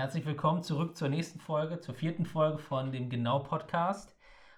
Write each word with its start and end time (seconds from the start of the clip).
Herzlich 0.00 0.24
willkommen 0.24 0.62
zurück 0.62 0.96
zur 0.96 1.10
nächsten 1.10 1.40
Folge, 1.40 1.78
zur 1.78 1.94
vierten 1.94 2.24
Folge 2.24 2.56
von 2.56 2.90
dem 2.90 3.10
Genau 3.10 3.40
Podcast. 3.40 4.16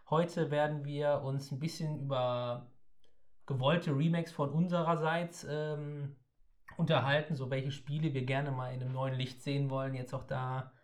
Heute 0.08 0.52
werden 0.52 0.84
wir 0.84 1.22
uns 1.24 1.50
ein 1.50 1.58
bisschen 1.58 1.98
über 1.98 2.70
gewollte 3.46 3.90
Remakes 3.90 4.30
von 4.30 4.50
unsererseits 4.50 5.44
ähm, 5.50 6.14
unterhalten, 6.76 7.34
so 7.34 7.50
welche 7.50 7.72
Spiele 7.72 8.14
wir 8.14 8.24
gerne 8.24 8.52
mal 8.52 8.72
in 8.72 8.82
einem 8.82 8.92
neuen 8.92 9.14
Licht 9.14 9.42
sehen 9.42 9.68
wollen. 9.68 9.94
Jetzt 9.94 10.14
auch 10.14 10.28
da 10.28 10.74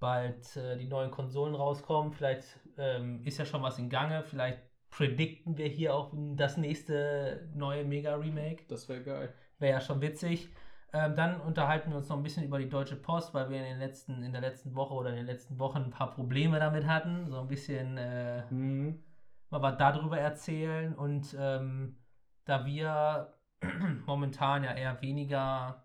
bald 0.00 0.56
äh, 0.56 0.76
die 0.76 0.88
neuen 0.88 1.12
Konsolen 1.12 1.54
rauskommen. 1.54 2.10
Vielleicht 2.10 2.58
ähm, 2.76 3.22
ist 3.22 3.38
ja 3.38 3.44
schon 3.44 3.62
was 3.62 3.78
in 3.78 3.90
Gange. 3.90 4.24
Vielleicht 4.24 4.58
predikten 4.90 5.56
wir 5.56 5.68
hier 5.68 5.94
auch 5.94 6.12
das 6.34 6.56
nächste 6.56 7.48
neue 7.54 7.84
Mega-Remake. 7.84 8.64
Das 8.66 8.88
wäre 8.88 9.04
geil. 9.04 9.34
Wäre 9.60 9.74
ja 9.74 9.80
schon 9.80 10.00
witzig. 10.00 10.48
Ähm, 10.94 11.16
dann 11.16 11.40
unterhalten 11.40 11.90
wir 11.90 11.96
uns 11.96 12.08
noch 12.08 12.16
ein 12.16 12.22
bisschen 12.22 12.44
über 12.44 12.60
die 12.60 12.68
Deutsche 12.68 12.94
Post, 12.94 13.34
weil 13.34 13.50
wir 13.50 13.58
in, 13.58 13.64
den 13.64 13.78
letzten, 13.80 14.22
in 14.22 14.30
der 14.30 14.40
letzten 14.40 14.76
Woche 14.76 14.94
oder 14.94 15.10
in 15.10 15.16
den 15.16 15.26
letzten 15.26 15.58
Wochen 15.58 15.78
ein 15.78 15.90
paar 15.90 16.12
Probleme 16.12 16.60
damit 16.60 16.86
hatten. 16.86 17.28
So 17.28 17.40
ein 17.40 17.48
bisschen 17.48 17.98
äh, 17.98 18.44
mhm. 18.48 19.02
mal 19.50 19.60
was 19.60 19.76
darüber 19.76 20.20
erzählen. 20.20 20.94
Und 20.94 21.36
ähm, 21.36 21.96
da 22.44 22.64
wir 22.64 23.34
momentan 24.06 24.62
ja 24.62 24.72
eher 24.72 25.02
weniger 25.02 25.82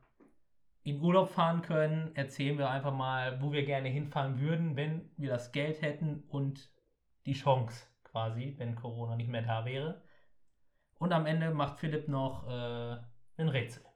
in 0.83 1.01
Urlaub 1.01 1.31
fahren 1.31 1.63
können, 1.63 2.15
erzählen 2.15 2.59
wir 2.59 2.69
einfach 2.69 2.93
mal, 2.93 3.41
wo 3.41 3.51
wir 3.51 3.65
gerne 3.65 3.89
hinfahren 3.89 4.39
würden, 4.39 4.75
wenn 4.75 5.09
wir 5.17 5.31
das 5.31 5.51
Geld 5.51 5.81
hätten 5.81 6.23
und 6.27 6.71
die 7.25 7.33
Chance 7.33 7.87
quasi, 8.03 8.53
wenn 8.59 8.75
Corona 8.75 9.15
nicht 9.15 9.29
mehr 9.29 9.41
da 9.41 9.65
wäre. 9.65 10.03
Und 10.99 11.13
am 11.13 11.25
Ende 11.25 11.49
macht 11.49 11.79
Philipp 11.79 12.07
noch 12.07 12.47
äh, 12.47 12.97
ein 13.37 13.49
Rätsel. 13.49 13.88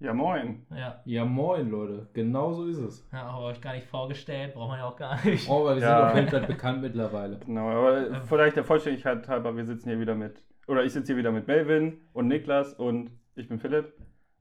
Ja, 0.00 0.14
moin. 0.14 0.64
Ja. 0.70 1.00
ja, 1.04 1.24
moin, 1.24 1.70
Leute. 1.70 2.08
Genau 2.12 2.52
so 2.52 2.66
ist 2.66 2.78
es. 2.78 3.08
Ja, 3.12 3.24
aber 3.24 3.46
euch 3.46 3.60
gar 3.60 3.74
nicht 3.74 3.86
vorgestellt, 3.86 4.54
braucht 4.54 4.68
man 4.68 4.78
ja 4.78 4.86
auch 4.86 4.96
gar 4.96 5.24
nicht. 5.24 5.48
Oh, 5.48 5.64
weil 5.64 5.76
wir 5.76 5.82
ja. 5.82 5.96
sind 5.96 6.08
auf 6.08 6.14
jeden 6.14 6.28
Fall 6.28 6.46
bekannt 6.46 6.82
mittlerweile. 6.82 7.38
Genau, 7.40 7.68
aber 7.68 8.08
ja. 8.08 8.20
vielleicht 8.20 8.56
der 8.56 8.64
Vollständigkeit 8.64 9.26
halber, 9.28 9.56
wir 9.56 9.64
sitzen 9.64 9.88
hier 9.88 9.98
wieder 9.98 10.14
mit, 10.14 10.40
oder 10.68 10.84
ich 10.84 10.92
sitze 10.92 11.08
hier 11.08 11.16
wieder 11.16 11.32
mit 11.32 11.48
Melvin 11.48 12.00
und 12.12 12.28
Niklas 12.28 12.74
und 12.74 13.10
ich 13.34 13.48
bin 13.48 13.58
Philipp 13.58 13.92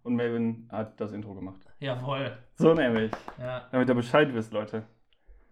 und 0.04 0.16
Melvin 0.16 0.68
hat 0.72 1.02
das 1.02 1.12
Intro 1.12 1.34
gemacht. 1.34 1.62
Jawohl. 1.80 2.38
So 2.54 2.76
nämlich. 2.76 3.12
Ja. 3.40 3.68
Damit 3.72 3.90
ihr 3.90 3.96
Bescheid 3.96 4.32
wisst, 4.34 4.54
Leute. 4.54 4.84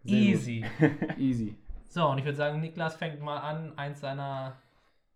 Sehr 0.04 0.18
Easy. 0.20 0.66
Easy. 1.18 1.58
So, 1.88 2.08
und 2.08 2.20
ich 2.20 2.26
würde 2.26 2.38
sagen, 2.38 2.60
Niklas 2.60 2.96
fängt 2.96 3.22
mal 3.22 3.38
an, 3.38 3.76
eins 3.76 4.02
seiner 4.02 4.58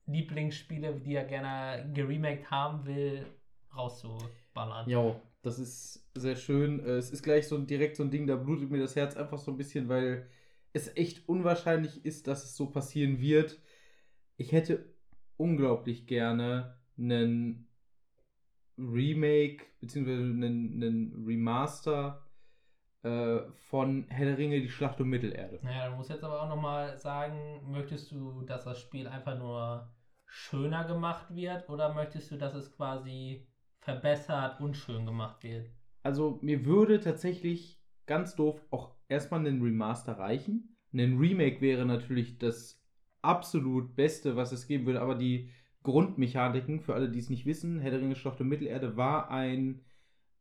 Lieblingsspiele, 0.08 0.94
die 0.95 1.13
er 1.13 1.25
gerne 1.25 1.88
geremaked 1.94 2.50
haben 2.50 2.85
will, 2.85 3.25
rauszuballern. 4.50 4.89
Jo, 4.89 5.22
das 5.42 5.59
ist 5.59 6.09
sehr 6.16 6.36
schön. 6.36 6.80
Äh, 6.80 6.97
es 6.97 7.11
ist 7.11 7.23
gleich 7.23 7.47
so 7.47 7.58
direkt 7.58 7.95
so 7.95 8.03
ein 8.03 8.11
Ding, 8.11 8.28
da 8.28 8.36
blutet 8.36 8.69
mir 8.69 8.80
das 8.80 8.95
Herz 8.95 9.16
einfach 9.16 9.38
so 9.38 9.52
ein 9.52 9.58
bisschen, 9.58 9.89
weil 9.89 10.28
es 10.73 10.95
echt 10.95 11.28
unwahrscheinlich 11.28 12.06
ist, 12.06 12.28
dass 12.28 12.44
es 12.44 12.56
so 12.56 12.69
passieren 12.69 13.19
wird. 13.19 13.59
Ich 14.38 14.52
hätte 14.52 14.86
unglaublich 15.38 16.06
gerne 16.06 16.78
einen 16.97 17.67
Remake 18.78 19.66
beziehungsweise 19.80 20.23
einen, 20.23 20.84
einen 20.84 21.25
Remaster 21.25 22.25
äh, 23.03 23.39
von 23.69 24.06
Herr 24.09 24.25
der 24.25 24.38
Ringe, 24.38 24.61
die 24.61 24.69
Schlacht 24.69 25.02
um 25.02 25.09
Mittelerde. 25.09 25.59
Naja, 25.63 25.89
du 25.89 25.95
musst 25.95 26.09
jetzt 26.09 26.23
aber 26.23 26.41
auch 26.41 26.50
nochmal 26.50 26.97
sagen, 26.97 27.61
möchtest 27.72 28.11
du, 28.11 28.44
dass 28.44 28.66
das 28.66 28.80
Spiel 28.80 29.08
einfach 29.08 29.38
nur 29.38 29.89
schöner 30.25 30.86
gemacht 30.86 31.34
wird 31.34 31.67
oder 31.69 31.94
möchtest 31.94 32.31
du, 32.31 32.38
dass 32.38 32.53
es 32.53 32.72
quasi 32.75 33.48
verbessert 33.89 34.61
und 34.61 34.77
schön 34.77 35.05
gemacht 35.05 35.43
wird? 35.43 35.69
Also 36.03 36.39
mir 36.41 36.65
würde 36.65 36.99
tatsächlich 36.99 37.81
ganz 38.05 38.35
doof 38.35 38.63
auch 38.69 38.95
erstmal 39.07 39.45
ein 39.45 39.61
Remaster 39.61 40.13
reichen. 40.13 40.75
Ein 40.93 41.17
Remake 41.17 41.61
wäre 41.61 41.85
natürlich 41.85 42.37
das 42.37 42.81
absolut 43.21 43.95
Beste, 43.95 44.35
was 44.35 44.51
es 44.51 44.67
geben 44.67 44.85
würde, 44.85 45.01
aber 45.01 45.15
die 45.15 45.49
Grundmechaniken, 45.83 46.81
für 46.81 46.94
alle, 46.94 47.09
die 47.09 47.19
es 47.19 47.29
nicht 47.29 47.45
wissen, 47.45 47.79
Herr 47.79 47.91
der 47.91 48.01
Ringe 48.01 48.16
Schlacht 48.16 48.41
um 48.41 48.47
Mittelerde 48.47 48.95
war 48.97 49.29
ein, 49.31 49.81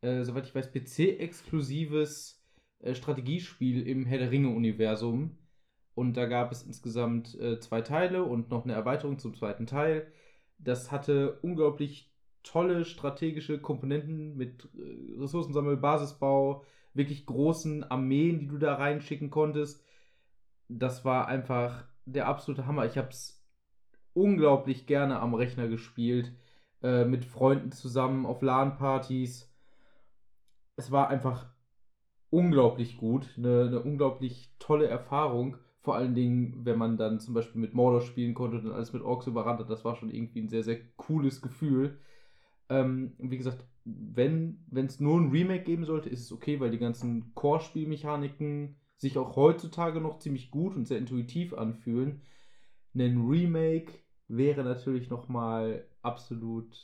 äh, 0.01 0.25
soweit 0.25 0.47
ich 0.47 0.55
weiß, 0.55 0.73
PC-exklusives 0.73 2.43
äh, 2.81 2.95
Strategiespiel 2.95 3.87
im 3.87 4.05
Herr 4.05 4.19
der 4.19 4.31
Ringe-Universum. 4.31 5.39
Und 5.95 6.17
da 6.17 6.27
gab 6.27 6.53
es 6.53 6.63
insgesamt 6.63 7.35
äh, 7.41 7.59
zwei 7.61 7.81
Teile 7.81 8.25
und 8.25 8.51
noch 8.51 8.65
eine 8.65 8.75
Erweiterung 8.75 9.19
zum 9.19 9.35
zweiten 9.35 9.67
Teil. 9.67 10.13
Das 10.59 10.93
hatte 10.93 11.39
unglaublich 11.43 12.13
tolle 12.43 12.85
strategische 12.85 13.61
Komponenten 13.61 14.37
mit 14.37 14.69
äh, 14.77 15.21
Ressourcensammel, 15.21 15.77
Basisbau, 15.77 16.65
wirklich 16.95 17.27
großen 17.27 17.85
Armeen, 17.85 18.39
die 18.39 18.49
du 18.49 18.59
da 18.59 18.75
reinschicken 18.75 19.31
konntest. 19.31 19.85
Das 20.69 21.05
war 21.05 21.29
einfach 21.29 21.85
der 22.05 22.27
absolute 22.27 22.67
Hammer. 22.67 22.87
Ich 22.87 22.99
habe 22.99 23.09
es 23.09 23.45
unglaublich 24.15 24.87
gerne 24.87 25.21
am 25.21 25.35
Rechner 25.35 25.69
gespielt, 25.69 26.33
äh, 26.83 27.05
mit 27.05 27.25
Freunden 27.25 27.73
zusammen 27.73 28.27
auf 28.27 28.43
LAN-Partys. 28.43 29.53
Es 30.77 30.91
war 30.91 31.09
einfach 31.09 31.47
unglaublich 32.31 32.97
gut, 32.97 33.29
eine, 33.37 33.67
eine, 33.67 33.81
unglaublich 33.81 34.55
tolle 34.59 34.87
Erfahrung. 34.87 35.57
Vor 35.81 35.97
allen 35.97 36.15
Dingen, 36.15 36.65
wenn 36.65 36.79
man 36.79 36.97
dann 36.97 37.21
zum 37.21 37.35
Beispiel 37.35 37.61
mit 37.61 37.75
Mordor 37.75 38.01
spielen 38.01 38.35
konnte 38.35 38.59
und 38.59 38.73
alles 38.73 38.93
mit 38.93 39.03
Orks 39.03 39.27
überrannt 39.27 39.61
hat, 39.61 39.71
das 39.71 39.85
war 39.85 39.97
schon 39.97 40.11
irgendwie 40.11 40.41
ein 40.41 40.49
sehr, 40.49 40.63
sehr 40.63 40.81
cooles 40.97 41.41
Gefühl. 41.41 41.99
Ähm, 42.69 43.15
wie 43.19 43.39
gesagt, 43.39 43.65
wenn 43.85 44.59
es 44.73 45.01
nur 45.01 45.19
ein 45.19 45.31
Remake 45.31 45.65
geben 45.65 45.85
sollte, 45.85 46.09
ist 46.09 46.23
es 46.23 46.33
okay, 46.33 46.61
weil 46.61 46.71
die 46.71 46.79
ganzen 46.79 47.35
Core-Spielmechaniken 47.35 48.77
sich 48.97 49.17
auch 49.17 49.37
heutzutage 49.37 50.01
noch 50.01 50.19
ziemlich 50.19 50.51
gut 50.51 50.75
und 50.75 50.87
sehr 50.87 50.99
intuitiv 50.99 51.55
anfühlen. 51.55 52.23
Ein 52.95 53.27
Remake 53.29 53.93
wäre 54.27 54.65
natürlich 54.65 55.09
nochmal 55.09 55.87
absolut 56.03 56.77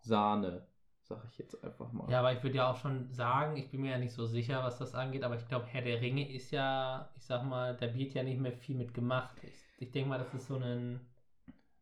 Sahne, 0.00 0.66
sag 1.02 1.24
ich 1.30 1.38
jetzt 1.38 1.62
einfach 1.62 1.92
mal. 1.92 2.10
Ja, 2.10 2.20
aber 2.20 2.32
ich 2.32 2.42
würde 2.42 2.56
ja 2.56 2.70
auch 2.70 2.76
schon 2.76 3.12
sagen, 3.12 3.56
ich 3.56 3.70
bin 3.70 3.82
mir 3.82 3.90
ja 3.90 3.98
nicht 3.98 4.12
so 4.12 4.26
sicher, 4.26 4.62
was 4.62 4.78
das 4.78 4.94
angeht, 4.94 5.24
aber 5.24 5.36
ich 5.36 5.46
glaube, 5.48 5.66
Herr 5.66 5.82
der 5.82 6.00
Ringe 6.00 6.32
ist 6.32 6.52
ja, 6.52 7.10
ich 7.16 7.24
sag 7.24 7.44
mal, 7.44 7.76
da 7.76 7.92
wird 7.94 8.14
ja 8.14 8.22
nicht 8.22 8.40
mehr 8.40 8.52
viel 8.52 8.76
mit 8.76 8.94
gemacht. 8.94 9.36
Ich, 9.42 9.86
ich 9.86 9.90
denke 9.90 10.08
mal, 10.08 10.18
das 10.18 10.32
ist 10.32 10.46
so 10.46 10.56
ein 10.56 11.00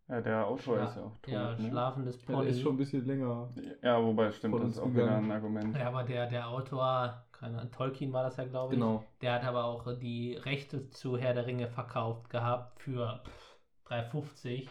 ja, 0.09 0.21
der 0.21 0.47
Autor 0.47 0.81
ist 0.83 0.97
ja 0.97 1.03
auch 1.03 1.19
tot. 1.19 1.33
Ja, 1.33 1.57
ne? 1.57 1.69
schlafendes 1.69 2.17
Pony. 2.19 2.39
Ja, 2.39 2.45
der 2.45 2.53
ist 2.53 2.61
schon 2.61 2.75
ein 2.75 2.79
bisschen 2.79 3.05
länger. 3.05 3.49
Ja, 3.83 4.03
wobei 4.03 4.31
stimmt, 4.31 4.63
das 4.63 4.71
ist 4.71 4.79
auch 4.79 4.93
wieder 4.93 5.17
ein 5.17 5.31
Argument. 5.31 5.77
Ja, 5.77 5.89
aber 5.89 6.05
der, 6.05 6.29
der 6.29 6.49
Autor, 6.49 7.25
keine 7.33 7.69
Tolkien 7.73 8.13
war 8.13 8.23
das 8.23 8.37
ja, 8.37 8.45
glaube 8.45 8.75
ich. 8.75 8.81
Genau. 8.81 9.05
Der 9.21 9.35
hat 9.35 9.45
aber 9.45 9.65
auch 9.65 9.99
die 9.99 10.35
Rechte 10.37 10.89
zu 10.91 11.19
Herr 11.19 11.35
der 11.35 11.47
Ringe 11.47 11.67
verkauft 11.67 12.31
gehabt 12.31 12.81
für 12.81 13.21
3,50. 13.89 14.69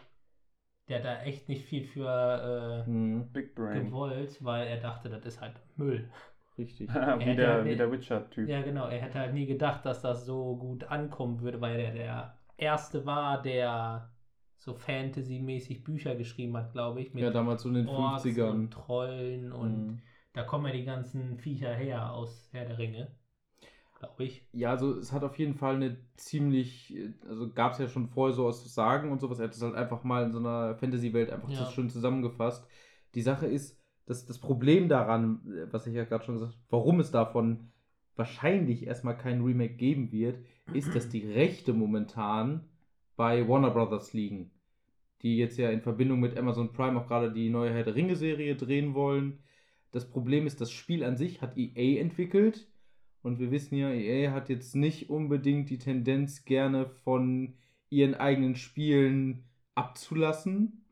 Der 0.87 0.99
hat 0.99 1.05
da 1.05 1.21
echt 1.23 1.49
nicht 1.49 1.65
viel 1.65 1.83
für 1.83 2.83
äh, 2.83 2.85
hm. 2.85 3.31
Big 3.33 3.55
Brain. 3.55 3.85
gewollt, 3.85 4.43
weil 4.43 4.67
er 4.67 4.77
dachte, 4.77 5.09
das 5.09 5.25
ist 5.25 5.41
halt 5.41 5.55
Müll. 5.75 6.09
Richtig. 6.57 6.87
wie, 7.19 7.35
der, 7.35 7.53
halt, 7.53 7.65
wie 7.65 7.75
der 7.75 7.91
Witcher-Typ. 7.91 8.47
Ja, 8.47 8.61
genau. 8.61 8.87
Er 8.87 9.01
hätte 9.01 9.19
halt 9.19 9.33
nie 9.33 9.47
gedacht, 9.47 9.85
dass 9.85 10.01
das 10.01 10.25
so 10.25 10.55
gut 10.55 10.85
ankommen 10.85 11.41
würde, 11.41 11.59
weil 11.59 11.79
er 11.79 11.91
der 11.91 12.37
Erste 12.57 13.05
war, 13.05 13.41
der 13.41 14.09
so 14.65 14.73
Fantasy-mäßig 14.73 15.83
Bücher 15.83 16.15
geschrieben 16.15 16.57
hat, 16.57 16.73
glaube 16.73 17.01
ich. 17.01 17.13
ja, 17.13 17.29
damals 17.29 17.61
so 17.61 17.69
in 17.69 17.75
den 17.75 17.87
Orks 17.87 18.25
50ern. 18.25 18.49
Und 18.49 18.71
Trollen 18.71 19.51
und 19.51 19.87
mhm. 19.87 20.01
da 20.33 20.41
kommen 20.41 20.65
ja 20.65 20.73
die 20.73 20.85
ganzen 20.85 21.37
Viecher 21.37 21.73
her 21.73 22.11
aus 22.11 22.49
Herr 22.51 22.65
der 22.65 22.79
Ringe. 22.79 23.11
Glaube 23.99 24.23
ich. 24.23 24.45
Ja, 24.51 24.71
also 24.71 24.97
es 24.97 25.13
hat 25.13 25.23
auf 25.23 25.37
jeden 25.37 25.53
Fall 25.53 25.75
eine 25.75 25.97
ziemlich, 26.15 26.95
also 27.29 27.49
gab 27.51 27.73
es 27.73 27.77
ja 27.77 27.87
schon 27.87 28.09
vorher 28.09 28.35
so 28.35 28.47
aus 28.47 28.73
Sagen 28.73 29.11
und 29.11 29.21
sowas. 29.21 29.39
Er 29.39 29.45
hat 29.45 29.53
es 29.53 29.61
halt 29.61 29.75
einfach 29.75 30.03
mal 30.03 30.23
in 30.23 30.31
so 30.31 30.39
einer 30.39 30.75
Fantasy-Welt 30.75 31.29
einfach 31.29 31.49
ja. 31.49 31.63
so 31.63 31.71
schön 31.71 31.89
zusammengefasst. 31.89 32.67
Die 33.13 33.21
Sache 33.21 33.45
ist, 33.45 33.79
dass 34.07 34.25
das 34.25 34.39
Problem 34.39 34.89
daran, 34.89 35.41
was 35.71 35.85
ich 35.87 35.93
ja 35.93 36.05
gerade 36.05 36.25
schon 36.25 36.35
gesagt 36.35 36.53
habe, 36.53 36.63
warum 36.71 36.99
es 36.99 37.11
davon 37.11 37.71
wahrscheinlich 38.15 38.87
erstmal 38.87 39.17
kein 39.17 39.43
Remake 39.43 39.75
geben 39.75 40.11
wird, 40.11 40.39
ist, 40.73 40.93
dass 40.95 41.07
die 41.07 41.25
Rechte 41.25 41.71
momentan 41.73 42.67
bei 43.15 43.47
Warner 43.47 43.71
Brothers 43.71 44.13
liegen, 44.13 44.51
die 45.25 45.37
jetzt 45.37 45.57
ja 45.57 45.71
in 45.71 45.81
Verbindung 45.81 46.19
mit 46.19 46.37
Amazon 46.37 46.71
Prime 46.71 46.99
auch 46.99 47.07
gerade 47.07 47.33
die 47.33 47.49
neue 47.49 47.73
Herr 47.73 47.83
der 47.83 47.95
Ringe-Serie 47.95 48.55
drehen 48.55 48.93
wollen. 48.93 49.39
Das 49.89 50.07
Problem 50.07 50.45
ist, 50.45 50.61
das 50.61 50.71
Spiel 50.71 51.03
an 51.03 51.17
sich 51.17 51.41
hat 51.41 51.57
EA 51.57 51.99
entwickelt 51.99 52.67
und 53.23 53.39
wir 53.39 53.49
wissen 53.49 53.75
ja, 53.75 53.89
EA 53.89 54.33
hat 54.33 54.49
jetzt 54.49 54.75
nicht 54.75 55.09
unbedingt 55.09 55.71
die 55.71 55.79
Tendenz, 55.79 56.45
gerne 56.45 56.85
von 56.85 57.55
ihren 57.89 58.13
eigenen 58.13 58.55
Spielen 58.55 59.45
abzulassen. 59.73 60.85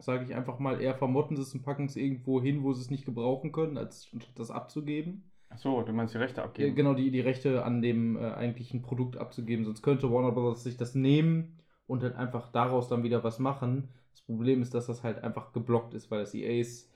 Sage 0.00 0.24
ich 0.24 0.34
einfach 0.34 0.58
mal, 0.58 0.80
eher 0.80 0.96
vermotten 0.96 1.36
sie 1.36 1.42
es 1.42 1.54
und 1.54 1.62
packen 1.62 1.86
es 1.86 1.94
irgendwo 1.94 2.42
hin, 2.42 2.64
wo 2.64 2.72
sie 2.72 2.80
es 2.80 2.90
nicht 2.90 3.04
gebrauchen 3.04 3.52
können, 3.52 3.78
als 3.78 4.10
das 4.34 4.50
abzugeben. 4.50 5.30
Achso, 5.50 5.80
du 5.82 5.92
meinst 5.92 6.14
die 6.14 6.18
Rechte 6.18 6.42
abgeben? 6.42 6.74
Genau, 6.74 6.94
die, 6.94 7.12
die 7.12 7.20
Rechte 7.20 7.64
an 7.64 7.80
dem 7.80 8.16
äh, 8.16 8.32
eigentlichen 8.32 8.82
Produkt 8.82 9.16
abzugeben. 9.16 9.64
Sonst 9.64 9.82
könnte 9.82 10.10
Warner 10.10 10.32
Bros. 10.32 10.64
sich 10.64 10.76
das 10.76 10.96
nehmen 10.96 11.60
und 11.86 12.02
halt 12.02 12.16
einfach 12.16 12.50
daraus 12.50 12.88
dann 12.88 13.02
wieder 13.02 13.24
was 13.24 13.38
machen. 13.38 13.88
Das 14.12 14.22
Problem 14.22 14.62
ist, 14.62 14.74
dass 14.74 14.86
das 14.86 15.02
halt 15.02 15.22
einfach 15.22 15.52
geblockt 15.52 15.94
ist, 15.94 16.10
weil 16.10 16.20
das 16.20 16.34
EAs 16.34 16.90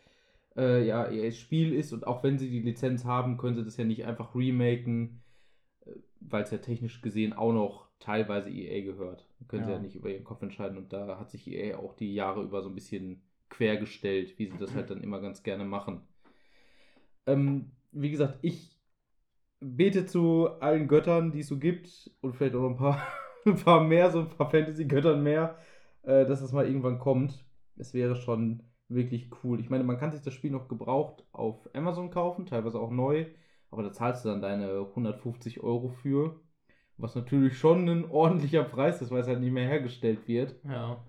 äh, 0.56 0.86
ja, 0.86 1.08
ihr 1.08 1.30
Spiel 1.32 1.74
ist 1.74 1.92
und 1.92 2.06
auch 2.06 2.22
wenn 2.22 2.38
sie 2.38 2.50
die 2.50 2.60
Lizenz 2.60 3.04
haben, 3.04 3.36
können 3.36 3.56
sie 3.56 3.64
das 3.64 3.76
ja 3.76 3.84
nicht 3.84 4.04
einfach 4.04 4.34
remaken, 4.34 5.22
äh, 5.86 5.92
weil 6.20 6.42
es 6.42 6.50
ja 6.50 6.58
technisch 6.58 7.02
gesehen 7.02 7.32
auch 7.32 7.52
noch 7.52 7.88
teilweise 8.00 8.50
EA 8.50 8.82
gehört. 8.82 9.28
Da 9.38 9.46
können 9.46 9.62
ja. 9.62 9.66
sie 9.68 9.72
ja 9.74 9.78
nicht 9.78 9.94
über 9.94 10.10
ihren 10.10 10.24
Kopf 10.24 10.42
entscheiden 10.42 10.78
und 10.78 10.92
da 10.92 11.18
hat 11.18 11.30
sich 11.30 11.46
EA 11.46 11.78
auch 11.78 11.94
die 11.94 12.14
Jahre 12.14 12.42
über 12.42 12.62
so 12.62 12.68
ein 12.68 12.74
bisschen 12.74 13.22
quergestellt, 13.48 14.38
wie 14.38 14.46
sie 14.46 14.58
das 14.58 14.74
halt 14.74 14.90
dann 14.90 15.02
immer 15.02 15.20
ganz 15.20 15.42
gerne 15.42 15.64
machen. 15.64 16.02
Ähm, 17.26 17.72
wie 17.92 18.10
gesagt, 18.10 18.38
ich 18.42 18.76
bete 19.60 20.06
zu 20.06 20.48
allen 20.60 20.88
Göttern, 20.88 21.32
die 21.32 21.40
es 21.40 21.48
so 21.48 21.58
gibt 21.58 22.10
und 22.20 22.34
vielleicht 22.34 22.54
auch 22.54 22.62
noch 22.62 22.70
ein 22.70 22.76
paar, 22.76 23.06
ein 23.46 23.56
paar 23.56 23.82
mehr, 23.82 24.10
so 24.10 24.20
ein 24.20 24.28
paar 24.28 24.50
Fantasy-Göttern 24.50 25.22
mehr, 25.22 25.56
äh, 26.02 26.26
dass 26.26 26.40
das 26.40 26.52
mal 26.52 26.66
irgendwann 26.66 26.98
kommt. 26.98 27.44
Es 27.76 27.94
wäre 27.94 28.16
schon 28.16 28.62
wirklich 28.88 29.30
cool. 29.42 29.60
Ich 29.60 29.70
meine, 29.70 29.84
man 29.84 29.98
kann 29.98 30.12
sich 30.12 30.22
das 30.22 30.34
Spiel 30.34 30.50
noch 30.50 30.68
gebraucht 30.68 31.24
auf 31.32 31.68
Amazon 31.74 32.10
kaufen, 32.10 32.46
teilweise 32.46 32.80
auch 32.80 32.90
neu, 32.90 33.26
aber 33.70 33.82
da 33.82 33.92
zahlst 33.92 34.24
du 34.24 34.28
dann 34.28 34.42
deine 34.42 34.80
150 34.80 35.60
Euro 35.60 35.88
für, 35.88 36.40
was 36.96 37.14
natürlich 37.14 37.56
schon 37.56 37.88
ein 37.88 38.10
ordentlicher 38.10 38.64
Preis 38.64 39.00
ist, 39.00 39.10
weil 39.10 39.20
es 39.20 39.28
halt 39.28 39.40
nicht 39.40 39.52
mehr 39.52 39.68
hergestellt 39.68 40.26
wird. 40.26 40.56
Ja. 40.64 41.02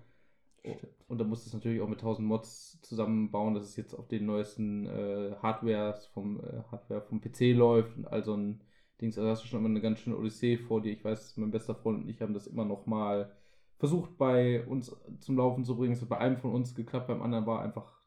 Und 1.08 1.18
da 1.18 1.24
musst 1.24 1.44
du 1.44 1.48
es 1.48 1.54
natürlich 1.54 1.82
auch 1.82 1.88
mit 1.88 1.98
1000 1.98 2.26
Mods 2.26 2.80
zusammenbauen, 2.82 3.54
dass 3.54 3.64
es 3.64 3.76
jetzt 3.76 3.94
auf 3.94 4.06
den 4.06 4.26
neuesten 4.26 4.86
äh, 4.86 5.34
Hardwares 5.42 6.06
vom 6.06 6.40
äh, 6.40 6.62
Hardware 6.70 7.02
vom 7.02 7.20
PC 7.20 7.54
läuft 7.54 7.96
und 7.96 8.06
all 8.06 8.22
so 8.22 8.34
ein 8.34 8.62
Dings. 9.00 9.18
Also 9.18 9.30
hast 9.30 9.44
du 9.44 9.48
schon 9.48 9.60
immer 9.60 9.68
eine 9.68 9.80
ganz 9.80 9.98
schöne 10.00 10.16
Odyssee 10.16 10.56
vor 10.56 10.80
dir. 10.80 10.92
Ich 10.92 11.04
weiß, 11.04 11.36
mein 11.36 11.50
bester 11.50 11.74
Freund 11.74 12.02
und 12.02 12.08
ich 12.08 12.20
haben 12.20 12.34
das 12.34 12.46
immer 12.46 12.64
noch 12.64 12.86
mal 12.86 13.32
versucht 13.78 14.16
bei 14.16 14.64
uns 14.66 14.96
zum 15.18 15.36
Laufen 15.36 15.64
zu 15.64 15.76
bringen. 15.76 15.92
Es 15.92 16.02
hat 16.02 16.08
bei 16.08 16.18
einem 16.18 16.36
von 16.36 16.52
uns 16.52 16.74
geklappt, 16.74 17.08
beim 17.08 17.20
anderen 17.20 17.46
war 17.46 17.62
einfach 17.62 18.00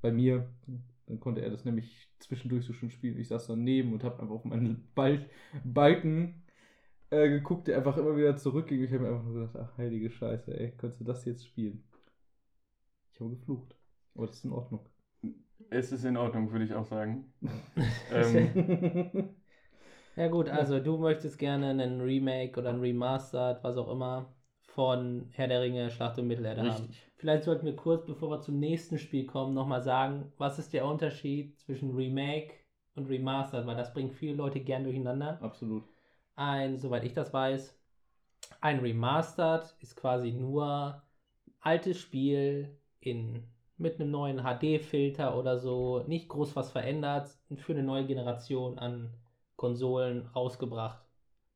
bei 0.00 0.10
mir. 0.10 0.48
Dann 1.06 1.20
konnte 1.20 1.42
er 1.42 1.50
das 1.50 1.66
nämlich 1.66 2.08
zwischendurch 2.18 2.64
so 2.64 2.72
schön 2.72 2.90
spielen. 2.90 3.18
Ich 3.18 3.28
saß 3.28 3.46
daneben 3.46 3.92
und 3.92 4.04
habe 4.04 4.20
einfach 4.20 4.34
auf 4.34 4.44
meinen 4.44 4.88
Bal 4.94 5.28
Balken 5.64 6.44
äh, 7.10 7.28
geguckt, 7.28 7.68
der 7.68 7.76
einfach 7.76 7.98
immer 7.98 8.16
wieder 8.16 8.36
zurückging. 8.36 8.82
Ich 8.82 8.92
habe 8.92 9.04
mir 9.04 9.10
einfach 9.10 9.24
nur 9.24 9.34
gedacht, 9.34 9.56
ach 9.56 9.78
heilige 9.78 10.10
Scheiße, 10.10 10.58
ey, 10.58 10.72
könntest 10.76 11.00
du 11.00 11.04
das 11.04 11.24
jetzt 11.26 11.46
spielen? 11.46 11.84
Ich 13.12 13.20
habe 13.20 13.30
geflucht. 13.30 13.76
Aber 14.14 14.26
das 14.26 14.36
ist 14.36 14.44
in 14.44 14.52
Ordnung. 14.52 14.88
Es 15.70 15.92
ist 15.92 16.04
in 16.04 16.16
Ordnung, 16.16 16.50
würde 16.52 16.64
ich 16.64 16.74
auch 16.74 16.86
sagen. 16.86 17.32
ähm. 18.12 19.28
Ja 20.16 20.28
gut, 20.28 20.48
also 20.48 20.78
du 20.78 20.96
möchtest 20.96 21.38
gerne 21.38 21.70
einen 21.70 22.00
Remake 22.00 22.58
oder 22.58 22.70
ein 22.70 22.80
Remastered, 22.80 23.64
was 23.64 23.76
auch 23.76 23.90
immer, 23.90 24.32
von 24.62 25.28
Herr 25.32 25.48
der 25.48 25.60
Ringe, 25.60 25.90
Schlacht 25.90 26.18
um 26.18 26.26
Mittelerde 26.26 26.62
Richtig. 26.62 26.74
haben. 26.74 26.94
Vielleicht 27.16 27.44
sollten 27.44 27.66
wir 27.66 27.76
kurz, 27.76 28.04
bevor 28.04 28.30
wir 28.30 28.40
zum 28.40 28.58
nächsten 28.58 28.98
Spiel 28.98 29.26
kommen, 29.26 29.54
nochmal 29.54 29.82
sagen, 29.82 30.32
was 30.36 30.58
ist 30.58 30.72
der 30.72 30.86
Unterschied 30.86 31.58
zwischen 31.60 31.94
Remake 31.94 32.54
und 32.94 33.08
Remastered, 33.08 33.66
weil 33.66 33.76
das 33.76 33.92
bringt 33.92 34.14
viele 34.14 34.34
Leute 34.34 34.60
gern 34.60 34.84
durcheinander. 34.84 35.38
Absolut. 35.40 35.84
Ein, 36.36 36.78
soweit 36.78 37.04
ich 37.04 37.12
das 37.12 37.32
weiß, 37.32 37.76
ein 38.60 38.80
Remastered 38.80 39.74
ist 39.80 39.96
quasi 39.96 40.32
nur 40.32 41.02
altes 41.60 41.98
Spiel 41.98 42.76
in 43.00 43.44
mit 43.76 44.00
einem 44.00 44.12
neuen 44.12 44.42
HD-Filter 44.42 45.36
oder 45.36 45.58
so, 45.58 46.04
nicht 46.06 46.28
groß 46.28 46.54
was 46.54 46.70
verändert, 46.70 47.36
für 47.56 47.72
eine 47.72 47.82
neue 47.82 48.06
Generation 48.06 48.78
an 48.78 49.12
Konsolen 49.64 50.26
rausgebracht, 50.36 51.02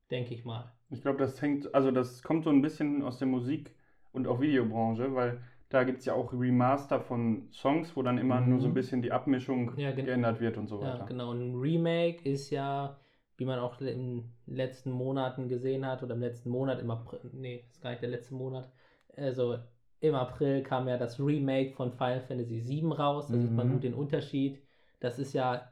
denke 0.09 0.33
ich 0.33 0.43
mal. 0.43 0.73
Ich 0.89 1.03
glaube, 1.03 1.19
das 1.19 1.39
hängt, 1.43 1.75
also 1.75 1.91
das 1.91 2.23
kommt 2.23 2.43
so 2.43 2.49
ein 2.49 2.63
bisschen 2.63 3.03
aus 3.03 3.19
der 3.19 3.27
Musik- 3.27 3.75
und 4.13 4.25
auch 4.25 4.41
Videobranche, 4.41 5.13
weil 5.13 5.43
da 5.69 5.83
gibt 5.83 5.99
es 5.99 6.05
ja 6.05 6.15
auch 6.15 6.33
Remaster 6.33 6.99
von 6.99 7.47
Songs, 7.51 7.95
wo 7.95 8.01
dann 8.01 8.17
immer 8.17 8.41
mhm. 8.41 8.49
nur 8.49 8.61
so 8.61 8.67
ein 8.67 8.73
bisschen 8.73 9.03
die 9.03 9.11
Abmischung 9.11 9.77
ja, 9.77 9.91
geändert 9.91 10.39
wird 10.39 10.57
und 10.57 10.65
so 10.65 10.79
weiter. 10.79 10.97
Ja, 10.97 11.05
genau. 11.05 11.33
Ein 11.33 11.53
Remake 11.53 12.27
ist 12.27 12.49
ja, 12.49 12.97
wie 13.37 13.45
man 13.45 13.59
auch 13.59 13.79
in 13.79 13.85
den 13.85 14.33
letzten 14.47 14.89
Monaten 14.89 15.47
gesehen 15.47 15.85
hat, 15.85 16.01
oder 16.01 16.15
im 16.15 16.21
letzten 16.21 16.49
Monat, 16.49 16.81
im 16.81 16.89
April, 16.89 17.19
nee, 17.31 17.63
ist 17.69 17.79
gar 17.79 17.91
nicht 17.91 18.01
der 18.01 18.09
letzte 18.09 18.33
Monat, 18.33 18.71
also 19.15 19.59
im 19.99 20.15
April 20.15 20.63
kam 20.63 20.87
ja 20.87 20.97
das 20.97 21.19
Remake 21.19 21.73
von 21.75 21.91
Final 21.91 22.21
Fantasy 22.21 22.67
VII 22.67 22.91
raus. 22.93 23.27
Da 23.27 23.35
mhm. 23.35 23.41
sieht 23.41 23.51
man 23.51 23.71
gut 23.71 23.83
den 23.83 23.93
Unterschied. 23.93 24.63
Das 24.99 25.19
ist 25.19 25.33
ja 25.33 25.71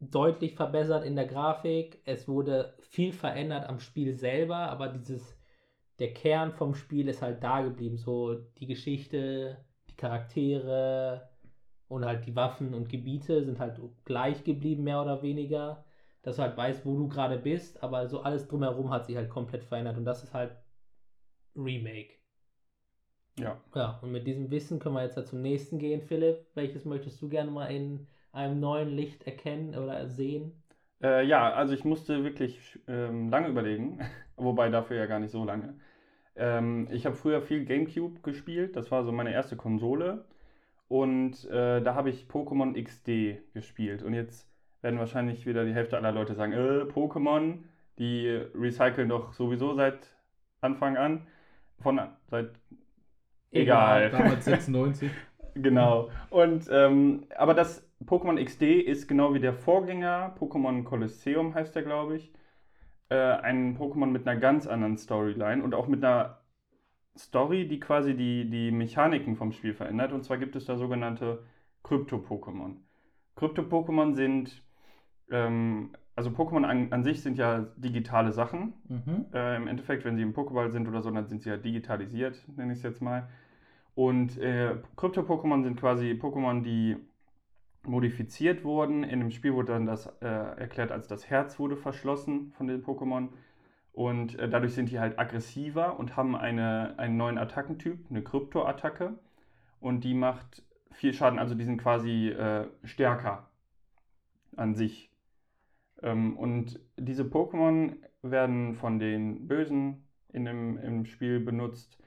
deutlich 0.00 0.54
verbessert 0.54 1.04
in 1.04 1.16
der 1.16 1.26
Grafik. 1.26 2.00
Es 2.04 2.28
wurde 2.28 2.74
viel 2.80 3.12
verändert 3.12 3.68
am 3.68 3.80
Spiel 3.80 4.12
selber, 4.12 4.56
aber 4.56 4.88
dieses, 4.88 5.38
der 5.98 6.12
Kern 6.12 6.52
vom 6.52 6.74
Spiel 6.74 7.08
ist 7.08 7.22
halt 7.22 7.42
da 7.42 7.62
geblieben. 7.62 7.96
So 7.96 8.34
die 8.34 8.66
Geschichte, 8.66 9.64
die 9.88 9.96
Charaktere 9.96 11.28
und 11.88 12.04
halt 12.04 12.26
die 12.26 12.36
Waffen 12.36 12.74
und 12.74 12.88
Gebiete 12.88 13.44
sind 13.44 13.58
halt 13.58 13.80
gleich 14.04 14.44
geblieben, 14.44 14.84
mehr 14.84 15.02
oder 15.02 15.22
weniger. 15.22 15.84
Dass 16.22 16.36
du 16.36 16.42
halt 16.42 16.56
weißt, 16.56 16.86
wo 16.86 16.96
du 16.96 17.08
gerade 17.08 17.38
bist, 17.38 17.82
aber 17.82 18.08
so 18.08 18.20
alles 18.20 18.48
drumherum 18.48 18.90
hat 18.90 19.04
sich 19.04 19.16
halt 19.16 19.28
komplett 19.28 19.62
verändert 19.62 19.98
und 19.98 20.06
das 20.06 20.24
ist 20.24 20.32
halt 20.32 20.56
Remake. 21.54 22.14
Ja. 23.38 23.60
Ja, 23.74 23.98
und 24.00 24.12
mit 24.12 24.26
diesem 24.26 24.50
Wissen 24.50 24.78
können 24.78 24.94
wir 24.94 25.02
jetzt 25.02 25.16
halt 25.16 25.26
zum 25.26 25.42
nächsten 25.42 25.78
gehen, 25.78 26.00
Philipp. 26.00 26.46
Welches 26.54 26.84
möchtest 26.84 27.20
du 27.20 27.28
gerne 27.28 27.50
mal 27.50 27.66
in 27.66 28.06
einem 28.34 28.60
neuen 28.60 28.88
Licht 28.88 29.26
erkennen 29.26 29.74
oder 29.76 30.06
sehen? 30.08 30.52
Äh, 31.02 31.24
ja, 31.26 31.52
also 31.52 31.74
ich 31.74 31.84
musste 31.84 32.24
wirklich 32.24 32.78
ähm, 32.88 33.30
lange 33.30 33.48
überlegen, 33.48 34.00
wobei 34.36 34.68
dafür 34.68 34.96
ja 34.96 35.06
gar 35.06 35.20
nicht 35.20 35.30
so 35.30 35.44
lange. 35.44 35.74
Ähm, 36.36 36.88
ich 36.90 37.06
habe 37.06 37.16
früher 37.16 37.40
viel 37.42 37.64
GameCube 37.64 38.20
gespielt, 38.22 38.76
das 38.76 38.90
war 38.90 39.04
so 39.04 39.12
meine 39.12 39.32
erste 39.32 39.56
Konsole. 39.56 40.24
Und 40.88 41.48
äh, 41.50 41.80
da 41.80 41.94
habe 41.94 42.10
ich 42.10 42.26
Pokémon 42.26 42.80
XD 42.80 43.42
gespielt. 43.54 44.02
Und 44.02 44.14
jetzt 44.14 44.46
werden 44.82 44.98
wahrscheinlich 44.98 45.46
wieder 45.46 45.64
die 45.64 45.72
Hälfte 45.72 45.96
aller 45.96 46.12
Leute 46.12 46.34
sagen, 46.34 46.52
äh, 46.52 46.84
Pokémon, 46.84 47.58
die 47.98 48.28
recyceln 48.54 49.08
doch 49.08 49.32
sowieso 49.32 49.74
seit 49.74 50.10
Anfang 50.60 50.96
an. 50.96 51.26
Von 51.80 52.00
seit 52.30 52.50
egal. 53.50 54.10
Damals 54.10 54.44
96. 54.44 55.10
genau. 55.54 56.10
Und 56.30 56.68
ähm, 56.70 57.24
aber 57.36 57.54
das 57.54 57.86
Pokémon 58.06 58.42
XD 58.42 58.62
ist 58.62 59.08
genau 59.08 59.34
wie 59.34 59.40
der 59.40 59.54
Vorgänger, 59.54 60.34
Pokémon 60.38 60.84
Colosseum 60.84 61.54
heißt 61.54 61.74
der, 61.74 61.82
glaube 61.82 62.16
ich, 62.16 62.32
äh, 63.08 63.16
ein 63.16 63.76
Pokémon 63.76 64.06
mit 64.06 64.26
einer 64.26 64.38
ganz 64.38 64.66
anderen 64.66 64.96
Storyline 64.96 65.62
und 65.62 65.74
auch 65.74 65.86
mit 65.86 66.04
einer 66.04 66.40
Story, 67.16 67.68
die 67.68 67.80
quasi 67.80 68.14
die, 68.14 68.48
die 68.50 68.70
Mechaniken 68.70 69.36
vom 69.36 69.52
Spiel 69.52 69.74
verändert. 69.74 70.12
Und 70.12 70.24
zwar 70.24 70.38
gibt 70.38 70.56
es 70.56 70.64
da 70.64 70.76
sogenannte 70.76 71.44
Krypto-Pokémon. 71.84 72.76
Krypto-Pokémon 73.36 74.14
sind, 74.14 74.62
ähm, 75.30 75.90
also 76.16 76.30
Pokémon 76.30 76.64
an, 76.64 76.92
an, 76.92 77.04
sich 77.04 77.22
sind 77.22 77.38
ja 77.38 77.66
digitale 77.76 78.32
Sachen. 78.32 78.74
Mhm. 78.88 79.26
Äh, 79.32 79.56
Im 79.56 79.68
Endeffekt, 79.68 80.04
wenn 80.04 80.16
sie 80.16 80.22
im 80.22 80.34
Pokéball 80.34 80.70
sind 80.70 80.88
oder 80.88 81.02
so, 81.02 81.10
dann 81.10 81.26
sind 81.26 81.42
sie 81.42 81.50
ja 81.50 81.56
digitalisiert, 81.56 82.42
nenne 82.56 82.72
ich 82.72 82.78
es 82.78 82.84
jetzt 82.84 83.02
mal. 83.02 83.28
Und 83.94 84.38
äh, 84.38 84.76
Krypto-Pokémon 84.96 85.62
sind 85.62 85.78
quasi 85.78 86.18
Pokémon, 86.20 86.62
die 86.62 86.96
modifiziert 87.86 88.64
wurden. 88.64 89.04
In 89.04 89.20
dem 89.20 89.30
Spiel 89.30 89.54
wurde 89.54 89.72
dann 89.72 89.86
das 89.86 90.06
äh, 90.20 90.26
erklärt, 90.26 90.92
als 90.92 91.08
das 91.08 91.28
Herz 91.30 91.58
wurde 91.58 91.76
verschlossen 91.76 92.52
von 92.52 92.66
den 92.66 92.82
Pokémon. 92.82 93.28
Und 93.92 94.38
äh, 94.38 94.48
dadurch 94.48 94.74
sind 94.74 94.90
die 94.90 94.98
halt 94.98 95.18
aggressiver 95.18 95.98
und 95.98 96.16
haben 96.16 96.34
eine, 96.34 96.98
einen 96.98 97.16
neuen 97.16 97.38
Attackentyp, 97.38 98.10
eine 98.10 98.22
Krypto-Attacke. 98.22 99.18
Und 99.80 100.04
die 100.04 100.14
macht 100.14 100.62
viel 100.90 101.12
Schaden, 101.12 101.38
also 101.38 101.54
die 101.54 101.64
sind 101.64 101.78
quasi 101.78 102.28
äh, 102.28 102.66
stärker 102.84 103.50
an 104.56 104.74
sich. 104.74 105.10
Ähm, 106.02 106.36
und 106.36 106.80
diese 106.96 107.24
Pokémon 107.24 107.96
werden 108.22 108.74
von 108.74 108.98
den 108.98 109.46
Bösen 109.46 110.06
in 110.32 110.44
dem, 110.44 110.78
im 110.78 111.04
Spiel 111.04 111.40
benutzt, 111.40 111.98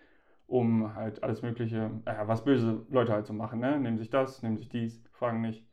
um 0.48 0.96
halt 0.96 1.24
alles 1.24 1.42
Mögliche, 1.42 1.92
äh, 2.06 2.28
was 2.28 2.44
böse 2.46 2.86
Leute 2.90 3.14
halt 3.14 3.26
so 3.26 3.34
machen, 3.34 3.60
ne? 3.60 3.80
Nehmen 3.80 3.98
sich 3.98 4.10
das, 4.10 4.42
nehmen 4.42 4.58
sich 4.58 4.70
dies, 4.70 5.04
fragen 5.12 5.42
nicht. 5.42 5.67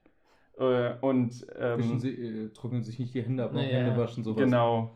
Äh, 0.58 0.94
und 1.00 1.46
ähm, 1.58 1.98
sie, 1.98 2.10
äh, 2.10 2.48
trocknen 2.50 2.82
sich 2.82 2.98
nicht 2.98 3.14
die 3.14 3.22
Hände 3.22 3.44
ab, 3.44 3.52
naja. 3.52 3.78
Hände 3.78 3.96
waschen, 3.96 4.24
sowas. 4.24 4.42
Genau. 4.42 4.90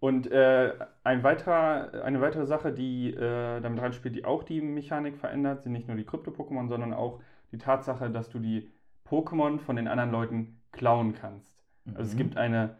Und 0.00 0.30
äh, 0.30 0.74
ein 1.02 1.24
weiterer, 1.24 2.04
eine 2.04 2.20
weitere 2.20 2.46
Sache, 2.46 2.72
die 2.72 3.12
äh, 3.12 3.60
damit 3.60 3.80
reinspielt, 3.80 4.14
die 4.14 4.24
auch 4.24 4.44
die 4.44 4.60
Mechanik 4.60 5.16
verändert, 5.16 5.62
sind 5.62 5.72
nicht 5.72 5.88
nur 5.88 5.96
die 5.96 6.04
Krypto-Pokémon, 6.04 6.68
sondern 6.68 6.92
auch 6.92 7.20
die 7.50 7.58
Tatsache, 7.58 8.08
dass 8.08 8.30
du 8.30 8.38
die 8.38 8.70
Pokémon 9.08 9.58
von 9.58 9.74
den 9.74 9.88
anderen 9.88 10.12
Leuten 10.12 10.60
klauen 10.70 11.14
kannst. 11.14 11.64
Mhm. 11.84 11.96
Also 11.96 12.10
es 12.10 12.14
mhm. 12.14 12.18
gibt 12.18 12.36
eine 12.36 12.76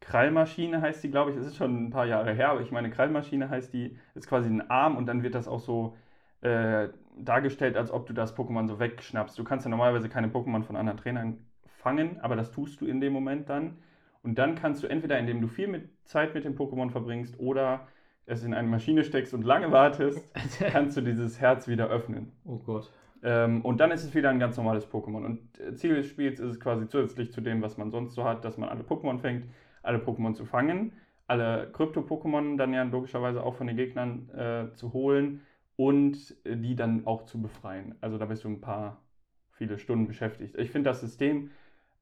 Krallmaschine 0.00 0.82
heißt 0.82 1.02
die, 1.02 1.10
glaube 1.10 1.32
ich, 1.32 1.36
es 1.36 1.46
ist 1.46 1.56
schon 1.56 1.86
ein 1.86 1.90
paar 1.90 2.06
Jahre 2.06 2.32
her, 2.32 2.50
aber 2.50 2.60
ich 2.60 2.70
meine, 2.70 2.90
Krallmaschine 2.90 3.48
heißt 3.48 3.72
die, 3.72 3.98
ist 4.14 4.28
quasi 4.28 4.48
ein 4.48 4.70
Arm 4.70 4.96
und 4.96 5.06
dann 5.06 5.22
wird 5.22 5.34
das 5.34 5.48
auch 5.48 5.60
so 5.60 5.96
äh, 6.42 6.88
dargestellt, 7.16 7.76
als 7.76 7.90
ob 7.90 8.06
du 8.06 8.12
das 8.12 8.36
Pokémon 8.36 8.68
so 8.68 8.78
wegschnappst. 8.78 9.38
Du 9.38 9.44
kannst 9.44 9.64
ja 9.64 9.70
normalerweise 9.70 10.08
keine 10.08 10.28
Pokémon 10.28 10.62
von 10.62 10.76
anderen 10.76 10.98
Trainern 10.98 11.38
fangen, 11.66 12.20
aber 12.20 12.36
das 12.36 12.52
tust 12.52 12.80
du 12.80 12.86
in 12.86 13.00
dem 13.00 13.12
Moment 13.12 13.48
dann. 13.48 13.78
Und 14.22 14.38
dann 14.38 14.54
kannst 14.56 14.82
du 14.82 14.86
entweder, 14.86 15.18
indem 15.18 15.40
du 15.40 15.46
viel 15.46 15.68
mit 15.68 15.88
Zeit 16.04 16.34
mit 16.34 16.44
dem 16.44 16.56
Pokémon 16.56 16.90
verbringst 16.90 17.38
oder 17.38 17.86
es 18.26 18.42
in 18.42 18.54
eine 18.54 18.68
Maschine 18.68 19.04
steckst 19.04 19.32
und 19.34 19.44
lange 19.44 19.70
wartest, 19.70 20.34
kannst 20.72 20.96
du 20.96 21.00
dieses 21.00 21.40
Herz 21.40 21.68
wieder 21.68 21.88
öffnen. 21.88 22.32
Oh 22.44 22.58
Gott. 22.58 22.92
Ähm, 23.22 23.62
und 23.62 23.78
dann 23.78 23.92
ist 23.92 24.04
es 24.04 24.14
wieder 24.14 24.30
ein 24.30 24.40
ganz 24.40 24.56
normales 24.56 24.90
Pokémon. 24.90 25.24
Und 25.24 25.60
äh, 25.60 25.74
Ziel 25.74 25.94
des 25.94 26.06
Spiels 26.06 26.40
ist 26.40 26.50
es 26.50 26.60
quasi 26.60 26.88
zusätzlich 26.88 27.32
zu 27.32 27.40
dem, 27.40 27.62
was 27.62 27.78
man 27.78 27.90
sonst 27.90 28.14
so 28.14 28.24
hat, 28.24 28.44
dass 28.44 28.58
man 28.58 28.68
alle 28.68 28.82
Pokémon 28.82 29.18
fängt, 29.18 29.46
alle 29.82 29.98
Pokémon 29.98 30.34
zu 30.34 30.44
fangen, 30.44 30.92
alle 31.28 31.70
Krypto-Pokémon 31.72 32.56
dann 32.56 32.72
ja 32.72 32.82
logischerweise 32.82 33.42
auch 33.42 33.54
von 33.54 33.68
den 33.68 33.76
Gegnern 33.76 34.28
äh, 34.30 34.72
zu 34.74 34.92
holen 34.92 35.40
und 35.76 36.36
äh, 36.44 36.56
die 36.56 36.76
dann 36.76 37.06
auch 37.06 37.24
zu 37.24 37.40
befreien. 37.40 37.94
Also 38.00 38.18
da 38.18 38.26
bist 38.26 38.44
du 38.44 38.48
ein 38.48 38.60
paar, 38.60 39.02
viele 39.50 39.78
Stunden 39.78 40.06
beschäftigt. 40.06 40.56
Ich 40.56 40.70
finde 40.70 40.90
das 40.90 41.00
System 41.00 41.50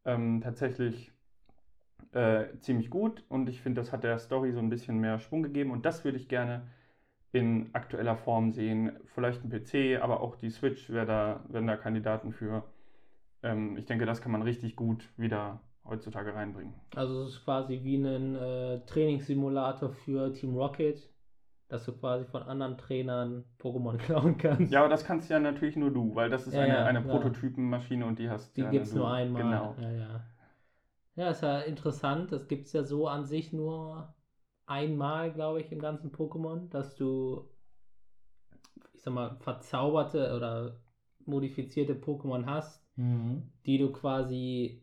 ähm, 0.04 0.40
tatsächlich 0.40 1.12
äh, 2.12 2.46
ziemlich 2.60 2.90
gut 2.90 3.24
und 3.28 3.48
ich 3.48 3.60
finde, 3.60 3.80
das 3.80 3.92
hat 3.92 4.04
der 4.04 4.18
Story 4.18 4.52
so 4.52 4.58
ein 4.58 4.70
bisschen 4.70 4.98
mehr 4.98 5.18
Schwung 5.18 5.42
gegeben 5.42 5.70
und 5.70 5.84
das 5.84 6.04
würde 6.04 6.18
ich 6.18 6.28
gerne 6.28 6.66
in 7.32 7.70
aktueller 7.72 8.16
Form 8.16 8.52
sehen. 8.52 8.92
Vielleicht 9.06 9.44
ein 9.44 9.50
PC, 9.50 10.00
aber 10.00 10.20
auch 10.20 10.36
die 10.36 10.50
Switch 10.50 10.90
wäre 10.90 11.06
da, 11.06 11.44
wären 11.48 11.66
da 11.66 11.76
Kandidaten 11.76 12.32
für. 12.32 12.64
Ähm, 13.42 13.76
ich 13.76 13.86
denke, 13.86 14.06
das 14.06 14.20
kann 14.20 14.32
man 14.32 14.42
richtig 14.42 14.76
gut 14.76 15.08
wieder 15.16 15.60
heutzutage 15.84 16.34
reinbringen. 16.34 16.74
Also 16.94 17.24
es 17.24 17.34
ist 17.34 17.44
quasi 17.44 17.80
wie 17.82 17.96
ein 17.96 18.36
äh, 18.36 18.80
Trainingssimulator 18.86 19.90
für 19.90 20.32
Team 20.32 20.54
Rocket, 20.54 21.10
dass 21.74 21.86
du 21.86 21.92
quasi 21.92 22.24
von 22.24 22.44
anderen 22.44 22.78
Trainern 22.78 23.44
Pokémon 23.58 23.96
klauen 23.98 24.38
kannst. 24.38 24.72
Ja, 24.72 24.78
aber 24.78 24.88
das 24.88 25.04
kannst 25.04 25.28
ja 25.28 25.40
natürlich 25.40 25.74
nur 25.74 25.90
du, 25.92 26.14
weil 26.14 26.30
das 26.30 26.46
ist 26.46 26.54
ja, 26.54 26.62
eine, 26.62 26.74
ja, 26.74 26.84
eine 26.84 27.02
Prototypenmaschine 27.02 28.06
und 28.06 28.20
die 28.20 28.30
hast 28.30 28.56
Die 28.56 28.60
ja 28.60 28.70
gibt 28.70 28.86
es 28.86 28.94
nur 28.94 29.10
einmal. 29.10 29.42
Genau. 29.42 29.74
Ja, 29.80 29.90
ja. 29.90 30.24
Ja, 31.16 31.30
ist 31.30 31.42
ja 31.42 31.60
interessant. 31.60 32.30
Das 32.30 32.46
gibt 32.46 32.66
es 32.66 32.72
ja 32.72 32.84
so 32.84 33.08
an 33.08 33.24
sich 33.24 33.52
nur 33.52 34.14
einmal, 34.66 35.32
glaube 35.32 35.60
ich, 35.60 35.72
im 35.72 35.80
ganzen 35.80 36.12
Pokémon, 36.12 36.68
dass 36.70 36.94
du, 36.94 37.50
ich 38.92 39.02
sag 39.02 39.12
mal, 39.12 39.36
verzauberte 39.40 40.32
oder 40.36 40.80
modifizierte 41.24 41.94
Pokémon 41.94 42.46
hast, 42.46 42.86
mhm. 42.94 43.50
die 43.66 43.78
du 43.78 43.90
quasi 43.90 44.80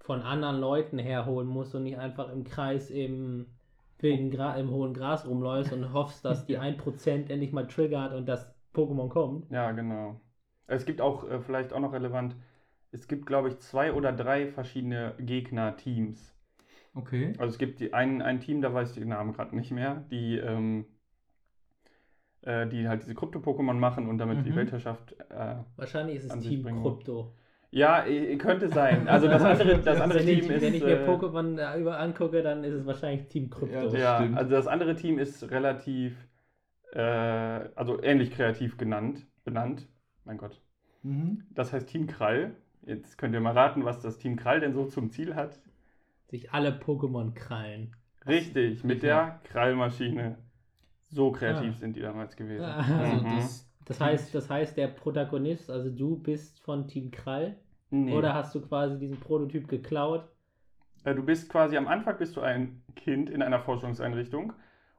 von 0.00 0.22
anderen 0.22 0.58
Leuten 0.58 0.98
herholen 0.98 1.46
musst 1.46 1.72
und 1.76 1.84
nicht 1.84 1.98
einfach 1.98 2.30
im 2.30 2.42
Kreis 2.42 2.90
im, 2.90 3.46
wilden 3.98 4.30
Gra 4.30 4.56
im 4.56 4.70
hohen 4.70 4.94
Gras 4.94 5.26
rumläufst 5.26 5.72
und 5.72 5.92
hoffst, 5.92 6.24
dass 6.24 6.46
die 6.46 6.58
1% 6.60 7.30
endlich 7.30 7.52
mal 7.52 7.66
triggert 7.66 8.12
und 8.12 8.26
das 8.26 8.52
Pokémon 8.74 9.08
kommt. 9.08 9.50
Ja, 9.50 9.72
genau. 9.72 10.20
Es 10.66 10.84
gibt 10.84 11.00
auch, 11.00 11.28
äh, 11.28 11.40
vielleicht 11.40 11.72
auch 11.72 11.80
noch 11.80 11.92
relevant, 11.92 12.36
es 12.92 13.08
gibt, 13.08 13.26
glaube 13.26 13.48
ich, 13.48 13.58
zwei 13.58 13.92
oder 13.92 14.12
drei 14.12 14.46
verschiedene 14.46 15.14
Gegner-Teams. 15.18 16.34
Okay. 16.94 17.34
Also 17.38 17.52
es 17.52 17.58
gibt 17.58 17.80
die, 17.80 17.92
ein, 17.92 18.22
ein 18.22 18.40
Team, 18.40 18.62
da 18.62 18.72
weiß 18.72 18.90
ich 18.90 18.98
den 18.98 19.08
Namen 19.08 19.32
gerade 19.32 19.54
nicht 19.54 19.70
mehr, 19.70 20.04
die, 20.10 20.38
ähm, 20.38 20.86
äh, 22.42 22.66
die 22.66 22.88
halt 22.88 23.02
diese 23.02 23.14
Krypto-Pokémon 23.14 23.74
machen 23.74 24.08
und 24.08 24.18
damit 24.18 24.38
mhm. 24.38 24.44
die 24.44 24.56
Weltherrschaft. 24.56 25.14
Äh, 25.30 25.56
Wahrscheinlich 25.76 26.16
ist 26.16 26.32
es 26.32 26.40
Team 26.42 26.64
Krypto. 26.64 27.34
Ja, 27.70 28.04
könnte 28.38 28.68
sein. 28.68 29.08
Also 29.08 29.28
das 29.28 29.42
andere, 29.44 29.78
das 29.78 30.00
andere 30.00 30.20
Team 30.20 30.38
ich, 30.38 30.50
ist. 30.50 30.62
Wenn 30.62 30.74
ich 30.74 30.84
mir 30.84 31.00
äh, 31.00 31.08
Pokémon 31.08 31.78
über 31.78 31.98
angucke, 31.98 32.42
dann 32.42 32.64
ist 32.64 32.74
es 32.74 32.86
wahrscheinlich 32.86 33.28
Team 33.28 33.50
Krypto. 33.50 33.94
Ja, 33.94 34.22
ja 34.22 34.36
also 34.36 34.50
das 34.50 34.66
andere 34.66 34.94
Team 34.94 35.18
ist 35.18 35.50
relativ, 35.50 36.16
äh, 36.92 37.00
also 37.00 38.02
ähnlich 38.02 38.30
kreativ 38.30 38.76
genannt, 38.76 39.26
benannt. 39.44 39.88
Mein 40.24 40.38
Gott. 40.38 40.60
Mhm. 41.02 41.44
Das 41.50 41.72
heißt 41.72 41.88
Team 41.88 42.06
Krall. 42.06 42.56
Jetzt 42.84 43.18
könnt 43.18 43.34
ihr 43.34 43.40
mal 43.40 43.52
raten, 43.52 43.84
was 43.84 44.00
das 44.00 44.18
Team 44.18 44.36
Krall 44.36 44.60
denn 44.60 44.72
so 44.72 44.86
zum 44.86 45.10
Ziel 45.10 45.34
hat. 45.34 45.60
Sich 46.28 46.52
alle 46.52 46.70
Pokémon 46.70 47.34
krallen. 47.34 47.94
Richtig, 48.26 48.82
mit 48.84 49.02
der 49.02 49.40
Krallmaschine. 49.44 50.38
So 51.08 51.30
kreativ 51.30 51.74
ah. 51.74 51.78
sind 51.78 51.96
die 51.96 52.00
damals 52.00 52.36
gewesen. 52.36 52.64
Also 52.64 52.94
mhm. 52.94 53.36
das, 53.36 53.65
das, 53.86 54.00
heißt, 54.00 54.34
das 54.34 54.50
heißt, 54.50 54.76
der 54.76 54.88
Protagonist, 54.88 55.70
also 55.70 55.90
du 55.90 56.16
bist 56.16 56.60
von 56.60 56.86
Team 56.86 57.10
Krall? 57.10 57.56
Nee. 57.90 58.12
Oder 58.12 58.34
hast 58.34 58.54
du 58.54 58.60
quasi 58.60 58.98
diesen 58.98 59.18
Prototyp 59.18 59.68
geklaut? 59.68 60.28
Äh, 61.04 61.14
du 61.14 61.22
bist 61.22 61.48
quasi 61.48 61.76
am 61.76 61.88
Anfang 61.88 62.18
bist 62.18 62.36
du 62.36 62.40
ein 62.40 62.82
Kind 62.96 63.30
in 63.30 63.42
einer 63.42 63.60
Forschungseinrichtung 63.60 64.52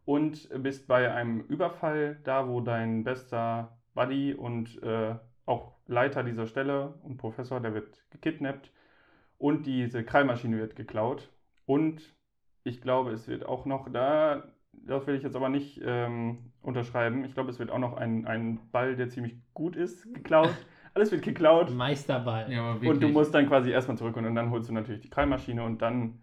und 0.05 0.49
bist 0.63 0.87
bei 0.87 1.13
einem 1.13 1.41
Überfall 1.41 2.19
da, 2.23 2.47
wo 2.47 2.61
dein 2.61 3.03
bester 3.03 3.77
Buddy 3.93 4.33
und 4.33 4.81
äh, 4.83 5.15
auch 5.45 5.73
Leiter 5.87 6.23
dieser 6.23 6.47
Stelle 6.47 6.93
und 7.03 7.17
Professor, 7.17 7.59
der 7.59 7.73
wird 7.73 8.05
gekidnappt 8.11 8.71
und 9.37 9.65
diese 9.65 10.03
Krallmaschine 10.03 10.57
wird 10.57 10.75
geklaut. 10.75 11.29
Und 11.65 12.15
ich 12.63 12.81
glaube, 12.81 13.11
es 13.11 13.27
wird 13.27 13.45
auch 13.45 13.65
noch 13.65 13.91
da, 13.91 14.43
das 14.85 15.05
will 15.07 15.15
ich 15.15 15.23
jetzt 15.23 15.35
aber 15.35 15.49
nicht 15.49 15.81
ähm, 15.83 16.51
unterschreiben, 16.61 17.23
ich 17.25 17.33
glaube, 17.33 17.49
es 17.49 17.59
wird 17.59 17.71
auch 17.71 17.79
noch 17.79 17.97
ein, 17.97 18.25
ein 18.25 18.59
Ball, 18.71 18.95
der 18.95 19.09
ziemlich 19.09 19.35
gut 19.53 19.75
ist, 19.75 20.13
geklaut. 20.13 20.49
Alles 20.93 21.11
wird 21.11 21.21
geklaut. 21.21 21.69
Meisterball. 21.71 22.51
Ja, 22.51 22.71
und 22.71 23.03
du 23.03 23.09
musst 23.09 23.33
dann 23.33 23.47
quasi 23.47 23.69
erstmal 23.69 23.97
zurück 23.97 24.17
und 24.17 24.33
dann 24.33 24.49
holst 24.49 24.69
du 24.69 24.73
natürlich 24.73 25.01
die 25.01 25.09
Krallmaschine 25.09 25.63
und 25.63 25.81
dann, 25.81 26.19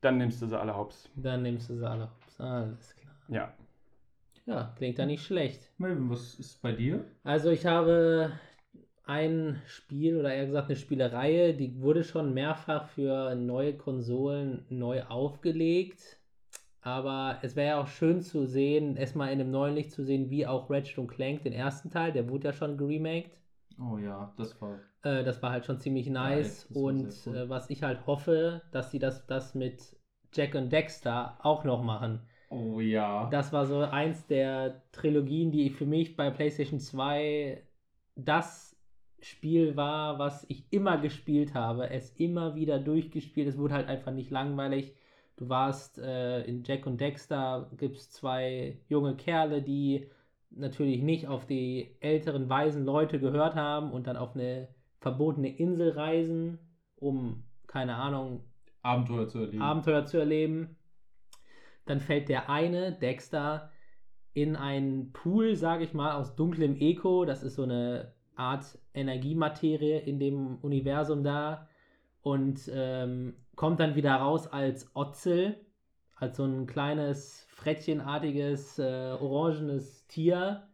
dann 0.00 0.18
nimmst 0.18 0.42
du 0.42 0.46
sie 0.46 0.58
alle 0.58 0.76
hops. 0.76 1.08
Dann 1.14 1.42
nimmst 1.42 1.70
du 1.70 1.76
sie 1.76 1.88
alle 1.88 2.10
hops. 2.10 2.40
Alles 2.40 2.96
klar. 2.96 3.14
Ja. 3.28 3.54
Ja, 4.46 4.74
klingt 4.76 4.98
da 4.98 5.06
nicht 5.06 5.24
schlecht. 5.24 5.70
Melvin, 5.78 6.10
was 6.10 6.34
ist 6.36 6.60
bei 6.60 6.72
dir? 6.72 7.04
Also 7.22 7.50
ich 7.50 7.66
habe 7.66 8.32
ein 9.04 9.62
Spiel 9.66 10.16
oder 10.18 10.34
eher 10.34 10.46
gesagt 10.46 10.68
eine 10.68 10.76
Spielereihe, 10.76 11.54
die 11.54 11.80
wurde 11.80 12.02
schon 12.02 12.34
mehrfach 12.34 12.88
für 12.88 13.34
neue 13.36 13.74
Konsolen 13.74 14.64
neu 14.68 15.02
aufgelegt. 15.04 16.18
Aber 16.86 17.40
es 17.42 17.56
wäre 17.56 17.66
ja 17.66 17.80
auch 17.80 17.88
schön 17.88 18.22
zu 18.22 18.46
sehen, 18.46 18.96
erstmal 18.96 19.32
in 19.32 19.40
einem 19.40 19.50
neuen 19.50 19.74
Licht 19.74 19.90
zu 19.90 20.04
sehen, 20.04 20.30
wie 20.30 20.46
auch 20.46 20.70
Ratchet 20.70 21.08
Clank, 21.08 21.42
den 21.42 21.52
ersten 21.52 21.90
Teil, 21.90 22.12
der 22.12 22.28
wurde 22.28 22.44
ja 22.44 22.52
schon 22.52 22.78
geremaked. 22.78 23.36
Oh 23.80 23.98
ja, 23.98 24.32
das 24.38 24.60
war. 24.62 24.78
Äh, 25.02 25.24
das 25.24 25.42
war 25.42 25.50
halt 25.50 25.66
schon 25.66 25.80
ziemlich 25.80 26.08
nice. 26.08 26.68
Ja, 26.70 26.80
und 26.80 27.12
cool. 27.26 27.36
äh, 27.36 27.48
was 27.48 27.70
ich 27.70 27.82
halt 27.82 28.06
hoffe, 28.06 28.62
dass 28.70 28.92
sie 28.92 29.00
das, 29.00 29.26
das 29.26 29.56
mit 29.56 29.96
Jack 30.32 30.54
und 30.54 30.70
Dexter 30.70 31.36
auch 31.42 31.64
noch 31.64 31.82
machen. 31.82 32.20
Oh 32.50 32.78
ja. 32.78 33.28
Das 33.30 33.52
war 33.52 33.66
so 33.66 33.80
eins 33.80 34.28
der 34.28 34.84
Trilogien, 34.92 35.50
die 35.50 35.70
für 35.70 35.86
mich 35.86 36.14
bei 36.14 36.30
PlayStation 36.30 36.78
2 36.78 37.64
das 38.14 38.76
Spiel 39.20 39.74
war, 39.74 40.20
was 40.20 40.46
ich 40.48 40.72
immer 40.72 40.98
gespielt 40.98 41.52
habe, 41.52 41.90
es 41.90 42.10
immer 42.12 42.54
wieder 42.54 42.78
durchgespielt. 42.78 43.48
Es 43.48 43.58
wurde 43.58 43.74
halt 43.74 43.88
einfach 43.88 44.12
nicht 44.12 44.30
langweilig. 44.30 44.94
Du 45.36 45.48
warst 45.48 45.98
äh, 45.98 46.42
in 46.44 46.64
Jack 46.64 46.86
und 46.86 47.00
Dexter, 47.00 47.70
gibt 47.76 47.96
es 47.96 48.10
zwei 48.10 48.78
junge 48.88 49.16
Kerle, 49.16 49.62
die 49.62 50.08
natürlich 50.50 51.02
nicht 51.02 51.26
auf 51.28 51.46
die 51.46 51.96
älteren 52.00 52.48
weisen 52.48 52.84
Leute 52.84 53.20
gehört 53.20 53.54
haben 53.54 53.92
und 53.92 54.06
dann 54.06 54.16
auf 54.16 54.34
eine 54.34 54.68
verbotene 55.00 55.54
Insel 55.54 55.90
reisen, 55.90 56.58
um, 56.96 57.44
keine 57.66 57.96
Ahnung, 57.96 58.44
Abenteuer 58.82 59.28
zu 59.28 59.40
erleben. 59.40 59.62
Abenteuer 59.62 60.04
zu 60.06 60.18
erleben. 60.18 60.76
Dann 61.84 62.00
fällt 62.00 62.28
der 62.28 62.48
eine, 62.48 62.92
Dexter, 62.92 63.70
in 64.32 64.56
einen 64.56 65.12
Pool, 65.12 65.56
sage 65.56 65.84
ich 65.84 65.92
mal, 65.92 66.12
aus 66.12 66.34
dunklem 66.34 66.76
Eco. 66.76 67.24
Das 67.24 67.42
ist 67.42 67.56
so 67.56 67.64
eine 67.64 68.12
Art 68.36 68.78
Energiematerie 68.94 69.98
in 69.98 70.18
dem 70.18 70.58
Universum 70.58 71.24
da 71.24 71.68
und 72.22 72.70
ähm, 72.72 73.34
kommt 73.56 73.80
dann 73.80 73.94
wieder 73.94 74.14
raus 74.14 74.46
als 74.46 74.94
Otzel, 74.94 75.56
als 76.14 76.36
so 76.36 76.44
ein 76.44 76.66
kleines, 76.66 77.46
frettchenartiges, 77.50 78.78
äh, 78.78 79.16
orangenes 79.20 80.06
Tier. 80.06 80.68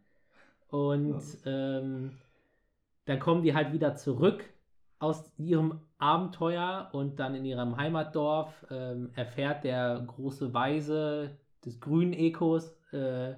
Und 0.67 1.21
ähm, 1.45 2.17
dann 3.05 3.19
kommen 3.19 3.43
die 3.43 3.53
halt 3.53 3.73
wieder 3.73 3.95
zurück 3.95 4.43
aus 4.99 5.31
ihrem 5.37 5.81
Abenteuer 5.97 6.89
und 6.93 7.19
dann 7.19 7.35
in 7.35 7.45
ihrem 7.45 7.75
Heimatdorf 7.77 8.65
ähm, 8.69 9.11
erfährt 9.15 9.63
der 9.63 10.03
große 10.07 10.53
Weise 10.53 11.37
des 11.65 11.79
grünen 11.79 12.13
Ekos, 12.13 12.77
äh, 12.93 13.33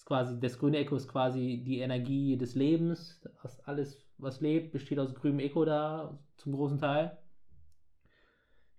ist 0.00 0.06
quasi, 0.06 0.40
das 0.40 0.58
grüne 0.58 0.78
Echo 0.78 0.96
ist 0.96 1.08
quasi 1.08 1.62
die 1.64 1.80
Energie 1.80 2.36
des 2.38 2.54
Lebens. 2.54 3.20
Das 3.42 3.60
alles, 3.60 3.98
was 4.18 4.40
lebt, 4.40 4.72
besteht 4.72 4.98
aus 4.98 5.14
grünem 5.14 5.40
Echo 5.40 5.64
da, 5.64 6.18
zum 6.36 6.52
großen 6.54 6.78
Teil. 6.78 7.18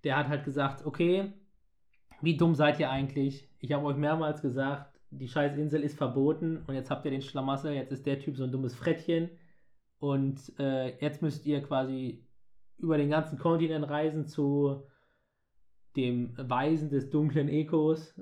Der 0.03 0.17
hat 0.17 0.27
halt 0.27 0.43
gesagt, 0.43 0.85
okay, 0.85 1.33
wie 2.21 2.37
dumm 2.37 2.55
seid 2.55 2.79
ihr 2.79 2.89
eigentlich? 2.89 3.49
Ich 3.59 3.71
habe 3.71 3.85
euch 3.85 3.97
mehrmals 3.97 4.41
gesagt, 4.41 4.99
die 5.11 5.27
scheiß 5.27 5.57
Insel 5.57 5.83
ist 5.83 5.97
verboten 5.97 6.63
und 6.67 6.73
jetzt 6.73 6.89
habt 6.89 7.05
ihr 7.05 7.11
den 7.11 7.21
Schlamassel, 7.21 7.73
jetzt 7.73 7.91
ist 7.91 8.05
der 8.05 8.19
Typ 8.19 8.37
so 8.37 8.45
ein 8.45 8.51
dummes 8.51 8.75
Frettchen 8.75 9.29
und 9.99 10.39
äh, 10.57 10.97
jetzt 10.99 11.21
müsst 11.21 11.45
ihr 11.45 11.61
quasi 11.61 12.25
über 12.77 12.97
den 12.97 13.09
ganzen 13.09 13.37
Kontinent 13.37 13.87
reisen 13.89 14.25
zu 14.25 14.83
dem 15.95 16.33
Weisen 16.37 16.89
des 16.89 17.09
dunklen 17.09 17.49
Echos, 17.49 18.19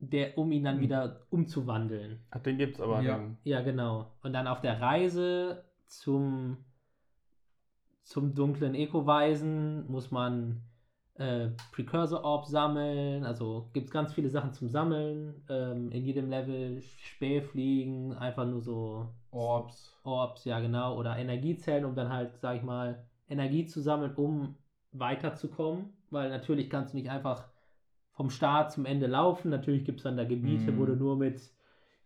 der, 0.00 0.36
um 0.36 0.52
ihn 0.52 0.64
dann 0.64 0.78
mhm. 0.78 0.82
wieder 0.82 1.20
umzuwandeln. 1.30 2.20
Ach, 2.30 2.40
den 2.40 2.58
gibt's 2.58 2.80
aber. 2.80 3.00
Ja. 3.02 3.16
Dann. 3.16 3.38
ja, 3.44 3.62
genau. 3.62 4.12
Und 4.22 4.32
dann 4.32 4.46
auf 4.46 4.60
der 4.60 4.80
Reise 4.80 5.64
zum, 5.86 6.58
zum 8.02 8.34
dunklen 8.34 8.74
Eco-Weisen 8.74 9.90
muss 9.90 10.10
man 10.10 10.62
äh, 11.18 11.50
Precursor 11.72 12.24
Orb 12.24 12.46
sammeln. 12.46 13.24
Also 13.24 13.68
gibt 13.72 13.86
es 13.86 13.92
ganz 13.92 14.12
viele 14.12 14.30
Sachen 14.30 14.52
zum 14.52 14.68
Sammeln. 14.68 15.44
Ähm, 15.48 15.90
in 15.90 16.04
jedem 16.04 16.28
Level 16.30 16.80
Spähfliegen, 16.80 18.14
einfach 18.14 18.46
nur 18.46 18.60
so 18.62 19.08
Orbs. 19.30 19.94
Orbs, 20.04 20.44
ja 20.44 20.60
genau. 20.60 20.96
Oder 20.96 21.16
Energiezellen, 21.16 21.84
um 21.84 21.94
dann 21.94 22.08
halt, 22.08 22.38
sag 22.38 22.56
ich 22.56 22.62
mal, 22.62 23.04
Energie 23.28 23.66
zu 23.66 23.80
sammeln, 23.80 24.14
um 24.14 24.56
weiterzukommen. 24.92 25.92
Weil 26.10 26.30
natürlich 26.30 26.70
kannst 26.70 26.92
du 26.94 26.96
nicht 26.96 27.10
einfach 27.10 27.48
vom 28.12 28.30
Start 28.30 28.72
zum 28.72 28.86
Ende 28.86 29.06
laufen. 29.06 29.50
Natürlich 29.50 29.84
gibt 29.84 30.00
es 30.00 30.04
dann 30.04 30.16
da 30.16 30.24
Gebiete, 30.24 30.72
Mhm. 30.72 30.78
wo 30.78 30.86
du 30.86 30.96
nur 30.96 31.16
mit 31.16 31.40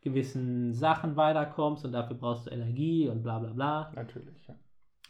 gewissen 0.00 0.72
Sachen 0.74 1.16
weiterkommst 1.16 1.84
und 1.84 1.92
dafür 1.92 2.16
brauchst 2.16 2.46
du 2.46 2.50
Energie 2.50 3.08
und 3.08 3.22
bla 3.22 3.38
bla 3.38 3.52
bla. 3.52 3.92
Natürlich, 3.94 4.46
ja. 4.48 4.54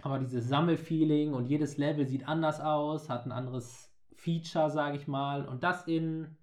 Aber 0.03 0.19
dieses 0.19 0.49
Sammelfeeling 0.49 1.33
und 1.33 1.47
jedes 1.47 1.79
Level 1.79 2.07
sieht 2.07 2.29
anders 2.29 2.61
aus, 2.61 3.09
hat 3.09 3.25
ein 3.25 3.33
anderes 3.33 3.92
Feature, 4.23 4.71
sage 4.71 4.97
ich 4.97 5.07
mal. 5.09 5.47
Und 5.47 5.63
das 5.65 5.87
in 5.87 6.37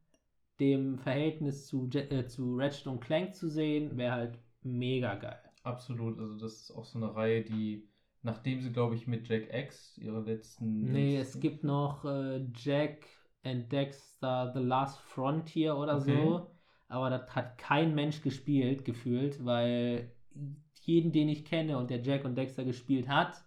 dem 0.60 0.98
Verhältnis 1.00 1.68
zu, 1.68 1.90
äh, 1.94 2.28
zu 2.28 2.56
Ratchet 2.58 2.88
und 2.88 3.02
Clank 3.02 3.36
zu 3.36 3.50
sehen, 3.50 3.98
wäre 3.98 4.14
halt 4.14 4.40
mega 4.64 5.16
geil. 5.16 5.42
Absolut. 5.64 6.20
Also 6.20 6.38
das 6.38 6.62
ist 6.62 6.72
auch 6.72 6.86
so 6.86 6.98
eine 7.00 7.14
Reihe, 7.16 7.44
die, 7.44 7.88
nachdem 8.22 8.62
sie, 8.62 8.72
glaube 8.72 8.96
ich, 8.96 9.08
mit 9.08 9.28
Jack 9.28 9.54
X 9.54 9.98
ihre 9.98 10.22
letzten. 10.22 10.92
Nee, 10.92 11.18
es 11.18 11.40
gibt 11.40 11.64
noch 11.64 12.06
äh, 12.06 12.46
Jack 12.56 13.06
and 13.44 13.72
Dexter 13.72 14.52
The 14.54 14.60
Last 14.62 15.00
Frontier 15.00 15.76
oder 15.78 15.98
Okay. 15.98 16.06
so. 16.06 16.52
Aber 16.88 17.10
das 17.10 17.36
hat 17.36 17.58
kein 17.58 17.94
Mensch 17.96 18.22
gespielt, 18.22 18.84
gefühlt, 18.86 19.44
weil 19.46 20.12
jeden, 20.82 21.12
den 21.12 21.30
ich 21.30 21.46
kenne 21.46 21.78
und 21.78 21.90
der 21.90 22.02
Jack 22.02 22.26
und 22.26 22.36
Dexter 22.36 22.64
gespielt 22.64 23.08
hat, 23.10 23.44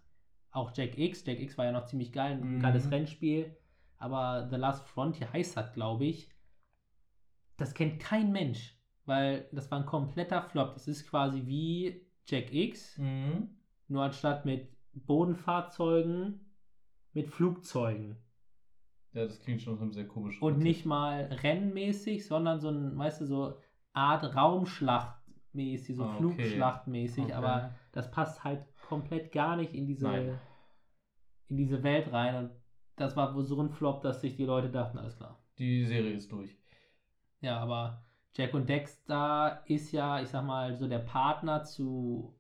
auch 0.53 0.71
Jack 0.75 0.99
X, 0.99 1.25
Jack 1.27 1.41
X 1.41 1.57
war 1.59 1.65
ja 1.67 1.73
noch 1.73 1.87
ziemlich 1.87 2.13
geil, 2.13 2.33
ein 2.37 2.43
Mhm. 2.45 2.59
geiles 2.59 2.91
Rennspiel, 2.91 3.57
aber 4.03 4.49
The 4.51 4.57
Last 4.57 4.85
Frontier 4.87 5.33
heißt 5.33 5.57
das, 5.57 5.73
glaube 5.73 6.05
ich. 6.05 6.29
Das 7.57 7.75
kennt 7.75 8.01
kein 8.01 8.33
Mensch, 8.33 8.77
weil 9.05 9.49
das 9.53 9.71
war 9.71 9.79
ein 9.79 9.87
kompletter 9.87 10.43
Flop. 10.43 10.75
Das 10.75 10.89
ist 10.89 11.09
quasi 11.09 11.47
wie 11.47 12.07
Jack 12.27 12.53
X, 12.53 12.99
Mhm. 12.99 13.51
nur 13.89 14.03
anstatt 14.03 14.45
mit 14.45 14.69
Bodenfahrzeugen, 14.95 16.41
mit 17.13 17.29
Flugzeugen. 17.29 18.17
Ja, 19.13 19.27
das 19.27 19.41
klingt 19.41 19.61
schon 19.61 19.93
sehr 19.93 20.09
komischen. 20.09 20.43
Und 20.43 20.55
Konzept. 20.55 20.65
nicht 20.65 20.87
mal 20.87 21.25
rennmäßig, 21.43 22.27
sondern 22.27 22.61
so 22.61 22.71
ein, 22.71 22.97
weißt 22.97 23.21
du, 23.21 23.27
so 23.27 23.59
Art 23.93 24.35
Raumschlachtmäßig, 24.35 25.97
so 25.97 26.05
Ah, 26.05 26.15
okay. 26.15 26.17
Flugschlachtmäßig, 26.17 27.25
Okay. 27.25 27.33
aber 27.35 27.75
das 27.93 28.11
passt 28.11 28.43
halt 28.43 28.67
komplett 28.89 29.31
gar 29.33 29.57
nicht 29.57 29.75
in 29.75 29.87
diese, 29.87 30.07
Nein. 30.07 30.39
in 31.49 31.57
diese 31.59 31.83
Welt 31.83 32.11
rein. 32.13 32.37
Und 32.37 32.51
das 32.97 33.17
war 33.17 33.35
wohl 33.35 33.45
so 33.45 33.61
ein 33.61 33.71
Flop, 33.71 34.03
dass 34.03 34.21
sich 34.21 34.37
die 34.37 34.45
Leute 34.45 34.69
dachten, 34.71 34.99
alles 34.99 35.17
klar. 35.17 35.39
Die 35.59 35.85
Serie 35.85 36.13
ist 36.13 36.31
durch. 36.33 36.57
Ja, 37.41 37.59
aber 37.59 38.03
Jack 38.35 38.55
und 38.55 38.69
Dexter 38.69 39.63
ist 39.67 39.93
ja, 39.93 40.21
ich 40.21 40.29
sag 40.29 40.45
mal, 40.45 40.75
so 40.77 40.89
der 40.89 41.01
Partner 41.01 41.65
zu 41.65 42.35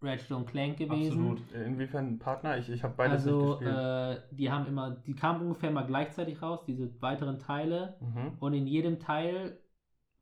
Ratchet 0.00 0.32
und 0.32 0.46
Clank 0.46 0.78
gewesen. 0.78 1.30
Absolut. 1.30 1.52
Inwiefern 1.52 2.18
Partner? 2.18 2.58
Ich, 2.58 2.68
ich 2.68 2.82
habe 2.82 2.94
beides 2.96 3.24
Also, 3.26 3.50
nicht 3.50 3.58
gespielt. 3.60 3.76
äh, 3.76 4.20
die 4.34 4.50
haben 4.50 4.66
immer, 4.66 4.90
die 4.90 5.14
kamen 5.14 5.42
ungefähr 5.42 5.70
mal 5.70 5.86
gleichzeitig 5.86 6.42
raus, 6.42 6.64
diese 6.66 6.90
weiteren 7.00 7.38
Teile. 7.38 7.96
mhm. 8.00 8.36
Und 8.40 8.54
in 8.54 8.66
jedem 8.66 8.98
Teil 8.98 9.58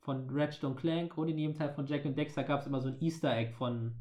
von 0.01 0.29
Ratchet 0.31 0.65
und 0.65 0.77
Clank 0.77 1.17
und 1.17 1.29
in 1.29 1.39
jedem 1.39 1.55
Teil 1.55 1.71
von 1.71 1.87
Jack 1.87 2.05
und 2.05 2.17
Dexter 2.17 2.43
gab 2.43 2.61
es 2.61 2.67
immer 2.67 2.81
so 2.81 2.89
ein 2.89 3.01
Easter 3.01 3.35
Egg 3.37 3.53
von. 3.53 3.95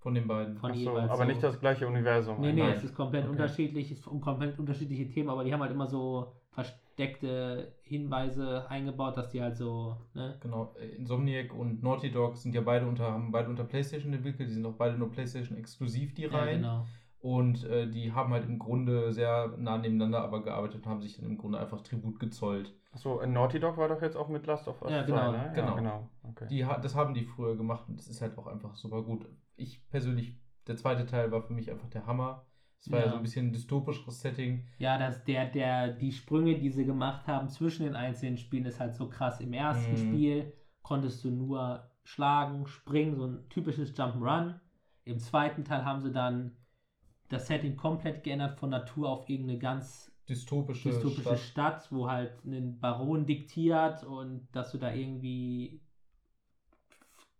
Von 0.00 0.14
den 0.14 0.28
beiden. 0.28 0.56
Von 0.56 0.70
Ach 0.70 0.74
so, 0.76 0.80
jeweils 0.80 1.10
aber 1.10 1.24
so. 1.24 1.28
nicht 1.28 1.42
das 1.42 1.58
gleiche 1.58 1.86
Universum. 1.86 2.40
Nee, 2.40 2.52
nee, 2.52 2.62
Nein. 2.62 2.72
es 2.72 2.84
ist 2.84 2.94
komplett 2.94 3.24
Okay. 3.24 3.32
unterschiedlich, 3.32 3.90
es 3.90 4.02
sind 4.04 4.20
komplett 4.20 4.58
unterschiedliche 4.58 5.08
Themen, 5.08 5.28
aber 5.28 5.42
die 5.44 5.52
haben 5.52 5.60
halt 5.60 5.72
immer 5.72 5.88
so 5.88 6.32
versteckte 6.50 7.74
Hinweise 7.82 8.68
eingebaut, 8.70 9.16
dass 9.16 9.30
die 9.30 9.42
halt 9.42 9.56
so, 9.56 9.96
ne? 10.14 10.36
Genau, 10.40 10.74
äh, 10.80 10.86
Insomniac 10.96 11.52
und 11.54 11.82
Naughty 11.82 12.10
Dog 12.10 12.36
sind 12.36 12.54
ja 12.54 12.60
beide 12.60 12.86
unter, 12.86 13.10
haben 13.12 13.30
beide 13.32 13.48
unter 13.48 13.64
PlayStation 13.64 14.12
entwickelt, 14.12 14.48
die 14.48 14.54
sind 14.54 14.66
auch 14.66 14.74
beide 14.74 14.96
nur 14.98 15.10
PlayStation 15.10 15.56
exklusiv, 15.58 16.14
die 16.14 16.22
Ja, 16.22 16.30
Reihen. 16.30 16.62
genau. 16.62 16.86
Und 17.20 17.64
äh, 17.64 17.90
die 17.90 18.12
haben 18.12 18.32
halt 18.32 18.44
im 18.48 18.60
Grunde 18.60 19.12
sehr 19.12 19.52
nah 19.58 19.76
nebeneinander 19.78 20.22
aber 20.22 20.44
gearbeitet 20.44 20.84
und 20.84 20.86
haben 20.86 21.02
sich 21.02 21.16
dann 21.16 21.26
im 21.26 21.36
Grunde 21.36 21.58
einfach 21.58 21.80
Tribut 21.80 22.20
gezollt. 22.20 22.72
Achso, 22.92 23.24
Naughty 23.26 23.58
Dog 23.58 23.76
war 23.76 23.88
doch 23.88 24.00
jetzt 24.02 24.16
auch 24.16 24.28
mit 24.28 24.46
Last 24.46 24.68
of 24.68 24.80
Us 24.82 24.92
Ja, 24.92 25.04
2, 25.04 25.06
genau, 25.06 25.32
ne? 25.32 25.52
genau. 25.54 25.68
Ja, 25.70 25.74
genau. 25.74 26.10
Okay. 26.30 26.46
Die, 26.48 26.60
das 26.82 26.94
haben 26.94 27.14
die 27.14 27.24
früher 27.24 27.56
gemacht 27.56 27.88
und 27.88 27.98
das 27.98 28.06
ist 28.06 28.22
halt 28.22 28.38
auch 28.38 28.46
einfach 28.46 28.76
super 28.76 29.02
gut. 29.02 29.26
Ich 29.58 29.86
persönlich, 29.90 30.34
der 30.66 30.76
zweite 30.76 31.04
Teil 31.06 31.30
war 31.30 31.42
für 31.42 31.52
mich 31.52 31.70
einfach 31.70 31.88
der 31.90 32.06
Hammer. 32.06 32.46
Es 32.78 32.90
war 32.90 33.00
ja, 33.00 33.06
Ja. 33.06 33.10
so 33.10 33.16
ein 33.16 33.22
bisschen 33.22 33.48
ein 33.48 33.52
dystopischeres 33.52 34.20
Setting. 34.20 34.64
Ja, 34.78 34.98
dass 34.98 35.24
der, 35.24 35.46
der, 35.46 35.88
die 35.92 36.12
Sprünge, 36.12 36.56
die 36.58 36.70
sie 36.70 36.84
gemacht 36.86 37.26
haben 37.26 37.48
zwischen 37.48 37.84
den 37.84 37.96
einzelnen 37.96 38.38
Spielen, 38.38 38.64
ist 38.66 38.78
halt 38.78 38.94
so 38.94 39.08
krass. 39.08 39.40
Im 39.40 39.52
ersten 39.52 39.92
Mhm. 39.92 39.96
Spiel 39.96 40.52
konntest 40.82 41.24
du 41.24 41.30
nur 41.30 41.90
schlagen, 42.04 42.66
springen, 42.66 43.16
so 43.16 43.26
ein 43.26 43.48
typisches 43.50 43.94
Jump'n'Run. 43.96 44.60
Im 45.04 45.18
zweiten 45.18 45.64
Teil 45.64 45.84
haben 45.84 46.00
sie 46.00 46.12
dann 46.12 46.56
das 47.28 47.48
Setting 47.48 47.76
komplett 47.76 48.22
geändert 48.24 48.58
von 48.58 48.70
Natur 48.70 49.08
auf 49.10 49.28
irgendeine 49.28 49.58
ganz 49.58 50.10
Dystopische, 50.28 50.90
dystopische 50.90 51.22
Stadt. 51.36 51.82
Stadt. 51.82 51.92
wo 51.92 52.08
halt 52.08 52.44
ein 52.44 52.78
Baron 52.78 53.26
diktiert 53.26 54.04
und 54.04 54.46
dass 54.52 54.70
du 54.72 54.78
da 54.78 54.92
irgendwie 54.92 55.80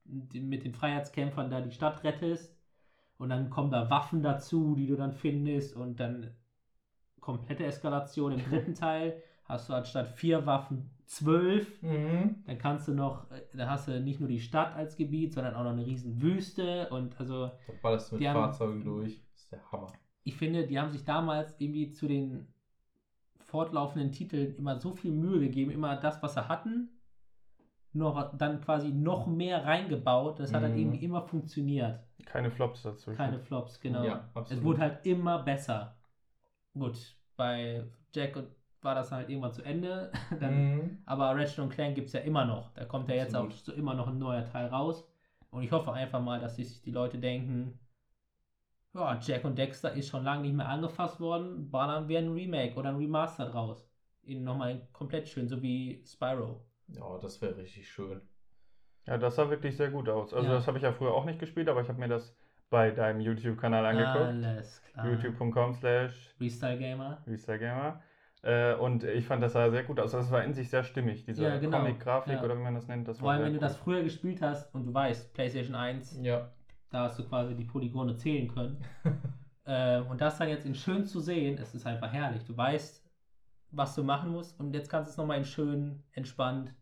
mit 0.09 0.65
den 0.65 0.73
Freiheitskämpfern 0.73 1.51
da 1.51 1.61
die 1.61 1.71
Stadt 1.73 2.03
rettest. 2.05 2.57
Und 3.19 3.31
dann 3.31 3.51
kommen 3.51 3.71
da 3.71 3.91
Waffen 3.91 4.23
dazu, 4.23 4.75
die 4.77 4.87
du 4.87 4.97
dann 4.97 5.13
findest 5.13 5.75
und 5.77 5.99
dann 6.01 6.31
komplette 7.21 7.65
Eskalation 7.67 8.33
im 8.33 8.41
dritten 8.51 8.75
Teil. 8.75 9.23
Hast 9.45 9.69
du 9.69 9.75
anstatt 9.75 10.09
vier 10.09 10.45
Waffen 10.47 10.91
zwölf. 11.07 11.83
Mhm. 11.83 12.37
Dann 12.47 12.59
kannst 12.59 12.87
du 12.87 12.93
noch, 12.93 13.31
äh, 13.31 13.41
da 13.55 13.69
hast 13.69 13.89
du 13.89 13.99
nicht 14.01 14.21
nur 14.21 14.29
die 14.29 14.41
Stadt 14.41 14.75
als 14.77 14.97
Gebiet, 14.97 15.33
sondern 15.33 15.55
auch 15.55 15.65
noch 15.65 15.71
eine 15.73 15.87
riesen 15.87 16.21
Wüste. 16.21 16.89
Und 16.91 17.19
also 17.19 17.47
Da 17.67 17.73
ballerst 17.83 18.11
du 18.11 18.17
mit 18.17 18.23
Die 18.23 18.29
haben- 18.29 18.35
Fahrzeugen 18.41 18.85
durch. 18.85 19.21
Das 19.33 19.43
ist 19.43 19.53
der 19.53 19.73
Hammer. 19.73 19.93
ich 20.25 20.37
finde, 20.37 20.67
die 20.67 20.79
haben 20.79 20.91
sich 20.91 21.05
damals 21.05 21.55
irgendwie 21.59 21.91
zu 21.93 22.07
den 22.07 22.47
fortlaufenden 23.41 24.13
Titeln 24.13 24.55
immer 24.57 24.77
so 24.79 24.93
viel 24.93 25.13
Mühe 25.13 25.41
gegeben, 25.41 25.71
immer 25.71 25.97
das, 25.97 26.23
was 26.23 26.35
sie 26.35 26.49
hatten, 26.49 26.91
noch 27.93 28.37
dann 28.37 28.61
quasi 28.61 28.89
noch 28.89 29.27
mehr 29.27 29.65
reingebaut. 29.65 30.39
Das 30.41 30.53
hat 30.53 30.63
dann 30.63 30.73
Mhm. 30.73 30.79
irgendwie 30.79 31.05
immer 31.05 31.23
funktioniert. 31.23 32.01
Keine 32.27 32.51
Flops 32.51 32.83
dazu. 32.83 33.13
Keine 33.13 33.39
Flops, 33.39 33.81
genau. 33.81 34.05
Ja, 34.05 34.29
es 34.51 34.63
wurde 34.63 34.81
halt 34.81 35.07
immer 35.07 35.43
besser. 35.43 35.97
Gut, 36.75 37.17
bei 37.37 37.85
Jack 38.13 38.37
und 38.37 38.49
war 38.83 38.95
das 38.95 39.11
halt 39.11 39.29
irgendwann 39.29 39.53
zu 39.53 39.63
Ende. 39.63 40.13
dann, 40.41 40.77
Mhm. 40.77 40.99
Aber 41.07 41.35
Ratchet 41.35 41.59
und 41.59 41.71
Clank 41.71 41.95
gibt 41.95 42.09
es 42.09 42.13
ja 42.13 42.21
immer 42.21 42.45
noch. 42.45 42.71
Da 42.75 42.85
kommt 42.85 43.09
ja 43.09 43.17
jetzt 43.17 43.35
auch 43.35 43.51
so 43.51 43.73
immer 43.73 43.95
noch 43.95 44.09
ein 44.09 44.19
neuer 44.19 44.45
Teil 44.45 44.67
raus. 44.69 45.09
Und 45.51 45.63
ich 45.63 45.73
hoffe 45.73 45.93
einfach 45.93 46.21
mal, 46.21 46.39
dass 46.41 46.57
sich 46.57 46.83
die 46.83 46.91
Leute 46.91 47.19
denken, 47.19 47.79
ja, 48.95 49.19
Jack 49.21 49.45
und 49.45 49.57
Dexter 49.57 49.93
ist 49.95 50.09
schon 50.09 50.25
lange 50.25 50.43
nicht 50.43 50.55
mehr 50.55 50.69
angefasst 50.69 51.21
worden, 51.21 51.71
ballern 51.71 52.09
wir 52.09 52.19
ein 52.19 52.33
Remake 52.33 52.77
oder 52.77 52.91
ein 52.91 52.97
Remaster 52.97 53.47
draus. 53.47 53.89
In 54.23 54.45
nochmal 54.45 54.87
komplett 54.93 55.29
schön, 55.29 55.49
so 55.49 55.63
wie 55.63 56.03
Spyro. 56.07 56.65
Ja, 56.89 57.19
das 57.21 57.41
wäre 57.43 57.57
richtig 57.57 57.89
schön. 57.89 58.21
Ja, 59.07 59.17
das 59.19 59.37
sah 59.37 59.49
wirklich 59.51 59.77
sehr 59.77 59.91
gut 59.91 60.09
aus. 60.09 60.35
Also 60.35 60.49
Ja. 60.49 60.55
das 60.55 60.67
habe 60.67 60.79
ich 60.79 60.85
ja 60.85 60.93
früher 60.93 61.13
auch 61.13 61.25
nicht 61.25 61.39
gespielt, 61.39 61.69
aber 61.69 61.81
ich 61.81 61.89
habe 61.89 61.99
mir 61.99 62.09
das 62.09 62.35
bei 62.71 62.91
deinem 62.91 63.21
YouTube-Kanal 63.21 63.87
angeguckt. 63.87 64.17
Alles 64.47 64.83
klar. 64.83 65.07
youtube.com 65.07 65.75
slash 65.75 66.35
Freestyle 66.37 66.79
Gamer. 66.79 67.23
Gamer. 67.47 68.03
Äh, 68.43 68.75
und 68.75 69.03
ich 69.05 69.27
fand, 69.27 69.43
das 69.43 69.55
sah 69.55 69.71
sehr 69.71 69.83
gut 69.83 69.99
aus. 69.99 70.13
Das 70.13 70.31
war 70.31 70.45
in 70.45 70.53
sich 70.55 70.69
sehr 70.71 70.85
stimmig, 70.85 71.25
diese 71.25 71.43
Ja, 71.45 71.59
genau. 71.59 71.79
Comic-Grafik 71.79 72.35
Ja. 72.35 72.43
oder 72.45 72.57
wie 72.57 72.63
man 72.63 72.75
das 72.75 72.87
nennt. 72.87 73.09
Das 73.09 73.19
Vor 73.19 73.31
allem, 73.33 73.43
wenn 73.43 73.53
du 73.53 73.59
cool. 73.59 73.61
das 73.61 73.77
früher 73.77 74.03
gespielt 74.03 74.43
hast 74.43 74.73
und 74.75 74.85
du 74.87 74.95
weißt, 74.95 75.33
PlayStation 75.35 75.75
1, 75.75 76.21
Ja. 76.23 76.53
da 76.91 77.05
hast 77.05 77.19
du 77.19 77.25
quasi 77.27 77.55
die 77.57 77.65
Polygone 77.65 78.15
zählen 78.17 78.49
können. 78.49 78.85
äh, 79.65 80.01
und 80.01 80.21
das 80.21 80.39
dann 80.39 80.49
jetzt 80.51 80.67
in 80.67 80.75
schön 80.75 81.05
zu 81.05 81.21
sehen, 81.21 81.59
es 81.59 81.75
ist 81.75 81.87
einfach 81.87 82.13
herrlich. 82.13 82.45
Du 82.45 82.57
weißt, 82.57 83.05
was 83.71 83.95
du 83.95 84.03
machen 84.03 84.31
musst 84.31 84.59
und 84.59 84.75
jetzt 84.75 84.89
kannst 84.91 85.09
du 85.09 85.11
es 85.13 85.17
nochmal 85.17 85.39
in 85.39 85.45
schön, 85.45 86.03
entspannt 86.13 86.75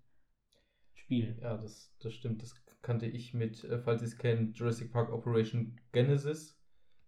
spielen. 0.95 1.39
Ja, 1.41 1.57
das, 1.57 1.95
das 2.03 2.13
stimmt. 2.15 2.43
Das 2.43 2.55
kannte 2.83 3.07
ich 3.07 3.35
mit, 3.35 3.65
äh, 3.65 3.79
falls 3.79 4.03
ihr 4.03 4.09
es 4.09 4.19
kennt, 4.19 4.57
Jurassic 4.59 4.93
Park 4.93 5.13
Operation 5.13 5.79
Genesis. 5.93 6.59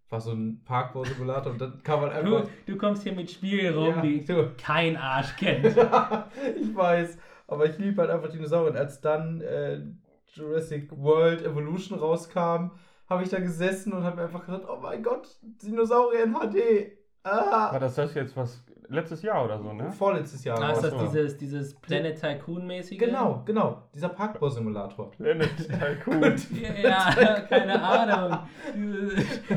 War 0.09 0.19
so 0.21 0.31
ein 0.31 0.63
Parkbau-Simulator 0.65 1.51
und 1.51 1.61
dann 1.61 1.83
kann 1.83 2.01
man 2.01 2.25
Du, 2.25 2.37
einfach. 2.37 2.49
du 2.65 2.77
kommst 2.77 3.03
hier 3.03 3.13
mit 3.13 3.29
Spielen 3.29 3.75
rum, 3.75 3.85
Ja, 3.95 4.01
die 4.01 4.25
du. 4.25 4.53
kein 4.57 4.97
Arsch 4.97 5.35
kennt. 5.37 5.65
ich 6.59 6.75
weiß, 6.75 7.17
aber 7.47 7.65
ich 7.67 7.77
liebe 7.77 8.01
halt 8.01 8.09
einfach 8.09 8.29
Dinosaurier. 8.31 8.71
Und 8.71 8.77
als 8.77 9.01
dann 9.01 9.39
äh, 9.41 9.85
Jurassic 10.33 10.89
World 10.97 11.43
Evolution 11.43 11.99
rauskam, 11.99 12.71
habe 13.07 13.23
ich 13.23 13.29
da 13.29 13.39
gesessen 13.39 13.93
und 13.93 14.03
habe 14.03 14.21
einfach 14.23 14.45
gedacht, 14.45 14.63
oh 14.67 14.79
mein 14.81 15.03
Gott, 15.03 15.27
Dinosaurier 15.41 16.23
in 16.23 16.33
HD. 16.33 16.97
War 17.23 17.73
Ah. 17.73 17.79
das 17.79 17.95
das 17.95 18.13
jetzt, 18.15 18.35
was 18.35 18.63
letztes 18.89 19.21
Jahr 19.21 19.45
oder 19.45 19.57
so, 19.59 19.71
ne? 19.73 19.91
Vorletztes 19.91 20.43
Jahr. 20.43 20.61
Ah, 20.61 20.71
ist 20.71 20.83
das 20.83 20.91
so. 20.91 20.99
dieses, 20.99 21.37
dieses 21.37 21.75
Planet 21.75 22.19
Tycoon-mäßige? 22.19 22.97
Genau, 22.97 23.41
genau. 23.45 23.83
Dieser 23.93 24.09
Parkbau-Simulator. 24.09 25.11
Planet 25.11 25.49
Tycoon. 25.57 26.35
Ja, 26.83 27.41
keine 27.47 27.81
Ahnung. 27.81 28.39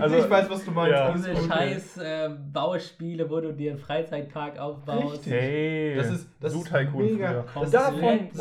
Also, 0.01 0.16
ich 0.16 0.31
weiß, 0.31 0.51
was 0.51 0.64
du 0.64 0.71
meinst. 0.71 0.92
ja. 0.92 1.12
diese 1.12 1.37
scheiß 1.37 1.97
äh, 1.99 2.31
Bauspiele, 2.53 3.29
wo 3.31 3.40
du 3.40 3.53
dir 3.53 3.73
einen 3.73 3.81
Freizeitpark 3.81 4.59
aufbaust. 4.59 5.14
Richtig. 5.14 5.33
Hey, 5.33 5.95
Das 5.97 6.11
ist, 6.11 6.29
das 6.40 6.53
Zoo 6.53 6.61
ist 6.62 6.73
Tycoon 6.73 7.05
mega. 7.05 7.33
davon. 7.33 7.66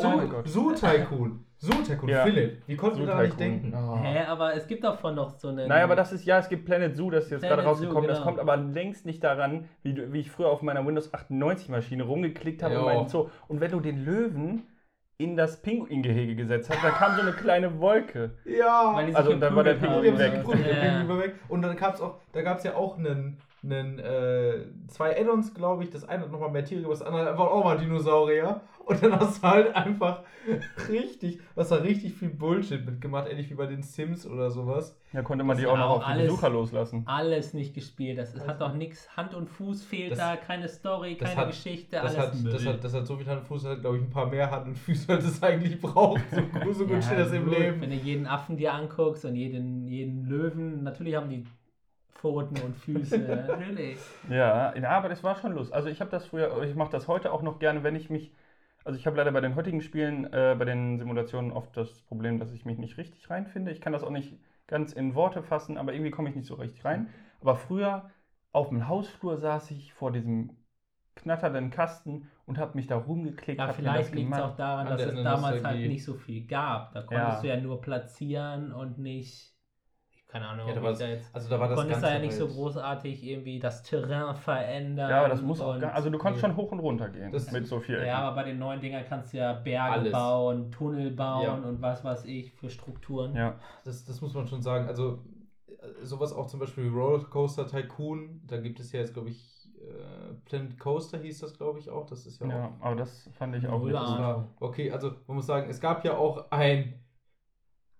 Oh 0.04 0.28
Gott. 0.28 0.48
Zoo 0.48 0.72
Tycoon. 0.72 1.44
Zoo 1.64 1.80
Tycoon, 1.86 2.08
Ja. 2.08 2.24
Philipp. 2.24 2.62
Wie 2.66 2.74
konntest 2.76 2.98
du 3.00 3.04
Zoo 3.04 3.10
daran 3.10 3.26
nicht 3.26 3.38
denken? 3.38 3.72
Oh. 3.72 3.96
Hä, 4.02 4.24
aber 4.26 4.54
es 4.54 4.66
gibt 4.66 4.82
davon 4.82 5.14
noch 5.14 5.38
so 5.38 5.48
eine. 5.48 5.68
Naja, 5.68 5.84
aber 5.84 5.94
das 5.94 6.12
ist, 6.12 6.24
ja, 6.24 6.38
es 6.38 6.48
gibt 6.48 6.64
Planet 6.64 6.96
Zoo, 6.96 7.08
das 7.08 7.24
ist 7.26 7.30
jetzt 7.30 7.40
Planet 7.42 7.58
gerade 7.58 7.68
rausgekommen. 7.68 8.02
Zoo, 8.02 8.08
Das 8.08 8.18
genau. 8.18 8.26
kommt 8.30 8.40
aber 8.40 8.56
längst 8.56 9.06
nicht 9.06 9.22
daran, 9.22 9.68
wie, 9.84 9.94
du, 9.94 10.12
wie 10.12 10.20
ich 10.20 10.30
früher 10.30 10.48
auf 10.48 10.60
meiner 10.62 10.84
Windows 10.84 11.14
98 11.14 11.68
Maschine 11.68 12.02
rumgeklickt 12.02 12.64
habe 12.64 12.74
Jo. 12.74 12.80
und 12.80 12.86
meinen 12.86 13.08
Zoo. 13.08 13.28
Und 13.46 13.60
wenn 13.60 13.70
du 13.70 13.78
den 13.78 14.04
Löwen 14.04 14.64
in 15.18 15.36
das 15.36 15.62
Pinguingehege 15.62 16.34
gesetzt 16.34 16.68
hast, 16.68 16.82
da 16.82 16.90
kam 16.90 17.14
so 17.14 17.22
eine 17.22 17.30
kleine 17.32 17.78
Wolke. 17.78 18.32
Ja. 18.44 18.92
Also, 19.14 19.34
dann 19.34 19.54
war 19.54 19.62
der 19.62 19.74
Pinguin 19.74 20.18
weg. 20.18 20.42
Ja. 20.44 21.08
Weg. 21.18 21.34
Und 21.48 21.62
dann 21.62 21.76
gab 21.76 21.94
es 21.94 22.00
auch, 22.00 22.18
da 22.32 22.42
gab 22.42 22.58
es 22.58 22.64
ja 22.64 22.74
auch 22.74 22.98
einen, 22.98 23.38
einen 23.64 23.98
äh, 24.00 24.64
zwei 24.88 25.18
Add-ons, 25.20 25.54
glaube 25.54 25.84
ich. 25.84 25.90
Das 25.90 26.04
eine 26.08 26.24
hat 26.24 26.32
nochmal 26.32 26.50
mehr 26.50 26.64
Tiere, 26.64 26.88
das 26.88 27.02
andere 27.02 27.30
einfach 27.30 27.46
auch 27.46 27.62
mal 27.64 27.78
Dinosaurier. 27.78 28.60
Und 28.84 29.00
dann 29.00 29.12
hast 29.20 29.40
du 29.44 29.46
halt 29.46 29.76
einfach 29.76 30.22
richtig, 30.88 31.38
was 31.54 31.68
da 31.68 31.76
richtig 31.76 32.14
viel 32.14 32.30
Bullshit 32.30 32.84
mitgemacht, 32.84 33.28
ähnlich 33.30 33.48
wie 33.48 33.54
bei 33.54 33.66
den 33.66 33.82
Sims 33.82 34.26
oder 34.26 34.50
sowas. 34.50 34.98
Da 35.12 35.22
konnte 35.22 35.44
man 35.44 35.56
Das 35.56 35.62
die 35.64 35.70
auch 35.70 35.76
noch 35.78 35.90
auf 35.90 35.98
die 36.04 36.10
alles- 36.10 36.26
Besucher 36.26 36.48
loslassen. 36.50 37.02
Alles 37.06 37.54
nicht 37.54 37.74
gespielt. 37.74 38.18
Das 38.18 38.34
Also- 38.34 38.46
hat 38.48 38.60
doch 38.60 38.74
nichts. 38.74 39.08
Hand 39.16 39.34
und 39.34 39.48
Fuß 39.48 39.84
fehlt 39.84 40.10
Das- 40.12 40.18
da, 40.18 40.36
keine 40.36 40.68
Story, 40.68 41.16
das 41.16 41.28
keine 41.28 41.42
hat- 41.42 41.50
Geschichte, 41.52 41.92
Das 41.96 42.16
alles 42.16 42.18
hat, 42.18 42.52
das, 42.54 42.66
hat, 42.66 42.84
das 42.84 42.94
hat 42.94 43.06
so 43.06 43.16
viel 43.16 43.26
Hand 43.28 43.40
und 43.42 43.46
Fuß, 43.46 43.64
hat 43.66 43.80
glaube 43.82 43.98
ich 43.98 44.02
ein 44.02 44.10
paar 44.10 44.26
mehr 44.26 44.50
Hand 44.50 44.66
und 44.66 44.74
Füße, 44.76 45.12
als 45.12 45.24
es 45.26 45.40
eigentlich 45.42 45.80
braucht. 45.80 46.20
So, 46.32 46.72
so 46.72 46.86
gut 46.88 47.04
steht 47.04 47.18
das 47.20 47.32
im 47.32 47.44
gut, 47.44 47.56
Leben. 47.56 47.80
Wenn 47.80 47.90
du 47.90 47.96
jeden 47.96 48.26
Affen 48.26 48.56
dir 48.56 48.72
anguckst 48.74 49.24
und 49.24 49.36
jeden, 49.36 49.86
jeden 49.86 50.24
Löwen, 50.26 50.82
natürlich 50.82 51.14
haben 51.14 51.30
die 51.30 51.44
Pfoten 52.22 52.56
und 52.62 52.76
Füße, 52.76 53.18
natürlich. 53.48 53.98
Ja, 54.30 54.74
ja, 54.76 54.90
aber 54.90 55.08
das 55.08 55.24
war 55.24 55.34
schon 55.34 55.52
Lust. 55.52 55.72
Also 55.72 55.88
ich 55.88 56.00
habe 56.00 56.10
das 56.10 56.26
früher, 56.26 56.62
ich 56.62 56.76
mache 56.76 56.92
das 56.92 57.08
heute 57.08 57.32
auch 57.32 57.42
noch 57.42 57.58
gerne, 57.58 57.82
wenn 57.82 57.96
ich 57.96 58.10
mich, 58.10 58.32
also 58.84 58.96
ich 58.96 59.06
habe 59.06 59.16
leider 59.16 59.32
bei 59.32 59.40
den 59.40 59.56
heutigen 59.56 59.80
Spielen, 59.80 60.32
äh, 60.32 60.54
bei 60.56 60.64
den 60.64 60.98
Simulationen 60.98 61.50
oft 61.50 61.76
das 61.76 62.00
Problem, 62.02 62.38
dass 62.38 62.52
ich 62.52 62.64
mich 62.64 62.78
nicht 62.78 62.96
richtig 62.96 63.28
reinfinde. 63.28 63.72
Ich 63.72 63.80
kann 63.80 63.92
das 63.92 64.04
auch 64.04 64.10
nicht 64.10 64.38
ganz 64.68 64.92
in 64.92 65.16
Worte 65.16 65.42
fassen, 65.42 65.76
aber 65.76 65.92
irgendwie 65.92 66.12
komme 66.12 66.28
ich 66.30 66.36
nicht 66.36 66.46
so 66.46 66.54
richtig 66.54 66.84
rein. 66.84 67.08
Aber 67.40 67.56
früher 67.56 68.08
auf 68.52 68.68
dem 68.68 68.86
Hausflur 68.86 69.36
saß 69.38 69.72
ich 69.72 69.92
vor 69.92 70.12
diesem 70.12 70.56
knatternden 71.16 71.70
Kasten 71.70 72.28
und 72.46 72.58
habe 72.58 72.76
mich 72.76 72.86
da 72.86 72.96
rumgeklickt. 72.96 73.58
Ja, 73.58 73.66
hab 73.66 73.78
mir 73.78 73.84
das 73.84 74.08
vielleicht 74.08 74.14
liegt 74.14 74.32
es 74.32 74.38
auch 74.38 74.56
daran, 74.56 74.86
An 74.86 74.92
dass 74.96 75.06
es 75.06 75.14
damals 75.22 75.54
Nostalgie. 75.54 75.66
halt 75.66 75.88
nicht 75.88 76.04
so 76.04 76.14
viel 76.14 76.46
gab. 76.46 76.92
Da 76.92 77.02
konntest 77.02 77.42
du 77.42 77.48
ja 77.48 77.56
nur 77.56 77.80
platzieren 77.80 78.72
und 78.72 78.98
nicht, 78.98 79.51
keine 80.32 80.48
Ahnung, 80.48 80.66
Ja, 80.66 80.74
da 80.74 80.82
war 80.82 80.92
ich 80.92 80.98
da 80.98 81.06
jetzt, 81.08 81.34
Also 81.34 81.50
da 81.50 81.60
war 81.60 81.68
das 81.68 81.76
konntest 81.76 82.00
Ganze 82.00 82.14
da 82.14 82.18
ja 82.20 82.24
nicht 82.26 82.34
so 82.34 82.48
großartig 82.48 83.22
irgendwie 83.22 83.58
das 83.58 83.82
Terrain 83.82 84.34
verändern. 84.34 85.10
Ja, 85.10 85.18
aber 85.20 85.28
das 85.28 85.42
muss 85.42 85.60
auch 85.60 85.74
also 85.74 86.08
du 86.08 86.16
kannst 86.18 86.42
Nee. 86.42 86.48
schon 86.48 86.56
hoch 86.56 86.72
und 86.72 86.80
runter 86.80 87.10
gehen 87.10 87.30
Das- 87.30 87.52
mit 87.52 87.66
so 87.66 87.80
viel. 87.80 88.02
Ja, 88.04 88.20
aber 88.20 88.36
bei 88.36 88.44
den 88.44 88.58
neuen 88.58 88.80
Dingern 88.80 89.04
kannst 89.06 89.34
du 89.34 89.36
ja 89.36 89.52
Berge 89.52 89.92
Alles. 89.92 90.12
bauen, 90.12 90.70
Tunnel 90.72 91.10
bauen 91.10 91.42
Ja. 91.44 91.54
und 91.54 91.82
was 91.82 92.02
weiß 92.02 92.24
ich 92.24 92.50
für 92.54 92.70
Strukturen. 92.70 93.34
ja. 93.36 93.58
Das, 93.84 94.04
das 94.06 94.20
muss 94.22 94.32
man 94.32 94.46
schon 94.46 94.62
sagen. 94.62 94.86
Also 94.88 95.18
äh, 95.68 96.04
sowas 96.04 96.32
auch 96.32 96.46
zum 96.46 96.60
Beispiel 96.60 96.84
wie 96.84 96.88
Rollercoaster 96.96 97.66
Tycoon, 97.66 98.40
da 98.46 98.56
gibt 98.56 98.80
es 98.80 98.90
ja 98.92 99.00
jetzt, 99.00 99.12
glaube 99.12 99.28
ich, 99.28 99.68
äh, 99.80 100.34
Planet 100.44 100.78
Coaster 100.78 101.18
hieß 101.18 101.40
das, 101.40 101.58
glaube 101.58 101.78
ich, 101.80 101.90
auch. 101.90 102.06
Das 102.06 102.24
ist 102.24 102.40
ja, 102.40 102.46
ja, 102.48 102.72
aber 102.80 102.94
das 102.96 103.28
fand 103.32 103.54
ich 103.56 103.66
auch 103.66 103.82
nicht. 103.84 103.94
Auch. 103.96 104.44
Okay, 104.60 104.90
also 104.92 105.10
man 105.26 105.36
muss 105.36 105.46
sagen, 105.46 105.68
es 105.68 105.80
gab 105.80 106.04
ja 106.04 106.16
auch 106.16 106.50
ein, 106.50 106.94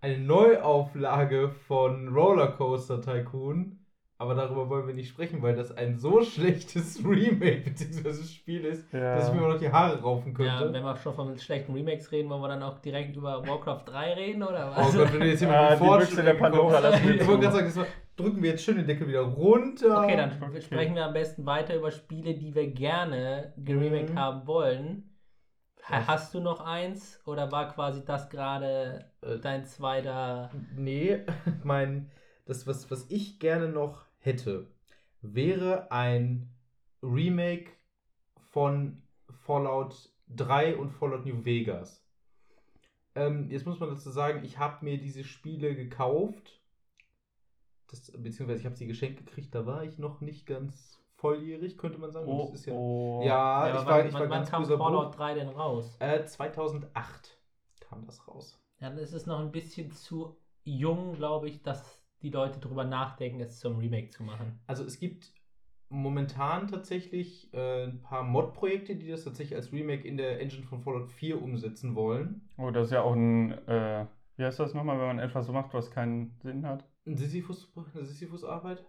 eine 0.03 0.19
Neuauflage 0.19 1.49
von 1.49 2.09
Rollercoaster 2.09 3.01
Tycoon. 3.01 3.79
Aber 4.19 4.37
darüber 4.37 4.69
wollen 4.71 4.87
wir 4.87 4.95
nicht 4.95 5.09
sprechen, 5.09 5.43
weil 5.43 5.57
das 5.57 5.77
ein 5.77 5.97
so 5.99 6.23
schlechtes 6.25 7.05
Remake 7.05 7.63
bzw. 7.71 8.23
Spiel 8.23 8.65
ist, 8.65 8.93
Ja. 8.93 9.17
dass 9.17 9.27
ich 9.29 9.35
mir 9.35 9.41
immer 9.41 9.55
noch 9.55 9.59
die 9.59 9.71
Haare 9.73 10.01
raufen 10.01 10.31
Ja, 10.39 10.59
könnte. 10.59 10.73
wenn 10.73 10.85
wir 10.85 10.97
schon 10.97 11.15
von 11.15 11.37
schlechten 11.39 11.73
Remakes 11.75 12.13
reden, 12.13 12.31
wollen 12.31 12.41
wir 12.43 12.47
dann 12.49 12.63
auch 12.63 12.79
direkt 12.79 13.17
über 13.17 13.45
Warcraft 13.45 13.83
3 13.87 14.13
reden 14.15 14.45
oder 14.45 14.73
oh 14.77 14.81
was? 14.81 14.95
Gott, 14.97 15.13
wenn 15.13 15.21
du 15.21 15.27
jetzt 15.27 15.41
hier 15.41 15.51
Ah, 15.51 15.71
mit 15.99 16.17
dem 16.17 16.25
der 16.25 16.35
Pandora 16.35 16.79
lassen 16.79 17.05
wir 17.09 17.15
Ich 17.21 17.27
wollte 17.27 17.49
gerade 17.49 17.69
sagen, 17.71 17.87
drücken 18.17 18.43
wir 18.45 18.51
jetzt 18.51 18.63
schön 18.63 18.77
den 18.77 18.87
Deckel 18.87 19.09
wieder 19.09 19.23
runter. 19.23 20.05
Okay, 20.05 20.17
dann 20.17 20.41
Okay. 20.41 20.61
sprechen 20.61 20.95
wir 20.95 21.05
am 21.07 21.15
besten 21.15 21.45
weiter 21.45 21.75
über 21.75 21.91
Spiele, 21.91 22.35
die 22.35 22.55
wir 22.55 22.69
gerne 22.71 23.55
geremaked 23.57 24.11
Mhm. 24.11 24.19
haben 24.19 24.47
wollen. 24.47 25.12
Hast 25.83 26.35
du 26.35 26.41
noch 26.41 26.61
eins 26.61 27.21
oder 27.27 27.51
war 27.51 27.73
quasi 27.73 28.05
das 28.05 28.31
gerade 28.31 29.13
Äh, 29.23 29.39
dein 29.39 29.65
zweiter? 29.65 30.51
Nee, 30.77 31.25
mein, 31.65 32.11
das, 32.45 32.67
was, 32.67 32.91
was 32.91 33.11
ich 33.11 33.39
gerne 33.39 33.69
noch 33.69 34.07
hätte, 34.19 34.67
wäre 35.23 35.91
ein 35.91 36.53
Remake 37.03 37.71
von 38.51 39.03
Fallout 39.31 40.11
3 40.29 40.77
und 40.77 40.91
Fallout 40.91 41.25
New 41.25 41.45
Vegas. 41.45 42.05
Ähm, 43.15 43.51
jetzt 43.51 43.67
muss 43.67 43.79
man 43.79 43.91
dazu 43.91 44.11
sagen, 44.11 44.45
ich 44.45 44.59
habe 44.59 44.85
mir 44.85 44.99
diese 44.99 45.25
Spiele 45.25 45.75
gekauft. 45.75 46.61
Das, 47.89 48.11
beziehungsweise 48.11 48.61
ich 48.61 48.67
habe 48.67 48.77
sie 48.77 48.87
geschenkt 48.87 49.19
gekriegt, 49.19 49.55
da 49.55 49.67
war 49.67 49.85
ich 49.85 49.99
noch 49.99 50.21
nicht 50.21 50.47
ganz 50.47 51.02
volljährig, 51.23 51.79
könnte 51.79 51.99
man 51.99 52.11
sagen. 52.11 52.27
Oh, 52.29 52.49
das 52.51 52.61
ist 52.61 52.67
ja, 52.67 52.75
oh. 52.75 53.23
ja, 53.25 53.69
Ja, 53.69 53.81
ich 53.81 53.87
war, 53.87 53.99
wann, 53.99 54.07
ich 54.09 54.13
war 54.13 54.21
wann, 54.21 54.31
wann 54.31 54.39
ganz 54.41 54.51
kam 54.51 54.65
Fallout 54.67 55.13
Bruch. 55.13 55.17
3 55.17 55.35
denn 55.35 55.49
raus? 55.49 55.97
Äh, 56.01 56.25
2008 56.25 57.39
kam 57.81 58.05
das 58.05 58.29
raus. 58.29 58.61
Ja, 58.81 58.91
dann 58.91 58.99
ist 58.99 59.13
es 59.13 59.27
noch 59.27 59.39
ein 59.39 59.53
bisschen 59.53 59.93
zu 59.93 60.37
jung, 60.65 61.15
glaube 61.15 61.49
ich, 61.49 61.63
dass 61.63 62.03
die 62.23 62.31
Leute 62.31 62.59
drüber 62.61 62.85
nachdenken, 62.85 63.41
es 63.41 63.59
zum 63.61 63.79
Remake 63.79 64.11
zu 64.11 64.23
machen. 64.25 64.61
Also 64.67 64.85
es 64.85 64.99
gibt 64.99 65.33
momentan 65.89 66.69
tatsächlich 66.69 67.53
äh, 67.55 67.85
ein 67.85 68.03
paar 68.03 68.23
Mod-Projekte, 68.25 68.97
die 68.97 69.09
das 69.09 69.25
tatsächlich 69.25 69.57
als 69.57 69.73
Remake 69.73 70.07
in 70.07 70.17
der 70.17 70.41
Engine 70.41 70.65
von 70.65 70.81
Fallout 70.81 71.09
4 71.09 71.41
umsetzen 71.41 71.95
wollen. 71.95 72.49
Oh, 72.59 72.71
das 72.71 72.87
ist 72.87 72.93
ja 72.93 73.03
auch 73.03 73.15
ein, 73.15 73.53
äh, 73.69 74.07
wie 74.37 74.45
heißt 74.45 74.59
das 74.59 74.75
nochmal, 74.75 74.99
wenn 74.99 75.07
man 75.07 75.19
etwas 75.19 75.47
so 75.47 75.53
macht, 75.53 75.75
was 75.75 75.91
keinen 75.91 76.35
Sinn 76.43 76.67
hat? 76.67 76.85
Ein 77.07 77.17
Sisyphus, 77.17 77.71
eine 77.95 78.05
Sisyphus-Arbeit? 78.05 78.85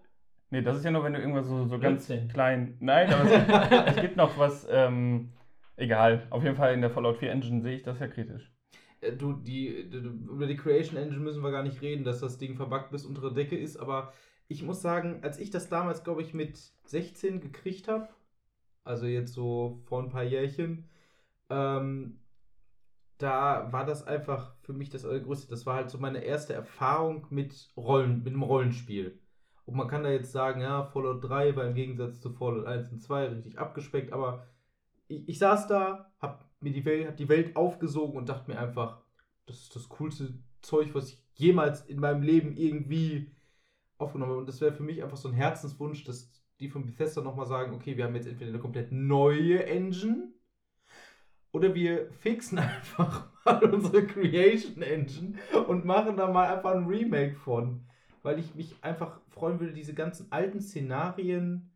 Nee, 0.54 0.62
das 0.62 0.78
ist 0.78 0.86
ja 0.86 0.92
nur, 0.92 1.04
wenn 1.04 1.14
du 1.14 1.20
irgendwas 1.20 1.48
so, 1.48 1.66
so 1.66 1.80
ganz 1.80 2.06
klein. 2.32 2.78
Nein, 2.80 3.12
aber 3.12 3.24
es 3.24 3.32
gibt, 3.32 3.72
es 3.88 3.96
gibt 3.96 4.18
noch 4.18 4.38
was, 4.38 4.68
ähm, 4.70 5.34
egal. 5.78 6.28
Auf 6.30 6.44
jeden 6.44 6.56
Fall 6.56 6.76
in 6.76 6.82
der 6.82 6.92
Fallout 6.92 7.18
4 7.18 7.32
Engine 7.32 7.64
sehe 7.64 7.78
ich 7.78 7.82
das 7.82 8.00
ja 8.00 8.08
kritisch. 8.08 8.54
Äh, 9.02 9.14
Du, 9.14 9.34
die, 9.34 9.90
die, 9.90 9.98
über 9.98 10.46
die 10.46 10.56
Creation 10.56 10.96
Engine 10.96 11.22
müssen 11.22 11.42
wir 11.42 11.50
gar 11.50 11.64
nicht 11.64 11.82
reden, 11.82 12.04
dass 12.04 12.20
das 12.20 12.38
Ding 12.38 12.56
verbuggt 12.56 12.92
bis 12.92 13.04
unter 13.04 13.22
der 13.22 13.32
Decke 13.32 13.58
ist, 13.58 13.78
aber 13.78 14.14
ich 14.48 14.62
muss 14.62 14.80
sagen, 14.80 15.22
als 15.24 15.40
ich 15.40 15.50
das 15.50 15.70
damals, 15.70 16.04
glaube 16.04 16.22
ich, 16.22 16.36
mit 16.36 16.56
16 16.86 17.42
gekriegt 17.42 17.88
habe, 17.88 18.10
also 18.84 19.08
jetzt 19.08 19.34
so 19.34 19.82
vor 19.86 20.04
ein 20.04 20.10
paar 20.12 20.24
Jährchen, 20.24 20.88
ähm, 21.50 22.20
da 23.18 23.72
war 23.72 23.88
das 23.88 24.06
einfach 24.06 24.54
für 24.62 24.74
mich 24.74 24.92
das 24.92 25.04
Allergrößte. 25.04 25.50
Das 25.50 25.66
war 25.66 25.78
halt 25.78 25.90
so 25.90 25.98
meine 25.98 26.20
erste 26.24 26.54
Erfahrung 26.54 27.26
mit 27.32 27.72
Rollen, 27.76 28.20
mit 28.20 28.34
einem 28.34 28.44
Rollenspiel. 28.44 29.20
Und 29.66 29.76
man 29.76 29.88
kann 29.88 30.04
da 30.04 30.10
jetzt 30.10 30.32
sagen, 30.32 30.62
ja, 30.62 30.84
Fallout 30.84 31.24
3 31.24 31.56
war 31.56 31.66
im 31.66 31.76
Gegensatz 31.76 32.20
zu 32.20 32.32
Fallout 32.34 32.66
1 32.66 32.92
und 32.92 33.02
2 33.02 33.28
richtig 33.28 33.58
abgespeckt, 33.58 34.12
aber 34.12 34.46
ich, 35.08 35.28
ich 35.30 35.40
saß 35.40 35.68
da, 35.68 36.12
hab 36.20 36.50
mir 36.60 36.74
die 36.74 36.86
Welt, 36.86 37.08
hab 37.08 37.18
die 37.18 37.30
Welt 37.30 37.56
aufgesogen 37.56 38.18
und 38.18 38.30
dachte 38.30 38.52
mir 38.52 38.60
einfach, 38.60 39.02
das 39.46 39.62
ist 39.62 39.76
das 39.76 39.90
coolste 39.90 40.34
Zeug, 40.62 40.94
was 40.94 41.10
ich 41.10 41.24
jemals 41.34 41.86
in 41.86 42.00
meinem 42.00 42.22
Leben 42.22 42.56
irgendwie 42.56 43.32
aufgenommen 43.98 44.32
habe. 44.32 44.42
Und 44.42 44.50
das 44.50 44.62
wäre 44.62 44.74
für 44.74 44.84
mich 44.84 45.04
einfach 45.04 45.18
so 45.18 45.30
ein 45.30 45.34
Herzenswunsch, 45.34 46.04
dass 46.04 46.32
die 46.60 46.70
von 46.70 46.86
Bethesda 46.86 47.22
nochmal 47.22 47.46
sagen, 47.46 47.74
okay, 47.74 47.98
wir 47.98 48.06
haben 48.06 48.16
jetzt 48.16 48.28
entweder 48.28 48.50
eine 48.50 48.60
komplett 48.60 48.92
neue 48.92 49.66
Engine 49.66 50.32
oder 51.52 51.74
wir 51.74 52.12
fixen 52.12 52.60
einfach 52.60 53.30
mal 53.46 53.64
unsere 53.66 54.06
Creation 54.06 54.82
Engine 54.82 55.38
und 55.68 55.86
machen 55.86 56.18
da 56.18 56.32
mal 56.32 56.56
einfach 56.56 56.72
ein 56.72 56.86
Remake 56.86 57.36
von. 57.36 57.86
Weil 58.24 58.40
ich 58.40 58.56
mich 58.56 58.76
einfach 58.82 59.20
freuen 59.30 59.60
würde, 59.60 59.74
diese 59.74 59.94
ganzen 59.94 60.32
alten 60.32 60.62
Szenarien 60.62 61.72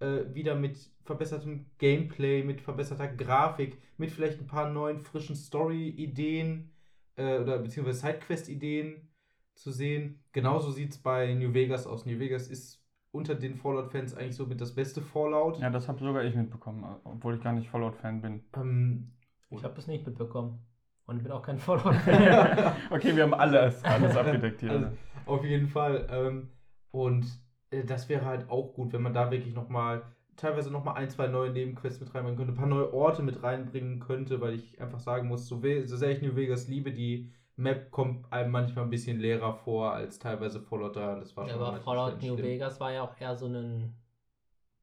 äh, 0.00 0.32
wieder 0.32 0.54
mit 0.54 0.78
verbessertem 1.04 1.66
Gameplay, 1.78 2.42
mit 2.44 2.60
verbesserter 2.60 3.08
Grafik, 3.08 3.78
mit 3.96 4.10
vielleicht 4.10 4.40
ein 4.40 4.46
paar 4.46 4.70
neuen 4.70 5.00
frischen 5.00 5.36
Story-Ideen 5.36 6.70
äh, 7.16 7.38
oder 7.38 7.58
beziehungsweise 7.58 8.00
Sidequest-Ideen 8.00 9.08
zu 9.54 9.72
sehen. 9.72 10.22
Genauso 10.32 10.70
sieht 10.70 10.92
es 10.92 10.98
bei 10.98 11.34
New 11.34 11.52
Vegas 11.52 11.86
aus. 11.86 12.06
New 12.06 12.18
Vegas 12.18 12.48
ist 12.48 12.80
unter 13.10 13.34
den 13.34 13.56
Fallout-Fans 13.56 14.14
eigentlich 14.14 14.36
so 14.36 14.46
mit 14.46 14.60
das 14.60 14.74
beste 14.74 15.02
Fallout. 15.02 15.58
Ja, 15.58 15.70
das 15.70 15.88
habe 15.88 15.98
sogar 15.98 16.24
ich 16.24 16.34
mitbekommen, 16.34 16.84
obwohl 17.04 17.34
ich 17.34 17.42
gar 17.42 17.52
nicht 17.52 17.68
Fallout-Fan 17.68 18.20
bin. 18.20 18.44
Ähm, 18.54 19.10
Ich 19.50 19.64
habe 19.64 19.74
das 19.74 19.86
nicht 19.86 20.06
mitbekommen. 20.06 20.60
Und 21.08 21.16
ich 21.16 21.22
bin 21.22 21.32
auch 21.32 21.42
kein 21.42 21.58
Fallout-Fan. 21.58 22.72
okay, 22.90 23.16
wir 23.16 23.22
haben 23.22 23.34
alles, 23.34 23.82
alles 23.82 24.14
abgedeckt 24.14 24.60
hier. 24.60 24.70
Also, 24.70 24.86
auf 25.26 25.44
jeden 25.44 25.66
Fall. 25.66 26.06
Ähm, 26.10 26.48
und 26.90 27.26
äh, 27.70 27.82
das 27.82 28.08
wäre 28.10 28.26
halt 28.26 28.50
auch 28.50 28.74
gut, 28.74 28.92
wenn 28.92 29.02
man 29.02 29.14
da 29.14 29.30
wirklich 29.30 29.54
nochmal 29.54 30.02
teilweise 30.36 30.70
nochmal 30.70 30.96
ein, 30.96 31.08
zwei 31.10 31.26
neue 31.26 31.50
Nebenquests 31.50 32.00
mit 32.00 32.14
reinbringen 32.14 32.36
könnte, 32.36 32.52
ein 32.52 32.56
paar 32.56 32.66
neue 32.68 32.92
Orte 32.92 33.22
mit 33.22 33.42
reinbringen 33.42 34.00
könnte, 34.00 34.40
weil 34.40 34.54
ich 34.54 34.80
einfach 34.80 35.00
sagen 35.00 35.28
muss, 35.28 35.48
so, 35.48 35.60
so 35.60 35.96
sehr 35.96 36.10
ich 36.10 36.22
New 36.22 36.36
Vegas 36.36 36.68
liebe, 36.68 36.92
die 36.92 37.32
Map 37.56 37.90
kommt 37.90 38.30
einem 38.32 38.52
manchmal 38.52 38.84
ein 38.84 38.90
bisschen 38.90 39.18
leerer 39.18 39.54
vor 39.54 39.92
als 39.92 40.18
teilweise 40.18 40.60
Fallout 40.60 40.94
3 40.94 41.14
und 41.14 41.20
das 41.20 41.36
war 41.36 41.48
Ja, 41.48 41.54
schon 41.54 41.62
aber 41.62 41.80
Fallout 41.80 42.22
New 42.22 42.34
schlimm. 42.34 42.44
Vegas 42.46 42.78
war 42.80 42.92
ja 42.92 43.02
auch 43.02 43.18
eher 43.18 43.34
so 43.34 43.46
ein 43.46 43.94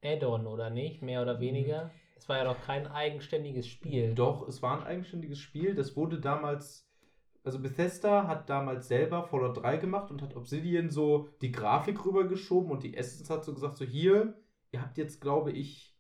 Add-on, 0.04 0.46
oder 0.46 0.70
nicht? 0.70 1.02
Mehr 1.02 1.22
oder 1.22 1.40
weniger. 1.40 1.90
Es 2.16 2.30
war 2.30 2.38
ja 2.38 2.46
doch 2.46 2.62
kein 2.62 2.88
eigenständiges 2.88 3.68
Spiel. 3.68 4.16
Doch, 4.16 4.48
es 4.48 4.62
war 4.62 4.80
ein 4.80 4.88
eigenständiges 4.88 5.40
Spiel. 5.40 5.76
Das 5.76 5.96
wurde 5.96 6.20
damals, 6.20 6.90
also 7.44 7.60
Bethesda 7.60 8.28
hat 8.28 8.50
damals 8.50 8.88
selber 8.88 9.24
Fallout 9.24 9.62
3 9.62 9.78
gemacht 9.78 10.10
und 10.12 10.22
hat 10.22 10.36
Obsidian 10.36 10.90
so 10.90 11.30
die 11.42 11.52
Grafik 11.52 12.04
rübergeschoben 12.06 12.72
und 12.72 12.84
die 12.84 12.96
Essence 12.96 13.30
hat 13.30 13.44
so 13.44 13.54
gesagt, 13.54 13.78
so 13.78 13.86
hier, 13.86 14.34
ihr 14.72 14.82
habt 14.82 14.98
jetzt, 14.98 15.22
glaube 15.22 15.52
ich, 15.52 15.96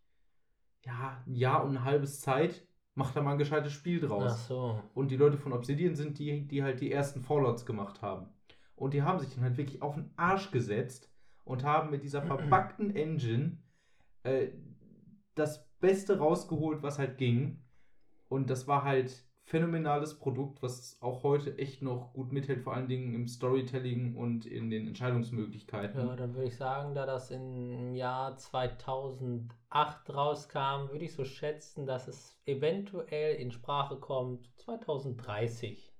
ja, 0.85 1.23
ein 1.25 1.35
Jahr 1.35 1.63
und 1.63 1.77
ein 1.77 1.83
halbes 1.83 2.21
Zeit, 2.21 2.65
macht 2.93 3.15
da 3.15 3.21
mal 3.21 3.33
ein 3.33 3.37
gescheites 3.37 3.73
Spiel 3.73 3.99
Ach 4.03 4.07
draus. 4.07 4.47
so. 4.47 4.81
Und 4.93 5.11
die 5.11 5.17
Leute 5.17 5.37
von 5.37 5.53
Obsidian 5.53 5.95
sind 5.95 6.17
die, 6.17 6.47
die 6.47 6.63
halt 6.63 6.79
die 6.79 6.91
ersten 6.91 7.21
Fallouts 7.21 7.65
gemacht 7.65 8.01
haben. 8.01 8.29
Und 8.75 8.93
die 8.93 9.03
haben 9.03 9.19
sich 9.19 9.33
dann 9.33 9.43
halt 9.43 9.57
wirklich 9.57 9.81
auf 9.81 9.95
den 9.95 10.11
Arsch 10.15 10.51
gesetzt 10.51 11.11
und 11.43 11.63
haben 11.63 11.91
mit 11.91 12.03
dieser 12.03 12.21
verpackten 12.23 12.95
Engine 12.95 13.57
äh, 14.23 14.49
das 15.35 15.64
Beste 15.79 16.17
rausgeholt, 16.17 16.83
was 16.83 16.99
halt 16.99 17.17
ging. 17.17 17.63
Und 18.29 18.49
das 18.49 18.67
war 18.67 18.83
halt 18.83 19.25
phänomenales 19.45 20.17
Produkt, 20.17 20.63
was 20.63 20.97
auch 21.01 21.21
heute 21.21 21.57
echt 21.59 21.83
noch 21.83 22.13
gut 22.13 22.31
mithält, 22.31 22.61
vor 22.61 22.73
allen 22.73 22.87
Dingen 22.87 23.13
im 23.13 23.27
Storytelling 23.27 24.15
und 24.15 24.47
in 24.47 24.71
den 24.71 24.87
Entscheidungsmöglichkeiten. 24.87 26.07
Ja, 26.07 26.15
dann 26.15 26.33
würde 26.33 26.47
ich 26.47 26.57
sagen, 26.57 26.95
da 26.95 27.05
das 27.05 27.29
im 27.29 27.93
Jahr 27.93 28.35
2008 28.35 30.09
rauskam, 30.09 30.89
würde 30.89 31.05
ich 31.05 31.13
so 31.13 31.25
schätzen, 31.25 31.85
dass 31.85 32.07
es 32.07 32.35
eventuell 32.45 33.35
in 33.35 33.51
Sprache 33.51 33.97
kommt 33.97 34.49
2030. 34.57 35.95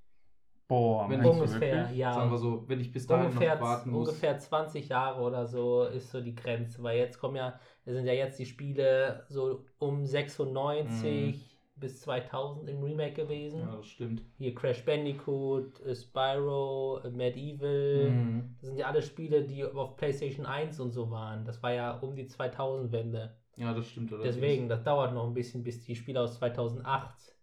Boah, 0.67 1.07
Wenn 1.07 1.23
ungefähr, 1.23 1.91
ja. 1.91 2.13
Sagen 2.13 2.31
wir 2.31 2.39
so, 2.39 2.67
wenn 2.67 2.79
ich 2.79 2.91
bis 2.91 3.05
dahin 3.05 3.27
ungefähr, 3.27 3.55
noch 3.55 3.61
warten 3.61 3.91
muss. 3.91 4.07
ungefähr 4.07 4.39
20 4.39 4.89
Jahre 4.89 5.21
oder 5.21 5.45
so 5.45 5.83
ist 5.83 6.09
so 6.09 6.21
die 6.21 6.33
Grenze, 6.33 6.81
weil 6.81 6.97
jetzt 6.97 7.19
kommen 7.19 7.35
ja, 7.35 7.59
es 7.85 7.93
sind 7.93 8.05
ja 8.05 8.13
jetzt 8.13 8.39
die 8.39 8.45
Spiele 8.45 9.25
so 9.29 9.65
um 9.79 10.05
96 10.05 11.51
bis 11.77 11.99
2000 12.01 12.69
im 12.69 12.81
Remake 12.83 13.13
gewesen. 13.13 13.59
Ja, 13.59 13.75
das 13.75 13.87
stimmt. 13.87 14.21
Hier 14.37 14.55
Crash 14.55 14.83
Bandicoot, 14.85 15.81
äh, 15.81 15.93
Spyro, 15.95 17.01
äh, 17.03 17.09
Medieval, 17.09 18.11
Mhm. 18.11 18.55
das 18.59 18.69
sind 18.69 18.77
ja 18.79 18.87
alle 18.87 19.01
Spiele, 19.01 19.43
die 19.43 19.63
auf 19.65 19.97
PlayStation 19.97 20.45
1 20.45 20.79
und 20.79 20.91
so 20.91 21.11
waren. 21.11 21.43
Das 21.45 21.61
war 21.61 21.73
ja 21.73 21.97
um 21.99 22.15
die 22.15 22.27
2000-Wende. 22.27 23.35
Ja, 23.57 23.73
das 23.73 23.87
stimmt. 23.89 24.11
allerdings. 24.13 24.35
Deswegen, 24.35 24.69
das 24.69 24.83
dauert 24.83 25.13
noch 25.13 25.27
ein 25.27 25.33
bisschen, 25.33 25.63
bis 25.63 25.81
die 25.81 25.95
Spiele 25.95 26.21
aus 26.21 26.35
2008 26.39 27.35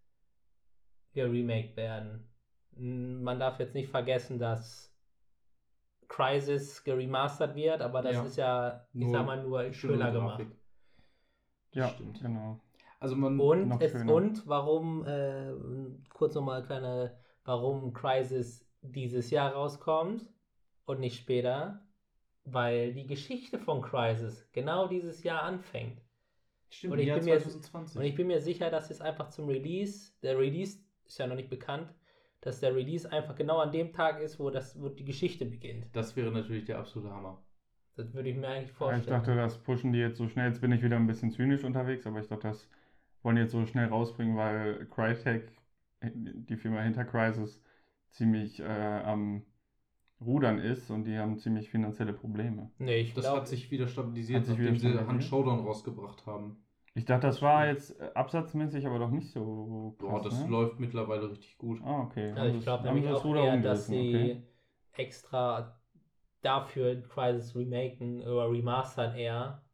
geremaked 1.15 1.77
werden. 1.77 2.27
Mm, 2.77 3.23
Man 3.23 3.39
darf 3.39 3.59
jetzt 3.61 3.75
nicht 3.75 3.91
vergessen, 3.91 4.39
dass 4.39 4.92
Crisis 6.13 6.85
geremastert 6.85 7.55
wird, 7.55 7.81
aber 7.81 8.03
das 8.03 8.15
Ja. 8.15 8.25
ist 8.25 8.37
ja, 8.37 8.87
ich 8.93 9.01
Nur 9.01 9.11
sag 9.13 9.27
mal, 9.27 9.43
nur 9.43 9.73
Schöne 9.73 9.95
schöner 9.95 10.11
gemacht. 10.13 10.45
Ja, 11.73 11.89
Stimmt. 11.89 12.21
genau. 12.21 12.61
Also 13.01 13.17
man 13.17 13.41
Und, 13.41 13.81
es, 13.81 13.95
und 13.95 14.47
warum, 14.47 15.05
äh, 15.07 15.53
kurz 16.11 16.35
nochmal 16.35 16.63
kleine, 16.63 17.17
warum 17.45 17.93
Crisis 17.95 18.69
dieses 18.83 19.31
Jahr 19.31 19.53
rauskommt 19.55 20.29
und 20.85 21.01
nicht 21.01 21.17
später, 21.19 21.81
weil 22.45 22.93
die 22.93 23.07
Geschichte 23.07 23.59
von 23.59 23.81
Crisis 23.81 24.47
genau 24.53 24.89
dieses 24.89 25.23
Jahr 25.23 25.43
anfängt. 25.43 26.01
Stimmt, 26.69 26.93
Und 26.95 26.99
ich 27.01 27.07
Jahr 27.07 27.19
bin 27.19 27.25
mir- 27.27 27.39
2020. 27.41 27.97
Und 27.99 28.05
ich 28.05 28.15
bin 28.15 28.27
mir 28.27 28.41
sicher, 28.41 28.71
dass 28.71 28.91
es 28.91 29.01
einfach 29.01 29.31
zum 29.31 29.49
Release, 29.49 30.13
der 30.23 30.39
Release 30.39 30.79
ist 31.07 31.19
ja 31.19 31.27
noch 31.27 31.37
nicht 31.37 31.51
bekannt, 31.51 31.93
dass 32.43 32.61
der 32.61 32.75
Release 32.77 33.11
einfach 33.11 33.37
genau 33.37 33.59
an 33.61 33.73
dem 33.73 33.93
Tag 33.93 34.21
ist, 34.21 34.39
wo, 34.39 34.51
das, 34.51 34.81
wo 34.81 34.89
die 34.91 35.05
Geschichte 35.05 35.47
beginnt. 35.47 35.87
das 35.93 36.17
wäre 36.17 36.31
natürlich 36.31 36.65
der 36.67 36.79
absolute 36.81 37.15
Hammer. 37.15 37.43
Das 37.97 38.13
würde 38.13 38.29
ich 38.31 38.37
mir 38.37 38.49
eigentlich 38.49 38.73
Ja, 38.85 38.97
vorstellen. 38.97 38.99
ich 38.99 39.07
dachte, 39.07 39.35
das 39.37 39.63
pushen 39.63 39.93
die 39.93 39.99
jetzt 40.01 40.19
so 40.19 40.29
schnell. 40.29 40.49
Jetzt 40.49 40.61
bin 40.61 40.73
ich 40.73 40.83
wieder 40.83 40.97
ein 40.97 41.07
bisschen 41.07 41.31
zynisch 41.31 41.63
unterwegs, 41.65 42.07
aber 42.07 42.21
ich 42.21 42.27
dachte, 42.29 42.49
das 42.49 42.69
wollen 43.23 43.37
die 43.37 43.43
jetzt 43.43 43.53
so 43.53 43.65
schnell 43.67 43.87
rausbringen, 43.89 44.37
weil 44.37 44.87
Crytek, 44.87 45.53
die 46.03 46.57
Firma 46.57 46.81
hinter 46.83 47.05
Crysis, 47.05 47.63
ziemlich 48.11 48.61
äh, 48.61 48.65
am 48.65 49.45
Rudern 50.21 50.59
ist 50.59 50.91
und 50.91 51.05
die 51.05 51.19
haben 51.19 51.39
ziemlich 51.39 51.71
finanzielle 51.71 52.13
Probleme. 52.15 52.71
nee, 52.79 53.01
ich 53.01 53.15
Das 53.15 53.25
glaube, 53.25 53.41
hat 53.41 53.49
sich 53.49 53.71
wieder 53.71 53.89
stabilisiert, 53.89 54.41
Hat 54.41 54.47
sich 54.47 54.59
nachdem 54.59 54.79
wieder 54.83 55.07
sie? 55.07 55.07
Hand 55.07 55.25
Showdown 55.25 55.61
rausgebracht 55.67 56.27
haben. 56.27 56.63
Ich 56.95 57.05
dachte, 57.07 57.27
das 57.27 57.43
war 57.43 57.67
jetzt 57.67 57.99
äh, 58.01 58.11
absatzmäßig, 58.15 58.87
aber 58.87 58.99
doch 58.99 59.11
nicht 59.11 59.31
so 59.33 59.95
krass, 59.99 60.07
Boah, 60.09 60.23
das 60.23 60.35
ne? 60.35 60.47
läuft 60.47 60.81
mittlerweile 60.81 61.31
richtig 61.31 61.57
gut. 61.59 61.81
Ah, 61.85 62.03
okay. 62.03 62.33
also 62.35 62.49
Haben 62.49 62.59
ich 62.59 62.63
glaube 62.63 62.85
haben 62.89 62.95
nämlich 62.95 63.11
auch 63.11 63.25
Ruder 63.25 63.43
eher, 63.43 63.57
dass 63.59 63.87
sie 63.89 64.01
okay. 64.01 64.43
extra 64.93 65.81
dafür 66.43 67.03
Crisis 67.03 67.55
remaken 67.57 68.23
oder 68.23 68.51
remastern 68.51 69.15
eher, 69.17 69.65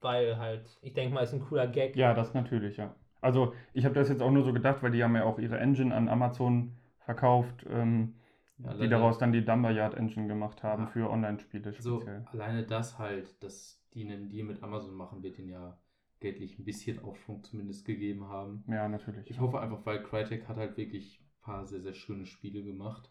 weil 0.00 0.38
halt, 0.38 0.78
ich 0.82 0.94
denke 0.94 1.14
mal, 1.14 1.22
ist 1.24 1.34
ein 1.34 1.44
cooler 1.46 1.68
Gag. 1.68 1.96
Ja, 1.96 2.14
das 2.14 2.32
natürlich, 2.34 2.76
ja. 2.76 2.94
Also 3.20 3.54
ich 3.72 3.84
habe 3.84 3.94
das 3.94 4.08
jetzt 4.08 4.22
auch 4.22 4.30
nur 4.30 4.44
so 4.44 4.52
gedacht, 4.52 4.82
weil 4.82 4.90
die 4.92 5.02
haben 5.02 5.16
ja 5.16 5.24
auch 5.24 5.38
ihre 5.38 5.58
Engine 5.58 5.92
an 5.94 6.08
Amazon 6.08 6.76
verkauft, 7.00 7.64
ähm, 7.68 8.14
Ja, 8.58 8.74
die 8.74 8.88
daraus 8.88 9.18
dann 9.18 9.32
die 9.32 9.44
Dumberyard 9.44 9.94
Engine 9.94 10.28
gemacht 10.28 10.62
haben 10.62 10.86
Ja. 10.86 10.88
für 10.88 11.10
Online-Spiele 11.10 11.72
Also 11.76 12.12
speziell. 12.12 12.24
alleine 12.24 12.66
das 12.66 12.98
halt, 12.98 13.42
dass 13.42 13.86
die 13.94 14.04
einen 14.04 14.30
Deal 14.30 14.46
mit 14.46 14.62
Amazon 14.62 14.94
machen, 14.94 15.22
wird 15.22 15.38
ihnen 15.38 15.48
ja 15.50 15.78
geldlich 16.20 16.58
ein 16.58 16.64
bisschen 16.64 16.98
Aufschwung 16.98 17.42
zumindest 17.44 17.84
gegeben 17.84 18.28
haben. 18.28 18.64
Ja, 18.68 18.88
natürlich. 18.88 19.30
Ich 19.30 19.40
hoffe 19.40 19.60
einfach, 19.60 19.84
weil 19.84 20.02
Crytek 20.02 20.48
hat 20.48 20.56
halt 20.56 20.76
wirklich 20.76 21.20
ein 21.20 21.40
paar 21.42 21.66
sehr, 21.66 21.80
sehr 21.80 21.94
schöne 21.94 22.26
Spiele 22.26 22.62
gemacht. 22.62 23.10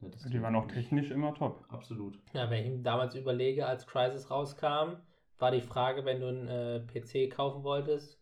Ja, 0.00 0.08
das 0.08 0.22
die 0.24 0.40
waren 0.40 0.54
auch 0.54 0.68
technisch 0.68 1.10
immer 1.10 1.34
top. 1.34 1.64
Absolut. 1.68 2.18
Ja, 2.32 2.48
wenn 2.50 2.64
ich 2.64 2.70
mir 2.70 2.82
damals 2.82 3.14
überlege, 3.16 3.66
als 3.66 3.86
Crisis 3.86 4.30
rauskam, 4.30 4.96
war 5.38 5.50
die 5.50 5.60
Frage, 5.60 6.04
wenn 6.04 6.20
du 6.20 6.28
einen 6.28 6.48
äh, 6.48 6.80
PC 6.86 7.32
kaufen 7.34 7.64
wolltest, 7.64 8.20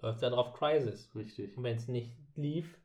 läuft 0.00 0.22
da 0.22 0.30
drauf 0.30 0.52
Crisis. 0.52 1.10
Richtig. 1.14 1.56
Und 1.56 1.64
wenn 1.64 1.76
es 1.76 1.88
nicht 1.88 2.12
lief, 2.36 2.78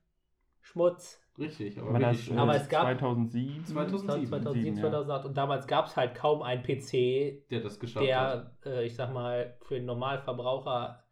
Schmutz. 0.62 1.20
Richtig, 1.38 1.80
aber 1.80 2.00
äh, 2.00 2.14
schön. 2.14 2.38
Aber 2.38 2.56
es 2.56 2.68
gab- 2.70 2.84
2007? 2.84 3.66
2007, 3.66 4.28
2007, 4.28 4.76
ja. 4.76 4.82
2008. 4.82 5.26
Und 5.26 5.38
damals 5.38 5.66
gab 5.68 5.86
es 5.88 5.96
halt 5.98 6.14
kaum 6.16 6.42
einen 6.42 6.62
PC, 6.62 7.44
der 7.50 7.62
das 7.62 7.80
geschafft 7.80 8.06
hat. 8.14 8.52
der, 8.66 8.74
äh, 8.74 8.86
ich 8.86 8.96
sag 8.96 9.14
mal, 9.14 9.56
für 9.62 9.76
den 9.76 9.86
Normalverbraucher 9.86 11.04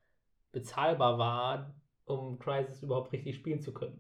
bezahlbar 0.52 1.18
war, 1.18 1.74
um 2.06 2.38
Crisis 2.40 2.84
überhaupt 2.84 3.12
richtig 3.14 3.36
spielen 3.36 3.62
zu 3.62 3.74
können. 3.74 4.00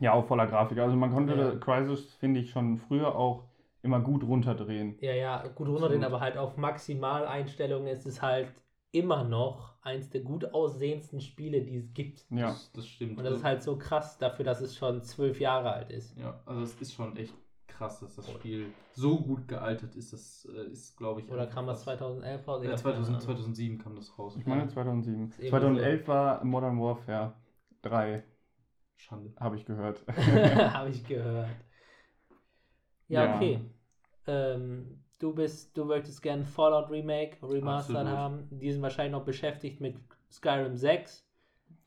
Ja, 0.00 0.12
auch 0.12 0.26
voller 0.26 0.46
Grafik. 0.46 0.78
Also 0.78 0.96
man 0.96 1.12
konnte 1.12 1.34
Ja. 1.34 1.54
Crisis, 1.56 2.14
finde 2.14 2.40
ich, 2.40 2.50
schon 2.50 2.76
früher 2.78 3.14
auch 3.14 3.44
immer 3.82 4.00
gut 4.00 4.24
runterdrehen. 4.24 4.96
Ja, 5.00 5.12
ja, 5.12 5.42
gut 5.54 5.68
runterdrehen, 5.68 6.02
Absolut. 6.02 6.04
aber 6.04 6.20
halt 6.20 6.36
auf 6.36 6.56
Maximaleinstellungen 6.56 7.88
ist 7.88 8.06
es 8.06 8.20
halt 8.22 8.48
immer 8.94 9.24
noch 9.24 9.74
eins 9.82 10.08
der 10.10 10.22
gut 10.22 10.52
aussehendsten 10.54 11.20
Spiele, 11.20 11.60
die 11.62 11.76
es 11.76 11.92
gibt. 11.92 12.24
Ja. 12.30 12.48
Das, 12.48 12.72
das 12.72 12.86
stimmt. 12.86 13.18
Und 13.18 13.24
das 13.24 13.34
ist 13.38 13.44
halt 13.44 13.62
so 13.62 13.76
krass 13.76 14.16
dafür, 14.18 14.44
dass 14.44 14.60
es 14.60 14.76
schon 14.76 15.02
zwölf 15.02 15.40
Jahre 15.40 15.72
alt 15.72 15.90
ist. 15.90 16.16
Ja, 16.18 16.40
also 16.46 16.62
es 16.62 16.80
ist 16.80 16.94
schon 16.94 17.16
echt 17.16 17.34
krass, 17.66 18.00
dass 18.00 18.14
das 18.16 18.30
Spiel 18.30 18.72
so 18.92 19.20
gut 19.20 19.48
gealtert 19.48 19.96
ist. 19.96 20.12
Das 20.12 20.48
äh, 20.54 20.70
ist, 20.70 20.96
glaube 20.96 21.20
ich. 21.20 21.30
Oder 21.30 21.46
kam 21.48 21.66
das 21.66 21.78
was- 21.86 21.98
2011 21.98 22.46
raus? 22.48 22.62
Ja, 22.64 22.70
hab 22.70 22.82
keine 22.82 22.94
2000, 22.94 23.08
Ahnung. 23.08 23.20
2007 23.20 23.78
kam 23.78 23.96
das 23.96 24.18
raus. 24.18 24.36
Ich 24.38 24.46
meine 24.46 24.68
2007. 24.68 25.28
Ist 25.28 25.38
eben 25.40 25.48
2011 25.50 26.08
war 26.08 26.44
Modern 26.44 26.80
Warfare 26.80 27.34
3, 27.82 28.24
Schande. 28.96 29.34
habe 29.38 29.56
ich 29.56 29.64
gehört. 29.66 30.04
Habe 30.08 30.90
ich 30.90 31.04
gehört. 31.04 31.50
Ja, 33.08 33.24
Ja. 33.24 33.36
okay. 33.36 33.60
Ähm, 34.26 35.03
du 35.18 35.34
bist, 35.34 35.76
du 35.76 35.84
möchtest 35.84 36.22
gerne 36.22 36.44
Fallout 36.44 36.90
Remake, 36.90 37.36
Remastered 37.42 37.96
Absolut. 37.98 38.18
haben. 38.18 38.48
Die 38.50 38.72
sind 38.72 38.82
wahrscheinlich 38.82 39.12
noch 39.12 39.24
beschäftigt 39.24 39.80
mit 39.80 39.96
Skyrim 40.30 40.76
6. 40.76 41.26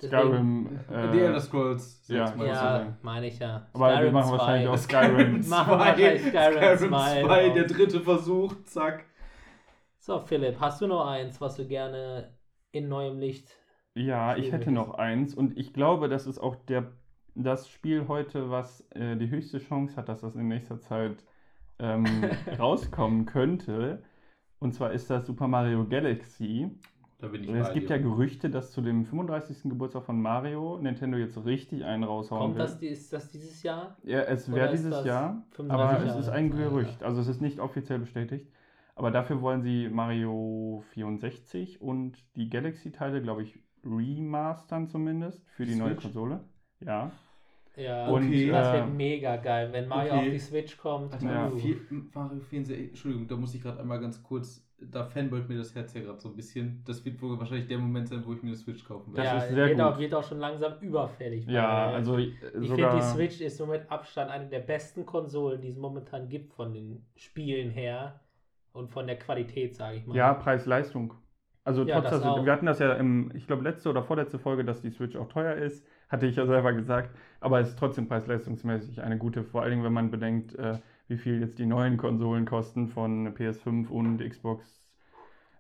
Skyrim. 0.02 0.80
Die 0.90 0.94
Äh, 0.94 1.26
Elder 1.26 1.40
Scrolls. 1.40 2.08
ja, 2.08 2.28
sechs 2.28 2.38
mal 2.38 2.48
ja. 2.48 2.54
so 2.56 2.60
Ja, 2.66 2.78
sagen. 2.80 2.98
meine 3.02 3.28
ich 3.28 3.40
ja. 3.40 3.68
aber 3.74 4.02
wir 4.04 4.12
machen 4.12 4.32
wahrscheinlich 4.32 4.68
auch 4.70 4.78
Skyrim. 4.78 5.42
Machen 5.50 5.72
wir 5.72 5.80
wahrscheinlich 5.80 6.22
Skyrim 6.28 6.90
2 6.92 7.22
2, 7.24 7.50
der 7.50 7.64
draus. 7.64 7.78
dritte 7.78 8.00
Versuch, 8.02 8.56
zack. 8.66 9.06
So, 10.00 10.20
Philipp, 10.20 10.60
hast 10.60 10.82
du 10.82 10.88
noch 10.88 11.06
eins, 11.08 11.42
was 11.42 11.56
du 11.58 11.68
gerne 11.68 12.32
in 12.72 12.88
neuem 12.90 13.18
Licht. 13.20 13.50
Ja, 13.96 14.36
ich 14.38 14.52
hätte 14.52 14.66
Schwieriges. 14.66 14.74
noch 14.74 14.94
eins 14.94 15.34
und 15.34 15.58
ich 15.58 15.74
glaube, 15.74 16.08
das 16.10 16.28
ist 16.28 16.38
auch 16.40 16.56
der, 16.56 16.92
das 17.34 17.68
Spiel 17.68 18.08
heute, 18.08 18.52
was 18.52 18.82
äh, 18.92 19.16
die 19.18 19.30
höchste 19.30 19.58
Chance 19.58 19.96
hat, 19.96 20.08
dass 20.10 20.22
das 20.22 20.36
in 20.36 20.48
nächster 20.48 20.80
Zeit 20.80 21.24
ähm, 21.80 22.06
rauskommen 22.60 23.26
könnte. 23.26 24.04
Und 24.60 24.74
zwar 24.74 24.92
ist 24.92 25.10
das 25.10 25.26
Super 25.26 25.48
Mario 25.48 25.88
Galaxy. 25.88 26.72
Da 27.20 27.28
bin 27.30 27.44
ich 27.44 27.50
Es 27.50 27.74
gibt 27.74 27.90
dir. 27.90 27.96
ja 27.98 28.02
Gerüchte, 28.02 28.50
dass 28.50 28.72
zu 28.72 28.82
dem 28.82 29.06
35. 29.06 29.64
Geburtstag 29.64 30.04
von 30.04 30.22
Mario 30.22 30.78
Nintendo 30.80 31.18
jetzt 31.18 31.44
richtig 31.46 31.84
einen 31.84 32.04
raushauen 32.04 32.42
Kommt 32.42 32.56
will. 32.56 32.62
das, 32.64 32.82
ist 32.82 33.12
das 33.12 33.30
dieses 33.30 33.64
Jahr? 33.64 33.98
Ja, 34.04 34.22
es 34.22 34.52
wäre 34.54 34.70
dieses 34.70 35.04
Jahr, 35.04 35.44
35 35.52 35.70
aber 35.70 36.06
es 36.06 36.16
ist 36.16 36.30
ein 36.30 36.50
ja. 36.56 36.70
Gerücht. 36.70 37.04
Also 37.04 37.22
es 37.22 37.28
ist 37.28 37.42
nicht 37.42 37.60
offiziell 37.60 38.00
bestätigt. 38.00 38.52
Aber 38.96 39.12
dafür 39.12 39.42
wollen 39.42 39.62
sie 39.62 39.90
Mario 39.90 40.84
64 40.94 41.82
und 41.82 42.18
die 42.36 42.50
Galaxy-Teile, 42.50 43.22
glaube 43.22 43.44
ich, 43.44 43.60
remastern 43.84 44.88
zumindest 44.88 45.48
für 45.50 45.66
die 45.66 45.74
Switch? 45.74 45.84
neue 45.86 45.96
Konsole. 45.96 46.44
Ja. 46.80 47.12
Ja, 47.78 48.08
Und, 48.08 48.26
Okay. 48.26 48.50
das 48.50 48.68
äh, 48.70 48.74
wird 48.74 48.94
mega 48.96 49.36
geil, 49.38 49.70
wenn 49.72 49.88
Mario 49.88 50.14
okay. 50.14 50.26
auf 50.26 50.32
die 50.34 50.40
Switch 50.40 50.78
kommt. 50.78 51.14
Alter, 51.14 51.26
Ja. 51.26 51.42
Mario 51.44 51.58
vier- 51.58 51.78
Mario 52.14 52.40
64, 52.40 52.90
Entschuldigung, 52.90 53.28
da 53.28 53.36
muss 53.36 53.54
ich 53.54 53.62
gerade 53.62 53.80
einmal 53.80 54.00
ganz 54.00 54.22
kurz, 54.24 54.68
da 54.80 55.04
fanboyt 55.06 55.48
mir 55.48 55.58
das 55.58 55.74
Herz 55.76 55.94
ja 55.94 56.02
gerade 56.02 56.20
so 56.20 56.30
ein 56.30 56.36
bisschen. 56.36 56.84
Das 56.86 57.06
wird 57.06 57.22
wohl 57.22 57.38
wahrscheinlich 57.40 57.68
der 57.68 57.78
Moment 57.78 58.08
sein, 58.10 58.24
wo 58.26 58.34
ich 58.34 58.42
mir 58.42 58.50
eine 58.50 58.58
Switch 58.58 58.84
kaufen 58.84 59.14
Das 59.14 59.26
werde. 59.26 59.38
ja, 59.38 59.44
ist 59.44 59.50
sehr 59.50 59.58
wird, 59.68 59.78
gut. 59.78 59.82
Auch, 59.82 60.00
wird 60.00 60.14
auch 60.16 60.24
schon 60.24 60.40
langsam 60.40 60.74
überfällig. 60.82 61.46
Ja, 61.48 61.88
weil 61.88 61.96
also 61.96 62.18
äh, 62.18 62.22
ich 62.62 62.68
finde, 62.72 62.90
die 62.96 63.02
Switch 63.04 63.42
ist 63.42 63.58
so 63.58 63.66
mit 63.68 63.90
Abstand 63.92 64.32
eine 64.32 64.48
der 64.48 64.60
besten 64.60 65.06
Konsolen, 65.06 65.62
die 65.62 65.70
es 65.70 65.78
momentan 65.78 66.30
gibt 66.30 66.54
von 66.54 66.74
den 66.74 67.06
Spielen 67.16 67.70
her 67.70 68.20
und 68.74 68.90
von 68.92 69.06
der 69.08 69.18
Qualität, 69.20 69.76
sage 69.76 69.98
ich 69.98 70.06
mal. 70.08 70.16
Ja, 70.18 70.34
Preis-Leistung. 70.34 71.14
Also 71.68 71.84
Ja, 71.84 72.00
trotz, 72.00 72.24
auch. 72.24 72.46
wir 72.46 72.54
hatten 72.54 72.66
das 72.66 72.80
ja 72.80 72.94
im, 72.94 73.30
ich 73.34 73.46
glaube, 73.46 73.62
letzte 73.62 73.90
oder 73.90 74.02
vorletzte 74.02 74.40
Folge, 74.40 74.64
dass 74.64 74.82
die 74.82 74.90
Switch 74.90 75.18
auch 75.18 75.28
teuer 75.28 75.56
ist. 75.56 75.86
Hatte 76.08 76.26
ich 76.26 76.38
ja 76.38 76.46
selber 76.46 76.72
gesagt. 76.72 77.14
Aber 77.42 77.60
es 77.60 77.68
ist 77.68 77.78
trotzdem 77.78 78.08
preis-leistungsmäßig 78.08 79.02
eine 79.02 79.18
gute, 79.18 79.44
vor 79.44 79.64
allen 79.64 79.72
Dingen, 79.72 79.84
wenn 79.84 79.92
man 79.92 80.10
bedenkt, 80.10 80.56
äh, 80.56 80.78
wie 81.10 81.18
viel 81.18 81.42
jetzt 81.42 81.60
die 81.60 81.66
neuen 81.66 81.98
Konsolen 81.98 82.46
kosten 82.46 82.88
von 82.88 83.34
PS5 83.36 83.90
und 83.90 84.20
Xbox, 84.20 84.82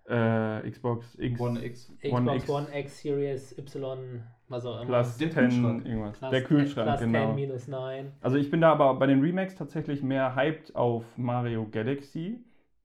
äh, 0.05 0.69
Xbox 0.69 1.15
X 1.19 1.41
One 1.41 1.61
X. 1.65 1.91
Xbox 2.01 2.13
One 2.13 2.41
One 2.47 2.67
X. 2.69 2.73
X, 2.73 3.01
Series 3.01 3.57
Y, 3.57 4.23
was 4.47 4.65
auch 4.65 4.77
immer. 4.77 4.85
plus 4.85 5.17
Der 5.17 5.29
10 5.31 5.49
Kühlschrank. 5.49 5.85
irgendwas. 5.85 6.17
Plus 6.19 6.31
Der 6.31 6.39
10 6.39 6.47
Kühlschrank, 6.47 6.87
plus 6.87 6.99
10 7.01 7.11
genau. 7.11 7.33
minus 7.33 7.67
9. 7.67 8.11
Also 8.21 8.37
ich 8.37 8.49
bin 8.49 8.61
da 8.61 8.71
aber 8.71 8.93
bei 8.95 9.07
den 9.07 9.19
Remakes 9.19 9.55
tatsächlich 9.55 10.01
mehr 10.03 10.35
hyped 10.37 10.73
auf 10.73 11.03
Mario 11.17 11.67
Galaxy. 11.69 12.39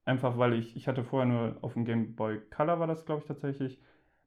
Einfach 0.05 0.37
weil 0.37 0.53
ich, 0.53 0.75
ich 0.75 0.87
hatte 0.87 1.03
vorher 1.03 1.27
nur 1.31 1.57
auf 1.61 1.73
dem 1.73 1.85
Game 1.85 2.15
Boy 2.15 2.39
Color 2.49 2.79
war 2.79 2.87
das, 2.87 3.05
glaube 3.05 3.21
ich, 3.21 3.27
tatsächlich 3.27 3.79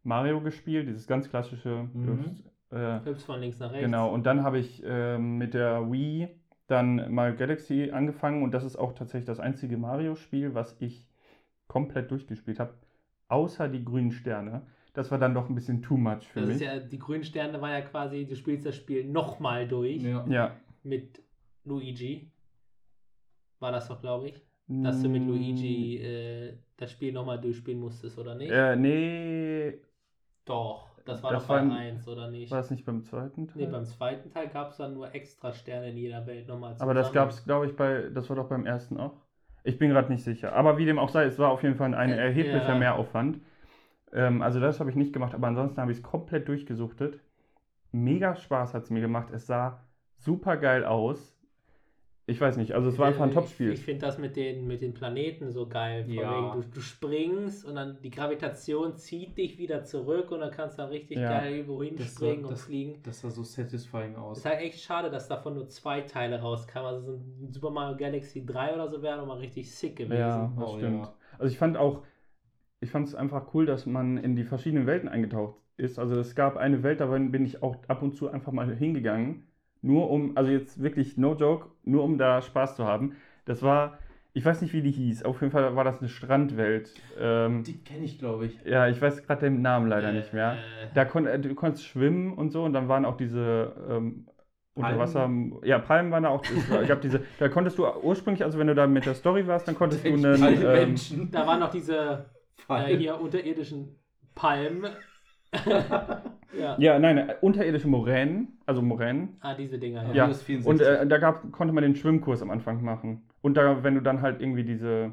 Mario 0.03 0.41
gespielt, 0.41 0.89
dieses 0.89 1.07
ganz 1.07 1.29
klassische. 1.29 1.89
Mhm. 1.93 2.37
Äh, 2.71 3.01
Hübsch 3.05 3.25
von 3.25 3.41
links 3.41 3.59
nach 3.59 3.71
rechts. 3.71 3.85
genau, 3.85 4.12
und 4.12 4.25
dann 4.27 4.43
habe 4.43 4.59
ich 4.59 4.83
ähm, 4.85 5.39
mit 5.39 5.55
der 5.55 5.91
Wii 5.91 6.29
dann 6.67 7.12
mal 7.15 7.35
Galaxy 7.37 7.91
angefangen 7.93 8.43
und 8.43 8.51
das 8.53 8.65
ist 8.65 8.77
auch 8.77 8.93
tatsächlich 8.93 9.27
das 9.27 9.39
einzige 9.39 9.77
Mario-Spiel, 9.77 10.55
was 10.55 10.77
ich 10.81 11.07
komplett 11.69 12.11
durchgespielt 12.11 12.59
habe, 12.59 12.75
außer 13.29 13.69
die 13.69 13.85
grünen 13.85 14.11
Sterne. 14.11 14.67
Das 14.95 15.11
war 15.11 15.19
dann 15.19 15.35
doch 15.35 15.49
ein 15.49 15.55
bisschen 15.55 15.83
too 15.83 15.97
much 15.97 16.27
für 16.27 16.41
Das 16.41 16.49
mich. 16.49 16.57
ist 16.57 16.62
ja, 16.62 16.79
die 16.81 16.99
grünen 16.99 17.23
Sterne 17.23 17.61
war 17.61 17.71
ja 17.71 17.83
quasi, 17.83 18.25
du 18.27 18.35
spielst 18.35 18.65
das 18.67 18.75
Spiel 18.75 19.05
nochmal 19.05 19.69
durch 19.69 20.03
Ja. 20.03 20.25
ja. 20.27 20.57
mit 20.83 21.23
Luigi. 21.65 22.33
War 23.61 23.73
das 23.73 23.89
doch, 23.89 24.01
glaube 24.01 24.29
ich. 24.29 24.43
Dass 24.69 25.03
du 25.03 25.09
mit 25.09 25.27
Luigi 25.27 25.97
äh, 25.99 26.55
das 26.77 26.93
Spiel 26.93 27.13
nochmal 27.13 27.41
durchspielen 27.41 27.81
musstest, 27.81 28.19
oder 28.19 28.35
nicht? 28.35 28.53
Äh, 28.53 28.77
nee, 28.77 29.81
Doch, 30.45 30.89
das 31.05 31.23
war 31.23 31.33
Das 31.33 31.43
doch 31.43 31.49
bei 31.49 31.55
war 31.55 31.61
ein- 31.61 31.71
1, 31.73 32.09
oder 32.09 32.31
nicht? 32.31 32.51
war 32.51 32.59
das 32.59 32.71
nicht 32.71 32.85
beim 32.85 33.03
zweiten 33.03 33.49
Teil? 33.49 33.67
Nee, 33.67 33.73
beim 33.73 33.85
zweiten 33.85 34.31
Teil 34.31 34.49
gab 34.49 34.71
es 34.71 34.77
dann 34.77 34.95
nur 34.95 35.15
extra 35.15 35.53
Sterne 35.53 35.91
in 35.91 35.97
jeder 35.97 36.27
Welt 36.27 36.47
nochmal 36.49 36.77
zum 36.77 36.83
Aber 36.85 36.95
das 36.95 37.13
gab 37.13 37.31
es, 37.31 37.45
glaube 37.45 37.67
ich, 37.67 37.77
bei, 37.77 38.09
das 38.15 38.29
war 38.29 38.37
doch 38.37 38.49
beim 38.49 38.67
ersten 38.67 38.97
auch. 38.99 39.15
Ich 39.65 39.79
bin 39.79 39.91
gerade 39.91 40.13
nicht 40.13 40.23
sicher. 40.23 40.53
Aber 40.53 40.79
wie 40.79 40.85
dem 40.85 40.99
auch 40.99 41.09
sei, 41.09 41.25
es 41.25 41.39
war 41.39 41.51
auf 41.51 41.63
jeden 41.63 41.75
Fall 41.75 41.95
ein 41.95 42.11
Äh, 42.11 42.17
erheblicher 42.27 42.69
ja. 42.69 42.79
Mehraufwand. 42.79 43.41
Ähm, 44.13 44.43
also 44.43 44.61
das 44.61 44.81
habe 44.81 44.91
ich 44.91 44.97
nicht 44.97 45.13
gemacht, 45.13 45.35
aber 45.35 45.49
ansonsten 45.49 45.81
habe 45.81 45.93
ich 45.93 45.99
es 45.99 46.03
komplett 46.05 46.49
durchgesuchtet. 46.49 47.21
Mega 47.93 48.37
Spaß 48.37 48.75
hat 48.75 48.85
es 48.85 48.91
mir 48.91 49.01
gemacht. 49.03 49.31
Es 49.33 49.47
sah 49.47 49.81
super 50.19 50.57
geil 50.59 50.85
aus. 50.85 51.36
Ich 52.29 52.41
weiß 52.41 52.57
nicht, 52.57 52.73
also 52.73 52.89
es 52.89 52.99
war 52.99 53.07
einfach 53.07 53.23
ein 53.23 53.29
Ich, 53.29 53.35
Top-Spiel. 53.35 53.73
ich 53.73 53.81
finde 53.85 54.05
das 54.05 54.19
mit 54.19 54.35
den, 54.35 54.67
mit 54.67 54.81
den 54.81 54.95
Planeten 54.95 55.53
so 55.53 55.69
geil. 55.69 56.05
Von 56.05 56.15
Ja. 56.15 56.53
wegen, 56.57 56.62
du, 56.62 56.69
du 56.75 56.81
springst 56.81 57.65
und 57.65 57.77
dann 57.77 58.01
die 58.03 58.11
Gravitation 58.11 58.97
zieht 58.97 59.39
dich 59.39 59.59
wieder 59.59 59.85
zurück 59.85 60.33
und 60.33 60.41
dann 60.41 60.51
kannst 60.51 60.77
du 60.77 60.83
dann 60.83 60.91
richtig 60.91 61.19
Ja. 61.19 61.29
geil 61.41 61.53
irgendwo 61.55 61.83
Das 61.83 61.91
hinspringen 61.91 62.45
und 62.45 62.59
fliegen. 62.59 63.01
Das 63.05 63.21
sah 63.21 63.31
so 63.31 63.45
satisfying 63.45 64.17
aus. 64.17 64.39
Es 64.39 64.45
ist 64.45 64.51
halt 64.51 64.61
echt 64.61 64.81
schade, 64.83 65.09
dass 65.09 65.29
davon 65.29 65.55
nur 65.55 65.69
zwei 65.69 66.01
Teile 66.01 66.41
rauskamen. 66.41 66.87
Also 66.89 67.01
so 67.07 67.12
ein 67.12 67.53
Super 67.53 67.71
Mario 67.71 67.97
Galaxy 67.97 68.45
3 68.45 68.75
oder 68.75 68.89
so 68.91 69.01
wäre 69.03 69.19
nochmal 69.19 69.39
richtig 69.39 69.73
sick 69.73 69.95
gewesen. 69.95 70.19
Ja, 70.19 70.53
das 70.59 70.69
Oh, 70.73 70.77
stimmt. 70.79 71.03
ja. 71.05 71.15
Also 71.39 71.53
ich 71.53 71.59
fand 71.59 71.77
auch, 71.77 72.03
ich 72.81 72.91
fand 72.91 73.09
es 73.09 73.15
einfach 73.15 73.55
cool, 73.55 73.67
dass 73.67 73.87
man 73.87 74.17
in 74.19 74.37
die 74.37 74.45
verschiedenen 74.45 74.87
Welten 74.87 75.09
eingetaucht 75.09 75.57
ist. 75.77 75.99
Also 75.99 76.19
es 76.19 76.35
gab 76.35 76.57
eine 76.57 76.83
Welt, 76.83 77.01
da 77.01 77.07
bin 77.07 77.45
ich 77.45 77.62
auch 77.62 77.77
ab 77.89 78.03
und 78.03 78.15
zu 78.17 78.29
einfach 78.29 78.53
mal 78.53 78.75
hingegangen, 78.75 79.47
nur 79.83 80.11
um, 80.11 80.37
also 80.37 80.51
jetzt 80.51 80.83
wirklich 80.83 81.17
no 81.17 81.35
joke, 81.35 81.69
nur 81.85 82.03
um 82.05 82.19
da 82.19 82.43
Spaß 82.43 82.77
zu 82.77 82.85
haben. 82.85 83.17
Das 83.45 83.62
war, 83.62 83.99
ich 84.33 84.45
weiß 84.45 84.61
nicht, 84.62 84.73
wie 84.73 84.83
die 84.83 84.91
hieß. 84.91 85.25
Auf 85.25 85.41
jeden 85.41 85.53
Fall 85.53 85.77
war 85.77 85.85
das 85.85 86.01
eine 86.01 86.09
Strandwelt. 86.09 86.91
Ähm, 87.19 87.62
Die 87.65 87.79
kenne 87.85 88.05
ich, 88.05 88.19
glaube 88.19 88.47
ich. 88.47 88.59
ja, 88.65 88.89
ich 88.89 89.01
weiß 89.01 89.25
gerade 89.27 89.43
den 89.49 89.62
Namen 89.62 89.89
leider 89.89 90.11
Äh, 90.11 90.15
nicht 90.15 90.33
mehr. 90.33 90.53
äh, 90.55 90.89
Da 90.95 91.05
kon, 91.05 91.27
äh, 91.27 91.39
du 91.39 91.55
konntest 91.55 91.85
schwimmen 91.87 92.35
und 92.35 92.51
so 92.51 92.65
und 92.65 92.73
dann 92.73 92.89
waren 92.89 93.05
auch 93.05 93.17
diese 93.17 93.73
ähm, 93.89 94.27
Unterwasser, 94.75 95.31
ja, 95.65 95.79
Palmen 95.79 96.12
waren 96.12 96.25
da 96.25 96.29
auch. 96.29 96.45
Es 96.45 96.89
gab 96.89 97.01
diese, 97.01 97.23
da 97.39 97.49
konntest 97.49 97.79
du 97.79 97.87
ursprünglich, 98.03 98.45
also 98.45 98.59
wenn 98.59 98.67
du 98.67 98.75
da 98.75 98.87
mit 98.87 99.07
der 99.07 99.15
Story 99.15 99.47
warst, 99.47 99.67
dann 99.69 99.75
konntest 99.75 100.05
du 100.05 100.12
einen, 100.12 100.43
Alle 100.43 100.55
ähm, 100.83 100.89
Menschen. 100.91 101.31
Da 101.31 101.47
waren 101.47 101.61
noch 101.61 101.71
diese 101.71 102.27
äh, 102.69 102.95
hier 102.97 103.19
unterirdischen 103.19 103.99
Palmen. 104.35 104.91
ja. 106.59 106.77
Ja, 106.79 106.99
nein, 106.99 107.33
unterirdische 107.41 107.89
Moränen, 107.89 108.59
also 108.67 108.83
Moränen. 108.83 109.37
Ah, 109.41 109.55
diese 109.55 109.79
Dinger. 109.79 110.03
Ja. 110.09 110.13
Ja, 110.13 110.23
Windows 110.25 110.43
64. 110.43 110.71
und 110.71 110.81
äh, 110.81 111.07
da 111.07 111.19
gab, 111.19 111.53
konnte 111.53 111.73
man 111.73 111.83
den 111.83 111.97
Schwimmkurs 111.97 112.43
am 112.43 112.51
Anfang 112.51 112.83
machen. 112.83 113.23
Und 113.43 113.57
da, 113.57 113.83
wenn 113.83 113.95
du 113.95 114.01
dann 114.01 114.23
halt 114.23 114.41
irgendwie 114.41 114.65
diese, 114.65 115.13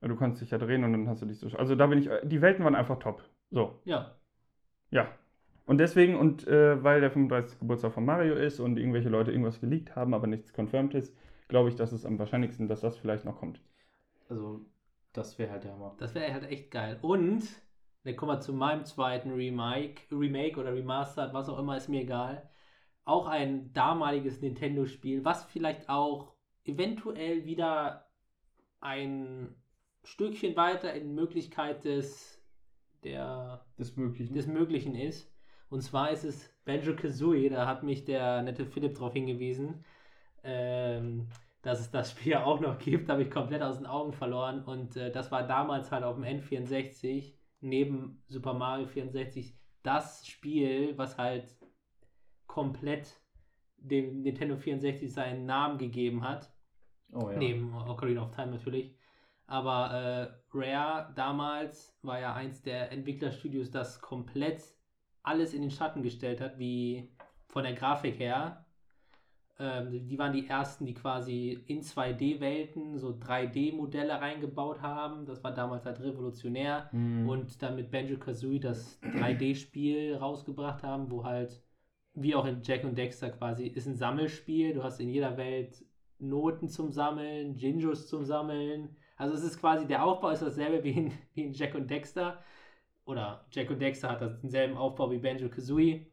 du 0.00 0.16
konntest 0.16 0.42
dich 0.42 0.50
ja 0.50 0.58
drehen 0.58 0.84
und 0.84 0.92
dann 0.92 1.08
hast 1.08 1.22
du 1.22 1.26
dich 1.26 1.38
so, 1.38 1.48
also 1.56 1.74
da 1.74 1.86
bin 1.86 1.98
ich, 1.98 2.08
die 2.24 2.40
Welten 2.40 2.64
waren 2.64 2.74
einfach 2.74 2.98
top. 2.98 3.22
So, 3.50 3.80
ja. 3.84 4.14
ja. 4.90 5.08
Und 5.66 5.78
deswegen, 5.78 6.16
und 6.16 6.46
äh, 6.46 6.82
weil 6.82 7.00
der 7.00 7.10
35. 7.10 7.58
Geburtstag 7.58 7.92
von 7.92 8.04
Mario 8.04 8.34
ist 8.34 8.60
und 8.60 8.78
irgendwelche 8.78 9.08
Leute 9.08 9.32
irgendwas 9.32 9.60
geleakt 9.60 9.96
haben, 9.96 10.14
aber 10.14 10.26
nichts 10.26 10.52
confirmed 10.56 10.94
ist, 10.94 11.14
glaube 11.48 11.68
ich, 11.68 11.74
dass 11.74 11.92
es 11.92 12.06
am 12.06 12.18
wahrscheinlichsten, 12.18 12.68
dass 12.68 12.80
das 12.80 12.96
vielleicht 12.96 13.24
noch 13.24 13.36
kommt. 13.36 13.60
Also, 14.28 14.64
das 15.12 15.38
wäre 15.38 15.50
halt 15.50 15.64
der 15.64 15.72
Hammer. 15.72 15.94
Das 15.98 16.14
wäre 16.14 16.32
halt 16.32 16.44
echt 16.50 16.70
geil. 16.70 16.98
Und, 17.02 17.42
dann 18.06 18.14
kommen 18.14 18.30
wir 18.30 18.40
zu 18.40 18.52
meinem 18.52 18.84
zweiten 18.84 19.32
Remake, 19.32 20.02
Remake 20.12 20.60
oder 20.60 20.72
Remastered, 20.72 21.34
was 21.34 21.48
auch 21.48 21.58
immer, 21.58 21.76
ist 21.76 21.88
mir 21.88 22.02
egal. 22.02 22.48
Auch 23.04 23.26
ein 23.26 23.72
damaliges 23.72 24.40
Nintendo-Spiel, 24.40 25.24
was 25.24 25.44
vielleicht 25.46 25.88
auch 25.88 26.32
eventuell 26.64 27.44
wieder 27.46 28.06
ein 28.80 29.56
Stückchen 30.04 30.54
weiter 30.54 30.94
in 30.94 31.16
Möglichkeit 31.16 31.84
des, 31.84 32.40
der, 33.02 33.66
Das 33.76 33.96
Mögliche. 33.96 34.32
des 34.32 34.46
Möglichen 34.46 34.94
ist. 34.94 35.28
Und 35.68 35.80
zwar 35.80 36.12
ist 36.12 36.22
es 36.22 36.54
Banjo 36.64 36.94
Kazooie, 36.94 37.50
da 37.50 37.66
hat 37.66 37.82
mich 37.82 38.04
der 38.04 38.42
nette 38.42 38.66
Philipp 38.66 38.94
darauf 38.94 39.14
hingewiesen, 39.14 39.84
ähm, 40.44 41.28
dass 41.62 41.80
es 41.80 41.90
das 41.90 42.12
Spiel 42.12 42.34
auch 42.36 42.60
noch 42.60 42.78
gibt, 42.78 43.08
habe 43.08 43.22
ich 43.22 43.32
komplett 43.32 43.62
aus 43.62 43.78
den 43.78 43.86
Augen 43.86 44.12
verloren. 44.12 44.64
Und 44.64 44.96
äh, 44.96 45.10
das 45.10 45.32
war 45.32 45.44
damals 45.44 45.90
halt 45.90 46.04
auf 46.04 46.14
dem 46.14 46.24
N64, 46.24 47.35
neben 47.60 48.22
Super 48.28 48.54
Mario 48.54 48.86
64, 48.86 49.58
das 49.82 50.26
Spiel, 50.26 50.96
was 50.98 51.16
halt 51.18 51.56
komplett 52.46 53.20
dem 53.76 54.22
Nintendo 54.22 54.56
64 54.56 55.12
seinen 55.12 55.46
Namen 55.46 55.78
gegeben 55.78 56.22
hat. 56.22 56.52
oh 57.12 57.30
ja. 57.30 57.38
Neben 57.38 57.74
Ocarina 57.74 58.22
of 58.22 58.30
Time 58.32 58.52
natürlich. 58.52 58.96
Aber 59.46 59.92
äh, 59.92 60.56
Rare 60.56 61.12
damals 61.14 61.96
war 62.02 62.18
ja 62.18 62.34
eins 62.34 62.62
der 62.62 62.90
Entwicklerstudios, 62.90 63.70
das 63.70 64.00
komplett 64.00 64.62
alles 65.22 65.54
in 65.54 65.62
den 65.62 65.70
Schatten 65.70 66.02
gestellt 66.02 66.40
hat, 66.40 66.58
wie 66.58 67.14
von 67.46 67.64
der 67.64 67.74
Grafik 67.74 68.18
her. 68.18 68.65
Ähm, 69.58 70.06
die 70.06 70.18
waren 70.18 70.34
die 70.34 70.46
ersten, 70.46 70.84
die 70.84 70.92
quasi 70.92 71.64
in 71.66 71.80
2D-Welten 71.80 72.98
so 72.98 73.10
3D-Modelle 73.10 74.20
reingebaut 74.20 74.82
haben. 74.82 75.24
Das 75.24 75.42
war 75.42 75.52
damals 75.54 75.86
halt 75.86 76.00
revolutionär. 76.00 76.90
Mhm. 76.92 77.28
Und 77.28 77.62
dann 77.62 77.76
mit 77.76 77.90
Banjo 77.90 78.18
Kazooie 78.18 78.60
das 78.60 79.00
3D-Spiel 79.02 80.16
rausgebracht 80.16 80.82
haben, 80.82 81.10
wo 81.10 81.24
halt, 81.24 81.62
wie 82.12 82.34
auch 82.34 82.44
in 82.44 82.60
Jack 82.62 82.84
und 82.84 82.98
Dexter 82.98 83.30
quasi, 83.30 83.66
ist 83.66 83.86
ein 83.86 83.96
Sammelspiel. 83.96 84.74
Du 84.74 84.82
hast 84.82 85.00
in 85.00 85.08
jeder 85.08 85.36
Welt 85.38 85.84
Noten 86.18 86.68
zum 86.68 86.90
Sammeln, 86.90 87.54
Jinjos 87.54 88.08
zum 88.08 88.24
Sammeln. 88.24 88.96
Also 89.16 89.34
es 89.34 89.42
ist 89.42 89.58
quasi, 89.58 89.86
der 89.86 90.04
Aufbau 90.04 90.30
ist 90.30 90.42
dasselbe 90.42 90.84
wie 90.84 90.90
in, 90.90 91.12
wie 91.34 91.44
in 91.44 91.52
Jack 91.54 91.74
und 91.74 91.90
Dexter. 91.90 92.42
Oder 93.06 93.46
Jack 93.50 93.70
und 93.70 93.80
Dexter 93.80 94.10
hat 94.10 94.42
denselben 94.42 94.76
Aufbau 94.76 95.10
wie 95.10 95.18
Banjo 95.18 95.48
Kazooie. 95.48 96.06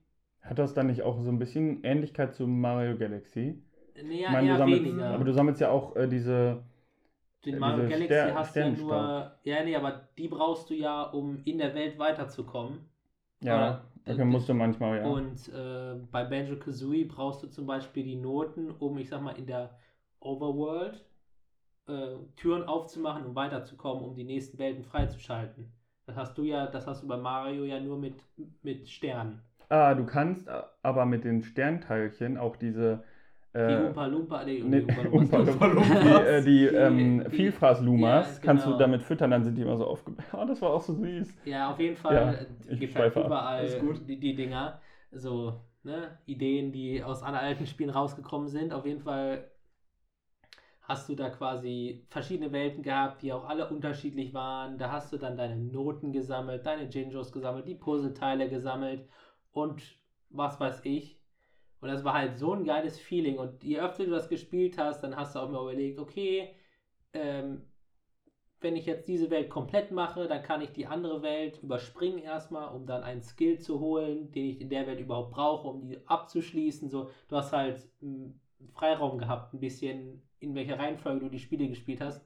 Hat 0.44 0.60
das 0.60 0.74
dann 0.74 0.88
nicht 0.88 1.02
auch 1.04 1.20
so 1.22 1.30
ein 1.30 1.40
bisschen 1.40 1.84
Ähnlichkeit 1.84 2.34
zu 2.34 2.48
Mario 2.48 2.98
Galaxy? 2.98 3.62
Nee, 4.02 4.22
ich 4.24 4.30
meine, 4.30 4.50
du 4.50 4.58
sammelst, 4.58 4.86
weniger. 4.86 5.14
aber 5.14 5.24
du 5.24 5.34
sammelst 5.34 5.62
ja 5.62 5.70
auch 5.70 5.96
äh, 5.96 6.08
diese, 6.08 6.64
Den 7.46 7.56
Ja, 7.56 7.60
Mario 7.60 7.90
Galaxy 7.90 8.14
Ster- 8.14 8.34
hast 8.36 8.56
du 8.56 8.60
ja 8.60 8.70
nur. 8.70 9.32
Ja, 9.44 9.64
nee, 9.64 9.76
aber 9.76 10.08
die 10.18 10.28
brauchst 10.28 10.70
du 10.70 10.74
ja, 10.74 11.04
um 11.04 11.42
in 11.46 11.58
der 11.58 11.74
Welt 11.76 11.98
weiterzukommen. 12.00 12.80
ja, 13.42 13.54
Oder- 14.06 14.14
okay, 14.14 14.26
musst 14.26 14.50
du 14.50 14.54
manchmal, 14.54 14.98
ja. 15.00 15.06
Und 15.12 15.48
äh, 15.50 15.96
bei 16.12 16.24
Banjo 16.26 16.58
Kazooie 16.58 17.06
brauchst 17.06 17.44
du 17.44 17.48
zum 17.48 17.66
Beispiel 17.66 18.04
die 18.04 18.16
Noten, 18.16 18.72
um, 18.72 18.98
ich 18.98 19.10
sag 19.10 19.22
mal, 19.22 19.38
in 19.38 19.46
der 19.46 19.78
Overworld 20.20 21.06
äh, 21.88 22.16
Türen 22.36 22.64
aufzumachen, 22.64 23.26
um 23.26 23.36
weiterzukommen, 23.36 24.04
um 24.04 24.16
die 24.16 24.24
nächsten 24.24 24.58
Welten 24.58 24.84
freizuschalten. 24.84 25.72
Das 26.06 26.16
hast 26.18 26.38
du 26.38 26.44
ja, 26.44 26.68
das 26.68 26.88
hast 26.88 27.04
du 27.04 27.08
bei 27.08 27.18
Mario 27.18 27.64
ja 27.66 27.80
nur 27.80 27.98
mit, 27.98 28.16
mit 28.62 28.90
Sternen. 28.90 29.42
Ah, 29.70 29.94
du 29.96 30.06
kannst 30.06 30.48
aber 30.84 31.06
mit 31.06 31.24
den 31.24 31.42
Sternteilchen 31.44 32.38
auch 32.38 32.56
diese 32.58 33.04
äh, 33.54 33.60
Die 33.68 33.76
Umpa 33.76 34.06
Lumpa, 34.08 34.44
nee, 34.44 34.62
ne, 34.62 34.82
die 34.82 34.88
Umpa 34.88 35.02
Umpa 35.04 35.40
Lumpa, 35.40 35.98
die, 36.02 36.20
äh, 36.22 36.44
die 36.44 36.66
ähm, 36.68 37.24
die- 37.30 37.30
Vielfraß-Lumas 37.30 38.36
Ja, 38.36 38.40
kannst 38.42 38.66
du 38.66 38.74
genau. 38.74 38.78
damit 38.78 39.04
füttern, 39.04 39.32
dann 39.32 39.44
sind 39.44 39.56
die 39.56 39.62
immer 39.64 39.78
so 39.78 39.88
aufgebaut. 39.88 40.26
Oh, 40.34 40.46
das 40.46 40.62
war 40.62 40.72
auch 40.72 40.82
so 40.82 40.94
süß. 40.94 41.36
Ja, 41.44 41.72
auf 41.72 41.80
jeden 41.80 41.98
Fall 41.98 42.16
Ja, 42.16 42.34
ich 42.70 42.80
gibt 42.80 42.96
halt 42.96 43.16
überall 43.16 43.58
Alles 43.58 43.80
gut. 43.80 44.02
die, 44.08 44.20
die 44.20 44.36
Dinger, 44.36 44.82
so 45.12 45.62
ne, 45.84 46.18
Ideen, 46.26 46.72
die 46.72 47.04
aus 47.04 47.22
anderen 47.22 47.46
alten 47.46 47.68
Spielen 47.68 47.90
rausgekommen 47.90 48.48
sind. 48.48 48.74
Auf 48.74 48.86
jeden 48.86 49.02
Fall 49.02 49.50
hast 50.82 51.08
du 51.10 51.16
da 51.16 51.30
quasi 51.30 52.06
verschiedene 52.10 52.52
Welten 52.52 52.84
gehabt, 52.84 53.22
die 53.22 53.32
auch 53.34 53.46
alle 53.46 53.70
unterschiedlich 53.70 54.34
waren. 54.34 54.78
Da 54.78 54.92
hast 54.92 55.12
du 55.14 55.18
dann 55.18 55.38
deine 55.38 55.56
Noten 55.58 56.12
gesammelt, 56.12 56.66
deine 56.66 56.84
Jinjos 56.90 57.32
gesammelt, 57.32 57.68
die 57.68 57.76
Puzzleteile 57.76 58.50
gesammelt 58.50 59.08
und 59.54 59.82
was 60.30 60.60
weiß 60.60 60.82
ich. 60.84 61.20
Und 61.80 61.90
das 61.90 62.04
war 62.04 62.14
halt 62.14 62.38
so 62.38 62.54
ein 62.54 62.64
geiles 62.64 63.00
Feeling. 63.00 63.38
Und 63.38 63.64
je 63.64 63.80
öfter 63.80 64.06
du 64.06 64.12
das 64.12 64.30
gespielt 64.30 64.78
hast, 64.78 65.02
dann 65.02 65.16
hast 65.16 65.36
du 65.36 65.40
auch 65.40 65.50
mal 65.50 65.62
überlegt, 65.62 66.00
okay, 66.00 66.56
ähm, 67.14 67.64
wenn 68.62 68.78
ich 68.78 68.86
jetzt 68.86 69.08
diese 69.08 69.30
Welt 69.30 69.50
komplett 69.50 69.92
mache, 69.92 70.28
dann 70.28 70.42
kann 70.42 70.62
ich 70.62 70.72
die 70.72 70.88
andere 70.88 71.22
Welt 71.22 71.62
überspringen 71.62 72.20
erstmal, 72.20 72.74
um 72.74 72.86
dann 72.86 73.04
einen 73.04 73.22
Skill 73.22 73.60
zu 73.60 73.80
holen, 73.80 74.32
den 74.32 74.46
ich 74.46 74.62
in 74.62 74.70
der 74.70 74.88
Welt 74.88 75.02
überhaupt 75.02 75.32
brauche, 75.32 75.68
um 75.68 75.82
die 75.82 76.00
abzuschließen. 76.08 76.90
So, 76.90 77.12
du 77.28 77.36
hast 77.36 77.52
halt 77.52 77.86
mh, 78.00 78.32
Freiraum 78.72 79.18
gehabt, 79.18 79.54
ein 79.54 79.60
bisschen 79.60 80.24
in 80.40 80.56
welcher 80.56 80.80
Reihenfolge 80.80 81.26
du 81.26 81.30
die 81.30 81.40
Spiele 81.40 81.68
gespielt 81.68 82.02
hast. 82.02 82.26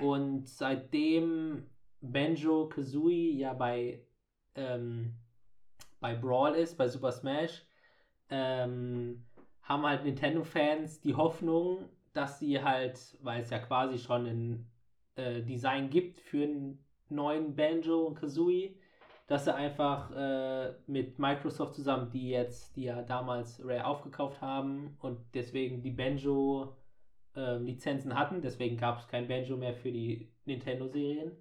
Und 0.00 0.48
seitdem 0.48 1.66
Banjo 2.00 2.68
Kazooie 2.68 3.32
ja 3.32 3.52
bei, 3.52 4.02
ähm, 4.54 5.14
bei 6.00 6.14
Brawl 6.14 6.54
ist, 6.54 6.76
bei 6.76 6.88
Super 6.88 7.12
Smash, 7.12 7.64
ähm, 8.30 9.24
haben 9.62 9.86
halt 9.86 10.04
Nintendo-Fans 10.04 11.00
die 11.00 11.14
Hoffnung, 11.14 11.88
dass 12.12 12.38
sie 12.38 12.62
halt, 12.62 13.18
weil 13.22 13.42
es 13.42 13.50
ja 13.50 13.58
quasi 13.58 13.98
schon 13.98 14.26
ein 14.26 14.70
äh, 15.16 15.42
Design 15.42 15.90
gibt 15.90 16.20
für 16.20 16.44
einen 16.44 16.84
neuen 17.08 17.54
Banjo 17.54 18.06
und 18.06 18.14
Kazooie, 18.14 18.76
dass 19.26 19.44
sie 19.44 19.54
einfach 19.54 20.10
äh, 20.12 20.74
mit 20.86 21.18
Microsoft 21.18 21.74
zusammen, 21.74 22.10
die 22.10 22.30
jetzt, 22.30 22.76
die 22.76 22.84
ja 22.84 23.02
damals 23.02 23.60
Rare 23.64 23.86
aufgekauft 23.86 24.40
haben 24.40 24.96
und 25.00 25.18
deswegen 25.34 25.82
die 25.82 25.90
Banjo 25.90 26.76
ähm, 27.34 27.64
Lizenzen 27.64 28.14
hatten, 28.14 28.40
deswegen 28.40 28.76
gab 28.76 29.00
es 29.00 29.08
kein 29.08 29.28
Banjo 29.28 29.56
mehr 29.56 29.74
für 29.74 29.90
die 29.90 30.32
Nintendo-Serien. 30.44 31.32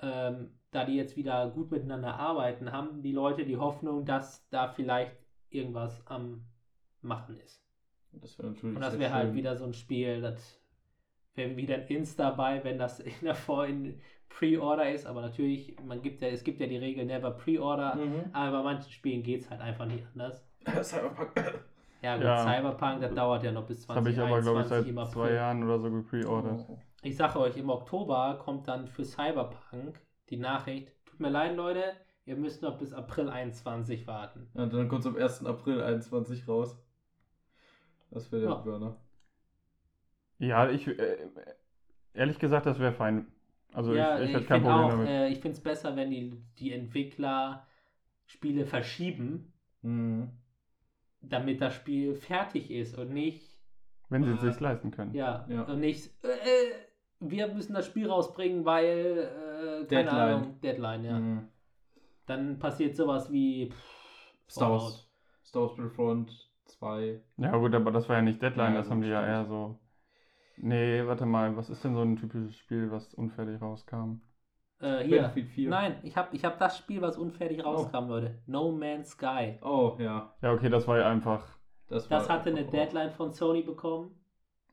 Ähm, 0.00 0.59
da 0.70 0.84
die 0.84 0.94
jetzt 0.94 1.16
wieder 1.16 1.50
gut 1.50 1.70
miteinander 1.70 2.14
arbeiten, 2.14 2.72
haben 2.72 3.02
die 3.02 3.12
Leute 3.12 3.44
die 3.44 3.56
Hoffnung, 3.56 4.04
dass 4.04 4.48
da 4.50 4.68
vielleicht 4.68 5.16
irgendwas 5.50 6.06
am 6.06 6.44
Machen 7.02 7.36
ist. 7.38 7.64
Das 8.12 8.38
wäre 8.38 8.48
natürlich. 8.48 8.76
Und 8.76 8.82
das 8.82 8.98
wäre 8.98 9.12
halt 9.12 9.28
schön. 9.28 9.36
wieder 9.36 9.56
so 9.56 9.64
ein 9.64 9.74
Spiel, 9.74 10.20
das 10.20 10.60
wäre 11.34 11.56
wieder 11.56 11.76
ein 11.76 11.86
Insta 11.86 12.30
bei, 12.30 12.62
wenn 12.64 12.78
das 12.78 13.00
in 13.00 13.12
davor 13.22 13.66
in 13.66 14.00
Pre-Order 14.28 14.92
ist. 14.92 15.06
Aber 15.06 15.20
natürlich, 15.22 15.76
man 15.84 16.02
gibt 16.02 16.22
ja, 16.22 16.28
es 16.28 16.44
gibt 16.44 16.60
ja 16.60 16.66
die 16.66 16.76
Regel 16.76 17.04
Never 17.04 17.32
Pre-Order. 17.32 17.96
Mhm. 17.96 18.24
Aber 18.32 18.58
bei 18.58 18.62
manchen 18.62 18.90
Spielen 18.90 19.22
geht 19.22 19.42
es 19.42 19.50
halt 19.50 19.60
einfach 19.60 19.86
nicht 19.86 20.04
anders. 20.12 20.44
Cyberpunk. 20.82 21.32
Ja, 22.02 22.16
gut, 22.16 22.24
Ja. 22.24 22.42
Cyberpunk, 22.44 23.00
das 23.00 23.14
dauert 23.14 23.42
ja 23.42 23.52
noch 23.52 23.66
bis 23.66 23.86
Das 23.86 23.96
habe 23.96 24.10
ich 24.10 24.18
aber, 24.18 24.40
glaube 24.40 24.60
ich, 24.60 24.66
2021 24.68 24.94
seit 24.94 25.10
zwei 25.10 25.32
Jahren 25.32 25.64
oder 25.64 25.78
so 25.78 25.90
gepreordert. 25.90 26.66
Oh. 26.68 26.78
Ich 27.02 27.16
sage 27.16 27.40
euch, 27.40 27.56
im 27.56 27.70
Oktober 27.70 28.38
kommt 28.42 28.68
dann 28.68 28.86
für 28.86 29.04
Cyberpunk 29.04 30.00
die 30.30 30.36
Nachricht, 30.36 30.92
tut 31.06 31.20
mir 31.20 31.30
leid, 31.30 31.56
Leute, 31.56 31.82
ihr 32.26 32.36
müsst 32.36 32.62
noch 32.62 32.78
bis 32.78 32.92
April 32.92 33.28
21 33.28 34.06
warten. 34.06 34.48
Ja, 34.54 34.62
und 34.64 34.72
dann 34.72 34.88
kommt 34.88 35.00
es 35.00 35.06
am 35.06 35.16
1. 35.16 35.44
April 35.46 35.82
21 35.82 36.46
raus. 36.48 36.78
Das 38.10 38.30
wäre 38.32 38.42
der 38.42 38.50
Ja. 38.50 38.56
Burner. 38.56 38.96
Ja, 40.38 40.70
ich, 40.70 40.86
äh, 40.88 41.16
ehrlich 42.14 42.38
gesagt, 42.38 42.66
das 42.66 42.78
wäre 42.78 42.92
fein. 42.92 43.26
Also 43.72 43.94
ja, 43.94 44.16
ich, 44.18 44.24
ich 44.24 44.28
ich, 44.30 44.34
hätte 44.36 44.46
kein 44.46 44.60
finde 44.62 44.70
Problem 44.70 44.86
auch, 44.86 44.90
damit. 44.90 45.08
äh, 45.08 45.28
ich 45.28 45.40
finde 45.40 45.56
es 45.56 45.62
besser, 45.62 45.94
wenn 45.96 46.10
die, 46.10 46.42
die 46.58 46.72
Entwickler 46.72 47.66
Spiele 48.26 48.64
verschieben, 48.66 49.52
Mhm. 49.82 50.30
damit 51.22 51.60
das 51.60 51.74
Spiel 51.74 52.14
fertig 52.14 52.70
ist 52.70 52.98
und 52.98 53.10
nicht, 53.12 53.58
wenn 54.08 54.24
sie 54.24 54.30
äh, 54.30 54.34
es 54.34 54.40
sich 54.40 54.60
leisten 54.60 54.90
können. 54.90 55.14
ja, 55.14 55.46
Ja. 55.48 55.62
und 55.62 55.80
nicht, 55.80 56.10
äh, 56.24 56.28
äh, 56.28 56.72
wir 57.20 57.48
müssen 57.48 57.74
das 57.74 57.86
Spiel 57.86 58.08
rausbringen, 58.10 58.64
weil, 58.64 59.30
äh, 59.60 59.84
keine 59.86 59.86
Deadline. 59.86 60.34
Ahnung, 60.34 60.60
Deadline, 60.60 61.04
ja. 61.04 61.18
Mhm. 61.18 61.48
Dann 62.26 62.58
passiert 62.58 62.96
sowas 62.96 63.30
wie 63.32 63.70
pff, 63.70 64.34
Star. 64.48 64.70
Wars. 64.72 65.10
Star 65.44 65.62
Wars 65.62 65.76
Battlefront 65.76 66.50
2. 66.66 67.20
Ja 67.38 67.56
gut, 67.56 67.74
aber 67.74 67.90
das 67.90 68.08
war 68.08 68.16
ja 68.16 68.22
nicht 68.22 68.40
Deadline, 68.40 68.74
Ja, 68.74 68.78
das 68.80 68.90
haben 68.90 69.02
die 69.02 69.08
ja 69.08 69.24
eher 69.26 69.44
so. 69.46 69.78
Nee, 70.56 71.06
warte 71.06 71.26
mal, 71.26 71.56
was 71.56 71.70
ist 71.70 71.82
denn 71.84 71.94
so 71.94 72.02
ein 72.02 72.16
typisches 72.16 72.56
Spiel, 72.56 72.90
was 72.90 73.14
unfertig 73.14 73.60
rauskam? 73.60 74.20
Äh, 74.78 75.04
hier. 75.04 75.22
Battlefield 75.22 75.48
4. 75.48 75.70
Nein, 75.70 75.98
ich 76.02 76.16
habe 76.16 76.34
ich 76.36 76.44
hab 76.44 76.58
das 76.58 76.78
Spiel, 76.78 77.00
was 77.02 77.16
unfertig 77.18 77.64
rauskam, 77.64 78.08
Leute. 78.08 78.42
No 78.46 78.70
Man's 78.72 79.10
Sky. 79.10 79.58
Oh, 79.62 79.96
ja. 79.98 80.34
Ja, 80.42 80.52
okay, 80.52 80.68
das 80.68 80.86
war 80.86 80.98
ja 80.98 81.08
einfach. 81.10 81.46
Das, 81.88 82.08
Das 82.08 82.28
hatte 82.28 82.50
eine 82.50 82.60
einfach 82.60 82.72
Deadline 82.72 83.10
von 83.10 83.32
Sony 83.32 83.62
bekommen 83.62 84.14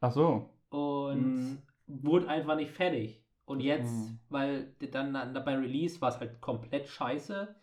Ach 0.02 0.12
so. 0.12 0.50
und 0.70 1.36
Mhm. 1.36 1.58
wurde 1.88 2.28
einfach 2.28 2.56
nicht 2.56 2.72
fertig. 2.72 3.24
Und 3.48 3.62
jetzt, 3.62 3.94
Mhm. 3.94 4.20
weil 4.30 4.74
dann, 4.92 5.14
dann 5.14 5.34
bei 5.34 5.56
Release 5.56 6.02
war 6.02 6.10
es 6.10 6.20
halt 6.20 6.42
komplett 6.42 6.88
scheiße. 6.88 7.56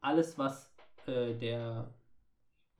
Alles, 0.00 0.36
was 0.38 0.74
äh, 1.06 1.34
der 1.34 1.94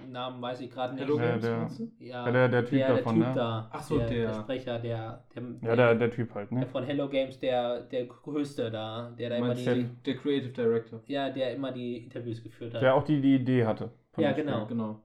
Namen 0.05 0.42
weiß 0.42 0.61
ich 0.61 0.70
gerade 0.70 0.94
nicht. 0.94 1.05
Hello 1.05 1.16
Ja, 1.18 1.38
Games, 1.38 1.42
der-? 1.42 1.88
Ja, 2.01 2.26
Ja, 2.26 2.32
der- 2.32 2.48
der 2.48 2.66
Typ 2.66 2.80
davon, 2.88 3.14
Typ 3.14 3.26
ne? 3.28 3.32
da. 3.34 3.70
Ach 3.72 3.82
so, 3.82 3.98
der, 3.98 4.09
der 4.09 4.26
der. 4.26 4.34
Sprecher, 4.34 4.78
der, 4.80 5.24
der, 5.34 5.42
Ja, 5.62 5.76
der, 5.76 5.94
der 5.94 6.11
Typ 6.11 6.34
halt, 6.34 6.51
der 6.51 6.59
ne? 6.59 6.66
von 6.66 6.82
Hello 6.84 7.09
Games, 7.09 7.38
der, 7.38 7.82
der 7.82 8.07
größte 8.07 8.70
da, 8.70 9.11
der 9.16 9.30
da 9.30 9.36
immer 9.36 9.55
die, 9.55 9.64
der, 9.64 9.76
der 9.76 10.16
Creative 10.16 10.53
Director. 10.53 11.01
ja, 11.07 11.30
der 11.30 11.55
immer 11.55 11.70
die 11.70 11.98
Interviews 11.98 12.42
geführt 12.42 12.74
hat. 12.74 12.82
Der 12.82 12.94
auch 12.94 13.05
die, 13.05 13.20
die 13.20 13.36
Idee 13.36 13.64
hatte. 13.64 13.92
Ja, 14.16 14.32
genau. 14.32 14.66
Genau. 14.66 15.01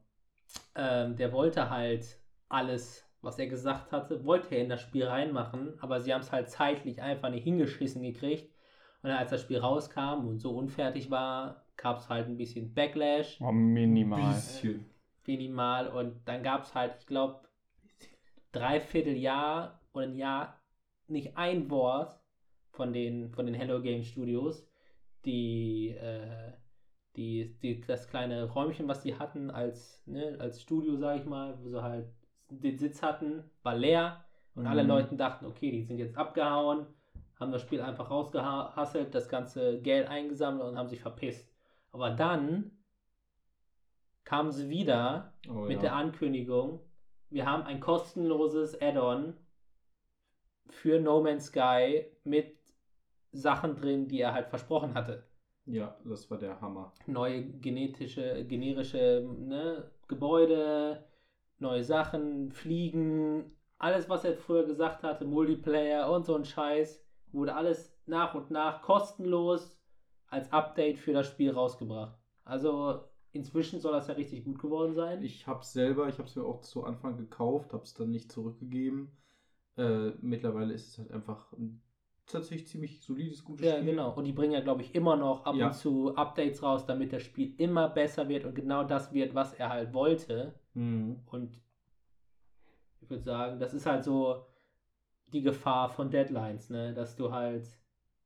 ähm, 0.75 1.15
der 1.15 1.31
wollte 1.31 1.69
halt 1.69 2.17
alles, 2.49 3.04
was 3.25 3.39
er 3.39 3.47
gesagt 3.47 3.91
hatte, 3.91 4.23
wollte 4.23 4.55
er 4.55 4.61
in 4.61 4.69
das 4.69 4.81
Spiel 4.81 5.05
reinmachen, 5.05 5.73
aber 5.81 5.99
sie 5.99 6.13
haben 6.13 6.21
es 6.21 6.31
halt 6.31 6.49
zeitlich 6.49 7.01
einfach 7.01 7.29
nicht 7.29 7.43
hingeschissen 7.43 8.03
gekriegt. 8.03 8.53
Und 9.01 9.09
dann, 9.09 9.17
als 9.17 9.31
das 9.31 9.41
Spiel 9.41 9.57
rauskam 9.57 10.27
und 10.27 10.39
so 10.39 10.55
unfertig 10.55 11.09
war, 11.09 11.65
gab 11.75 11.97
es 11.97 12.07
halt 12.07 12.27
ein 12.27 12.37
bisschen 12.37 12.73
Backlash. 12.73 13.41
Oh, 13.41 13.51
minimal. 13.51 14.33
Bisschen. 14.33 14.85
minimal. 15.25 15.87
Und 15.87 16.21
dann 16.25 16.43
gab 16.43 16.63
es 16.63 16.75
halt, 16.75 16.95
ich 16.99 17.07
glaube, 17.07 17.41
dreiviertel 18.51 19.17
Jahr 19.17 19.81
oder 19.93 20.05
ein 20.05 20.15
Jahr 20.15 20.61
nicht 21.07 21.35
ein 21.35 21.69
Wort 21.69 22.19
von 22.71 22.93
den, 22.93 23.31
von 23.31 23.45
den 23.45 23.55
Hello 23.55 23.81
Game 23.81 24.03
Studios, 24.03 24.67
die, 25.25 25.89
äh, 25.89 26.53
die, 27.15 27.57
die, 27.61 27.81
das 27.81 28.07
kleine 28.07 28.49
Räumchen, 28.51 28.87
was 28.87 29.01
die 29.01 29.17
hatten 29.17 29.49
als, 29.49 30.03
ne, 30.05 30.37
als 30.39 30.61
Studio, 30.61 30.97
sag 30.97 31.19
ich 31.19 31.25
mal, 31.25 31.57
wo 31.61 31.69
sie 31.69 31.81
halt 31.81 32.07
den 32.49 32.77
Sitz 32.77 33.01
hatten, 33.01 33.43
war 33.63 33.75
leer 33.75 34.25
und 34.55 34.67
alle 34.67 34.83
Mhm. 34.83 34.89
Leute 34.89 35.15
dachten, 35.15 35.45
okay, 35.45 35.71
die 35.71 35.83
sind 35.83 35.97
jetzt 35.97 36.17
abgehauen, 36.17 36.87
haben 37.39 37.51
das 37.51 37.61
Spiel 37.61 37.81
einfach 37.81 38.09
rausgehasselt, 38.11 39.13
das 39.15 39.29
ganze 39.29 39.81
Geld 39.81 40.07
eingesammelt 40.07 40.67
und 40.67 40.77
haben 40.77 40.89
sich 40.89 41.01
verpisst. 41.01 41.51
Aber 41.91 42.11
dann 42.11 42.71
kamen 44.25 44.51
sie 44.51 44.69
wieder 44.69 45.33
Oh, 45.49 45.65
mit 45.67 45.77
ja. 45.77 45.79
der 45.81 45.95
Ankündigung, 45.95 46.81
wir 47.29 47.45
haben 47.45 47.63
ein 47.63 47.79
kostenloses 47.79 48.79
Add-on 48.81 49.35
für 50.69 50.99
No 50.99 51.21
Man's 51.21 51.47
Sky 51.47 52.05
mit 52.23 52.55
Sachen 53.31 53.75
drin, 53.75 54.07
die 54.07 54.21
er 54.21 54.33
halt 54.33 54.47
versprochen 54.47 54.93
hatte. 54.93 55.23
Ja, 55.65 55.95
das 56.03 56.29
war 56.29 56.37
der 56.37 56.59
Hammer. 56.61 56.93
Neue 57.07 57.43
genetische, 57.59 58.45
generische 58.45 59.23
ne, 59.39 59.91
Gebäude, 60.07 61.03
neue 61.59 61.83
Sachen, 61.83 62.51
Fliegen, 62.51 63.55
alles, 63.77 64.09
was 64.09 64.23
er 64.25 64.35
früher 64.35 64.65
gesagt 64.65 65.03
hatte, 65.03 65.25
Multiplayer 65.25 66.09
und 66.11 66.25
so 66.25 66.35
ein 66.35 66.45
Scheiß, 66.45 67.03
wurde 67.31 67.55
alles 67.55 67.97
nach 68.05 68.35
und 68.35 68.51
nach 68.51 68.81
kostenlos 68.81 69.79
als 70.27 70.51
Update 70.51 70.97
für 70.97 71.13
das 71.13 71.27
Spiel 71.27 71.51
rausgebracht. 71.51 72.17
Also 72.43 73.01
inzwischen 73.31 73.79
soll 73.79 73.91
das 73.91 74.07
ja 74.07 74.13
richtig 74.13 74.45
gut 74.45 74.59
geworden 74.59 74.93
sein. 74.93 75.21
Ich 75.21 75.45
hab's 75.47 75.73
selber, 75.73 76.07
ich 76.07 76.19
hab's 76.19 76.35
mir 76.35 76.43
auch 76.45 76.61
zu 76.61 76.83
Anfang 76.83 77.17
gekauft, 77.17 77.73
hab's 77.73 77.93
dann 77.93 78.11
nicht 78.11 78.31
zurückgegeben. 78.31 79.11
Äh, 79.77 80.11
mittlerweile 80.21 80.73
ist 80.73 80.87
es 80.89 80.97
halt 80.99 81.11
einfach 81.11 81.51
ein 81.53 81.81
tatsächlich 82.27 82.67
ziemlich 82.67 83.01
solides, 83.01 83.43
gutes 83.43 83.65
Ja, 83.67 83.73
Spiel. 83.77 83.91
genau. 83.91 84.13
Und 84.13 84.23
die 84.23 84.31
bringen 84.31 84.53
ja, 84.53 84.61
glaube 84.61 84.81
ich, 84.81 84.95
immer 84.95 85.15
noch 85.15 85.45
ab 85.45 85.55
Ja. 85.55 85.67
und 85.67 85.73
zu 85.73 86.15
Updates 86.15 86.63
raus, 86.63 86.85
damit 86.85 87.11
das 87.13 87.23
Spiel 87.23 87.53
immer 87.57 87.89
besser 87.89 88.27
wird 88.29 88.45
und 88.45 88.55
genau 88.55 88.83
das 88.83 89.13
wird, 89.13 89.35
was 89.35 89.53
er 89.53 89.69
halt 89.69 89.93
wollte. 89.93 90.53
Mhm. 90.75 91.21
Und 91.25 91.59
ich 93.01 93.09
würde 93.09 93.23
sagen, 93.23 93.59
das 93.59 93.73
ist 93.73 93.85
halt 93.85 94.03
so, 94.03 94.45
die 95.27 95.41
Gefahr 95.41 95.89
von 95.89 96.09
Deadlines, 96.11 96.69
ne? 96.69 96.93
Dass 96.93 97.15
du 97.15 97.31
halt 97.31 97.67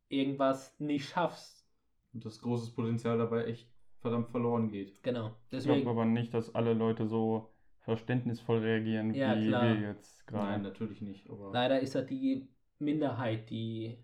irgendwas 0.10 0.80
nicht 0.80 1.10
schaffst. 1.10 1.68
Und 2.14 2.26
das 2.26 2.42
großes 2.42 2.72
Potenzial 2.72 3.18
dabei 3.18 3.46
echt 3.46 3.72
verdammt 4.02 4.30
verloren 4.30 4.70
geht. 4.70 5.02
Genau. 5.04 5.36
Ich 5.52 5.64
glaube 5.64 5.90
aber 5.90 6.06
nicht, 6.06 6.34
dass 6.34 6.56
alle 6.56 6.74
Leute 6.74 7.08
so 7.08 7.50
verständnisvoll 7.80 8.60
reagieren, 8.60 9.14
Ja, 9.14 9.40
wie 9.40 9.48
klar. 9.48 9.64
wir 9.64 9.88
jetzt 9.90 10.24
Nein, 10.32 10.42
gerade. 10.42 10.62
natürlich 10.62 11.02
nicht. 11.02 11.30
Aber 11.30 11.52
Leider 11.54 11.80
ist 11.80 11.96
das 11.96 12.06
die 12.08 12.48
Minderheit, 12.80 13.50
die 13.50 13.98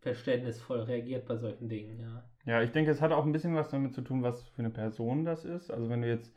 verständnisvoll 0.00 0.80
reagiert 0.80 1.26
bei 1.26 1.36
solchen 1.36 1.68
Dingen, 1.68 2.00
ja. 2.00 2.24
Ja, 2.46 2.62
ich 2.62 2.70
denke, 2.72 2.90
es 2.90 3.02
hat 3.02 3.12
auch 3.12 3.24
ein 3.24 3.32
bisschen 3.32 3.54
was 3.54 3.68
damit 3.68 3.94
zu 3.94 4.00
tun, 4.00 4.22
was 4.22 4.48
für 4.48 4.60
eine 4.60 4.70
Person 4.70 5.24
das 5.24 5.44
ist. 5.44 5.70
Also 5.70 5.90
wenn 5.90 6.02
du 6.02 6.08
jetzt 6.08 6.32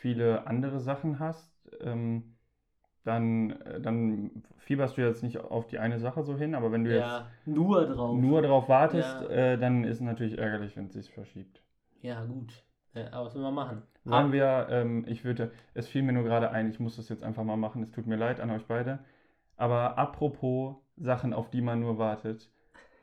viele 0.00 0.46
andere 0.46 0.80
Sachen 0.80 1.18
hast, 1.18 1.70
ähm, 1.80 2.36
dann, 3.04 3.50
äh, 3.50 3.80
dann 3.80 4.42
fieberst 4.58 4.96
du 4.96 5.02
jetzt 5.02 5.22
nicht 5.22 5.38
auf 5.38 5.66
die 5.66 5.78
eine 5.78 5.98
Sache 5.98 6.22
so 6.22 6.36
hin, 6.36 6.54
aber 6.54 6.72
wenn 6.72 6.84
du 6.84 6.94
Ja, 6.96 7.26
nur 7.44 7.86
drauf. 7.86 8.14
jetzt 8.14 8.22
nur 8.22 8.42
darauf 8.42 8.68
wartest, 8.68 9.20
Ja. 9.20 9.28
äh, 9.28 9.58
dann 9.58 9.84
ist 9.84 9.96
es 9.96 10.00
natürlich 10.02 10.38
ärgerlich, 10.38 10.76
wenn 10.76 10.86
es 10.86 10.94
sich 10.94 11.10
verschiebt. 11.10 11.62
Ja, 12.00 12.24
gut. 12.24 12.64
Ja, 12.94 13.12
aber 13.12 13.26
was 13.26 13.34
will 13.34 13.42
man 13.42 13.54
machen? 13.54 13.82
Sagen 14.04 14.32
wir, 14.32 14.66
ähm, 14.70 15.04
ich 15.08 15.24
würde, 15.24 15.50
es 15.72 15.88
fiel 15.88 16.02
mir 16.02 16.12
nur 16.12 16.24
gerade 16.24 16.50
ein, 16.50 16.68
ich 16.68 16.78
muss 16.78 16.96
das 16.96 17.08
jetzt 17.08 17.22
einfach 17.22 17.42
mal 17.44 17.56
machen, 17.56 17.82
es 17.82 17.90
tut 17.90 18.06
mir 18.06 18.16
leid 18.16 18.40
an 18.40 18.50
euch 18.50 18.66
beide. 18.66 18.98
Aber 19.56 19.96
apropos 19.98 20.76
Sachen, 20.96 21.32
auf 21.32 21.50
die 21.50 21.62
man 21.62 21.80
nur 21.80 21.98
wartet, 21.98 22.50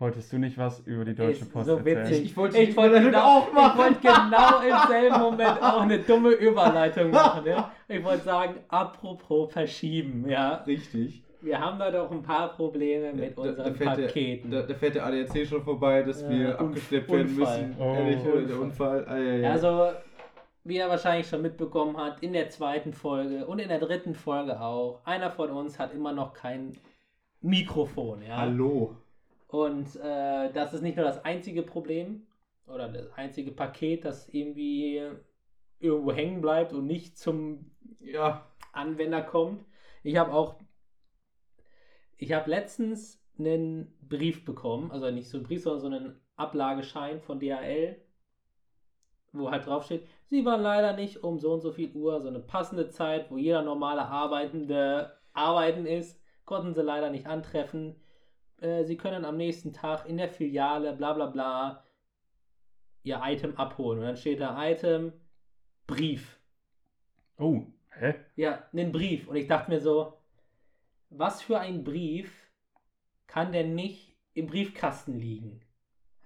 wolltest 0.02 0.34
du 0.34 0.38
nicht 0.40 0.58
was 0.58 0.80
über 0.82 1.06
die 1.06 1.14
Deutsche 1.16 1.42
Ist 1.42 1.54
Post 1.54 1.68
so 1.68 1.78
erzählen? 1.78 2.04
witzig. 2.06 2.26
Ich 2.26 2.36
wollte 2.38 2.58
ich 2.58 2.70
die 2.72 2.76
wollte 2.78 3.02
genau, 3.02 3.20
auch 3.40 3.54
machen. 3.54 3.80
Ich 3.80 3.86
wollte 3.86 4.00
genau 4.02 4.60
im 4.62 4.88
selben 4.90 5.20
Moment 5.20 5.62
auch 5.62 5.82
eine 5.82 6.00
dumme 6.00 6.32
Überleitung 6.32 7.12
machen. 7.12 7.46
Ne? 7.46 7.64
Ich 7.88 8.04
wollte 8.04 8.24
sagen, 8.24 8.56
apropos 8.68 9.52
verschieben, 9.54 10.28
ja. 10.30 10.56
richtig. 10.68 11.24
Wir 11.44 11.60
haben 11.60 11.80
da 11.80 11.90
doch 11.90 12.12
ein 12.12 12.22
paar 12.22 12.50
Probleme 12.54 13.14
mit 13.14 13.36
Da- 13.38 13.44
da 13.44 13.50
unseren 13.50 13.78
der- 13.78 13.86
Paketen. 13.86 14.52
Da, 14.52 14.62
da 14.62 14.74
fährt 14.76 14.94
der 14.96 15.06
ADAC 15.08 15.46
schon 15.48 15.64
vorbei, 15.64 16.04
dass 16.04 16.22
Ja, 16.22 16.30
wir 16.30 16.50
Unf- 16.50 16.60
abgeschleppt 16.60 17.12
werden 17.12 17.38
Unfall. 17.40 17.62
müssen. 17.68 17.76
Oh. 17.80 17.94
Ehrlich, 17.96 18.20
oder 18.26 18.42
der 18.42 18.60
Unfall. 18.60 19.00
Unfall. 19.00 19.06
Ah, 19.08 19.18
ja, 19.18 19.34
ja. 19.38 19.52
Also, 19.52 19.88
wie 20.64 20.78
er 20.78 20.90
wahrscheinlich 20.90 21.28
schon 21.28 21.42
mitbekommen 21.42 21.98
hat, 21.98 22.22
in 22.22 22.34
der 22.34 22.50
zweiten 22.50 22.94
Folge 22.94 23.48
und 23.48 23.58
in 23.58 23.70
der 23.70 23.80
dritten 23.80 24.14
Folge 24.14 24.62
auch, 24.62 25.00
einer 25.04 25.32
von 25.32 25.50
uns 25.50 25.80
hat 25.80 25.94
immer 25.96 26.12
noch 26.14 26.34
kein 26.34 26.74
Mikrofon, 27.42 28.22
ja. 28.22 28.38
Hallo. 28.38 28.96
Und 29.52 29.98
äh, 29.98 30.52
das 30.54 30.74
ist 30.74 30.82
nicht 30.82 30.96
nur 30.96 31.06
das 31.06 31.26
einzige 31.26 31.62
Problem 31.62 32.26
oder 32.68 32.88
das 32.88 33.12
einzige 33.14 33.52
Paket, 33.52 34.06
das 34.06 34.30
irgendwie 34.30 35.02
irgendwo 35.80 36.14
hängen 36.14 36.40
bleibt 36.40 36.72
und 36.72 36.88
nicht 36.88 37.18
zum 37.18 37.70
Ja. 38.00 38.48
Anwender 38.72 39.22
kommt. 39.22 39.66
Ich 40.04 40.16
habe 40.16 40.32
auch, 40.32 40.56
ich 42.18 42.32
habe 42.32 42.50
letztens 42.50 43.22
einen 43.38 43.94
Brief 44.08 44.46
bekommen, 44.46 44.90
also 44.92 45.12
nicht 45.12 45.28
so 45.28 45.38
einen 45.38 45.46
Brief, 45.46 45.64
sondern 45.64 45.82
so 45.82 45.88
einen 45.88 46.22
Ablageschein 46.38 47.20
von 47.20 47.42
DHL, 47.42 48.02
wo 49.34 49.52
halt 49.52 49.66
drauf 49.66 49.84
steht, 49.84 50.08
sie 50.28 50.46
waren 50.46 50.62
leider 50.62 50.94
nicht 50.94 51.26
um 51.26 51.40
so 51.40 51.52
und 51.52 51.60
so 51.62 51.74
viel 51.74 51.94
Uhr, 51.94 52.22
so 52.22 52.30
eine 52.30 52.40
passende 52.40 52.88
Zeit, 52.90 53.30
wo 53.30 53.38
jeder 53.38 53.64
normale 53.64 54.06
Arbeitende 54.06 55.18
arbeiten 55.34 55.86
ist, 55.86 56.22
konnten 56.46 56.74
sie 56.74 56.82
leider 56.82 57.10
nicht 57.10 57.28
antreffen. 57.28 58.02
Äh, 58.62 58.86
sie 58.86 58.96
können 58.96 59.26
am 59.26 59.38
nächsten 59.38 59.74
Tag 59.74 60.08
in 60.08 60.18
der 60.18 60.30
Filiale, 60.30 60.94
bla 60.94 61.14
bla 61.14 61.26
bla, 61.26 61.84
ihr 63.04 63.20
Item 63.24 63.58
abholen. 63.58 64.00
Und 64.00 64.06
dann 64.06 64.18
steht 64.18 64.40
da 64.40 64.70
Item, 64.70 65.14
Brief. 65.88 66.40
Oh, 67.38 67.66
hä? 67.98 68.16
Ja, 68.36 68.64
einen 68.72 68.92
Brief. 68.92 69.28
Und 69.28 69.36
ich 69.36 69.48
dachte 69.48 69.72
mir 69.72 69.82
so, 69.82 70.18
was 71.10 71.42
für 71.42 71.60
ein 71.60 71.84
Brief 71.84 72.32
kann 73.28 73.52
denn 73.52 73.76
nicht 73.76 74.16
im 74.34 74.48
Briefkasten 74.48 75.20
liegen? 75.20 75.62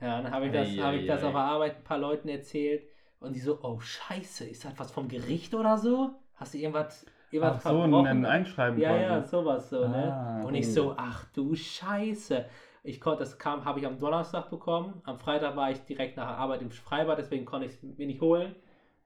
Ja, 0.01 0.21
dann 0.21 0.31
habe 0.31 0.47
ich, 0.47 0.51
das, 0.51 0.67
Ei, 0.67 0.77
hab 0.77 0.93
ich 0.93 1.07
das 1.07 1.23
auf 1.23 1.31
der 1.31 1.41
Arbeit 1.41 1.77
ein 1.77 1.83
paar 1.83 1.97
Leuten 1.97 2.27
erzählt 2.27 2.87
und 3.19 3.33
die 3.33 3.39
so, 3.39 3.59
oh 3.63 3.79
scheiße, 3.79 4.45
ist 4.45 4.65
das 4.65 4.77
was 4.77 4.91
vom 4.91 5.07
Gericht 5.07 5.55
oder 5.55 5.77
so? 5.77 6.11
Hast 6.35 6.53
du 6.53 6.57
irgendwas, 6.57 7.05
irgendwas 7.35 7.65
Ach 7.65 7.71
so, 7.71 7.81
ein, 7.81 7.93
ein 8.07 8.25
Einschreiben 8.25 8.79
ja, 8.79 8.89
quasi. 8.89 9.03
ja, 9.03 9.21
sowas 9.23 9.69
so, 9.69 9.83
Ah, 9.83 10.39
ne? 10.39 10.45
Und 10.45 10.55
ich 10.55 10.71
so, 10.73 10.93
ach 10.97 11.25
du 11.33 11.55
Scheiße. 11.55 12.45
Ich 12.83 13.01
konnte, 13.01 13.19
das 13.19 13.37
kam, 13.39 13.65
habe 13.65 13.79
ich 13.79 13.85
am 13.87 13.97
Donnerstag 13.99 14.49
bekommen. 14.49 15.01
Am 15.05 15.17
Freitag 15.17 15.55
war 15.55 15.71
ich 15.71 15.79
direkt 15.85 16.17
nach 16.17 16.27
der 16.27 16.37
Arbeit 16.37 16.61
im 16.61 16.69
Freibad, 16.69 17.17
deswegen 17.17 17.45
konnte 17.45 17.65
ich 17.67 17.73
es 17.73 17.81
mir 17.83 18.05
nicht 18.05 18.21
holen. 18.21 18.55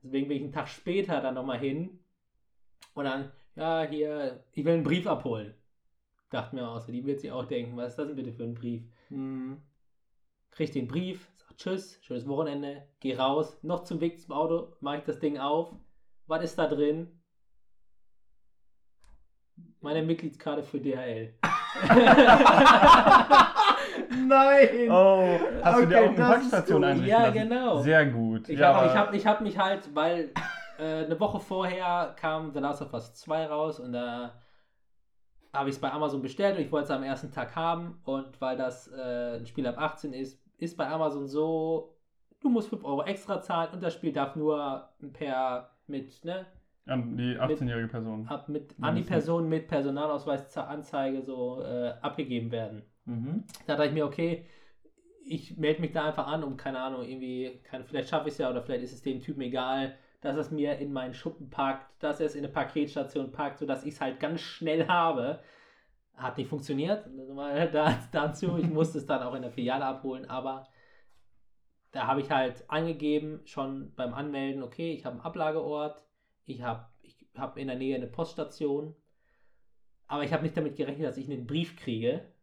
Deswegen 0.03 0.27
bin 0.27 0.37
ich 0.37 0.43
einen 0.43 0.51
Tag 0.51 0.67
später 0.67 1.21
dann 1.21 1.35
nochmal 1.35 1.59
hin. 1.59 1.99
Und 2.93 3.05
dann, 3.05 3.31
ja, 3.55 3.83
hier, 3.83 4.43
ich 4.53 4.65
will 4.65 4.73
einen 4.73 4.83
Brief 4.83 5.07
abholen. 5.07 5.53
Dachte 6.29 6.55
mir 6.55 6.67
auch 6.67 6.79
so, 6.79 6.91
die 6.91 7.05
wird 7.05 7.21
sich 7.21 7.31
auch 7.31 7.45
denken, 7.45 7.75
was 7.77 7.91
ist 7.91 7.99
das 7.99 8.07
denn 8.07 8.15
bitte 8.15 8.33
für 8.33 8.43
ein 8.43 8.53
Brief? 8.53 8.83
Mhm. 9.09 9.61
Krieg 10.51 10.71
den 10.71 10.87
Brief, 10.87 11.29
sag 11.37 11.57
Tschüss, 11.57 11.99
schönes 12.01 12.27
Wochenende, 12.27 12.83
geh 12.99 13.15
raus, 13.15 13.57
noch 13.63 13.83
zum 13.83 14.01
Weg 14.01 14.19
zum 14.19 14.33
Auto, 14.33 14.73
mache 14.81 14.97
ich 14.97 15.03
das 15.03 15.19
Ding 15.19 15.37
auf. 15.37 15.73
Was 16.27 16.43
ist 16.43 16.59
da 16.59 16.67
drin? 16.67 17.18
Meine 19.81 20.01
Mitgliedskarte 20.03 20.63
für 20.63 20.79
DHL. 20.79 21.33
Nein! 24.27 24.89
Oh, 24.89 25.39
hast 25.63 25.81
du 25.81 25.85
dir 25.85 25.97
Okay, 25.97 26.05
auch 26.05 26.09
eine 26.09 26.15
Packstation 26.17 26.83
einrichten 26.83 27.09
Ja, 27.09 27.21
lassen? 27.23 27.33
genau. 27.33 27.79
Sehr 27.81 28.05
gut. 28.07 28.49
Ich 28.49 28.59
ja, 28.59 28.73
habe 28.73 28.93
hab, 28.93 29.13
ich 29.13 29.25
hab 29.25 29.41
mich 29.41 29.57
halt, 29.57 29.93
weil 29.95 30.31
äh, 30.77 31.05
eine 31.05 31.19
Woche 31.19 31.39
vorher 31.39 32.13
kam 32.19 32.51
The 32.53 32.59
Last 32.59 32.81
of 32.81 32.93
Us 32.93 33.13
2 33.15 33.45
raus 33.47 33.79
und 33.79 33.93
da 33.93 34.41
habe 35.53 35.69
ich 35.69 35.75
es 35.75 35.81
bei 35.81 35.91
Amazon 35.91 36.21
bestellt 36.21 36.57
und 36.57 36.63
ich 36.63 36.71
wollte 36.71 36.85
es 36.85 36.91
am 36.91 37.03
ersten 37.03 37.31
Tag 37.31 37.55
haben 37.55 37.99
und 38.03 38.39
weil 38.41 38.57
das 38.57 38.87
äh, 38.91 39.37
ein 39.37 39.45
Spiel 39.45 39.65
ab 39.67 39.75
18 39.77 40.13
ist, 40.13 40.41
ist 40.57 40.77
bei 40.77 40.87
Amazon 40.87 41.27
so, 41.27 41.95
du 42.41 42.49
musst 42.49 42.69
5 42.69 42.83
Euro 42.83 43.03
extra 43.03 43.41
zahlen 43.41 43.69
und 43.73 43.81
das 43.81 43.93
Spiel 43.93 44.11
darf 44.13 44.35
nur 44.35 44.89
per 45.13 45.71
mit, 45.87 46.23
ne, 46.23 46.45
an 46.89 47.17
die 47.17 47.37
18-jährige 47.37 47.87
Person. 47.87 48.27
ab 48.27 48.49
mit 48.49 48.75
an 48.81 48.95
die 48.95 49.03
Person 49.03 49.47
mit 49.47 49.67
Personalausweis 49.67 50.51
zur 50.51 50.67
Anzeige 50.67 51.21
so 51.21 51.61
äh, 51.61 51.93
abgegeben 52.01 52.51
werden. 52.51 52.83
Mhm. 53.05 53.43
Da 53.67 53.75
dachte 53.75 53.89
ich 53.89 53.93
mir, 53.93 54.05
okay, 54.05 54.45
ich 55.25 55.57
melde 55.57 55.81
mich 55.81 55.91
da 55.91 56.05
einfach 56.05 56.27
an, 56.27 56.43
um 56.43 56.57
keine 56.57 56.79
Ahnung, 56.79 57.03
irgendwie, 57.03 57.61
keine, 57.63 57.85
vielleicht 57.85 58.09
schaffe 58.09 58.27
ich 58.27 58.33
es 58.33 58.39
ja 58.39 58.49
oder 58.49 58.61
vielleicht 58.61 58.83
ist 58.83 58.93
es 58.93 59.01
dem 59.01 59.21
Typen 59.21 59.41
egal, 59.41 59.95
dass 60.21 60.35
es 60.35 60.51
mir 60.51 60.77
in 60.79 60.91
meinen 60.91 61.13
Schuppen 61.13 61.49
packt, 61.49 62.03
dass 62.03 62.19
er 62.19 62.25
es 62.25 62.35
in 62.35 62.43
eine 62.43 62.53
Paketstation 62.53 63.31
packt, 63.31 63.59
sodass 63.59 63.85
ich 63.85 63.93
es 63.93 64.01
halt 64.01 64.19
ganz 64.19 64.41
schnell 64.41 64.87
habe. 64.87 65.39
Hat 66.15 66.37
nicht 66.37 66.49
funktioniert, 66.49 67.07
da, 67.71 67.97
dazu, 68.11 68.57
ich 68.57 68.69
musste 68.69 68.97
es 68.97 69.05
dann 69.05 69.23
auch 69.23 69.35
in 69.35 69.41
der 69.41 69.51
Filiale 69.51 69.85
abholen, 69.85 70.29
aber 70.29 70.67
da 71.91 72.07
habe 72.07 72.21
ich 72.21 72.29
halt 72.29 72.69
angegeben, 72.69 73.41
schon 73.45 73.93
beim 73.95 74.13
Anmelden, 74.13 74.63
okay, 74.63 74.93
ich 74.93 75.05
habe 75.05 75.15
einen 75.15 75.25
Ablageort, 75.25 76.03
ich 76.49 76.61
habe 76.63 76.87
ich 77.01 77.15
hab 77.35 77.57
in 77.57 77.67
der 77.67 77.77
Nähe 77.77 77.95
eine 77.95 78.07
Poststation, 78.07 78.95
aber 80.07 80.23
ich 80.23 80.33
habe 80.33 80.43
nicht 80.43 80.57
damit 80.57 80.75
gerechnet, 80.75 81.07
dass 81.07 81.17
ich 81.17 81.29
einen 81.29 81.45
Brief 81.45 81.75
kriege, 81.75 82.33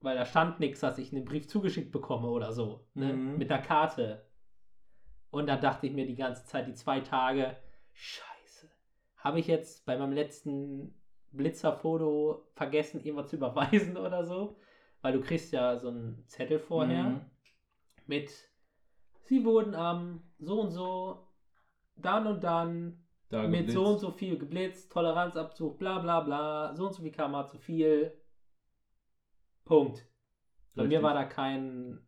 weil 0.00 0.16
da 0.16 0.24
stand 0.24 0.60
nichts, 0.60 0.80
dass 0.80 0.98
ich 0.98 1.12
einen 1.12 1.24
Brief 1.24 1.46
zugeschickt 1.48 1.92
bekomme 1.92 2.28
oder 2.28 2.52
so, 2.52 2.86
ne? 2.94 3.12
Mhm. 3.12 3.38
mit 3.38 3.50
der 3.50 3.62
Karte. 3.62 4.26
Und 5.30 5.46
dann 5.46 5.60
dachte 5.60 5.86
ich 5.86 5.92
mir 5.92 6.06
die 6.06 6.16
ganze 6.16 6.44
Zeit, 6.44 6.66
die 6.66 6.74
zwei 6.74 7.00
Tage, 7.00 7.56
scheiße, 7.92 8.70
habe 9.18 9.38
ich 9.38 9.46
jetzt 9.46 9.84
bei 9.84 9.96
meinem 9.96 10.12
letzten 10.12 10.94
Blitzerfoto 11.32 12.48
vergessen, 12.54 13.00
irgendwas 13.00 13.28
zu 13.28 13.36
überweisen 13.36 13.96
oder 14.06 14.24
so? 14.24 14.58
Weil 15.02 15.12
du 15.12 15.20
kriegst 15.20 15.52
ja 15.52 15.76
so 15.78 15.88
einen 15.88 16.24
Zettel 16.26 16.58
vorher 16.58 17.04
Mhm. 17.04 17.20
mit, 18.06 18.30
sie 19.20 19.44
wurden 19.44 19.74
am 19.74 20.22
so 20.38 20.60
und 20.60 20.70
so, 20.70 21.27
dann 22.02 22.26
und 22.26 22.42
dann, 22.44 23.04
Da 23.30 23.46
mit 23.46 23.68
geblitzt. 23.68 23.74
so 23.74 23.86
und 23.86 23.98
so 23.98 24.10
viel 24.10 24.38
geblitzt, 24.38 24.90
Toleranzabzug, 24.92 25.78
bla 25.78 25.98
bla 26.00 26.20
bla, 26.20 26.74
so 26.74 26.86
und 26.86 26.94
so 26.94 27.02
viel 27.02 27.12
km 27.12 27.46
zu 27.46 27.58
viel. 27.58 28.12
Punkt. 29.64 30.04
Bei 30.74 30.84
mir 30.84 31.00
Richtig. 31.00 31.02
war 31.02 31.14
da 31.14 31.24
kein, 31.24 32.00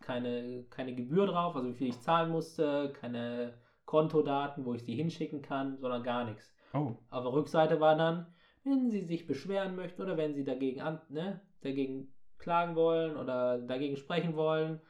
keine, 0.00 0.64
keine 0.70 0.94
Gebühr 0.94 1.26
drauf, 1.26 1.54
also 1.56 1.68
wie 1.68 1.74
viel 1.74 1.88
ich 1.88 2.00
zahlen 2.00 2.30
musste, 2.30 2.92
keine 2.94 3.58
Kontodaten, 3.84 4.64
wo 4.64 4.74
ich 4.74 4.84
sie 4.84 4.94
hinschicken 4.94 5.42
kann, 5.42 5.78
sondern 5.78 6.02
gar 6.02 6.24
nichts. 6.24 6.54
Oh, 6.72 6.96
Auf 7.10 7.24
der 7.24 7.32
Rückseite 7.32 7.80
war 7.80 7.96
dann, 7.96 8.26
wenn 8.64 8.90
Sie 8.90 9.02
sich 9.04 9.26
beschweren 9.26 9.76
möchten 9.76 10.02
oder 10.02 10.16
wenn 10.16 10.34
Sie 10.34 10.44
dagegen, 10.44 10.80
an, 10.80 11.00
ne, 11.08 11.40
dagegen 11.62 12.12
klagen 12.38 12.74
wollen 12.76 13.16
oder 13.16 13.58
dagegen 13.58 13.96
sprechen 13.96 14.34
wollen, 14.36 14.80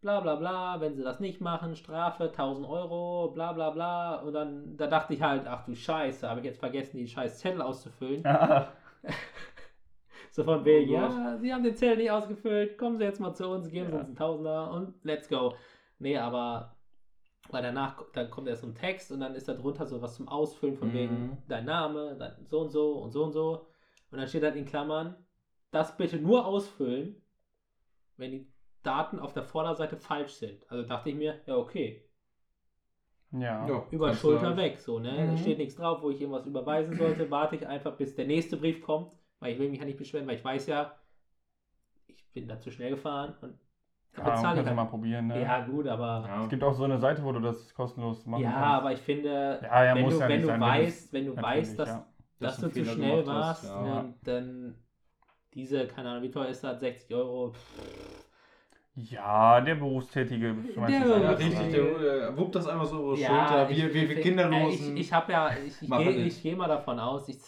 bla 0.00 0.20
bla 0.20 0.36
bla, 0.36 0.80
wenn 0.80 0.94
Sie 0.94 1.02
das 1.02 1.20
nicht 1.20 1.40
machen, 1.40 1.76
Strafe 1.76 2.30
1000 2.32 2.66
Euro, 2.66 3.30
bla 3.32 3.52
bla 3.52 3.70
bla. 3.70 4.16
Und 4.16 4.32
dann, 4.32 4.76
da 4.76 4.86
dachte 4.86 5.14
ich 5.14 5.22
halt, 5.22 5.46
ach 5.46 5.64
du 5.64 5.74
Scheiße, 5.74 6.28
habe 6.28 6.40
ich 6.40 6.46
jetzt 6.46 6.58
vergessen, 6.60 6.96
die 6.98 7.06
scheiß 7.08 7.38
Zettel 7.38 7.62
auszufüllen. 7.62 8.24
So 10.32 10.44
von 10.44 10.64
wegen, 10.64 10.90
Oh 10.90 10.94
ja, 10.94 11.38
Sie 11.38 11.52
haben 11.52 11.64
den 11.64 11.74
Zettel 11.74 11.96
nicht 11.96 12.10
ausgefüllt, 12.10 12.78
kommen 12.78 12.98
Sie 12.98 13.04
jetzt 13.04 13.20
mal 13.20 13.34
zu 13.34 13.48
uns, 13.48 13.68
geben 13.68 13.88
Sie 13.88 13.92
Ja. 13.94 13.98
uns 13.98 14.06
einen 14.08 14.16
Tausender 14.16 14.70
und 14.70 14.94
let's 15.04 15.28
go. 15.28 15.54
Nee, 15.98 16.16
aber 16.18 16.76
weil 17.50 17.62
danach, 17.62 18.04
dann 18.12 18.30
kommt 18.30 18.46
erst 18.46 18.62
so 18.62 18.68
ein 18.68 18.74
Text 18.76 19.10
und 19.10 19.20
dann 19.20 19.34
ist 19.34 19.48
da 19.48 19.54
drunter 19.54 19.86
so 19.86 20.00
was 20.02 20.14
zum 20.14 20.28
Ausfüllen 20.28 20.76
von 20.76 20.88
Mhm. 20.88 20.94
wegen 20.94 21.42
dein 21.48 21.64
Name, 21.64 22.16
dein 22.16 22.46
so 22.46 22.60
und 22.60 22.70
so 22.70 22.92
und 22.98 23.10
so 23.10 23.24
und 23.24 23.32
so. 23.32 23.66
Und 24.12 24.18
dann 24.18 24.28
steht 24.28 24.44
halt 24.44 24.54
in 24.56 24.64
Klammern, 24.66 25.16
das 25.72 25.96
bitte 25.96 26.18
nur 26.18 26.46
ausfüllen, 26.46 27.20
wenn 28.16 28.30
die 28.30 28.52
Daten 28.82 29.18
auf 29.18 29.32
der 29.32 29.42
Vorderseite 29.44 29.96
falsch 29.96 30.32
sind. 30.34 30.70
Also 30.70 30.86
dachte 30.88 31.10
ich 31.10 31.14
mir, 31.16 31.40
ja, 31.46 31.56
okay. 31.56 32.04
Ja. 33.32 33.66
Ja, 33.68 33.86
Über 33.90 34.12
Schulter 34.14 34.50
du- 34.52 34.56
weg, 34.56 34.78
so, 34.80 34.98
ne? 34.98 35.12
Mhm. 35.12 35.30
Da 35.30 35.36
steht 35.36 35.58
nichts 35.58 35.76
drauf, 35.76 36.02
wo 36.02 36.10
ich 36.10 36.20
irgendwas 36.20 36.46
überweisen 36.46 36.94
sollte. 36.96 37.30
Warte 37.30 37.56
ich 37.56 37.66
einfach, 37.66 37.96
bis 37.96 38.14
der 38.16 38.26
nächste 38.26 38.56
Brief 38.56 38.82
kommt, 38.82 39.12
weil 39.38 39.52
ich 39.52 39.58
will 39.58 39.68
mich 39.70 39.78
ja 39.78 39.84
nicht 39.84 39.98
beschweren, 39.98 40.26
weil 40.26 40.36
ich 40.36 40.44
weiß 40.44 40.66
ja, 40.66 40.96
ich 42.08 42.26
bin 42.32 42.48
da 42.48 42.58
zu 42.58 42.70
schnell 42.72 42.90
gefahren 42.90 43.34
und 43.40 43.58
da 44.16 44.22
Ja, 44.26 44.34
bezahle 44.34 44.60
ich 44.60 44.66
halt. 44.66 44.74
mal 44.76 44.86
probieren, 44.86 45.28
ne? 45.28 45.40
Ja, 45.42 45.64
gut, 45.64 45.86
aber. 45.86 46.24
Ja. 46.26 46.42
Es 46.42 46.48
gibt 46.48 46.64
auch 46.64 46.72
so 46.72 46.82
eine 46.82 46.98
Seite, 46.98 47.22
wo 47.22 47.30
du 47.30 47.38
das 47.38 47.72
kostenlos 47.72 48.26
machen 48.26 48.42
Ja, 48.42 48.50
kannst. 48.50 48.66
aber 48.66 48.92
ich 48.92 49.00
finde, 49.00 49.60
Ja, 49.62 49.84
ja, 49.84 49.94
wenn, 49.94 50.08
du, 50.08 50.18
ja 50.18 50.28
wenn 50.28 50.40
du 50.40 50.46
sein, 50.48 50.60
weißt, 50.60 51.12
wenn 51.12 51.26
du 51.26 51.36
weißt, 51.36 51.78
dass, 51.78 51.88
ja. 51.88 52.06
dass 52.40 52.56
du 52.56 52.68
zu 52.72 52.84
schnell 52.84 53.18
hast, 53.20 53.26
warst 53.28 53.64
ja. 53.66 54.00
und 54.00 54.14
dann 54.24 54.74
diese, 55.54 55.86
keine 55.86 56.10
Ahnung, 56.10 56.24
wie 56.24 56.30
teuer 56.32 56.48
ist 56.48 56.64
das? 56.64 56.80
60 56.80 57.14
Euro. 57.14 57.52
Ja, 58.94 59.60
der 59.60 59.76
Berufstätige. 59.76 60.54
Der 60.54 60.82
das 60.82 60.90
Ja, 60.90 61.14
einfach 61.14 61.38
richtig, 61.38 61.70
der 61.72 62.28
äh, 62.28 62.36
wuppt 62.36 62.54
das 62.56 62.66
einmal 62.66 62.86
so 62.86 62.98
über 63.06 63.14
die 63.16 63.22
Ja, 63.22 63.28
Schulter. 63.48 63.70
ich- 63.70 63.76
Wir, 63.78 63.94
wir, 63.94 64.08
wir 64.08 64.16
ich- 64.18 64.22
Kinderlosen. 64.22 64.96
Ich, 64.96 65.02
ich 65.06 65.12
habe 65.12 65.32
ja, 65.32 65.50
ich, 65.66 65.80
ich 65.82 65.88
gehe 65.90 66.10
ich 66.26 66.42
geh 66.42 66.54
mal 66.56 66.68
davon 66.68 66.98
aus, 66.98 67.28
ich, 67.28 67.38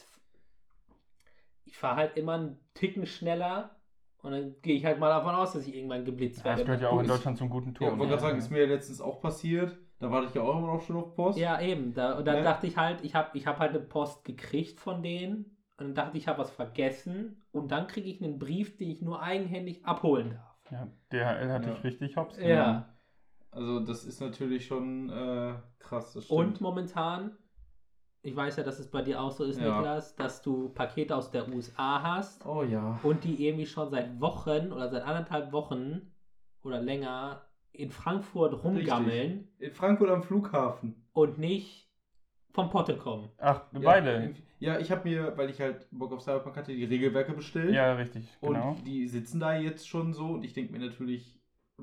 ich 1.64 1.76
fahre 1.76 1.96
halt 1.96 2.16
immer 2.16 2.34
einen 2.34 2.58
Ticken 2.74 3.06
schneller 3.06 3.76
und 4.22 4.30
dann 4.32 4.54
gehe 4.62 4.76
ich 4.76 4.84
halt 4.84 4.98
mal 5.00 5.08
davon 5.08 5.34
aus, 5.34 5.52
dass 5.52 5.66
ich 5.66 5.74
irgendwann 5.74 6.04
geblitzt 6.04 6.38
Das 6.38 6.44
werde. 6.44 6.64
gehört 6.64 6.80
ja 6.82 6.88
auch 6.90 7.00
in 7.00 7.08
Deutschland 7.08 7.36
zum 7.38 7.48
guten 7.50 7.70
ja, 7.70 7.74
Ton. 7.74 7.88
ich 7.88 7.98
wollte 7.98 8.10
gerade 8.10 8.22
sagen, 8.22 8.38
ist 8.38 8.50
mir 8.50 8.60
ja 8.62 8.68
letztens 8.68 9.00
auch 9.00 9.20
passiert. 9.20 9.76
Da 9.98 10.10
warte 10.10 10.28
ich 10.28 10.34
ja 10.34 10.42
auch 10.42 10.56
immer 10.58 10.66
noch 10.74 10.82
schon 10.82 10.96
auf 10.96 11.14
Post. 11.14 11.38
Ja, 11.38 11.60
eben. 11.60 11.92
Da, 11.94 12.18
und 12.18 12.24
dann 12.24 12.36
Ne? 12.38 12.42
dachte 12.42 12.66
ich 12.66 12.76
halt, 12.76 13.04
ich 13.04 13.14
habe 13.14 13.36
ich 13.36 13.46
hab 13.46 13.58
halt 13.58 13.70
eine 13.70 13.80
Post 13.80 14.24
gekriegt 14.24 14.80
von 14.80 15.02
denen 15.02 15.56
und 15.76 15.86
dann 15.86 15.94
dachte 15.94 16.16
ich, 16.16 16.24
ich 16.24 16.28
habe 16.28 16.38
was 16.38 16.50
vergessen 16.50 17.42
und 17.52 17.70
dann 17.70 17.86
kriege 17.86 18.08
ich 18.08 18.22
einen 18.22 18.38
Brief, 18.38 18.76
den 18.76 18.90
ich 18.90 19.00
nur 19.02 19.22
eigenhändig 19.22 19.84
abholen 19.84 20.30
darf. 20.30 20.51
Ja, 20.72 20.88
DHL 21.12 21.52
hat 21.52 21.66
Ja. 21.66 21.72
dich 21.74 21.84
richtig 21.84 22.16
hops 22.16 22.38
Ja. 22.38 22.46
genommen. 22.46 22.84
Also 23.50 23.80
das 23.80 24.04
ist 24.04 24.20
natürlich 24.20 24.64
schon 24.66 25.10
äh, 25.10 25.54
krass. 25.78 26.14
Das 26.14 26.30
Und 26.30 26.62
momentan, 26.62 27.36
ich 28.22 28.34
weiß 28.34 28.56
ja, 28.56 28.62
dass 28.62 28.78
es 28.78 28.90
bei 28.90 29.02
dir 29.02 29.20
auch 29.20 29.30
so 29.32 29.44
ist, 29.44 29.60
Ja. 29.60 29.74
Niklas, 29.76 30.16
dass 30.16 30.40
du 30.40 30.70
Pakete 30.70 31.14
aus 31.14 31.30
der 31.30 31.46
USA 31.48 32.02
hast 32.02 32.46
Oh 32.46 32.62
ja. 32.62 32.98
und 33.02 33.22
die 33.24 33.46
irgendwie 33.46 33.66
schon 33.66 33.90
seit 33.90 34.18
Wochen 34.20 34.72
oder 34.72 34.88
seit 34.88 35.02
anderthalb 35.02 35.52
Wochen 35.52 36.10
oder 36.62 36.80
länger 36.80 37.42
in 37.72 37.90
Frankfurt 37.90 38.64
rumgammeln 38.64 39.46
In 39.58 39.72
Frankfurt 39.72 40.08
am 40.08 40.22
Flughafen. 40.22 40.94
und 41.12 41.36
nicht 41.36 41.90
vom 42.52 42.70
Potte 42.70 42.96
kommen. 42.96 43.28
Ach, 43.38 43.60
Ja, 43.72 43.80
beide. 43.80 44.32
Ja, 44.62 44.78
ich 44.78 44.90
habe 44.92 45.08
mir, 45.08 45.36
weil 45.36 45.50
ich 45.50 45.60
halt 45.60 45.86
Bock 45.90 46.12
auf 46.12 46.22
Cyberpunk 46.22 46.56
hatte, 46.56 46.72
die 46.72 46.84
Regelwerke 46.84 47.32
bestellt. 47.32 47.74
Ja, 47.74 47.94
richtig, 47.94 48.28
Und 48.40 48.54
genau. 48.54 48.76
die 48.86 49.08
sitzen 49.08 49.40
da 49.40 49.56
jetzt 49.56 49.88
schon 49.88 50.12
so 50.12 50.26
und 50.26 50.44
ich 50.44 50.52
denke 50.52 50.72
mir 50.72 50.78
natürlich, 50.78 51.38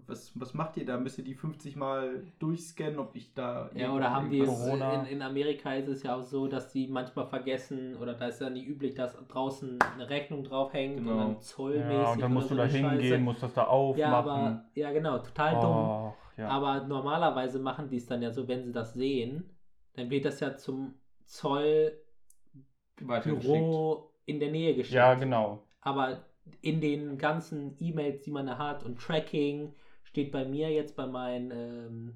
was, 0.08 0.32
was 0.40 0.54
macht 0.54 0.78
ihr 0.78 0.86
da? 0.86 0.98
Müsst 0.98 1.18
ihr 1.18 1.26
die 1.26 1.34
50 1.34 1.76
Mal 1.76 2.24
durchscannen, 2.40 3.00
ob 3.00 3.16
ich 3.16 3.34
da. 3.34 3.70
Ja, 3.76 3.92
oder 3.94 4.12
haben 4.12 4.30
die 4.30 4.40
es, 4.40 4.66
in, 4.68 5.06
in 5.10 5.22
Amerika 5.22 5.74
ist 5.74 5.90
es 5.90 6.04
ja 6.04 6.16
auch 6.16 6.24
so, 6.24 6.48
dass 6.48 6.72
die 6.72 6.88
manchmal 6.88 7.26
vergessen 7.28 7.98
oder 7.98 8.14
da 8.14 8.28
ist 8.28 8.40
ja 8.40 8.50
nicht 8.50 8.68
üblich, 8.68 8.94
dass 8.96 9.18
draußen 9.28 9.78
eine 9.96 10.10
Rechnung 10.10 10.44
draufhängt 10.46 10.98
Genau. 11.00 11.12
und 11.12 11.18
dann 11.18 11.42
zollmäßig. 11.42 11.92
Ja, 11.92 12.12
und 12.14 12.22
dann 12.22 12.34
musst 12.34 12.50
du 12.52 12.56
da 12.56 12.68
so 12.70 12.78
Scheiße. 12.78 12.90
hingehen, 12.92 13.24
musst 13.24 13.44
das 13.44 13.54
da 13.54 13.66
aufmachen. 13.66 14.00
Ja, 14.00 14.14
aber, 14.20 14.66
ja 14.76 14.92
genau, 14.92 15.18
total 15.18 15.56
dumm. 15.56 15.64
Och, 15.66 16.14
ja. 16.38 16.48
Aber 16.48 16.88
normalerweise 16.88 17.60
machen 17.60 17.90
die 17.90 17.98
es 17.98 18.06
dann 18.06 18.22
ja 18.22 18.32
so, 18.32 18.48
wenn 18.48 18.64
sie 18.64 18.72
das 18.72 18.94
sehen, 18.94 19.50
dann 19.94 20.10
wird 20.10 20.24
das 20.24 20.40
ja 20.40 20.56
zum 20.56 20.94
Zollbüro 21.26 22.09
weitergeschickt. 23.08 24.04
in 24.26 24.40
der 24.40 24.52
Nähe 24.52 24.76
geschickt. 24.76 24.96
ja, 24.96 25.14
genau. 25.16 25.64
Aber 25.82 26.26
in 26.62 26.82
den 26.82 27.18
ganzen 27.18 27.76
E-Mails, 27.80 28.22
die 28.22 28.32
man 28.32 28.48
da 28.48 28.58
hat 28.58 28.84
und 28.84 29.00
Tracking, 29.00 29.74
steht 30.04 30.32
bei 30.32 30.46
mir 30.46 30.72
jetzt 30.72 30.96
bei 30.96 31.06
meinen 31.06 31.52
ähm, 31.52 32.16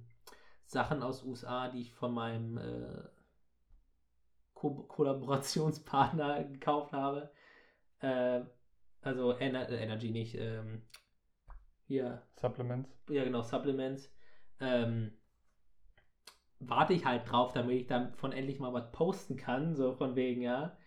Sachen 0.65 1.03
aus 1.03 1.23
USA, 1.23 1.67
die 1.69 1.81
ich 1.81 1.93
von 1.93 2.13
meinem 2.13 2.57
äh, 2.57 3.03
Ko 4.53 4.71
Kollaborationspartner 4.83 6.43
gekauft 6.51 6.93
habe. 6.93 7.31
Äh, 7.99 8.41
also 9.01 9.31
Ener 9.33 9.69
äh, 9.69 9.83
Energy 9.83 10.09
nicht. 10.09 10.35
Ähm, 10.35 10.81
hier, 11.85 12.23
Supplements. 12.35 12.89
ja 13.09 13.23
genau, 13.23 13.41
Supplements. 13.41 14.11
Ähm, 14.59 15.11
warte 16.69 16.93
ich 16.93 17.05
halt 17.05 17.29
drauf, 17.31 17.53
damit 17.53 17.81
ich 17.81 17.87
davon 17.87 18.31
endlich 18.31 18.59
mal 18.59 18.73
was 18.73 18.91
posten 18.91 19.35
kann, 19.37 19.75
so 19.75 19.93
von 19.93 20.15
wegen, 20.15 20.41
ja. 20.41 20.77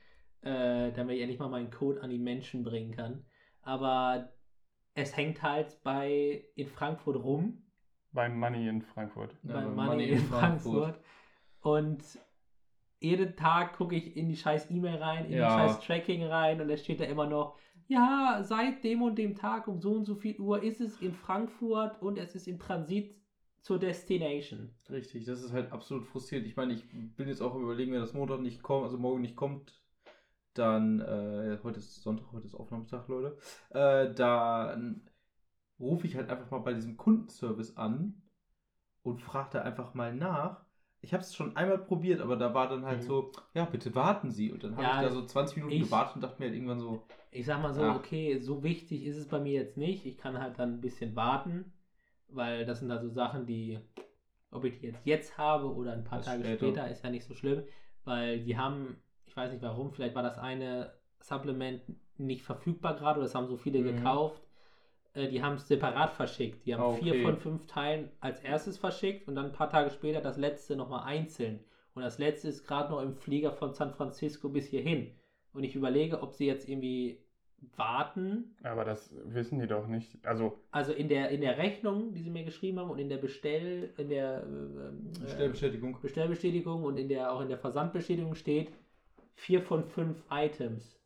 Äh, 0.42 0.92
damit 0.92 1.16
ich 1.16 1.22
endlich 1.22 1.40
mal 1.40 1.48
meinen 1.48 1.70
Code 1.70 2.02
an 2.02 2.10
die 2.10 2.18
Menschen 2.18 2.62
bringen 2.62 2.92
kann. 2.92 3.24
Aber 3.62 4.32
es 4.94 5.16
hängt 5.16 5.42
halt 5.42 5.78
bei 5.82 6.44
in 6.54 6.68
Frankfurt 6.68 7.16
rum, 7.16 7.62
Beim 8.12 8.38
Money 8.38 8.66
in 8.68 8.80
Frankfurt. 8.80 9.36
Ja, 9.42 9.54
bei 9.54 9.64
bei 9.66 9.70
Money, 9.70 10.04
in 10.08 10.20
Frankfurt. 10.20 10.98
Und 11.60 12.02
jeden 13.00 13.36
Tag 13.36 13.76
gucke 13.76 13.94
ich 13.94 14.16
in 14.16 14.28
die 14.28 14.36
scheiß 14.36 14.70
E-Mail 14.70 14.96
rein, 14.96 15.26
in 15.26 15.32
Ja. 15.36 15.48
die 15.48 15.52
scheiß 15.54 15.80
Tracking 15.80 16.24
rein 16.24 16.60
und 16.60 16.70
es 16.70 16.80
steht 16.82 17.00
da 17.00 17.04
immer 17.04 17.26
noch, 17.26 17.56
ja, 17.88 18.38
seit 18.42 18.82
dem 18.84 19.02
und 19.02 19.16
dem 19.18 19.34
Tag 19.34 19.68
um 19.68 19.80
so 19.80 19.92
und 19.92 20.04
so 20.06 20.14
viel 20.14 20.40
Uhr 20.40 20.62
ist 20.62 20.80
es 20.80 21.00
in 21.00 21.12
Frankfurt 21.12 22.00
und 22.00 22.18
es 22.18 22.34
ist 22.34 22.48
im 22.48 22.58
Transit 22.58 23.14
zur 23.66 23.80
Destination. 23.80 24.70
Richtig, 24.88 25.24
das 25.24 25.42
ist 25.42 25.52
halt 25.52 25.72
absolut 25.72 26.06
frustrierend. 26.06 26.46
Ich 26.46 26.54
meine, 26.54 26.72
ich 26.72 26.88
bin 26.88 27.26
jetzt 27.26 27.40
auch 27.42 27.56
überlegen, 27.56 27.92
wenn 27.92 27.98
das 28.00 28.14
Montag 28.14 28.40
nicht 28.40 28.62
kommt, 28.62 28.84
also 28.84 28.96
morgen 28.96 29.20
nicht 29.22 29.34
kommt, 29.34 29.82
dann, 30.54 31.00
äh, 31.00 31.58
heute 31.64 31.80
ist 31.80 32.00
Sonntag, 32.00 32.30
heute 32.30 32.46
ist 32.46 32.54
Aufnahmetag, 32.54 33.08
Leute, 33.08 33.36
äh, 33.70 34.14
dann 34.14 35.10
rufe 35.80 36.06
ich 36.06 36.14
halt 36.14 36.30
einfach 36.30 36.48
mal 36.52 36.60
bei 36.60 36.74
diesem 36.74 36.96
Kundenservice 36.96 37.76
an 37.76 38.22
und 39.02 39.20
frage 39.20 39.48
da 39.54 39.62
einfach 39.62 39.94
mal 39.94 40.14
nach. 40.14 40.64
Ich 41.00 41.12
habe 41.12 41.24
es 41.24 41.34
schon 41.34 41.56
einmal 41.56 41.78
probiert, 41.78 42.20
aber 42.20 42.36
da 42.36 42.54
war 42.54 42.68
dann 42.68 42.84
halt 42.86 43.00
Mhm. 43.02 43.06
so, 43.06 43.32
ja, 43.52 43.64
bitte 43.64 43.96
warten 43.96 44.30
Sie. 44.30 44.52
Und 44.52 44.62
dann 44.62 44.76
habe 44.76 44.84
Ja, 44.84 45.02
ich 45.02 45.08
da 45.08 45.12
so 45.12 45.24
20 45.26 45.56
Minuten 45.56 45.74
ich- 45.74 45.82
gewartet 45.82 46.14
und 46.14 46.20
dachte 46.22 46.38
mir 46.38 46.46
halt 46.46 46.54
irgendwann 46.54 46.78
so, 46.78 47.02
Ich 47.32 47.44
sag 47.46 47.60
mal 47.60 47.74
so, 47.74 47.82
Ja. 47.82 47.96
okay, 47.96 48.38
so 48.38 48.62
wichtig 48.62 49.04
ist 49.04 49.16
es 49.16 49.26
bei 49.26 49.40
mir 49.40 49.52
jetzt 49.54 49.76
nicht. 49.76 50.06
Ich 50.06 50.16
kann 50.16 50.38
halt 50.38 50.58
dann 50.60 50.74
ein 50.74 50.80
bisschen 50.80 51.16
warten, 51.16 51.72
weil 52.28 52.64
das 52.66 52.80
sind 52.80 52.90
also 52.90 53.08
Sachen, 53.08 53.46
die, 53.46 53.78
ob 54.50 54.64
ich 54.64 54.78
die 54.78 54.86
jetzt 54.86 55.06
jetzt 55.06 55.38
habe 55.38 55.74
oder 55.74 55.92
ein 55.92 56.04
paar 56.04 56.18
Das 56.18 56.26
Tage 56.26 56.44
später. 56.44 56.58
später, 56.58 56.90
ist 56.90 57.04
ja 57.04 57.10
nicht 57.10 57.24
so 57.24 57.34
schlimm, 57.34 57.62
weil 58.04 58.40
die 58.40 58.56
haben, 58.56 58.96
ich 59.26 59.36
weiß 59.36 59.50
nicht 59.52 59.62
warum, 59.62 59.90
vielleicht 59.92 60.14
war 60.14 60.22
das 60.22 60.38
eine 60.38 60.92
Supplement 61.20 61.82
nicht 62.18 62.42
verfügbar 62.42 62.94
gerade 62.96 63.18
oder 63.18 63.26
es 63.26 63.34
haben 63.34 63.46
so 63.48 63.56
viele 63.56 63.80
Mhm. 63.80 63.96
gekauft. 63.96 64.42
Äh, 65.14 65.28
Die 65.28 65.42
haben 65.42 65.54
es 65.56 65.66
separat 65.68 66.12
verschickt. 66.12 66.66
Die 66.66 66.74
haben 66.74 66.82
Ah, 66.82 66.92
vier 66.92 67.12
okay. 67.12 67.22
von 67.22 67.36
fünf 67.38 67.66
Teilen 67.66 68.10
als 68.20 68.40
erstes 68.40 68.78
verschickt 68.78 69.26
und 69.28 69.34
dann 69.34 69.46
ein 69.46 69.52
paar 69.52 69.70
Tage 69.70 69.90
später 69.90 70.20
das 70.20 70.36
letzte 70.36 70.76
nochmal 70.76 71.04
einzeln. 71.04 71.60
Und 71.94 72.02
das 72.02 72.18
letzte 72.18 72.48
ist 72.48 72.66
gerade 72.66 72.90
noch 72.90 73.00
im 73.02 73.14
Flieger 73.14 73.52
von 73.52 73.72
San 73.72 73.92
Francisco 73.92 74.48
bis 74.50 74.66
hierhin. 74.68 75.14
Und 75.54 75.64
ich 75.64 75.74
überlege, 75.74 76.20
ob 76.22 76.34
sie 76.34 76.46
jetzt 76.46 76.68
irgendwie 76.68 77.18
warten. 77.76 78.54
Aber 78.62 78.84
das 78.84 79.10
wissen 79.24 79.58
die 79.58 79.66
doch 79.66 79.86
nicht. 79.86 80.24
Also, 80.24 80.58
Also 80.70 80.92
in 80.92 81.08
der, 81.08 81.30
in 81.30 81.40
der 81.40 81.58
Rechnung, 81.58 82.12
die 82.12 82.22
sie 82.22 82.30
mir 82.30 82.44
geschrieben 82.44 82.78
haben 82.78 82.90
und 82.90 82.98
in 82.98 83.08
der 83.08 83.18
Bestell, 83.18 83.92
in 83.96 84.08
der 84.08 84.42
äh, 84.42 85.20
Bestellbestätigung. 85.20 85.98
Bestellbestätigung 86.00 86.84
und 86.84 86.96
in 86.98 87.08
der 87.08 87.32
auch 87.32 87.40
in 87.40 87.48
der 87.48 87.58
Versandbestätigung 87.58 88.34
steht 88.34 88.72
vier 89.34 89.62
von 89.62 89.84
fünf 89.84 90.22
Items. 90.30 90.98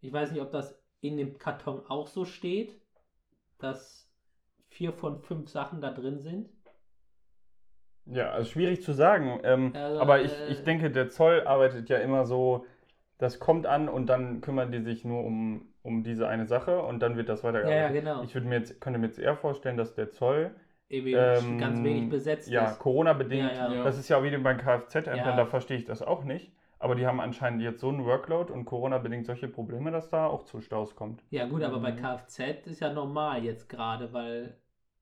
Ich 0.00 0.12
weiß 0.12 0.32
nicht, 0.32 0.40
ob 0.40 0.50
das 0.50 0.80
in 1.00 1.16
dem 1.16 1.38
Karton 1.38 1.82
auch 1.88 2.08
so 2.08 2.24
steht, 2.24 2.80
dass 3.58 4.10
vier 4.68 4.92
von 4.92 5.20
fünf 5.20 5.48
Sachen 5.48 5.80
da 5.80 5.90
drin 5.90 6.20
sind. 6.20 6.48
ja, 8.06 8.30
also 8.30 8.50
schwierig 8.50 8.82
zu 8.82 8.92
sagen. 8.92 9.40
Ähm, 9.42 9.72
Also, 9.74 10.00
aber 10.00 10.22
ich, 10.22 10.32
äh, 10.32 10.48
ich 10.48 10.62
denke, 10.64 10.90
der 10.90 11.08
Zoll 11.08 11.42
arbeitet 11.46 11.88
ja 11.88 11.98
immer 11.98 12.24
so, 12.24 12.64
das 13.18 13.38
kommt 13.40 13.66
an 13.66 13.88
und 13.88 14.06
dann 14.06 14.40
kümmern 14.40 14.70
die 14.72 14.80
sich 14.80 15.04
nur 15.04 15.24
um, 15.24 15.66
um 15.82 16.02
diese 16.04 16.28
eine 16.28 16.46
Sache 16.46 16.80
und 16.82 17.00
dann 17.00 17.16
wird 17.16 17.28
das 17.28 17.42
Ja, 17.42 17.48
ja, 17.50 17.54
weitergearbeitet. 17.54 17.94
genau. 18.04 18.22
Ich 18.22 18.34
würde 18.34 18.46
mir 18.46 18.56
jetzt, 18.58 18.80
könnte 18.80 18.98
mir 18.98 19.06
jetzt 19.06 19.18
eher 19.18 19.36
vorstellen, 19.36 19.76
dass 19.76 19.94
der 19.94 20.10
Zoll 20.10 20.52
Irgendwie 20.88 21.12
ähm, 21.14 21.58
ganz 21.58 21.82
wenig 21.82 22.08
besetzt 22.08 22.48
Ja, 22.48 22.70
ist. 22.70 22.78
Corona-bedingt. 22.78 23.52
Ja, 23.52 23.72
ja. 23.72 23.84
Das 23.84 23.98
ist 23.98 24.08
ja 24.08 24.16
auch 24.18 24.22
wieder 24.22 24.38
beim 24.38 24.56
Kfz-Ämtern, 24.58 25.16
Ja. 25.16 25.36
da 25.36 25.46
verstehe 25.46 25.76
ich 25.76 25.84
das 25.84 26.00
auch 26.02 26.24
nicht. 26.24 26.52
Aber 26.80 26.94
die 26.94 27.06
haben 27.06 27.18
anscheinend 27.20 27.60
jetzt 27.60 27.80
so 27.80 27.88
einen 27.88 28.04
Workload 28.04 28.52
und 28.52 28.64
Corona-bedingt 28.64 29.26
solche 29.26 29.48
Probleme, 29.48 29.90
dass 29.90 30.10
da 30.10 30.26
auch 30.28 30.44
zu 30.44 30.60
Staus 30.60 30.94
kommt. 30.94 31.24
Ja 31.30 31.46
gut, 31.46 31.64
aber 31.64 31.80
bei 31.80 31.90
Mhm. 31.90 31.96
Kfz 31.96 32.66
ist 32.68 32.78
ja 32.80 32.92
normal 32.92 33.42
jetzt 33.44 33.68
gerade, 33.68 34.12
weil 34.12 34.54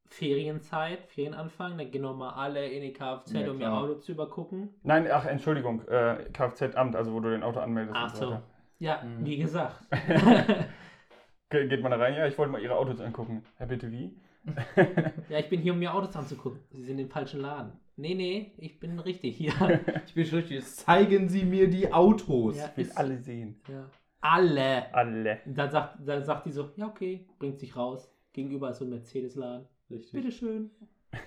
Ferienzeit, 0.09 1.05
Ferienanfang, 1.09 1.77
dann 1.79 1.91
gehen 1.91 2.03
nochmal 2.03 2.35
alle 2.35 2.67
in 2.69 2.83
die 2.83 2.93
Kfz, 2.93 3.33
Ja, 3.33 3.51
um 3.51 3.61
ihr. 3.61 3.73
Auto 3.73 3.95
zu 3.97 4.13
übergucken. 4.13 4.71
Nein, 4.83 5.07
ach, 5.11 5.27
Entschuldigung, 5.27 5.83
äh, 5.89 6.25
Kfz-Amt, 6.33 6.95
also 6.97 7.13
wo 7.13 7.21
du 7.21 7.31
den 7.31 7.43
Auto 7.43 7.61
anmeldest 7.61 7.97
Ach 7.97 8.13
und 8.13 8.17
so 8.17 8.31
so. 8.31 8.39
Ja, 8.79 9.03
Mhm. 9.03 9.25
wie 9.25 9.37
gesagt. 9.39 9.83
Ge 11.51 11.69
geht 11.69 11.81
man 11.83 11.93
da 11.93 11.97
rein? 11.99 12.15
Ja, 12.15 12.27
ich 12.27 12.37
wollte 12.39 12.53
mal 12.53 12.61
Ihre 12.61 12.77
Autos 12.77 13.01
angucken. 13.01 13.43
Ja, 13.61 13.67
bitte 13.67 13.91
wie? 13.93 14.17
ja, 15.29 15.39
ich 15.39 15.49
bin 15.49 15.61
hier, 15.61 15.73
um 15.73 15.79
mir 15.79 15.93
Autos 15.95 16.15
anzugucken. 16.17 16.61
Sie 16.71 16.83
sind 16.83 16.99
im 16.99 17.09
falschen 17.09 17.41
Laden. 17.41 17.73
Nee, 17.97 18.15
nee, 18.15 18.53
ich 18.59 18.79
bin 18.79 18.99
richtig 18.99 19.37
hier. 19.37 19.53
Ich 20.07 20.15
bin 20.15 20.25
schon 20.27 20.39
richtig, 20.41 20.59
jetzt 20.59 20.81
zeigen 20.81 21.29
Sie 21.29 21.45
mir 21.45 21.69
die 21.69 21.93
Autos. 21.93 22.57
Ja, 22.59 22.71
Ich 22.77 22.77
will 22.89 22.93
alle 22.95 23.19
sehen. 23.19 23.61
Ja. 23.69 23.89
alle. 24.21 24.93
Alle. 24.95 25.39
Und 25.47 25.57
dann 25.57 25.71
sagt, 25.71 25.99
dann 26.07 26.23
sagt 26.25 26.47
die 26.47 26.53
so, 26.53 26.71
ja 26.77 26.87
okay, 26.87 27.27
bringt 27.39 27.59
sich 27.59 27.75
raus. 27.77 28.13
Gegenüber 28.33 28.71
ist 28.71 28.79
so 28.79 28.85
ein 28.85 28.91
Mercedes-Laden. 28.91 29.67
Richtig. 29.91 30.13
Bitteschön. 30.13 30.71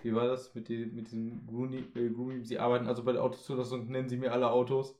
Wie 0.03 0.13
war 0.13 0.27
das 0.27 0.53
mit, 0.53 0.67
die, 0.67 0.85
mit 0.85 1.07
diesem 1.07 1.45
Grooming? 1.47 1.85
Äh, 1.95 2.09
Grooming? 2.09 2.43
Sie 2.43 2.59
arbeiten 2.59 2.87
also 2.87 3.03
bei 3.03 3.13
der 3.13 3.23
Autozulassung, 3.23 3.87
nennen 3.87 4.09
Sie 4.09 4.17
mir 4.17 4.31
alle 4.31 4.49
Autos. 4.51 4.99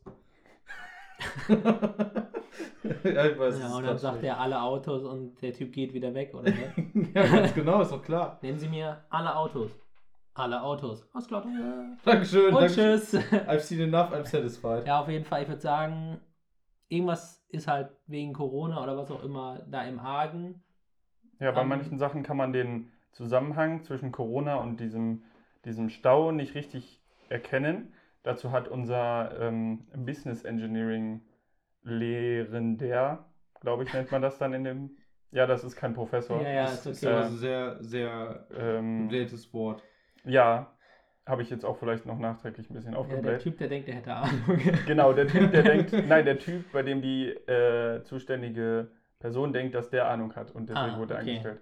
ja, 1.49 3.25
ich 3.25 3.37
weiß, 3.37 3.59
Ja, 3.59 3.75
und 3.75 3.83
dann 3.83 3.97
sagt 3.97 4.23
er 4.23 4.39
alle 4.39 4.61
Autos 4.61 5.03
und 5.03 5.41
der 5.41 5.53
Typ 5.53 5.73
geht 5.73 5.93
wieder 5.93 6.13
weg, 6.13 6.33
oder 6.33 6.49
ja, 7.13 7.27
ganz 7.27 7.53
genau, 7.53 7.81
ist 7.81 7.91
doch 7.91 8.01
klar. 8.01 8.39
Nennen 8.41 8.57
Sie 8.57 8.69
mir 8.69 9.03
alle 9.09 9.35
Autos. 9.35 9.71
Alle 10.33 10.61
Autos. 10.63 11.05
Alles 11.13 11.27
klar. 11.27 11.45
Dankeschön. 12.05 12.53
Und 12.53 12.61
Dankeschön. 12.61 12.99
tschüss. 12.99 13.13
I've 13.47 13.59
seen 13.59 13.81
enough, 13.81 14.13
I'm 14.13 14.25
satisfied. 14.25 14.87
Ja, 14.87 15.01
auf 15.01 15.09
jeden 15.09 15.25
Fall, 15.25 15.41
ich 15.41 15.49
würde 15.49 15.61
sagen, 15.61 16.21
irgendwas 16.87 17.45
ist 17.49 17.67
halt 17.67 17.91
wegen 18.07 18.31
Corona 18.33 18.81
oder 18.81 18.95
was 18.95 19.11
auch 19.11 19.23
immer 19.23 19.61
da 19.69 19.83
im 19.83 19.99
Argen. 19.99 20.63
Ja, 21.39 21.51
bei 21.51 21.61
Ähm, 21.61 21.67
manchen 21.67 21.97
Sachen 21.97 22.23
kann 22.23 22.37
man 22.37 22.53
den 22.53 22.91
Zusammenhang 23.11 23.83
zwischen 23.83 24.11
Corona 24.11 24.55
und 24.55 24.79
diesem, 24.79 25.23
diesem 25.65 25.89
Stau 25.89 26.31
nicht 26.31 26.55
richtig 26.55 27.01
erkennen. 27.29 27.93
Dazu 28.23 28.51
hat 28.51 28.67
unser 28.67 29.39
ähm, 29.39 29.85
Business 29.95 30.43
Engineering 30.43 31.21
Lehrender, 31.83 33.25
glaube 33.61 33.83
ich, 33.83 33.93
nennt 33.93 34.11
man 34.11 34.21
das 34.21 34.37
dann 34.37 34.53
in 34.53 34.63
dem. 34.63 34.91
Ja, 35.31 35.45
das 35.45 35.63
ist 35.63 35.75
kein 35.75 35.93
Professor. 35.93 36.41
Ja, 36.41 36.49
ja, 36.49 36.63
das 36.63 36.85
ist 36.85 36.85
ist 36.87 37.03
okay. 37.03 37.13
aber 37.13 37.25
ein 37.25 37.37
sehr, 37.37 37.77
sehr 37.83 38.47
Ähm, 38.57 39.09
Wort. 39.53 39.83
ja, 40.25 40.71
habe 41.25 41.43
ich 41.43 41.49
jetzt 41.51 41.63
auch 41.65 41.77
vielleicht 41.77 42.05
noch 42.07 42.17
nachträglich 42.17 42.69
ein 42.69 42.73
bisschen 42.73 42.93
Ja, 42.93 42.97
der 42.99 43.09
aufgebläht. 43.11 43.41
Typ, 43.41 43.57
der 43.59 43.67
denkt, 43.67 43.87
der 43.87 43.95
hätte 43.95 44.13
Ahnung. 44.13 44.59
Genau, 44.87 45.13
der 45.13 45.27
Typ, 45.27 45.51
der 45.51 45.63
denkt, 45.63 45.93
nein, 46.07 46.25
der 46.25 46.39
Typ, 46.39 46.71
bei 46.73 46.81
dem 46.81 47.01
die 47.01 47.27
äh, 47.29 48.03
zuständige 48.03 48.89
Person 49.19 49.53
denkt, 49.53 49.75
dass 49.75 49.89
der 49.91 50.09
Ahnung 50.09 50.35
hat 50.35 50.49
und 50.51 50.69
deswegen 50.69 50.95
Ah, 50.95 50.97
wurde 50.99 51.13
er 51.13 51.19
okay. 51.21 51.29
eingestellt. 51.31 51.61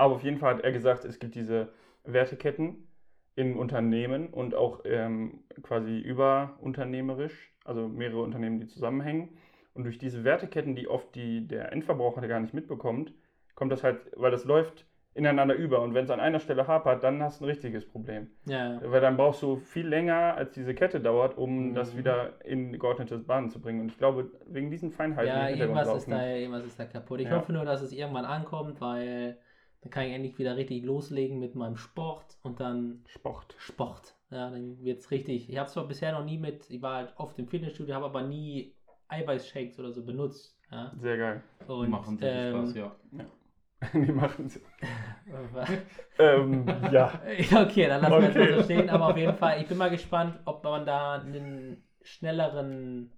Aber 0.00 0.14
auf 0.14 0.22
jeden 0.22 0.38
Fall 0.38 0.54
hat 0.54 0.64
er 0.64 0.72
gesagt, 0.72 1.04
es 1.04 1.18
gibt 1.18 1.34
diese 1.34 1.68
Werteketten 2.04 2.88
in 3.36 3.54
Unternehmen 3.54 4.28
und 4.28 4.54
auch 4.54 4.80
ähm, 4.86 5.44
quasi 5.62 5.98
überunternehmerisch, 5.98 7.52
also 7.66 7.86
mehrere 7.86 8.22
Unternehmen, 8.22 8.58
die 8.58 8.66
zusammenhängen. 8.66 9.36
Und 9.74 9.84
durch 9.84 9.98
diese 9.98 10.24
Werteketten, 10.24 10.74
die 10.74 10.88
oft 10.88 11.14
die, 11.14 11.46
der 11.46 11.72
Endverbraucher 11.72 12.26
gar 12.26 12.40
nicht 12.40 12.54
mitbekommt, 12.54 13.12
kommt 13.54 13.72
das 13.72 13.84
halt, 13.84 13.98
weil 14.16 14.30
das 14.30 14.44
läuft 14.46 14.86
ineinander 15.12 15.54
über. 15.54 15.82
Und 15.82 15.92
wenn 15.92 16.04
es 16.06 16.10
an 16.10 16.18
einer 16.18 16.40
Stelle 16.40 16.66
hapert, 16.66 17.04
dann 17.04 17.22
hast 17.22 17.40
du 17.40 17.44
ein 17.44 17.48
richtiges 17.50 17.86
Problem. 17.86 18.28
ja. 18.46 18.80
Weil 18.82 19.02
dann 19.02 19.18
brauchst 19.18 19.42
du 19.42 19.56
viel 19.56 19.86
länger, 19.86 20.34
als 20.34 20.52
diese 20.52 20.74
Kette 20.74 21.00
dauert, 21.02 21.36
um 21.36 21.70
Mhm. 21.70 21.74
das 21.74 21.94
wieder 21.94 22.42
in 22.46 22.78
geordnete 22.78 23.18
Bahnen 23.18 23.50
zu 23.50 23.60
bringen. 23.60 23.80
Und 23.82 23.88
ich 23.92 23.98
glaube, 23.98 24.30
wegen 24.46 24.70
diesen 24.70 24.92
Feinheiten 24.92 25.26
ja, 25.26 25.48
irgendwas 25.50 25.94
ist, 25.94 26.10
da, 26.10 26.26
irgendwas 26.26 26.64
ist 26.64 26.78
da 26.78 26.86
kaputt. 26.86 27.20
Ich 27.20 27.26
Ja. 27.26 27.36
hoffe 27.36 27.52
nur, 27.52 27.66
dass 27.66 27.82
es 27.82 27.92
irgendwann 27.92 28.24
ankommt, 28.24 28.80
weil 28.80 29.36
dann 29.82 29.90
kann 29.90 30.04
ich 30.06 30.12
endlich 30.12 30.38
wieder 30.38 30.56
richtig 30.56 30.84
loslegen 30.84 31.38
mit 31.38 31.54
meinem 31.54 31.76
Sport 31.76 32.36
und 32.42 32.60
dann 32.60 33.02
Sport. 33.06 33.54
Sport. 33.58 34.14
Ja, 34.30 34.50
dann 34.50 34.82
wird 34.84 35.00
es 35.00 35.10
richtig. 35.10 35.48
Ich 35.48 35.56
habe 35.56 35.66
es 35.66 35.72
zwar 35.72 35.88
bisher 35.88 36.12
noch 36.12 36.24
nie 36.24 36.38
mit, 36.38 36.68
ich 36.70 36.82
war 36.82 36.96
halt 36.96 37.12
oft 37.16 37.38
im 37.38 37.48
Fitnessstudio, 37.48 37.94
habe 37.94 38.06
aber 38.06 38.22
nie 38.22 38.74
Eiweißshakes 39.08 39.78
oder 39.78 39.92
so 39.92 40.04
benutzt. 40.04 40.56
Ja. 40.70 40.92
Sehr 40.98 41.16
geil. 41.16 41.42
Und, 41.66 41.90
Machen 41.90 42.18
sehr 42.18 42.30
viel 42.32 42.40
ähm, 42.40 42.66
Spaß, 42.66 42.74
ja. 42.76 42.96
Die 43.94 44.12
machen 44.12 44.46
es. 44.46 44.60
ähm, 46.18 46.66
ja. 46.92 47.20
Ja, 47.50 47.62
okay, 47.62 47.86
dann 47.88 48.02
lassen 48.02 48.12
wir 48.12 48.28
Okay. 48.28 48.28
es 48.28 48.34
mal 48.50 48.58
so 48.58 48.64
stehen. 48.64 48.90
Aber 48.90 49.08
auf 49.08 49.16
jeden 49.16 49.36
Fall, 49.36 49.60
ich 49.62 49.66
bin 49.68 49.78
mal 49.78 49.90
gespannt, 49.90 50.38
ob 50.44 50.62
man 50.62 50.84
da 50.84 51.14
einen 51.14 51.82
schnelleren. 52.02 53.10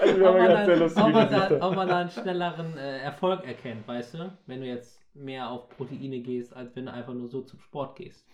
Also 0.00 0.20
wir 0.20 0.28
ob, 0.28 0.34
haben 0.34 0.38
man 0.38 0.50
ja 0.50 0.64
sehr 0.64 0.76
da, 0.76 0.82
lustige 0.82 1.06
ob, 1.06 1.12
man 1.12 1.30
da, 1.30 1.68
ob 1.68 1.76
man 1.76 1.88
da 1.88 1.98
einen 2.00 2.10
schnelleren 2.22 2.76
äh, 2.76 2.98
Erfolg 2.98 3.44
erkennt, 3.46 3.88
weißt 3.88 4.14
du? 4.14 4.32
Wenn 4.46 4.60
du 4.60 4.66
jetzt 4.66 5.00
mehr 5.14 5.50
auf 5.50 5.68
Proteine 5.70 6.20
gehst, 6.20 6.54
als 6.54 6.76
wenn 6.76 6.86
du 6.86 6.92
einfach 6.92 7.14
nur 7.14 7.28
so 7.28 7.42
zum 7.42 7.58
Sport 7.60 7.96
gehst. 7.96 8.26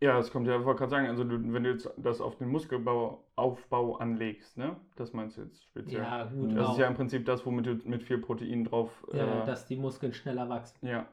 Ja, 0.00 0.16
das 0.16 0.32
kommt 0.32 0.48
ja, 0.48 0.58
ich 0.58 0.64
wollte 0.64 0.80
gerade 0.80 0.90
sagen, 0.90 1.06
also 1.06 1.22
du, 1.22 1.52
wenn 1.52 1.62
du 1.62 1.70
jetzt 1.70 1.88
das 1.96 2.20
auf 2.20 2.36
den 2.36 2.48
Muskelaufbau 2.48 3.96
anlegst, 3.98 4.56
ne? 4.58 4.76
Das 4.96 5.12
meinst 5.12 5.36
du 5.36 5.42
jetzt 5.42 5.62
speziell. 5.64 6.02
Ja, 6.02 6.24
gut. 6.24 6.56
Das 6.56 6.66
auch. 6.66 6.72
ist 6.72 6.78
ja 6.78 6.88
im 6.88 6.94
Prinzip 6.94 7.24
das, 7.24 7.46
womit 7.46 7.66
du 7.66 7.78
mit 7.84 8.02
viel 8.02 8.18
Protein 8.18 8.64
drauf. 8.64 8.90
ja, 9.12 9.42
äh, 9.42 9.46
dass 9.46 9.66
die 9.66 9.76
Muskeln 9.76 10.12
schneller 10.12 10.48
wachsen. 10.48 10.86
ja. 10.86 11.06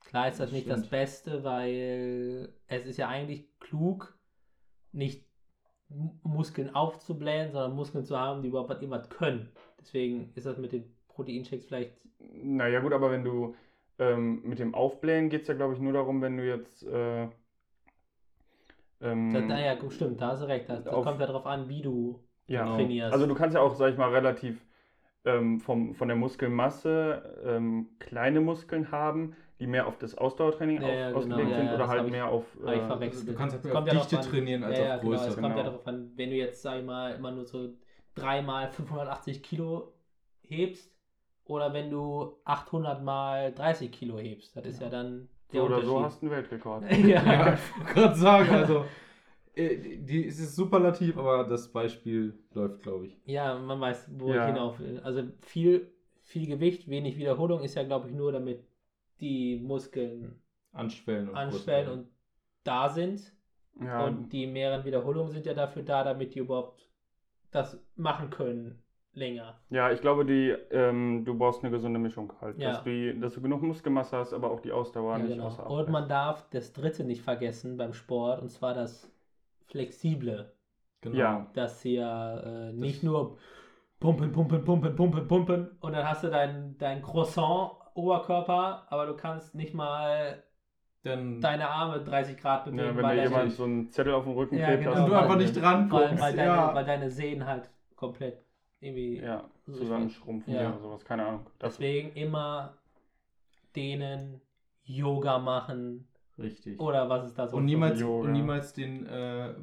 Klar 0.00 0.28
ist 0.28 0.38
das 0.38 0.52
nicht 0.52 0.70
das 0.70 0.80
Stimmt. 0.80 0.90
Beste, 0.90 1.44
weil 1.44 2.54
es 2.68 2.86
ist 2.86 2.98
ja 2.98 3.08
eigentlich 3.08 3.48
klug, 3.58 4.16
nicht 4.92 5.23
Muskeln 6.22 6.74
aufzublähen, 6.74 7.52
sondern 7.52 7.74
Muskeln 7.74 8.04
zu 8.04 8.18
haben, 8.18 8.42
die 8.42 8.48
überhaupt 8.48 8.70
was 8.70 8.80
irgendwas 8.82 9.08
können. 9.10 9.48
Deswegen 9.80 10.30
ist 10.34 10.46
das 10.46 10.58
mit 10.58 10.72
den 10.72 10.84
Proteinshakes 11.08 11.66
vielleicht. 11.66 11.92
Naja, 12.18 12.80
gut, 12.80 12.92
aber 12.92 13.10
wenn 13.10 13.24
du 13.24 13.54
ähm, 13.98 14.42
mit 14.44 14.58
dem 14.58 14.74
Aufblähen 14.74 15.28
geht 15.28 15.42
es 15.42 15.48
ja, 15.48 15.54
glaube 15.54 15.74
ich, 15.74 15.80
nur 15.80 15.92
darum, 15.92 16.20
wenn 16.22 16.36
du 16.36 16.46
jetzt. 16.46 16.82
Äh, 16.86 17.28
ähm, 19.00 19.32
Das, 19.32 19.44
naja, 19.48 19.74
gut, 19.74 19.92
stimmt, 19.92 20.20
da 20.20 20.28
hast 20.28 20.42
du 20.42 20.46
recht. 20.46 20.68
Das, 20.68 20.84
das 20.84 20.92
Auf- 20.92 21.04
kommt 21.04 21.20
ja 21.20 21.26
darauf 21.26 21.46
an, 21.46 21.68
wie 21.68 21.82
du 21.82 22.18
Ja, 22.48 22.64
trainierst. 22.76 23.12
also 23.12 23.26
du 23.26 23.34
kannst 23.34 23.54
ja 23.54 23.60
auch, 23.60 23.74
sag 23.74 23.92
ich 23.92 23.98
mal, 23.98 24.10
relativ 24.10 24.64
ähm, 25.24 25.60
vom, 25.60 25.94
von 25.94 26.08
der 26.08 26.16
Muskelmasse 26.16 27.42
ähm, 27.44 27.88
kleine 27.98 28.40
Muskeln 28.40 28.90
haben, 28.90 29.34
die 29.60 29.66
mehr 29.66 29.86
auf 29.86 29.98
das 29.98 30.16
Ausdauertraining 30.16 30.82
Ja, 30.82 30.88
ja, 30.88 31.12
auf, 31.12 31.22
genau, 31.24 31.36
ausgelegt 31.36 31.50
ja, 31.50 31.56
sind 31.58 31.66
ja, 31.66 31.74
oder 31.74 31.88
halt 31.88 32.04
ich- 32.06 32.10
mehr 32.10 32.28
auf. 32.28 32.44
ich 32.56 32.68
äh, 32.68 32.86
verwechselt. 32.86 33.28
Du 33.28 33.34
kannst 33.34 33.54
halt 33.54 33.60
Es 33.60 33.64
mehr 33.64 33.72
kommt 33.74 33.88
auf 33.88 33.94
ja 33.94 34.00
Dichte 34.18 34.30
trainieren 34.30 34.64
als 34.64 34.78
ja, 34.78 34.82
auf 34.84 34.88
ja, 34.88 34.96
genau, 34.98 35.10
Größe. 35.10 35.28
Es 35.28 35.34
kommt 35.34 35.48
ja 35.48 35.54
genau. 35.54 35.64
darauf 35.70 35.86
an, 35.86 36.12
wenn 36.16 36.30
du 36.30 36.36
jetzt, 36.36 36.62
sag 36.62 36.78
ich 36.80 36.84
mal, 36.84 37.14
immer 37.14 37.30
nur 37.30 37.44
so 37.44 37.68
dreimal 38.14 38.68
580 38.72 39.42
Kilo 39.42 39.92
hebst 40.42 40.90
oder 41.44 41.72
wenn 41.72 41.90
du 41.90 42.36
800 42.44 43.02
mal 43.02 43.52
30 43.52 43.92
Kilo 43.92 44.18
hebst. 44.18 44.56
Das 44.56 44.64
ist 44.66 44.80
ja 44.80 44.88
dann 44.88 45.28
der 45.52 45.60
so 45.60 45.66
oder 45.66 45.82
so 45.82 46.02
hast 46.02 46.20
du 46.22 46.26
einen 46.26 46.34
Weltrekord. 46.36 46.84
ja. 46.90 47.22
Ja, 47.22 47.54
ich 47.54 47.78
wollte 47.78 47.94
gerade 47.94 48.14
sagen, 48.16 48.50
also. 48.50 48.84
äh, 49.54 49.76
Die, 49.98 50.26
es 50.26 50.40
ist 50.40 50.56
superlativ, 50.56 51.16
aber 51.16 51.44
das 51.44 51.68
Beispiel 51.72 52.34
läuft, 52.54 52.82
glaube 52.82 53.06
ich. 53.06 53.16
Ja, 53.26 53.56
man 53.58 53.80
weiß, 53.80 54.08
wo 54.18 54.32
Ja. 54.32 54.48
ich 54.48 54.54
hinauf 54.54 54.80
will. 54.80 55.00
Also 55.04 55.22
viel, 55.42 55.92
viel 56.22 56.46
Gewicht, 56.48 56.88
wenig 56.88 57.16
Wiederholung 57.18 57.62
ist 57.62 57.74
ja, 57.76 57.84
glaube 57.84 58.08
ich, 58.08 58.14
nur 58.14 58.32
damit 58.32 58.64
die 59.20 59.56
Muskeln 59.56 60.40
Anschwellen 60.72 61.28
und 61.28 61.36
anschwellen 61.36 61.88
und 61.90 62.08
da 62.64 62.88
sind. 62.88 63.32
Ja, 63.80 64.04
Und 64.06 64.30
die 64.32 64.46
mehreren 64.46 64.84
Wiederholungen 64.84 65.32
sind 65.32 65.46
ja 65.46 65.54
dafür 65.54 65.82
da, 65.82 66.04
damit 66.04 66.34
die 66.34 66.40
überhaupt 66.40 66.88
das 67.50 67.78
machen 67.96 68.30
können 68.30 68.82
länger. 69.12 69.60
ja, 69.70 69.92
ich 69.92 70.00
glaube, 70.00 70.24
die, 70.24 70.50
ähm, 70.70 71.24
du 71.24 71.36
brauchst 71.38 71.62
eine 71.62 71.70
gesunde 71.70 71.98
Mischung 72.00 72.32
halt. 72.40 72.58
Ja. 72.58 72.72
Dass, 72.72 72.82
du, 72.84 73.14
dass 73.20 73.34
du 73.34 73.40
genug 73.40 73.62
Muskelmasse 73.62 74.16
hast, 74.16 74.32
aber 74.32 74.50
auch 74.50 74.60
die 74.60 74.72
Ausdauer 74.72 75.18
Ja, 75.18 75.18
nicht 75.18 75.32
genau. 75.32 75.46
außer 75.46 75.62
Acht 75.64 75.70
Und 75.70 75.88
man 75.90 76.08
darf 76.08 76.48
das 76.50 76.72
dritte 76.72 77.04
nicht 77.04 77.22
vergessen 77.22 77.76
beim 77.76 77.92
Sport, 77.92 78.42
und 78.42 78.48
zwar 78.50 78.74
das 78.74 79.12
Flexible. 79.66 80.52
Genau. 81.00 81.16
Ja. 81.16 81.50
Dass 81.54 81.82
hier 81.82 82.42
äh, 82.44 82.72
nicht 82.72 83.02
nur 83.02 83.38
pumpen, 84.00 84.32
pumpen, 84.32 84.64
pumpen, 84.64 84.96
pumpen, 84.96 85.28
pumpen 85.28 85.70
und 85.80 85.92
dann 85.92 86.08
hast 86.08 86.24
du 86.24 86.28
dein, 86.28 86.76
dein 86.78 87.02
Croissant-Oberkörper, 87.94 88.86
aber 88.90 89.06
du 89.06 89.14
kannst 89.16 89.54
nicht 89.54 89.74
mal 89.74 90.42
Dann, 91.02 91.40
deine 91.40 91.68
Arme 91.68 92.02
30 92.02 92.36
Grad 92.36 92.64
bewegen, 92.64 92.78
ja, 92.82 92.96
wenn 92.96 93.02
weil, 93.02 93.16
dir 93.16 93.22
deine, 93.24 93.34
jemand 93.34 93.52
so 93.52 93.64
einen 93.64 93.90
Zettel 93.90 94.14
auf 94.14 94.24
den 94.24 94.32
Rücken 94.34 94.58
Ja, 94.58 94.66
klebt, 94.68 94.84
genau. 94.84 94.94
hast 94.94 95.02
und 95.04 95.10
du 95.10 95.14
einfach 95.14 95.36
nicht 95.36 95.56
dran 95.60 95.90
weil, 95.90 96.18
weil, 96.20 96.36
deine, 96.36 96.48
ja. 96.48 96.74
weil 96.74 96.84
deine 96.84 97.10
Sehnen 97.10 97.46
halt 97.46 97.68
komplett 97.96 98.42
irgendwie. 98.80 99.18
ja, 99.18 99.44
so 99.66 99.72
zusammenschrumpfen 99.74 100.54
Ja. 100.54 100.70
oder 100.70 100.78
sowas, 100.80 101.04
keine 101.04 101.26
Ahnung. 101.26 101.46
Das, 101.58 101.74
Deswegen 101.76 102.12
immer 102.14 102.74
dehnen, 103.76 104.40
Yoga 104.84 105.38
machen 105.38 106.06
Richtig. 106.38 106.78
oder 106.80 107.08
was 107.08 107.26
ist 107.26 107.38
das? 107.38 107.52
Und 107.52 107.64
niemals, 107.64 108.02
und 108.02 108.32
niemals 108.32 108.72
den 108.72 109.06
äh, 109.06 109.54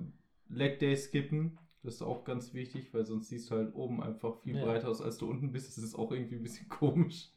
Leg 0.50 0.80
Day 0.80 0.96
skippen. 0.96 1.58
Das 1.84 1.96
ist 1.96 2.02
auch 2.04 2.24
ganz 2.24 2.54
wichtig, 2.54 2.94
weil 2.94 3.06
sonst 3.06 3.30
siehst 3.30 3.50
du 3.50 3.56
halt 3.56 3.74
oben 3.74 4.04
einfach 4.04 4.36
viel 4.44 4.56
Ja. 4.56 4.66
breiter 4.66 4.90
aus, 4.90 5.02
als 5.02 5.18
du 5.18 5.28
unten 5.30 5.52
bist. 5.52 5.76
Das 5.76 5.84
ist 5.84 5.96
auch 5.96 6.12
irgendwie 6.12 6.36
ein 6.36 6.44
bisschen 6.44 6.70
komisch. 6.70 7.30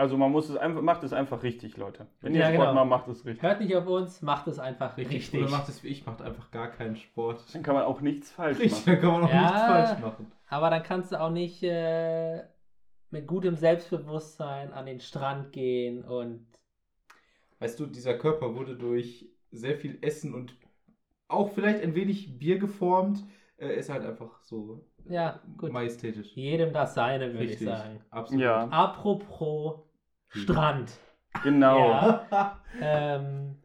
Also 0.00 0.16
man 0.16 0.32
muss 0.32 0.48
es 0.48 0.56
einfach, 0.56 0.80
macht 0.82 1.02
es 1.04 1.12
einfach 1.12 1.42
richtig, 1.42 1.76
Leute. 1.76 2.06
Wenn 2.20 2.34
ihr 2.34 2.40
Ja, 2.40 2.52
Sport 2.52 2.68
genau. 2.70 2.84
macht, 2.86 3.06
macht 3.06 3.08
es 3.16 3.24
richtig. 3.24 3.42
Hört 3.42 3.60
nicht 3.60 3.76
auf 3.76 3.86
uns, 3.86 4.22
macht 4.22 4.46
es 4.48 4.58
einfach 4.58 4.96
richtig. 4.96 5.34
Oder 5.34 5.50
macht 5.50 5.68
es 5.68 5.84
wie 5.84 5.88
ich, 5.88 6.06
macht 6.06 6.22
einfach 6.22 6.50
gar 6.50 6.68
keinen 6.68 6.96
Sport. 6.96 7.44
Dann 7.54 7.62
kann 7.62 7.74
man 7.74 7.84
auch 7.84 8.00
nichts 8.00 8.30
falsch 8.32 8.58
Richtig, 8.58 8.86
machen. 8.86 8.92
dann 8.92 9.00
kann 9.00 9.10
man 9.12 9.24
auch 9.24 9.32
Ja. 9.32 9.40
nichts 9.42 9.60
falsch 9.60 9.98
machen. 10.00 10.32
Aber 10.48 10.70
dann 10.70 10.82
kannst 10.82 11.12
du 11.12 11.20
auch 11.20 11.30
nicht 11.30 11.62
äh, 11.62 12.42
mit 13.10 13.26
gutem 13.26 13.56
Selbstbewusstsein 13.56 14.72
an 14.72 14.86
den 14.86 15.00
Strand 15.00 15.52
gehen 15.52 16.04
und 16.04 16.46
Weißt 17.58 17.78
du, 17.78 17.84
dieser 17.86 18.14
Körper 18.14 18.54
wurde 18.56 18.74
durch 18.76 19.28
sehr 19.50 19.76
viel 19.76 19.98
Essen 20.00 20.32
und 20.32 20.54
auch 21.28 21.50
vielleicht 21.52 21.82
ein 21.82 21.94
wenig 21.94 22.38
Bier 22.38 22.58
geformt. 22.58 23.22
Er 23.58 23.74
ist 23.74 23.90
halt 23.90 24.02
einfach 24.06 24.40
so 24.42 24.86
ja, 25.06 25.40
gut. 25.58 25.70
majestätisch. 25.70 26.34
Jedem 26.34 26.72
das 26.72 26.94
seine, 26.94 27.32
würde 27.32 27.44
ich 27.44 27.50
Richtig. 27.50 27.68
sagen. 27.68 28.00
Absolut. 28.10 28.42
Ja. 28.42 28.66
Apropos 28.68 29.80
Strand. 30.30 30.98
Genau. 31.42 31.90
Ja. 31.90 32.56
Ähm, 32.80 33.56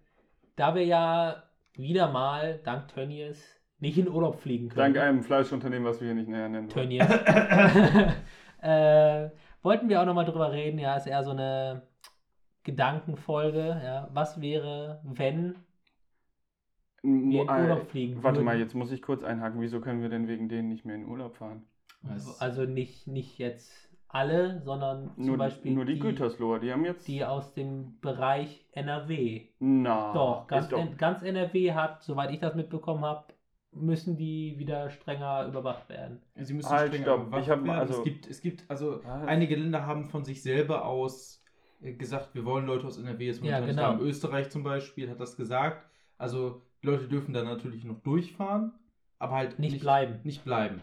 da 0.56 0.74
wir 0.74 0.84
ja 0.84 1.44
wieder 1.76 2.12
mal, 2.12 2.60
dank 2.64 2.88
Tönnies, 2.88 3.46
nicht 3.80 3.98
in 4.00 4.10
Urlaub 4.10 4.40
fliegen 4.40 4.70
können. 4.70 4.94
Dank 4.94 4.98
einem 4.98 5.22
Fleischunternehmen, 5.24 5.88
was 5.88 6.02
wir 6.02 6.08
hier 6.08 6.16
nicht 6.16 6.28
näher 6.28 6.50
nennen. 6.50 6.70
Tönnies. 6.70 7.04
äh, 8.62 9.30
wollten 9.62 9.90
wir 9.90 10.02
auch 10.02 10.06
nochmal 10.06 10.26
drüber 10.26 10.52
reden, 10.52 10.80
ja, 10.80 10.96
ist 10.98 11.06
eher 11.08 11.24
so 11.24 11.32
eine 11.32 11.88
Gedankenfolge, 12.64 13.80
ja. 13.84 14.10
Was 14.12 14.42
wäre, 14.42 15.02
wenn 15.04 15.64
wir 17.04 17.44
in 17.44 17.50
Äh, 17.50 17.62
Urlaub 17.62 17.90
fliegen 17.92 18.24
Warte 18.24 18.38
würden? 18.38 18.46
mal, 18.46 18.58
jetzt 18.60 18.74
muss 18.74 18.92
ich 18.92 19.02
kurz 19.02 19.24
einhaken. 19.24 19.62
Wieso 19.62 19.82
können 19.82 20.02
wir 20.02 20.10
denn 20.10 20.28
wegen 20.28 20.50
denen 20.50 20.70
nicht 20.70 20.86
mehr 20.86 20.96
in 20.96 21.06
Urlaub 21.06 21.36
fahren? 21.38 21.68
Was? 22.02 22.40
Also 22.40 22.66
nicht, 22.66 23.08
nicht 23.08 23.38
jetzt 23.38 23.85
alle, 24.08 24.62
sondern 24.64 25.12
zum 25.16 25.26
Nur, 25.26 25.38
Beispiel 25.38 25.74
nur 25.74 25.86
die, 25.86 25.96
die, 25.96 26.00
Gütersloher, 26.00 26.60
die 26.60 26.72
haben 26.72 26.86
jetzt. 26.86 27.08
die 27.08 27.24
aus 27.26 27.54
dem 27.54 28.00
Bereich 28.00 28.66
NRW. 28.72 29.48
Na, 29.60 30.14
doch, 30.14 30.48
ganz, 30.48 30.70
doch 30.70 30.80
N- 30.80 30.98
ganz 30.98 31.22
NRW 31.22 31.74
hat, 31.74 32.02
soweit 32.04 32.32
ich 32.32 32.40
das 32.40 32.56
mitbekommen 32.56 33.04
habe, 33.04 33.34
müssen 33.72 34.16
die 34.16 34.56
wieder 34.58 34.90
strenger 34.90 35.48
überwacht 35.48 35.90
werden. 35.90 36.22
Sie 36.36 36.54
müssen 36.54 36.70
Halt, 36.70 36.90
strenger 36.94 37.04
stopp. 37.06 37.22
überwacht 37.28 37.44
Ich 37.44 37.50
hab- 37.50 37.64
werden. 37.66 37.80
also- 37.80 37.98
es 37.98 38.04
gibt, 38.04 38.28
es 38.28 38.42
gibt, 38.42 38.64
also 38.70 39.04
Was? 39.04 39.28
einige 39.28 39.56
Länder 39.58 39.86
haben 39.86 40.06
von 40.06 40.24
sich 40.24 40.42
selber 40.44 40.86
aus 40.86 41.42
äh, 41.82 41.92
gesagt, 41.92 42.34
wir 42.36 42.46
wollen 42.46 42.66
Leute 42.66 42.88
aus 42.88 42.98
NRW 42.98 43.26
jetzt 43.26 43.38
Ja, 43.44 43.44
momentan 43.60 43.66
nicht 43.66 43.76
genau. 43.76 43.88
haben. 43.90 44.00
Österreich 44.00 44.50
zum 44.50 44.64
Beispiel 44.64 45.10
hat 45.10 45.20
das 45.20 45.36
gesagt. 45.36 45.86
Also 46.18 46.62
die 46.82 46.88
Leute 46.88 47.10
dürfen 47.10 47.34
da 47.34 47.44
natürlich 47.44 47.84
noch 47.84 48.00
durchfahren, 48.02 48.72
aber 49.20 49.34
halt 49.36 49.60
Nicht 49.60 49.82
bleiben. 49.82 50.20
Nicht 50.24 50.46
bleiben. 50.46 50.80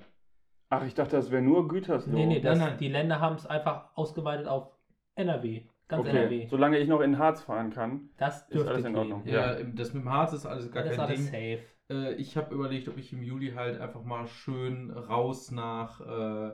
Ach, 0.72 0.86
ich 0.86 0.94
dachte, 0.94 1.16
das 1.16 1.30
wäre 1.30 1.42
nur 1.42 1.68
Gütersloh. 1.68 2.14
Nee, 2.14 2.24
nee, 2.24 2.40
das, 2.40 2.58
nein. 2.58 2.78
die 2.78 2.88
Länder 2.88 3.20
haben 3.20 3.36
es 3.36 3.44
einfach 3.44 3.90
ausgeweitet 3.94 4.48
auf 4.48 4.70
NRW. 5.16 5.64
Ganz 5.86 6.00
okay. 6.00 6.16
NRW. 6.16 6.46
Solange 6.46 6.78
ich 6.78 6.88
noch 6.88 7.02
in 7.02 7.18
Harz 7.18 7.42
fahren 7.42 7.68
kann. 7.68 8.08
Das 8.16 8.44
Ist 8.44 8.54
dürfte 8.54 8.70
alles 8.70 8.84
in. 8.86 8.96
Ordnung. 8.96 9.22
Ja, 9.26 9.62
das 9.62 9.92
mit 9.92 10.04
dem 10.04 10.10
Harz 10.10 10.32
ist 10.32 10.46
alles 10.46 10.72
gar 10.72 10.82
Das 10.82 10.92
ist 10.92 10.96
kein 10.96 11.06
alles 11.06 11.30
Ding. 11.30 11.58
safe. 11.58 11.62
Äh, 11.90 12.14
ich 12.14 12.38
habe 12.38 12.54
überlegt, 12.54 12.88
ob 12.88 12.96
ich 12.96 13.12
im 13.12 13.22
Juli 13.22 13.50
halt 13.50 13.82
einfach 13.82 14.02
mal 14.02 14.26
schön 14.26 14.90
raus 14.90 15.50
nach 15.50 16.00
äh, 16.00 16.52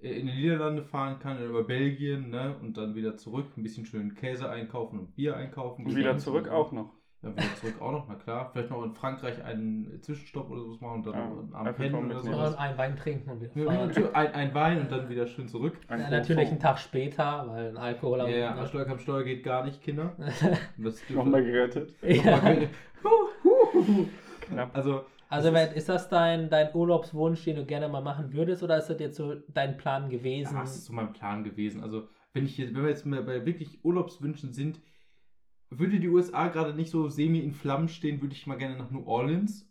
in 0.00 0.26
die 0.26 0.34
Niederlande 0.34 0.82
fahren 0.82 1.18
kann 1.18 1.38
oder 1.38 1.46
über 1.46 1.64
Belgien, 1.64 2.28
ne? 2.28 2.54
Und 2.60 2.76
dann 2.76 2.94
wieder 2.94 3.16
zurück, 3.16 3.46
ein 3.56 3.62
bisschen 3.62 3.86
schön 3.86 4.14
Käse 4.14 4.50
einkaufen 4.50 4.98
und 4.98 5.14
Bier 5.14 5.34
einkaufen. 5.34 5.86
Und 5.86 5.96
wieder 5.96 6.18
zurück 6.18 6.50
auch 6.50 6.72
noch. 6.72 6.92
Ja, 7.22 7.28
wieder 7.36 7.54
zurück 7.56 7.82
auch 7.82 7.92
noch, 7.92 8.08
na 8.08 8.14
klar. 8.14 8.48
Vielleicht 8.50 8.70
noch 8.70 8.82
in 8.82 8.92
Frankreich 8.94 9.44
einen 9.44 10.00
Zwischenstopp 10.00 10.48
oder 10.50 10.62
sowas 10.62 10.80
machen 10.80 10.94
und 10.94 11.06
dann 11.06 11.14
Ja, 11.14 11.58
am 11.58 11.74
pennen 11.74 12.06
oder 12.06 12.22
sowas. 12.22 12.52
Und 12.54 12.58
einen 12.58 12.78
Wein 12.78 12.96
trinken 12.96 13.30
und 13.30 13.40
wieder 13.42 13.52
Ja, 13.62 13.70
fahren. 13.72 13.88
natürlich, 13.88 14.14
ein, 14.16 14.32
ein 14.34 14.54
Wein 14.54 14.80
und 14.80 14.90
dann 14.92 15.08
wieder 15.10 15.26
schön 15.26 15.46
zurück. 15.46 15.76
Ein 15.88 16.00
Ja, 16.00 16.08
natürlich 16.10 16.48
einen. 16.48 16.58
Tag 16.60 16.78
später, 16.78 17.44
weil 17.48 17.68
ein 17.68 17.76
Alkohol 17.76 18.18
Ja, 18.20 18.24
am- 18.24 18.30
ja, 18.30 18.54
ne? 18.54 18.66
Steuer, 18.66 18.98
Steuer 18.98 19.22
geht 19.24 19.42
gar 19.44 19.64
nicht, 19.66 19.82
Kinder. 19.82 20.14
Nochmal 21.10 21.44
gerettet. 21.44 21.94
ja. 22.02 22.40
Knapp. 24.40 24.74
Also, 24.74 25.04
Also 25.28 25.52
wenn- 25.52 25.72
ist 25.72 25.88
das 25.88 26.08
dein, 26.08 26.48
dein 26.50 26.74
Urlaubswunsch, 26.74 27.44
den 27.44 27.56
du 27.56 27.64
gerne 27.66 27.88
mal 27.88 28.00
machen 28.02 28.32
würdest, 28.32 28.62
oder 28.62 28.78
ist 28.78 28.88
das 28.88 28.98
jetzt 28.98 29.16
so 29.16 29.34
dein 29.52 29.76
Plan 29.76 30.08
gewesen? 30.08 30.54
Ja, 30.54 30.60
das 30.62 30.76
ist 30.76 30.86
so 30.86 30.92
mein 30.92 31.12
Plan 31.12 31.44
gewesen. 31.44 31.82
Also, 31.82 32.08
wenn, 32.32 32.44
ich 32.46 32.56
jetzt, 32.58 32.74
wenn 32.74 32.82
wir 32.82 32.88
jetzt 32.90 33.04
mal 33.06 33.22
bei 33.22 33.44
wirklich 33.44 33.84
Urlaubswünschen 33.84 34.52
sind, 34.52 34.80
würde 35.70 36.00
die 36.00 36.08
USA 36.08 36.48
gerade 36.48 36.74
nicht 36.74 36.90
so 36.90 37.08
semi 37.08 37.40
in 37.40 37.52
Flammen 37.52 37.88
stehen, 37.88 38.20
würde 38.20 38.34
ich 38.34 38.46
mal 38.46 38.56
gerne 38.56 38.76
nach 38.76 38.90
New 38.90 39.04
Orleans. 39.06 39.66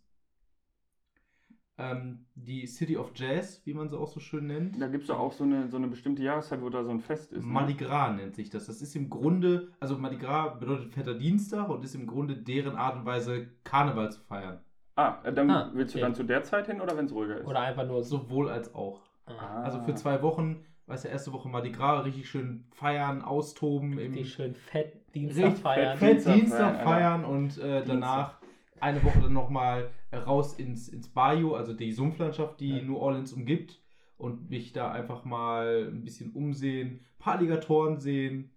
Ähm, 1.78 2.26
die 2.36 2.68
City 2.68 2.98
of 2.98 3.12
Jazz, 3.16 3.62
wie 3.66 3.74
man 3.74 3.90
sie 3.90 3.98
auch 3.98 4.10
so 4.10 4.20
schön 4.20 4.48
nennt. 4.48 4.82
Da 4.82 4.88
gibt 4.88 5.06
es 5.06 5.10
auch 5.10 5.32
so 5.32 5.46
eine, 5.46 5.70
so 5.70 5.78
eine 5.78 5.88
bestimmte 5.88 6.22
Jahreszeit, 6.22 6.62
wo 6.62 6.70
da 6.70 6.84
so 6.84 6.90
ein 6.92 7.00
Fest 7.00 7.32
ist. 7.32 7.46
Ne? 7.46 7.54
Mardi 7.54 7.74
Gras 7.76 8.14
nennt 8.18 8.36
sich 8.36 8.50
das. 8.50 8.66
Das 8.66 8.82
ist 8.82 8.96
im 8.98 9.10
Grunde, 9.10 9.72
also 9.80 9.98
Mardi 9.98 10.18
Gras 10.18 10.60
bedeutet 10.60 10.92
fetter 10.94 11.14
Dienstag 11.14 11.70
und 11.70 11.84
ist 11.86 11.96
im 11.96 12.06
Grunde 12.06 12.36
deren 12.36 12.76
Art 12.76 12.98
und 12.98 13.06
Weise, 13.06 13.48
Karneval 13.64 14.12
zu 14.12 14.20
feiern. 14.20 14.60
Ah, 14.98 15.20
äh, 15.24 15.32
dann 15.32 15.50
Ah, 15.50 15.72
willst 15.74 15.94
du 15.94 16.00
okay. 16.00 16.02
dann 16.02 16.16
zu 16.16 16.24
der 16.24 16.44
Zeit 16.44 16.68
hin 16.68 16.82
oder 16.82 16.98
wenn 16.98 17.06
es 17.06 17.14
ruhiger 17.14 17.38
ist? 17.38 17.48
Oder 17.48 17.62
einfach 17.62 17.88
nur 17.88 18.04
so. 18.04 18.18
Sowohl 18.18 18.50
als 18.50 18.76
auch. 18.76 19.02
Ah, 19.26 19.62
Also 19.64 19.80
für 19.84 19.96
zwei 19.96 20.22
Wochen, 20.22 20.66
weißt 20.88 21.06
du, 21.06 21.08
erste 21.08 21.32
Woche 21.32 21.48
Mardi 21.48 21.72
Gras, 21.72 22.04
richtig 22.04 22.30
schön 22.30 22.66
feiern, 22.72 23.22
austoben. 23.22 23.98
Im, 23.98 24.12
die 24.12 24.26
schön 24.26 24.54
fett 24.54 24.99
Dienstag 25.14 25.58
feiern. 25.58 25.98
fett. 25.98 26.26
Dienstag 26.26 26.84
feiern, 26.84 27.26
und 27.26 27.58
äh, 27.58 27.84
danach 27.86 28.40
eine 28.80 29.04
Woche 29.04 29.20
dann 29.22 29.34
nochmal 29.34 29.90
raus 30.14 30.54
ins, 30.58 30.88
ins 30.88 31.10
Bayou, 31.10 31.56
also 31.56 31.74
die 31.74 31.92
Sumpflandschaft, 31.92 32.60
die 32.60 32.78
Ja. 32.78 32.84
New 32.84 32.98
Orleans 32.98 33.34
umgibt 33.34 33.82
und 34.18 34.50
mich 34.50 34.72
da 34.74 34.92
einfach 34.92 35.26
mal 35.26 35.90
ein 35.92 36.04
bisschen 36.04 36.32
umsehen, 36.34 37.02
ein 37.02 37.18
paar 37.20 37.38
Alligatoren 37.38 38.00
sehen. 38.00 38.52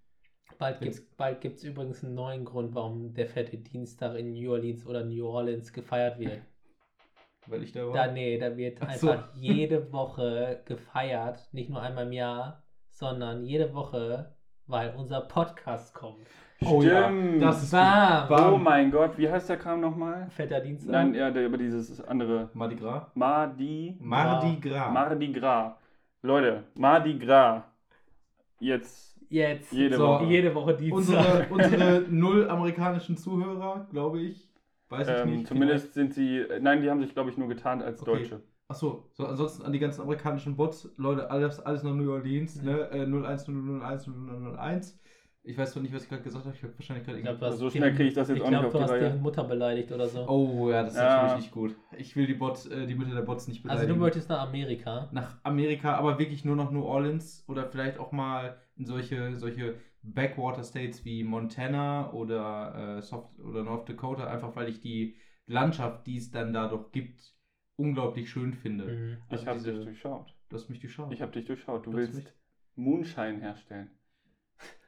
Bald 0.59 0.80
gibt 0.80 0.94
es 0.94 1.00
bald 1.16 1.40
gibt's 1.40 1.64
übrigens 1.64 2.05
einen 2.05 2.14
neuen 2.14 2.44
Grund, 2.44 2.74
warum 2.74 3.14
der 3.14 3.26
fette 3.26 3.57
Dienstag 3.57 4.16
in 4.16 4.32
New 4.32 4.53
Orleans 4.53 4.86
oder 4.86 5.05
New 5.05 5.26
Orleans 5.26 5.72
gefeiert 5.72 6.18
wird. 6.18 6.40
Weil 7.48 7.64
ich 7.64 7.72
da 7.72 7.86
war. 7.88 7.92
Da, 7.94 8.12
nee, 8.12 8.38
da 8.38 8.57
wird 8.57 8.78
Ach 8.80 8.94
so. 8.94 9.11
einfach 9.11 9.34
jede 9.34 9.92
Woche 9.92 10.62
gefeiert. 10.64 11.48
Nicht 11.53 11.70
nur 11.70 11.82
einmal 11.82 12.07
im 12.07 12.12
Jahr, 12.12 12.62
sondern 12.90 13.44
jede 13.44 13.74
Woche, 13.74 14.36
weil 14.67 14.95
unser 14.97 15.21
Podcast 15.23 15.95
kommt. 15.95 16.27
oh 16.65 16.83
ja, 16.83 17.05
Stimmt. 17.05 17.43
das 17.43 17.63
ist 17.65 17.71
Bam. 17.73 18.29
gut. 18.29 18.37
Bam. 18.37 18.53
Oh 18.55 18.59
mein 18.59 18.91
Gott, 18.91 19.19
wie 19.19 19.29
heißt 19.31 19.49
der 19.49 19.57
Kram 19.57 19.81
nochmal? 19.81 20.29
Fetter 20.31 20.61
Dienstag. 20.61 20.93
Nein, 20.93 21.15
ja, 21.15 21.31
der, 21.31 21.47
aber 21.47 21.59
dieses 21.59 22.01
andere. 22.03 22.51
Mardi 22.55 22.77
Gras. 22.77 23.07
Mardi. 23.15 23.97
Mardi 24.01 24.61
Gras. 24.61 24.93
Mardi 24.93 25.33
Gras. 25.33 25.73
Leute, 26.23 26.65
Mardi 26.75 27.19
Gras. 27.19 27.63
Jetzt. 28.61 29.19
Jetzt. 29.29 29.73
Jede 29.73 29.97
So. 29.97 30.07
Woche. 30.07 30.25
Jede 30.27 30.55
Woche 30.55 30.75
Dienstag. 30.77 31.51
unsere, 31.51 31.71
unsere 31.75 32.05
null 32.11 32.49
amerikanischen 32.49 33.17
Zuhörer, 33.17 33.87
glaube 33.91 34.21
ich. 34.21 34.49
Weiß 34.89 35.09
ich 35.09 35.15
Ähm, 35.17 35.31
nicht. 35.37 35.47
zumindest 35.49 35.95
sind 35.95 36.13
sie. 36.15 36.45
Nein, 36.61 36.83
die 36.83 36.91
haben 36.91 37.01
sich, 37.01 37.15
glaube 37.15 37.31
ich, 37.31 37.39
nur 37.39 37.49
getarnt 37.49 37.83
als 37.83 38.03
Okay. 38.03 38.13
Deutsche. 38.19 38.43
Achso, 38.73 39.11
so 39.12 39.27
ansonsten 39.27 39.64
an 39.64 39.73
die 39.73 39.79
ganzen 39.79 40.01
amerikanischen 40.01 40.57
Bots, 40.57 40.89
Leute, 40.97 41.31
alles, 41.31 41.61
alles 41.61 41.83
nach 41.83 41.93
New 41.95 42.11
Orleans, 42.11 42.57
Mhm. 42.57 42.64
ne? 42.70 42.91
Äh, 42.91 43.07
010001 43.07 44.07
0001. 44.07 44.99
Ich 45.45 45.59
weiß 45.59 45.73
zwar 45.73 45.83
nicht, 45.83 45.93
was 45.93 46.05
ich 46.05 46.09
gerade 46.09 46.23
gesagt 46.23 46.47
habe, 46.47 46.55
ich 46.57 46.62
habe 46.62 46.73
wahrscheinlich 46.79 47.05
gerade 47.05 47.20
glaub, 47.20 47.35
irgendwie- 47.35 47.47
hast 47.53 47.59
So 47.59 47.68
schnell 47.70 47.91
kriege 47.95 48.09
ich 48.09 48.14
das 48.14 48.29
jetzt 48.29 48.37
ich 48.39 48.43
auch 48.45 48.49
nicht 48.51 48.61
glaub, 48.61 48.66
auf 48.66 48.73
du 48.73 48.79
die 48.79 48.85
hast 48.85 48.91
Reihe. 48.93 49.01
deren 49.01 49.23
Mutter 49.23 49.45
beleidigt 49.45 49.91
oder 49.93 50.07
so. 50.07 50.27
Oh 50.29 50.70
ja, 50.70 50.85
das 50.85 50.93
ist 50.95 51.01
Ja. 51.01 51.16
natürlich 51.23 51.43
nicht 51.45 51.51
gut. 51.53 51.77
Ich 51.99 52.14
will 52.16 52.27
die 52.27 52.35
Bot, 52.35 52.64
äh, 52.70 52.87
die 52.87 52.95
Mütter 52.95 53.14
der 53.14 53.23
Bots 53.23 53.49
nicht 53.49 53.59
also 53.64 53.68
beleidigen. 53.75 53.99
du 53.99 54.05
möchtest 54.05 54.29
nach 54.31 54.41
Amerika. 54.49 55.09
nach 55.12 55.35
Amerika, 55.43 55.95
aber 55.97 56.18
wirklich 56.18 56.45
nur 56.45 56.55
nach 56.57 56.70
New 56.70 56.85
Orleans 56.85 57.45
oder 57.49 57.66
vielleicht 57.66 57.99
auch 57.99 58.12
mal 58.12 58.57
in 58.77 58.87
solche, 58.87 59.35
solche 59.37 59.75
Backwater 60.03 60.62
States 60.62 61.05
wie 61.05 61.25
Montana 61.25 62.12
oder, 62.12 62.99
äh, 62.99 63.03
Soft 63.03 63.39
oder 63.41 63.64
North 63.64 63.89
Dakota, 63.89 64.29
einfach 64.29 64.55
weil 64.57 64.68
ich 64.68 64.81
die 64.81 65.16
Landschaft, 65.47 66.07
die 66.07 66.16
es 66.18 66.31
dann 66.31 66.53
da 66.53 66.68
doch 66.68 66.93
gibt, 66.93 67.20
unglaublich 67.83 68.30
schön 68.30 68.55
finde. 68.55 68.85
Mhm. 68.85 69.16
Ich 69.30 69.47
habe 69.47 69.61
dich 69.61 69.85
durchschaut. 69.85 70.35
Du 70.49 70.57
hast 70.57 70.68
mich 70.70 70.80
durchschaut. 70.80 71.12
Ich 71.12 71.22
habe 71.22 71.33
dich 71.33 71.45
durchschaut. 71.45 71.87
Du 71.87 71.91
Du 71.91 71.97
willst 71.97 72.35
Moonshine 72.76 73.41
herstellen. 73.41 73.91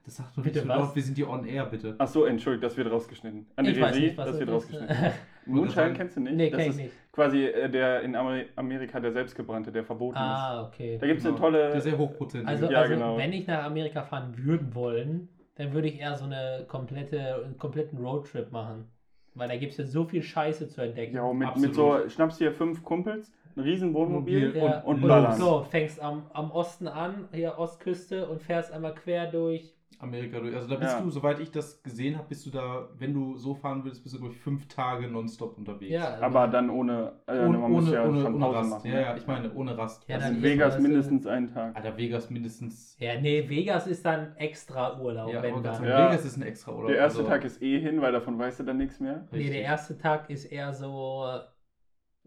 das 0.04 0.16
sagt 0.16 0.36
doch 0.36 0.42
Bitte 0.42 0.58
nicht 0.60 0.62
so 0.64 0.68
was? 0.68 0.78
laut, 0.86 0.94
wir 0.96 1.02
sind 1.02 1.16
hier 1.16 1.28
on 1.28 1.44
air, 1.46 1.66
bitte. 1.66 1.94
Ach 1.98 2.06
so, 2.08 2.24
entschuldigt, 2.26 2.62
das 2.64 2.76
wird 2.76 2.90
rausgeschnitten. 2.90 3.46
An 3.56 3.64
die 3.64 3.72
Ich 3.72 3.80
weiß 3.80 3.94
Regie, 3.94 4.06
nicht, 4.06 4.16
was 4.18 4.26
das 4.30 4.38
wird 4.40 4.50
rausgeschnitten. 4.50 4.96
Moonshine 5.46 5.92
kennst 5.92 6.16
du 6.16 6.20
nicht? 6.20 6.36
Nee, 6.36 6.50
das 6.50 6.58
kenn 6.60 6.70
ist 6.70 6.78
ich 6.78 6.84
nicht. 6.84 7.12
quasi 7.12 7.44
äh, 7.44 7.68
der 7.68 8.02
in 8.02 8.14
Ameri 8.16 8.46
Amerika 8.56 9.00
der 9.00 9.12
selbstgebrannte, 9.12 9.70
der 9.72 9.84
verboten 9.84 10.16
ist. 10.16 10.22
Ah, 10.22 10.66
okay. 10.66 10.96
Da 10.98 11.06
gibt 11.06 11.20
es 11.20 11.26
eine 11.26 11.34
Genau. 11.34 11.44
tolle. 11.46 11.70
Der 11.70 11.80
sehr 11.80 11.98
hochprozentige. 11.98 12.48
Also, 12.50 12.70
Ja, 12.70 12.80
also 12.80 12.94
genau. 12.94 13.16
wenn 13.18 13.32
ich 13.32 13.46
nach 13.46 13.64
Amerika 13.64 14.02
fahren 14.02 14.36
würden 14.38 14.74
wollen, 14.74 15.28
dann 15.56 15.72
würde 15.72 15.88
ich 15.88 16.00
eher 16.00 16.14
so 16.16 16.24
eine 16.24 16.64
komplette, 16.68 17.44
einen 17.44 17.58
kompletten 17.58 17.98
Roadtrip 17.98 18.50
machen. 18.52 18.88
Weil 19.34 19.48
da 19.48 19.56
gibt 19.56 19.72
es 19.72 19.78
ja 19.78 19.84
so 19.84 20.04
viel 20.04 20.22
Scheiße 20.22 20.68
zu 20.68 20.80
entdecken. 20.82 21.16
ja, 21.16 21.32
mit, 21.32 21.48
Absolut. 21.48 21.68
mit 21.68 21.74
so, 21.74 22.08
schnappst 22.08 22.40
dir 22.40 22.52
fünf 22.52 22.82
Kumpels, 22.84 23.32
ein 23.56 23.62
riesen 23.62 23.92
Wohnmobil 23.92 24.46
Mobil 24.48 24.62
Ja, 24.62 24.80
und, 24.80 24.96
und 24.96 25.00
los. 25.00 25.08
ballern. 25.08 25.38
So, 25.38 25.62
fängst 25.68 26.00
am, 26.00 26.26
am 26.32 26.50
Osten 26.52 26.86
an, 26.88 27.28
hier 27.32 27.58
Ostküste, 27.58 28.28
und 28.28 28.40
fährst 28.42 28.72
einmal 28.72 28.94
quer 28.94 29.26
durch. 29.30 29.73
Amerika 30.00 30.40
durch. 30.40 30.54
Also 30.54 30.68
da 30.68 30.76
bist 30.76 30.92
Ja. 30.94 31.00
du, 31.00 31.10
soweit 31.10 31.40
ich 31.40 31.50
das 31.50 31.82
gesehen 31.82 32.16
habe, 32.18 32.28
bist 32.28 32.44
du 32.46 32.50
da, 32.50 32.88
wenn 32.98 33.14
du 33.14 33.36
so 33.36 33.54
fahren 33.54 33.84
würdest, 33.84 34.02
bist 34.02 34.14
du 34.14 34.18
durch 34.20 34.36
fünf 34.36 34.66
Tage 34.68 35.08
nonstop 35.08 35.56
unterwegs. 35.56 35.92
Ja, 35.92 36.18
Aber 36.20 36.48
dann 36.48 36.70
ohne, 36.70 37.12
äh, 37.26 37.38
ohne, 37.46 37.58
man 37.58 37.72
muss 37.72 37.84
ohne, 37.86 37.94
ja 37.94 38.04
ohne, 38.06 38.20
schon 38.22 38.34
ohne 38.34 38.44
Pause 38.44 38.58
Rast. 38.58 38.70
machen. 38.70 38.90
Ja, 38.90 39.00
ja, 39.00 39.16
ich 39.16 39.26
meine, 39.26 39.52
ohne 39.54 39.78
Rast. 39.78 40.08
Ja, 40.08 40.16
Also 40.16 40.28
dann 40.28 40.42
Vegas 40.42 40.78
mindestens 40.78 41.26
einen 41.26 41.52
Tag. 41.52 41.76
Alter, 41.76 41.96
Vegas 41.96 42.30
mindestens. 42.30 42.96
Ja, 42.98 43.20
nee, 43.20 43.48
Vegas 43.48 43.86
ist 43.86 44.04
dann 44.04 44.36
extra 44.36 45.00
Urlaub, 45.00 45.32
Ja, 45.32 45.42
wenn 45.42 45.62
dann. 45.62 45.84
Ja. 45.84 46.10
Vegas 46.10 46.24
ist 46.24 46.36
ein 46.36 46.42
extra 46.42 46.72
Urlaub. 46.72 46.88
Der 46.88 46.96
erste 46.98 47.20
also- 47.20 47.30
Tag 47.30 47.44
ist 47.44 47.62
eh 47.62 47.78
hin, 47.80 48.00
weil 48.00 48.12
davon 48.12 48.38
weißt 48.38 48.60
du 48.60 48.64
dann 48.64 48.78
nichts 48.78 49.00
mehr. 49.00 49.26
Nee, 49.30 49.36
Richtig. 49.38 49.52
der 49.54 49.62
erste 49.62 49.96
Tag 49.98 50.28
ist 50.30 50.46
eher 50.46 50.72
so 50.72 51.24
äh, 51.26 51.40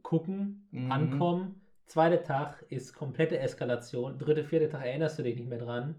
gucken, 0.04 0.68
Mhm. 0.72 0.92
ankommen. 0.92 1.62
Zweiter 1.86 2.22
Tag 2.22 2.66
ist 2.70 2.94
komplette 2.94 3.40
Eskalation. 3.40 4.18
Dritte, 4.18 4.44
vierte 4.44 4.68
Tag 4.70 4.86
erinnerst 4.86 5.20
du 5.20 5.24
dich 5.24 5.38
nicht 5.38 5.48
mehr 5.50 5.60
dran. 5.60 5.96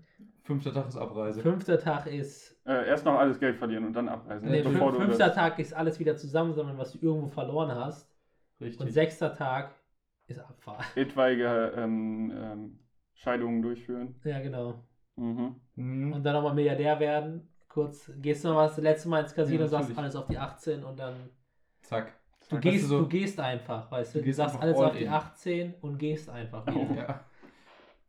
Fünfter 0.48 0.72
Tag 0.72 0.88
ist 0.88 0.96
Abreise. 0.96 1.42
Fünfter 1.42 1.78
Tag 1.78 2.06
ist. 2.06 2.56
Äh, 2.66 2.88
erst 2.88 3.04
noch 3.04 3.18
alles 3.18 3.38
Geld 3.38 3.54
verlieren 3.58 3.84
und 3.84 3.92
dann 3.92 4.08
abreisen. 4.08 4.48
Nee, 4.50 4.62
bevor 4.62 4.88
fün- 4.88 4.92
du 4.92 5.00
fünfter 5.02 5.26
das, 5.26 5.34
Tag 5.34 5.58
ist 5.58 5.74
alles 5.74 5.98
wieder 6.00 6.16
zusammensammeln, 6.16 6.78
was 6.78 6.92
du 6.92 6.98
irgendwo 7.02 7.26
verloren 7.28 7.70
hast. 7.74 8.10
Richtig. 8.58 8.80
Und 8.80 8.90
sechster 8.90 9.34
Tag 9.34 9.74
ist 10.26 10.40
Abfahrt. 10.40 10.84
etwaige 10.96 11.74
ähm, 11.76 12.32
ähm, 12.34 12.78
Scheidungen 13.12 13.60
durchführen. 13.60 14.18
Ja, 14.24 14.40
genau. 14.40 14.82
Mhm. 15.16 15.56
Mhm. 15.74 16.12
Und 16.14 16.22
dann 16.24 16.32
nochmal 16.32 16.54
Milliardär 16.54 16.98
werden. 16.98 17.46
Kurz, 17.68 18.10
gehst 18.16 18.42
du 18.44 18.48
noch 18.48 18.56
was 18.56 18.76
das 18.76 18.82
letzte 18.84 19.10
Mal 19.10 19.20
ins 19.20 19.34
Casino, 19.34 19.60
Ja, 19.64 19.68
sagst 19.68 19.98
alles 19.98 20.16
auf 20.16 20.28
die 20.28 20.38
18 20.38 20.82
und 20.82 20.98
dann. 20.98 21.28
Zack. 21.82 22.14
Du 22.48 22.54
Weißt 22.56 22.62
gehst, 22.62 22.88
so- 22.88 23.00
du 23.00 23.08
gehst 23.08 23.38
einfach, 23.38 23.90
weißt 23.90 24.14
du? 24.14 24.18
Du 24.18 24.22
Du, 24.22 24.24
gehst 24.24 24.38
sagst 24.38 24.58
alles 24.58 24.78
all 24.78 24.86
auf 24.86 24.96
die 24.96 25.04
in. 25.04 25.10
18 25.10 25.74
und 25.82 25.98
gehst 25.98 26.30
einfach 26.30 26.66
wieder. 26.66 26.94
Ja. 26.96 27.20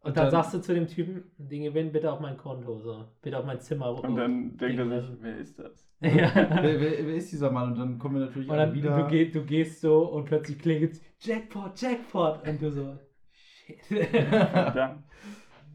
Und 0.01 0.15
dann, 0.15 0.31
sagst 0.31 0.53
du 0.53 0.61
zu 0.61 0.73
dem 0.73 0.87
Typen, 0.87 1.23
den 1.37 1.63
Gewinn 1.63 1.91
bitte 1.91 2.11
auf 2.11 2.21
mein 2.21 2.37
Konto, 2.37 2.79
so. 2.79 3.05
Bitte 3.21 3.37
auf 3.37 3.45
mein 3.45 3.59
Zimmer. 3.59 4.01
Und 4.01 4.15
dann 4.15 4.55
denkt 4.55 4.79
er 4.79 5.01
sich, 5.01 5.17
wer 5.19 5.37
ist 5.37 5.59
das? 5.59 5.89
ja. 5.99 6.31
wer, 6.35 6.79
wer, 6.79 7.05
wer 7.05 7.15
ist 7.15 7.31
dieser 7.31 7.51
Mann? 7.51 7.73
Und 7.73 7.79
dann 7.79 7.99
kommen 7.99 8.15
wir 8.15 8.25
natürlich 8.27 8.49
Und 8.49 8.55
dann 8.57 8.73
wieder. 8.73 8.97
du, 8.97 9.07
geh, 9.07 9.29
du 9.29 9.43
gehst 9.43 9.81
so 9.81 10.07
und 10.07 10.25
plötzlich 10.25 10.57
klingelt 10.57 11.01
Jackpot, 11.19 11.81
Jackpot. 11.81 12.47
Und 12.47 12.61
du 12.61 12.71
so, 12.71 12.97
shit. 13.31 13.77
Ja. 14.13 15.03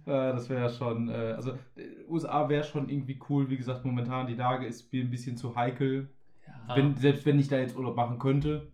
Äh, 0.06 0.32
das 0.32 0.48
wäre 0.48 0.62
ja 0.62 0.68
schon, 0.68 1.08
äh, 1.08 1.34
also 1.36 1.58
USA 2.08 2.48
wäre 2.48 2.64
schon 2.64 2.88
irgendwie 2.88 3.18
cool. 3.28 3.48
Wie 3.50 3.56
gesagt, 3.56 3.84
momentan 3.84 4.26
die 4.26 4.34
Lage 4.34 4.66
ist 4.66 4.90
mir 4.92 5.02
ein 5.02 5.10
bisschen 5.10 5.36
zu 5.36 5.54
heikel. 5.54 6.08
ja. 6.46 6.76
Wenn, 6.76 6.96
selbst 6.96 7.26
wenn 7.26 7.38
ich 7.38 7.48
da 7.48 7.58
jetzt 7.58 7.76
Urlaub 7.76 7.96
machen 7.96 8.18
könnte. 8.18 8.70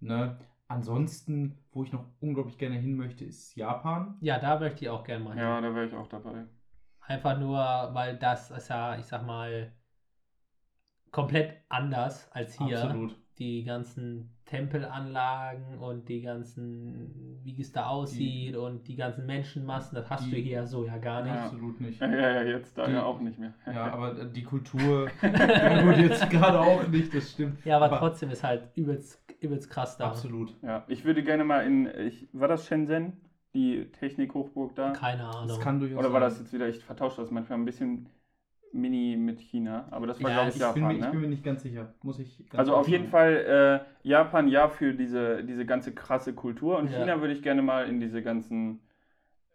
Ne? 0.00 0.38
Ansonsten, 0.68 1.58
wo 1.74 1.82
ich 1.84 1.92
noch 1.92 2.04
unglaublich 2.20 2.56
gerne 2.56 2.76
hin 2.76 2.96
möchte, 2.96 3.24
ist 3.24 3.54
Japan. 3.56 4.16
ja, 4.20 4.38
da 4.38 4.58
möchte 4.58 4.84
ich 4.84 4.88
auch 4.90 5.04
gerne 5.04 5.24
mal 5.24 5.30
hin. 5.32 5.40
ja, 5.42 5.60
da 5.60 5.74
wäre 5.74 5.86
ich 5.86 5.94
auch 5.94 6.06
dabei. 6.08 6.44
Einfach 7.00 7.38
nur, 7.38 7.58
weil 7.58 8.16
das 8.16 8.50
ist 8.50 8.68
ja, 8.68 8.96
ich 8.96 9.04
sag 9.04 9.26
mal, 9.26 9.72
komplett 11.10 11.56
anders 11.68 12.30
als 12.32 12.56
hier. 12.58 12.82
Absolut. 12.82 13.16
Die 13.38 13.64
ganzen 13.64 14.30
Tempelanlagen 14.44 15.78
und 15.78 16.08
die 16.08 16.22
ganzen, 16.22 17.40
wie 17.42 17.60
es 17.60 17.72
da 17.72 17.86
aussieht 17.86 18.54
und 18.54 18.86
die 18.86 18.94
ganzen 18.94 19.26
Menschenmassen, 19.26 19.96
das 19.96 20.08
hast 20.08 20.26
die- 20.26 20.30
du 20.30 20.36
hier 20.36 20.66
so 20.68 20.86
ja 20.86 20.98
gar 20.98 21.22
nicht. 21.24 21.34
Ja. 21.34 21.44
Absolut 21.46 21.80
nicht. 21.80 22.00
Ja, 22.00 22.08
ja, 22.08 22.30
ja, 22.30 22.42
jetzt 22.42 22.78
da 22.78 22.86
Die- 22.86 22.92
ja 22.92 23.02
auch 23.04 23.18
nicht 23.20 23.38
mehr. 23.38 23.52
Ja, 23.66 23.86
aber 23.92 24.24
die 24.26 24.44
Kultur, 24.44 25.08
ja, 25.20 25.82
gut, 25.82 25.96
jetzt 25.96 26.30
gerade 26.30 26.60
auch 26.60 26.86
nicht, 26.86 27.12
das 27.12 27.32
stimmt. 27.32 27.64
Ja, 27.64 27.78
aber, 27.80 27.98
trotzdem 27.98 28.30
ist 28.30 28.44
halt 28.44 28.68
übelst, 28.76 29.23
übelst 29.44 29.70
krass 29.70 29.96
da. 29.96 30.06
Absolut. 30.08 30.54
Ja, 30.62 30.84
ich 30.88 31.04
würde 31.04 31.22
gerne 31.22 31.44
mal 31.44 31.60
in, 31.66 31.86
ich, 31.86 32.28
war 32.32 32.48
das 32.48 32.66
Shenzhen, 32.66 33.20
die 33.54 33.90
Technikhochburg 33.92 34.74
da? 34.74 34.90
Keine 34.92 35.24
Ahnung. 35.24 35.48
Das 35.48 35.60
kann 35.60 35.78
durchaus 35.80 35.98
Oder 35.98 36.12
war 36.12 36.20
das 36.20 36.38
jetzt 36.40 36.52
wieder, 36.52 36.68
ich 36.68 36.84
vertausche 36.84 37.20
das 37.20 37.30
manchmal 37.30 37.58
ein 37.58 37.64
bisschen 37.64 38.08
mini 38.72 39.16
mit 39.16 39.40
China, 39.40 39.86
aber 39.92 40.08
das 40.08 40.20
war 40.20 40.30
Ja, 40.30 40.36
glaube 40.38 40.50
ich 40.50 40.56
ich 40.56 40.62
Ich 40.62 40.72
bin, 40.74 40.82
Japan, 40.82 40.96
mir, 40.96 41.04
ich 41.04 41.10
bin 41.10 41.14
ne? 41.14 41.26
mir 41.26 41.28
nicht 41.28 41.44
ganz 41.44 41.62
sicher. 41.62 41.94
Muss 42.02 42.18
ich 42.18 42.38
ganz 42.50 42.58
Also 42.58 42.74
auf 42.74 42.88
jeden. 42.88 43.06
Fall 43.06 43.84
äh, 44.02 44.08
Japan 44.08 44.48
ja 44.48 44.68
für 44.68 44.94
diese, 44.94 45.44
diese 45.44 45.64
ganze 45.64 45.94
krasse 45.94 46.34
Kultur 46.34 46.78
und 46.78 46.90
Ja. 46.90 46.98
China 46.98 47.20
würde 47.20 47.34
ich 47.34 47.42
gerne 47.42 47.62
mal 47.62 47.88
in 47.88 48.00
diese 48.00 48.20
ganzen 48.22 48.80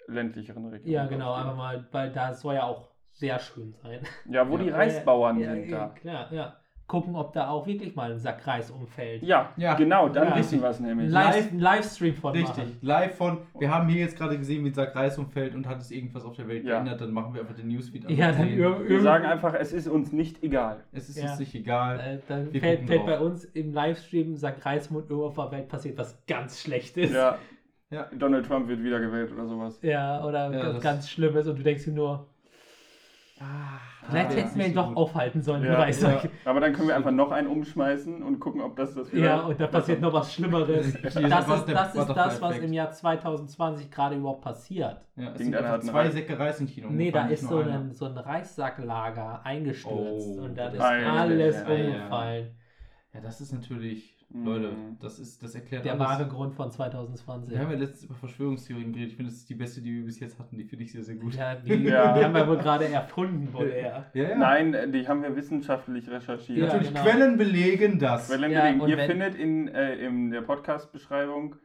ländlicheren 0.08 0.66
Regionen. 0.68 0.94
ja, 0.94 1.06
genau, 1.06 1.34
einfach 1.34 1.56
mal, 1.58 1.86
weil 1.92 2.12
da 2.12 2.34
soll 2.34 2.56
ja 2.56 2.64
auch 2.64 2.90
sehr 3.12 3.38
schön 3.40 3.74
sein. 3.74 4.00
Ja, 4.30 4.48
wo 4.50 4.58
Ja. 4.58 4.64
die 4.64 4.70
Reisbauern 4.70 5.40
ja, 5.40 5.52
sind 5.52 5.70
ja, 5.70 5.78
da. 5.78 5.88
Klar, 5.96 6.34
ja. 6.34 6.56
Gucken, 6.90 7.16
ob 7.16 7.34
da 7.34 7.50
auch 7.50 7.68
wirklich 7.68 7.96
mal 7.96 8.12
ein 8.12 8.18
Sack 8.18 8.46
Reis 8.48 8.72
umfällt. 8.72 9.22
Ja, 9.22 9.52
Ja. 9.58 9.76
genau, 9.76 10.10
dann 10.10 10.30
Ja. 10.30 10.36
wissen 10.38 10.60
wir 10.60 10.70
es 10.70 10.80
nämlich. 10.80 11.10
Live, 11.12 11.36
Live- 11.36 11.52
ein 11.52 11.60
Livestream 11.60 12.16
von 12.16 12.32
Richtig, 12.34 12.58
machen. 12.58 12.78
live 12.82 13.16
von, 13.16 13.38
wir 13.60 13.72
haben 13.74 13.88
hier 13.90 14.02
jetzt 14.02 14.18
gerade 14.18 14.36
gesehen, 14.40 14.66
wie 14.66 14.72
Sack 14.72 14.96
Reis 14.96 15.18
umfällt 15.20 15.54
und 15.54 15.68
hat 15.68 15.80
es 15.80 15.92
irgendwas 15.92 16.26
auf 16.26 16.36
der 16.36 16.48
Welt 16.48 16.66
Ja. 16.66 16.74
geändert, 16.80 17.00
dann 17.00 17.12
machen 17.14 17.36
wir 17.36 17.42
einfach 17.42 17.54
den 17.56 17.68
Newsfeed 17.68 18.08
an. 18.08 18.16
Ja, 18.16 18.32
dann 18.32 18.50
Wir 18.58 19.02
sagen 19.02 19.26
einfach, 19.26 19.54
es 19.54 19.72
ist 19.72 19.88
uns 19.88 20.12
nicht 20.12 20.42
egal. 20.44 20.84
Es 20.92 21.10
ist 21.10 21.18
Ja. 21.22 21.30
uns 21.30 21.40
nicht 21.40 21.54
egal. 21.54 22.00
Äh, 22.00 22.18
dann 22.28 22.52
Wir 22.52 22.60
fällt, 22.60 22.88
fällt 22.88 23.06
bei 23.06 23.20
uns 23.20 23.46
im 23.46 23.72
Livestream 23.72 24.36
Sack 24.36 24.66
Reismund 24.66 25.12
irgendwo 25.12 25.28
auf 25.28 25.36
der 25.36 25.52
Welt 25.52 25.68
passiert 25.70 25.96
was 25.96 26.20
ganz 26.26 26.60
Schlechtes. 26.60 27.14
Ja, 27.14 27.38
Ja. 27.92 28.08
Donald 28.18 28.48
Trump 28.48 28.68
wird 28.68 28.84
wiedergewählt 28.84 29.32
oder 29.32 29.46
sowas. 29.48 29.80
Ja, 29.84 30.24
oder 30.26 30.80
ganz 30.80 31.08
Schlimmes 31.08 31.48
und 31.48 31.60
du 31.60 31.64
denkst 31.64 31.86
dir 31.86 31.92
nur, 31.94 32.26
Ah, 33.42 33.80
vielleicht 34.10 34.54
du 34.54 34.58
mir 34.58 34.68
ihn 34.68 34.74
doch 34.76 34.88
gut. 34.90 34.98
aufhalten 34.98 35.42
sollen, 35.42 35.62
den 35.62 35.72
Ja, 35.72 35.80
Reissack. 35.80 36.24
ja. 36.26 36.30
Aber 36.46 36.60
dann 36.60 36.74
können 36.74 36.90
wir 36.90 36.96
einfach 36.96 37.12
noch 37.12 37.32
einen 37.32 37.48
umschmeißen 37.48 38.22
und 38.22 38.40
gucken, 38.40 38.60
ob 38.62 38.76
das 38.76 38.94
das 38.96 39.12
wieder. 39.14 39.26
Ja, 39.26 39.40
und 39.42 39.60
da 39.62 39.68
passiert 39.68 40.02
noch 40.02 40.12
was 40.12 40.34
Schlimmeres. 40.34 40.94
Das 41.04 41.16
ist, 41.16 41.68
das, 41.70 41.96
ist 41.96 42.08
das, 42.10 42.42
was 42.42 42.58
im 42.58 42.74
Jahr 42.74 42.92
2020 42.92 43.90
gerade 43.90 44.16
überhaupt 44.16 44.42
passiert. 44.42 45.02
Ja, 45.16 45.32
es 45.32 45.38
sind 45.38 45.56
einfach 45.56 45.74
einen 45.74 45.82
zwei 45.84 46.04
Reis- 46.04 46.14
Säcke 46.14 46.38
Reis 46.38 46.60
in 46.60 46.68
China. 46.68 46.88
Nee, 46.92 47.12
da 47.12 47.28
ist 47.28 47.48
so 47.48 47.60
ein, 47.60 47.92
so 47.94 48.06
ein 48.06 48.18
Reissacklager 48.18 49.46
eingestürzt 49.46 50.38
Oh, 50.40 50.44
und 50.44 50.58
da 50.58 50.68
ist 50.68 50.82
alles 50.82 51.62
umgefallen. 51.62 52.56
Ja, 53.14 53.22
das 53.22 53.42
ist 53.42 53.54
natürlich. 53.54 54.19
Leute, 54.32 54.74
das 55.02 55.18
ist, 55.18 55.42
das 55.42 55.56
erklärt 55.56 55.86
Der 55.86 55.94
alles. 55.94 56.04
wahre 56.08 56.28
Grund 56.28 56.54
von 56.54 56.70
2020. 56.72 57.52
Wir 57.52 57.60
haben 57.60 57.72
ja 57.72 57.78
letztens 57.78 58.04
über 58.04 58.14
Verschwörungstheorien 58.14 58.92
geredet. 58.94 59.12
Ich 59.12 59.16
finde, 59.18 59.32
das 59.32 59.40
ist 59.40 59.50
die 59.50 59.56
beste, 59.56 59.82
die 59.82 59.92
wir 59.96 60.06
bis 60.06 60.20
jetzt 60.20 60.38
hatten. 60.38 60.56
Die 60.58 60.66
finde 60.66 60.84
ich 60.86 60.92
sehr, 60.92 61.04
sehr 61.04 61.16
gut. 61.16 61.34
Ja, 61.34 61.56
die, 61.56 61.74
Ja. 61.74 62.16
die 62.18 62.24
haben 62.24 62.36
wir 62.36 62.48
wohl 62.48 62.58
gerade 62.58 62.88
erfunden, 62.88 63.52
wohl 63.54 63.70
eher. 63.70 64.06
ja. 64.14 64.30
ja. 64.30 64.38
Nein, 64.38 64.92
die 64.92 65.08
haben 65.08 65.24
wir 65.24 65.36
wissenschaftlich 65.36 66.08
recherchiert. 66.10 66.60
Ja, 66.60 66.66
Natürlich, 66.68 66.90
genau. 66.90 67.02
Quellen 67.04 67.38
belegen 67.38 67.98
das. 67.98 68.28
Quellen 68.30 68.52
Ja, 68.52 68.66
belegen. 68.72 68.88
Ihr 68.88 68.98
wenn- 68.98 69.10
findet 69.10 69.36
in, 69.36 69.68
äh, 69.68 69.96
in 69.96 70.30
der 70.30 70.42
Podcast-Beschreibung 70.42 71.56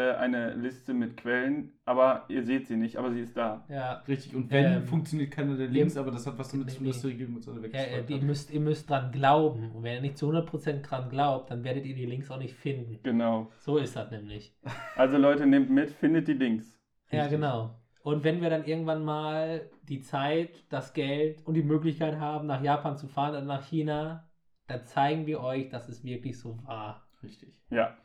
eine 0.00 0.54
Liste 0.54 0.92
mit 0.94 1.16
Quellen, 1.16 1.72
aber 1.84 2.24
ihr 2.28 2.42
seht 2.42 2.66
sie 2.66 2.76
nicht, 2.76 2.96
aber 2.96 3.12
sie 3.12 3.20
ist 3.20 3.36
da. 3.36 3.64
Ja, 3.68 4.02
Richtig, 4.08 4.34
und 4.34 4.50
wenn, 4.50 4.72
Ähm, 4.72 4.82
funktioniert 4.84 5.30
keiner 5.30 5.56
der 5.56 5.68
Links, 5.68 5.96
aber 5.96 6.10
das 6.10 6.26
hat 6.26 6.36
was 6.38 6.50
damit 6.50 6.70
zu 6.70 6.78
tun, 6.78 6.86
dass 6.88 7.00
die 7.00 7.06
Regierung 7.08 7.36
uns 7.36 7.48
alle 7.48 7.58
ja, 7.58 7.62
weggeschreibt 7.64 8.10
ihr, 8.10 8.16
hat. 8.16 8.22
müsst, 8.24 8.50
ihr 8.52 8.60
müsst 8.60 8.90
dran 8.90 9.12
glauben. 9.12 9.70
Und 9.72 9.82
wenn 9.82 9.94
ihr 9.94 10.00
nicht 10.00 10.18
zu 10.18 10.30
100% 10.30 10.82
dran 10.82 11.08
glaubt, 11.08 11.50
dann 11.50 11.62
werdet 11.64 11.86
ihr 11.86 11.94
die 11.94 12.06
Links 12.06 12.30
auch 12.30 12.38
nicht 12.38 12.54
finden. 12.54 12.98
Genau. 13.02 13.50
So 13.58 13.78
ist 13.78 13.94
das 13.96 14.10
nämlich. 14.10 14.54
Also 14.96 15.16
Leute, 15.18 15.46
nehmt 15.46 15.70
mit, 15.70 15.90
findet 15.90 16.28
die 16.28 16.34
Links. 16.34 16.78
Ja, 17.10 17.22
Richtig. 17.22 17.38
genau. 17.40 17.78
Und 18.02 18.22
wenn 18.22 18.42
wir 18.42 18.50
dann 18.50 18.64
irgendwann 18.64 19.04
mal 19.04 19.70
die 19.88 20.00
Zeit, 20.00 20.50
das 20.68 20.92
Geld 20.92 21.40
und 21.46 21.54
die 21.54 21.62
Möglichkeit 21.62 22.18
haben, 22.18 22.46
nach 22.46 22.62
Japan 22.62 22.96
zu 22.96 23.08
fahren 23.08 23.30
oder 23.30 23.42
nach 23.44 23.64
China, 23.64 24.28
dann 24.66 24.84
zeigen 24.84 25.26
wir 25.26 25.40
euch, 25.40 25.68
dass 25.70 25.88
es 25.88 26.04
wirklich 26.04 26.38
so 26.38 26.58
war. 26.66 27.06
Richtig. 27.22 27.60
Ja. 27.70 27.96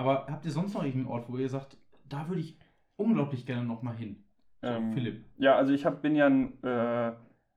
Aber 0.00 0.26
habt 0.30 0.44
ihr 0.46 0.50
sonst 0.50 0.72
noch 0.74 0.82
irgendeinen 0.82 1.12
Ort, 1.12 1.28
wo 1.28 1.36
ihr 1.36 1.48
sagt, 1.48 1.76
da 2.08 2.26
würde 2.28 2.40
ich 2.40 2.58
unglaublich 2.96 3.44
gerne 3.44 3.64
nochmal 3.64 3.94
hin? 3.96 4.24
So, 4.62 4.68
Ähm, 4.68 4.92
Philipp. 4.94 5.24
Ja, 5.36 5.56
also 5.56 5.72
ich 5.74 5.84
hab, 5.84 6.00
bin 6.00 6.16
ja 6.16 6.26
ein 6.26 6.62
äh, 6.62 7.12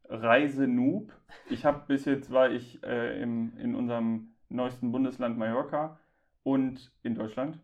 Reisenoob. 0.10 1.12
Ich 1.50 1.66
habe 1.66 1.84
bis 1.88 2.06
jetzt 2.06 2.32
war 2.32 2.50
ich 2.52 2.84
äh, 2.84 3.22
im, 3.22 3.58
in 3.58 3.76
unserem 3.76 4.34
neuesten 4.50 4.92
Bundesland 4.92 5.38
Mallorca 5.38 5.98
und 6.44 6.92
in 7.02 7.16
Deutschland. 7.16 7.60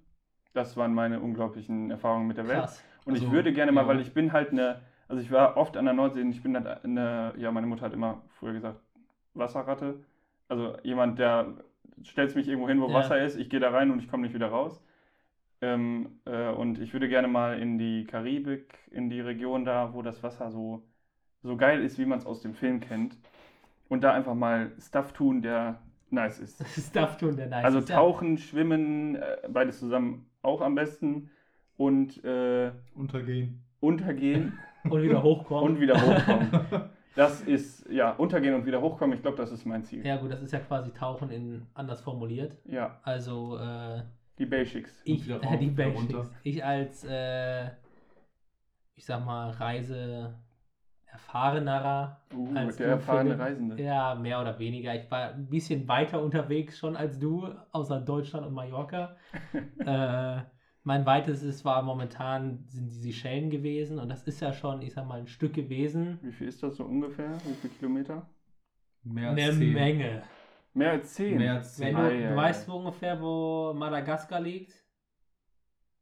Das 0.54 0.78
waren 0.78 0.94
meine 0.94 1.20
unglaublichen 1.20 1.92
Erfahrungen 1.92 2.28
mit 2.28 2.38
der 2.38 2.48
Welt. 2.48 2.60
Krass. 2.60 2.84
Und 3.06 3.16
ich 3.16 3.22
Also, 3.24 3.34
würde 3.34 3.54
gerne 3.54 3.72
mal, 3.72 3.82
ja. 3.82 3.88
weil 3.88 4.00
ich 4.00 4.14
bin 4.14 4.32
halt 4.32 4.52
eine, 4.52 4.82
also 5.08 5.22
ich 5.22 5.30
war 5.32 5.58
oft 5.58 5.76
an 5.78 5.86
der 5.86 5.94
Nordsee 5.94 6.22
und 6.22 6.32
ich 6.32 6.42
bin 6.42 6.56
halt 6.56 6.86
eine, 6.86 7.34
ja, 7.38 7.52
meine 7.52 7.68
Mutter 7.68 7.86
hat 7.86 7.94
immer 7.94 8.22
früher 8.30 8.54
gesagt, 8.54 8.80
Wasserratte. 9.34 10.04
Also 10.48 10.78
jemand, 10.84 11.20
der 11.20 11.54
stellt 12.04 12.36
mich 12.36 12.48
irgendwo 12.48 12.68
hin, 12.68 12.82
wo 12.82 12.88
Ja. 12.90 12.94
Wasser 12.96 13.22
ist, 13.24 13.38
ich 13.38 13.50
gehe 13.50 13.60
da 13.60 13.70
rein 13.72 13.92
und 13.92 14.00
ich 14.00 14.08
komme 14.10 14.24
nicht 14.24 14.34
wieder 14.36 14.48
raus. 14.48 14.84
Ähm, 15.62 16.20
äh, 16.26 16.50
und 16.50 16.80
ich 16.80 16.94
würde 16.94 17.10
gerne 17.10 17.28
mal 17.28 17.60
in 17.60 17.78
die 17.78 18.06
Karibik, 18.06 18.74
in 18.92 19.10
die 19.10 19.20
Region 19.22 19.66
da, 19.66 19.94
wo 19.94 20.02
das 20.02 20.24
Wasser 20.24 20.52
so, 20.52 20.84
so 21.44 21.58
geil 21.58 21.84
ist, 21.84 22.00
wie 22.00 22.06
man 22.06 22.18
es 22.20 22.26
aus 22.26 22.42
dem 22.42 22.54
Film 22.54 22.80
kennt. 22.80 23.18
Und 23.90 24.04
da 24.04 24.14
einfach 24.14 24.36
mal 24.36 24.72
Stuff 24.80 25.12
tun, 25.14 25.42
der 25.42 25.82
nice 26.12 26.40
ist. 26.40 26.64
Stuff 26.90 27.18
tun, 27.18 27.36
der 27.36 27.48
nice 27.48 27.66
Also 27.66 27.80
ist. 27.80 27.90
tauchen, 27.90 28.38
schwimmen, 28.38 29.16
äh, 29.16 29.38
beides 29.50 29.80
zusammen 29.80 30.30
auch 30.44 30.62
am 30.62 30.76
besten. 30.76 31.30
Und 31.76 32.24
äh, 32.24 32.72
Untergehen. 32.96 33.62
untergehen 33.80 34.58
Ja. 34.86 34.92
Und 34.92 35.04
wieder 35.04 35.22
hochkommen. 35.24 35.64
und 35.76 35.80
wieder 35.82 35.96
hochkommen. 36.02 36.50
Das 37.20 37.42
ist, 37.42 37.86
ja, 37.90 38.12
untergehen 38.12 38.54
und 38.54 38.66
wieder 38.66 38.80
hochkommen, 38.80 39.14
ich 39.14 39.22
glaube, 39.22 39.36
das 39.36 39.52
ist 39.52 39.66
mein 39.66 39.84
Ziel. 39.84 40.06
Ja, 40.06 40.16
gut, 40.16 40.32
das 40.32 40.42
ist 40.42 40.54
ja 40.54 40.60
quasi 40.60 40.94
Tauchen 40.94 41.30
in 41.30 41.66
anders 41.74 42.00
formuliert. 42.00 42.56
Ja, 42.64 42.98
Also, 43.04 43.58
äh, 43.58 44.04
die 44.38 44.46
Basics. 44.46 45.02
ich, 45.04 45.30
äh, 45.30 45.34
rauf, 45.44 45.60
die 45.60 45.70
Basics. 45.70 46.14
runter. 46.14 46.30
Ich 46.44 46.64
als, 46.64 47.04
äh, 47.04 47.72
ich 48.96 49.06
sag 49.06 49.26
mal, 49.26 49.50
Reise 49.50 50.34
erfahrenerer. 51.12 52.22
Uh, 52.34 52.56
Als 52.56 52.78
der 52.78 52.86
du, 52.88 52.92
erfahrene 52.94 53.32
Philipp. 53.32 53.42
Reisende. 53.42 53.84
Ja, 53.84 54.16
mehr 54.16 54.40
oder 54.40 54.58
weniger. 54.58 54.96
Ich 54.96 55.12
war 55.12 55.32
ein 55.34 55.50
bisschen 55.50 55.90
weiter 55.90 56.22
unterwegs 56.22 56.78
schon 56.78 56.96
als 56.96 57.20
du, 57.20 57.50
außer 57.74 58.00
Deutschland 58.00 58.48
und 58.48 58.54
Mallorca. 58.54 59.18
äh, 59.80 60.42
mein 60.90 61.06
weitestes 61.06 61.64
war 61.64 61.82
momentan 61.84 62.66
sind 62.68 62.88
die 62.90 62.96
Seychellen 62.96 63.50
gewesen 63.52 64.00
und 64.00 64.10
das 64.10 64.24
ist 64.24 64.40
ja 64.42 64.52
schon, 64.52 64.82
ich 64.82 64.94
sag 64.94 65.06
mal, 65.08 65.20
ein 65.20 65.28
Stück 65.28 65.54
gewesen. 65.54 66.18
Wie 66.24 66.32
viel 66.32 66.48
ist 66.48 66.64
das 66.64 66.78
so 66.78 66.84
ungefähr? 66.84 67.32
Wie 67.46 67.54
viele 67.54 67.74
Kilometer? 67.76 68.28
Mehr 69.04 69.30
als 69.30 69.40
Eine 69.40 69.54
zehn. 69.60 69.74
Menge. 69.74 70.24
Mehr 70.74 70.92
als 70.92 71.14
zehn. 71.14 71.38
Mehr 71.38 71.54
als 71.58 71.80
Wenn 71.80 71.88
zehn. 71.88 71.96
du, 71.96 72.02
Ei, 72.02 72.08
ei, 72.08 72.28
du 72.28 72.34
ei. 72.34 72.36
weißt 72.36 72.68
wo 72.68 72.74
ungefähr, 72.78 73.22
wo 73.22 73.74
Madagaskar 73.76 74.42
liegt? 74.42 74.74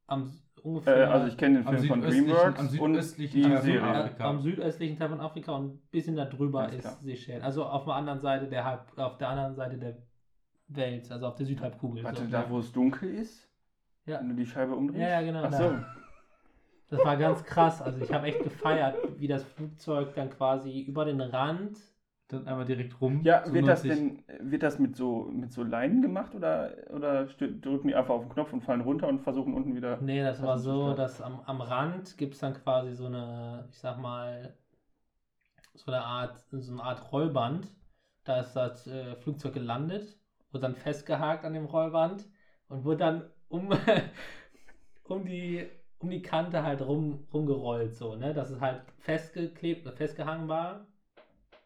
Am 0.07 0.23
s- 0.23 0.41
Äh, 0.57 0.61
ungefähr 0.61 1.11
also 1.11 1.27
ich 1.27 1.37
kenne 1.37 1.61
den 1.61 1.67
Film 1.67 1.83
von 1.87 2.01
DreamWorks 2.01 2.59
am 2.59 2.65
und 2.67 2.93
südöstlichen 2.93 3.41
die 3.41 3.41
Teil 3.43 3.57
von 3.57 3.61
Serie. 3.65 3.81
Afrika. 3.83 4.23
am 4.29 4.39
südöstlichen 4.41 4.97
Teil 4.97 5.09
von 5.09 5.19
Afrika 5.19 5.51
und 5.57 5.65
ein 5.75 5.81
bisschen 5.91 6.15
darüber 6.15 6.61
Alles 6.63 6.75
ist 6.75 6.81
klar. 6.81 6.97
Seychellen. 7.03 7.41
Also 7.43 7.65
auf 7.65 7.83
der 7.85 7.93
anderen 7.95 8.19
Seite 8.21 8.47
der 8.47 8.63
Halb, 8.63 8.97
auf 8.97 9.17
der 9.17 9.27
anderen 9.29 9.55
Seite 9.55 9.77
der 9.77 9.97
Welt, 10.69 11.11
also 11.11 11.27
auf 11.27 11.35
der 11.35 11.45
Südhalbkugel. 11.45 12.03
Warte, 12.05 12.23
so. 12.25 12.31
da 12.31 12.49
wo 12.49 12.59
es 12.59 12.71
dunkel 12.71 13.09
ist? 13.15 13.46
Ja. 14.07 14.19
Wenn 14.19 14.29
du 14.29 14.35
die 14.35 14.45
Scheibe 14.45 14.73
umdrehst? 14.75 15.01
Ja, 15.01 15.09
ja, 15.09 15.21
genau, 15.21 15.43
Ach 15.43 15.53
so. 15.53 15.75
Das 16.89 17.03
war 17.03 17.17
ganz 17.17 17.43
krass. 17.43 17.81
Also 17.81 17.99
ich 18.01 18.13
habe 18.13 18.27
echt 18.27 18.41
gefeiert, 18.43 18.95
wie 19.17 19.27
das 19.27 19.43
Flugzeug 19.43 20.15
dann 20.15 20.29
quasi 20.29 20.81
über 20.81 21.03
den 21.05 21.19
Rand 21.19 21.77
dann 22.29 22.47
einmal 22.47 22.65
direkt 22.65 22.99
rum. 22.99 23.21
Ja, 23.23 23.45
so 23.45 23.53
wird 23.53 23.67
das 23.67 23.83
90. 23.83 24.23
denn, 24.27 24.51
wird 24.51 24.63
das 24.63 24.79
mit 24.79 24.95
so, 24.95 25.29
mit 25.31 25.51
so 25.51 25.63
Leinen 25.63 26.01
gemacht 26.01 26.35
oder, 26.35 26.73
oder 26.93 27.25
drücken 27.25 27.87
die 27.87 27.95
einfach 27.95 28.15
auf 28.15 28.23
den 28.23 28.31
Knopf 28.31 28.53
und 28.53 28.61
fallen 28.61 28.81
runter 28.81 29.07
und 29.07 29.19
versuchen 29.19 29.53
unten 29.53 29.75
wieder. 29.75 29.97
Nee, 30.01 30.23
das 30.23 30.41
war 30.41 30.57
so, 30.57 30.93
dass 30.93 31.21
am, 31.21 31.41
am 31.45 31.61
Rand 31.61 32.17
gibt 32.17 32.33
es 32.33 32.39
dann 32.39 32.53
quasi 32.53 32.93
so 32.93 33.05
eine, 33.05 33.67
ich 33.69 33.79
sag 33.79 33.97
mal, 33.97 34.53
so 35.73 35.91
eine 35.91 36.03
Art, 36.03 36.37
so 36.51 36.71
eine 36.71 36.83
Art 36.83 37.11
Rollband. 37.11 37.67
Da 38.25 38.41
ist 38.41 38.53
das 38.53 38.87
äh, 38.87 39.15
Flugzeug 39.15 39.53
gelandet, 39.53 40.17
wurde 40.51 40.63
dann 40.63 40.75
festgehakt 40.75 41.45
an 41.45 41.53
dem 41.53 41.65
Rollband 41.65 42.25
und 42.67 42.83
wurde 42.83 42.97
dann 42.97 43.23
um, 43.49 43.69
um, 45.03 45.25
die, 45.25 45.67
um 45.99 46.09
die 46.09 46.21
Kante 46.21 46.63
halt 46.63 46.81
rum, 46.81 47.25
rumgerollt, 47.33 47.95
so, 47.95 48.15
ne? 48.15 48.33
Dass 48.33 48.49
es 48.49 48.59
halt 48.61 48.81
festgeklebt, 48.99 49.87
festgehangen 49.95 50.47
war. 50.47 50.85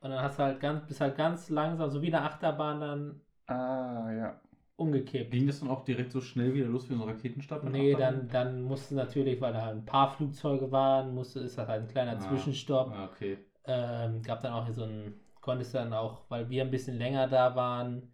Und 0.01 0.09
dann 0.09 0.21
hast 0.21 0.39
du 0.39 0.43
halt 0.43 0.59
ganz, 0.59 0.85
bist 0.87 1.01
halt 1.01 1.15
ganz 1.15 1.49
langsam, 1.49 1.89
so 1.89 2.01
wie 2.01 2.07
eine 2.13 2.23
Achterbahn 2.23 2.79
dann 2.79 3.21
Ah, 3.47 4.11
ja. 4.11 4.39
umgekippt. 4.77 5.31
Ging 5.31 5.45
das 5.47 5.59
dann 5.59 5.69
auch 5.69 5.83
direkt 5.83 6.11
so 6.11 6.21
schnell 6.21 6.53
wieder 6.53 6.67
los 6.67 6.89
wie 6.89 6.95
so 6.95 7.03
ein 7.03 7.09
Raketenstart? 7.09 7.63
Nee, 7.65 7.93
Achterbahn? 7.93 8.27
dann, 8.29 8.29
dann 8.29 8.61
musste 8.63 8.95
natürlich, 8.95 9.39
weil 9.41 9.53
da 9.53 9.67
ein 9.69 9.85
paar 9.85 10.09
Flugzeuge 10.09 10.71
waren, 10.71 11.13
musste, 11.13 11.41
ist 11.41 11.57
das 11.57 11.67
halt 11.67 11.83
ein 11.83 11.87
kleiner 11.87 12.13
Ah. 12.13 12.19
Zwischenstopp. 12.19 12.91
Ah, 12.91 13.05
okay. 13.05 13.37
Ähm, 13.65 14.23
gab 14.23 14.41
dann 14.41 14.53
auch 14.53 14.65
hier 14.65 14.73
so 14.73 14.83
ein, 14.83 15.13
konntest 15.39 15.75
dann 15.75 15.93
auch, 15.93 16.21
weil 16.29 16.49
wir 16.49 16.63
ein 16.63 16.71
bisschen 16.71 16.97
länger 16.97 17.27
da 17.27 17.55
waren, 17.55 18.10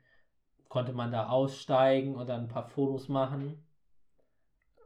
konnte 0.70 0.93
man 0.93 1.11
da 1.11 1.28
aussteigen 1.30 2.15
und 2.15 2.28
dann 2.30 2.41
ein 2.41 2.47
paar 2.47 2.68
Fotos 2.68 3.09
machen. 3.09 3.63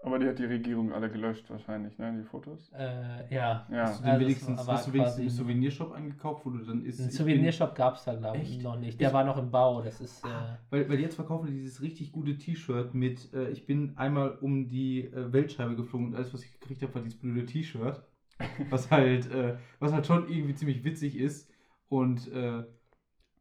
Aber 0.04 0.18
die 0.18 0.28
hat 0.28 0.40
die 0.40 0.46
Regierung 0.46 0.92
alle 0.94 1.12
gelöscht, 1.12 1.48
wahrscheinlich, 1.52 1.96
ne? 2.00 2.12
Die 2.18 2.24
Fotos. 2.28 2.72
Äh, 2.74 3.32
ja. 3.32 3.68
Ja. 3.72 3.84
Hast 3.84 4.04
du 4.04 4.04
Also 4.04 4.04
denn 4.04 4.14
es 4.16 4.20
wenigstens, 4.22 4.68
hast 4.68 4.88
du 4.88 4.94
wenigstens 4.94 5.20
einen 5.20 5.30
Souvenirshop 5.30 5.92
eingekauft, 5.92 6.44
wo 6.44 6.50
du 6.50 6.66
dann 6.66 6.84
isst? 6.84 7.02
Einen 7.02 7.12
Souvenirshop 7.12 7.76
gab 7.76 7.96
es 7.98 8.06
da, 8.06 8.16
glaube 8.16 8.40
ich, 8.40 8.64
noch 8.64 8.80
nicht. 8.80 9.00
Der 9.00 9.10
Ich- 9.10 9.14
war 9.14 9.24
noch 9.24 9.38
im 9.38 9.52
Bau. 9.52 9.80
Das 9.84 10.02
ist. 10.02 10.26
Äh, 10.26 10.28
bin- 10.28 10.80
Weil, 10.80 10.90
weil 10.90 11.00
jetzt 11.02 11.14
verkaufen 11.16 11.46
die 11.46 11.54
dieses 11.54 11.84
richtig 11.84 12.12
gute 12.12 12.36
T-Shirt 12.36 12.96
mit, 12.96 13.32
äh, 13.36 13.50
ich 13.52 13.68
bin 13.68 13.96
einmal 13.96 14.40
um 14.42 14.70
die 14.70 15.02
äh, 15.06 15.32
Weltscheibe 15.32 15.76
geflogen 15.76 16.08
und 16.08 16.16
alles, 16.16 16.34
was 16.34 16.44
ich 16.46 16.52
gekriegt 16.60 16.82
habe, 16.82 16.96
war 16.96 17.04
dieses 17.04 17.20
blöde 17.20 17.46
T-Shirt. 17.46 18.02
was 18.72 18.90
halt, 18.90 19.30
äh, 19.32 19.58
was 19.80 19.94
halt 19.94 20.08
schon 20.08 20.28
irgendwie 20.28 20.56
ziemlich 20.56 20.84
witzig 20.84 21.16
ist. 21.16 21.48
Und 21.90 22.28
äh, 22.34 22.64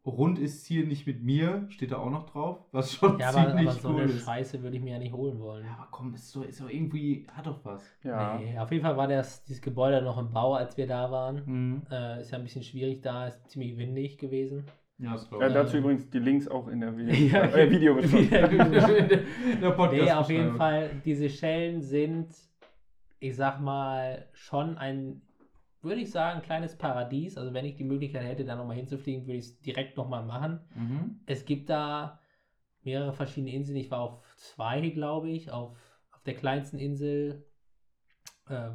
rund 0.06 0.38
ist 0.38 0.66
hier 0.66 0.86
nicht 0.86 1.06
mit 1.06 1.22
mir, 1.22 1.66
steht 1.68 1.92
da 1.92 1.98
auch 1.98 2.10
noch 2.10 2.30
drauf, 2.30 2.64
was 2.72 2.92
schon 2.92 3.18
ja, 3.18 3.28
aber, 3.28 3.46
ziemlich 3.48 3.68
aber 3.68 3.78
so 3.78 3.88
cool 3.90 4.02
eine 4.02 4.12
ist. 4.12 4.24
Scheiße 4.24 4.62
würde 4.62 4.76
ich 4.76 4.82
mir 4.82 4.92
ja 4.92 4.98
nicht 4.98 5.12
holen 5.12 5.38
wollen. 5.40 5.64
Ja, 5.64 5.72
aber 5.74 5.88
komm, 5.90 6.14
ist 6.14 6.34
doch, 6.34 6.44
ist 6.44 6.60
doch 6.60 6.68
irgendwie, 6.68 7.26
hat 7.32 7.46
doch 7.46 7.64
was. 7.64 7.82
Ja. 8.02 8.38
Nee, 8.38 8.58
auf 8.58 8.70
jeden 8.70 8.82
Fall 8.82 8.96
war 8.96 9.08
das, 9.08 9.44
dieses 9.44 9.60
Gebäude 9.60 10.02
noch 10.02 10.18
im 10.18 10.32
Bau, 10.32 10.54
als 10.54 10.76
wir 10.76 10.86
da 10.86 11.10
waren. 11.10 11.42
Mhm. 11.44 11.82
Äh, 11.90 12.20
ist 12.20 12.30
ja 12.30 12.38
ein 12.38 12.44
bisschen 12.44 12.62
schwierig 12.62 13.02
da, 13.02 13.26
ist 13.26 13.50
ziemlich 13.50 13.76
windig 13.76 14.18
gewesen. 14.18 14.64
Ja, 15.00 15.12
das 15.12 15.24
ich. 15.24 15.38
dazu 15.38 15.76
Ähm, 15.76 15.82
übrigens 15.82 16.10
die 16.10 16.18
Links 16.18 16.46
auch 16.46 16.68
in 16.68 16.80
der 16.80 16.96
Video 16.96 17.14
Ja, 17.32 17.44
äh, 17.44 17.70
Videobeschreibung. 17.70 18.30
In 19.52 19.60
der 19.60 19.70
Podcast 19.70 20.02
Nee, 20.02 20.12
auf 20.12 20.30
jeden 20.30 20.56
Fall, 20.56 20.90
diese 21.04 21.30
Schellen 21.30 21.80
sind, 21.80 22.34
ich 23.18 23.34
sag 23.34 23.60
mal, 23.60 24.26
schon 24.32 24.76
ein, 24.76 25.22
würde 25.82 26.00
ich 26.00 26.10
sagen, 26.10 26.42
kleines 26.42 26.76
Paradies. 26.76 27.36
Also 27.38 27.54
wenn 27.54 27.64
ich 27.64 27.76
die 27.76 27.84
Möglichkeit 27.84 28.24
hätte, 28.24 28.44
da 28.44 28.56
nochmal 28.56 28.76
hinzufliegen, 28.76 29.26
würde 29.26 29.38
ich 29.38 29.46
es 29.46 29.60
direkt 29.60 29.96
nochmal 29.96 30.24
machen. 30.24 30.60
Mhm. 30.74 31.20
Es 31.26 31.44
gibt 31.44 31.70
da 31.70 32.20
mehrere 32.82 33.12
verschiedene 33.12 33.52
Inseln. 33.52 33.76
Ich 33.78 33.90
war 33.90 34.00
auf 34.00 34.22
zwei, 34.36 34.88
glaube 34.90 35.30
ich, 35.30 35.50
auf, 35.50 35.76
auf 36.12 36.22
der 36.22 36.34
kleinsten 36.34 36.78
Insel. 36.78 37.46
Äh, 38.48 38.70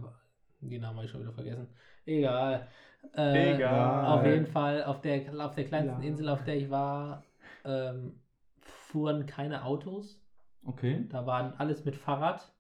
den 0.61 0.81
Namen 0.81 0.95
habe 0.97 1.05
ich 1.05 1.11
schon 1.11 1.21
wieder 1.21 1.33
vergessen. 1.33 1.67
Egal. 2.05 2.67
Äh, 3.15 3.55
Egal. 3.55 4.05
Auf 4.05 4.25
jeden 4.25 4.47
Fall, 4.47 4.83
auf 4.83 5.01
der, 5.01 5.21
auf 5.45 5.53
der 5.55 5.65
kleinsten 5.65 6.01
Ja. 6.01 6.07
Insel, 6.07 6.29
auf 6.29 6.43
der 6.43 6.55
ich 6.57 6.69
war, 6.69 7.23
ähm, 7.63 8.19
fuhren 8.61 9.25
keine 9.27 9.63
Autos. 9.63 10.23
Okay. 10.63 11.05
Da 11.09 11.25
waren 11.27 11.53
alles 11.59 11.85
mit 11.85 11.95
Fahrrad 11.95 12.51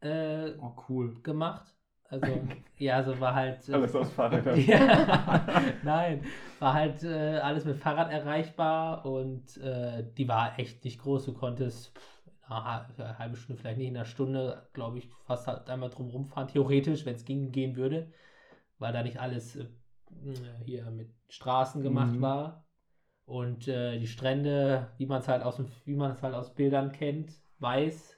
äh, 0.00 0.52
Oh, 0.60 0.74
cool. 0.88 1.20
gemacht. 1.22 1.75
Also, 2.08 2.26
ja, 2.78 2.96
also 2.96 3.18
war 3.20 3.34
halt. 3.34 3.68
äh, 3.68 3.72
Alles 3.72 3.94
aus 3.96 4.10
Fahrrädern. 4.10 4.60
ja, 4.66 5.40
nein, 5.82 6.24
war 6.60 6.72
halt 6.74 7.02
äh, 7.02 7.38
alles 7.38 7.64
mit 7.64 7.76
Fahrrad 7.76 8.10
erreichbar 8.10 9.04
und 9.04 9.56
äh, 9.58 10.04
die 10.16 10.28
war 10.28 10.58
echt 10.58 10.84
nicht 10.84 11.00
groß. 11.00 11.24
Du 11.26 11.32
konntest 11.32 11.92
eine 12.48 13.18
halbe 13.18 13.36
Stunde, 13.36 13.60
vielleicht 13.60 13.78
nicht 13.78 13.88
in 13.88 13.96
einer 13.96 14.04
Stunde, 14.04 14.68
glaube 14.72 14.98
ich, 14.98 15.08
fast 15.24 15.48
halt 15.48 15.68
einmal 15.68 15.90
drum 15.90 16.10
rumfahren, 16.10 16.48
theoretisch, 16.48 17.04
wenn 17.04 17.16
es 17.16 17.24
ging, 17.24 17.50
gehen 17.50 17.74
würde, 17.76 18.12
weil 18.78 18.92
da 18.92 19.02
nicht 19.02 19.18
alles 19.18 19.56
äh, 19.56 19.66
hier 20.64 20.88
mit 20.90 21.10
Straßen 21.28 21.82
gemacht 21.82 22.14
Mhm. 22.14 22.20
war. 22.22 22.64
Und 23.24 23.66
äh, 23.66 23.98
die 23.98 24.06
Strände, 24.06 24.92
wie 24.98 25.06
man 25.06 25.18
es 25.20 25.26
halt 25.26 25.42
aus 25.42 25.60
wie 25.84 25.96
man 25.96 26.12
es 26.12 26.22
halt 26.22 26.34
aus 26.34 26.54
Bildern 26.54 26.92
kennt, 26.92 27.32
weiß. 27.58 28.15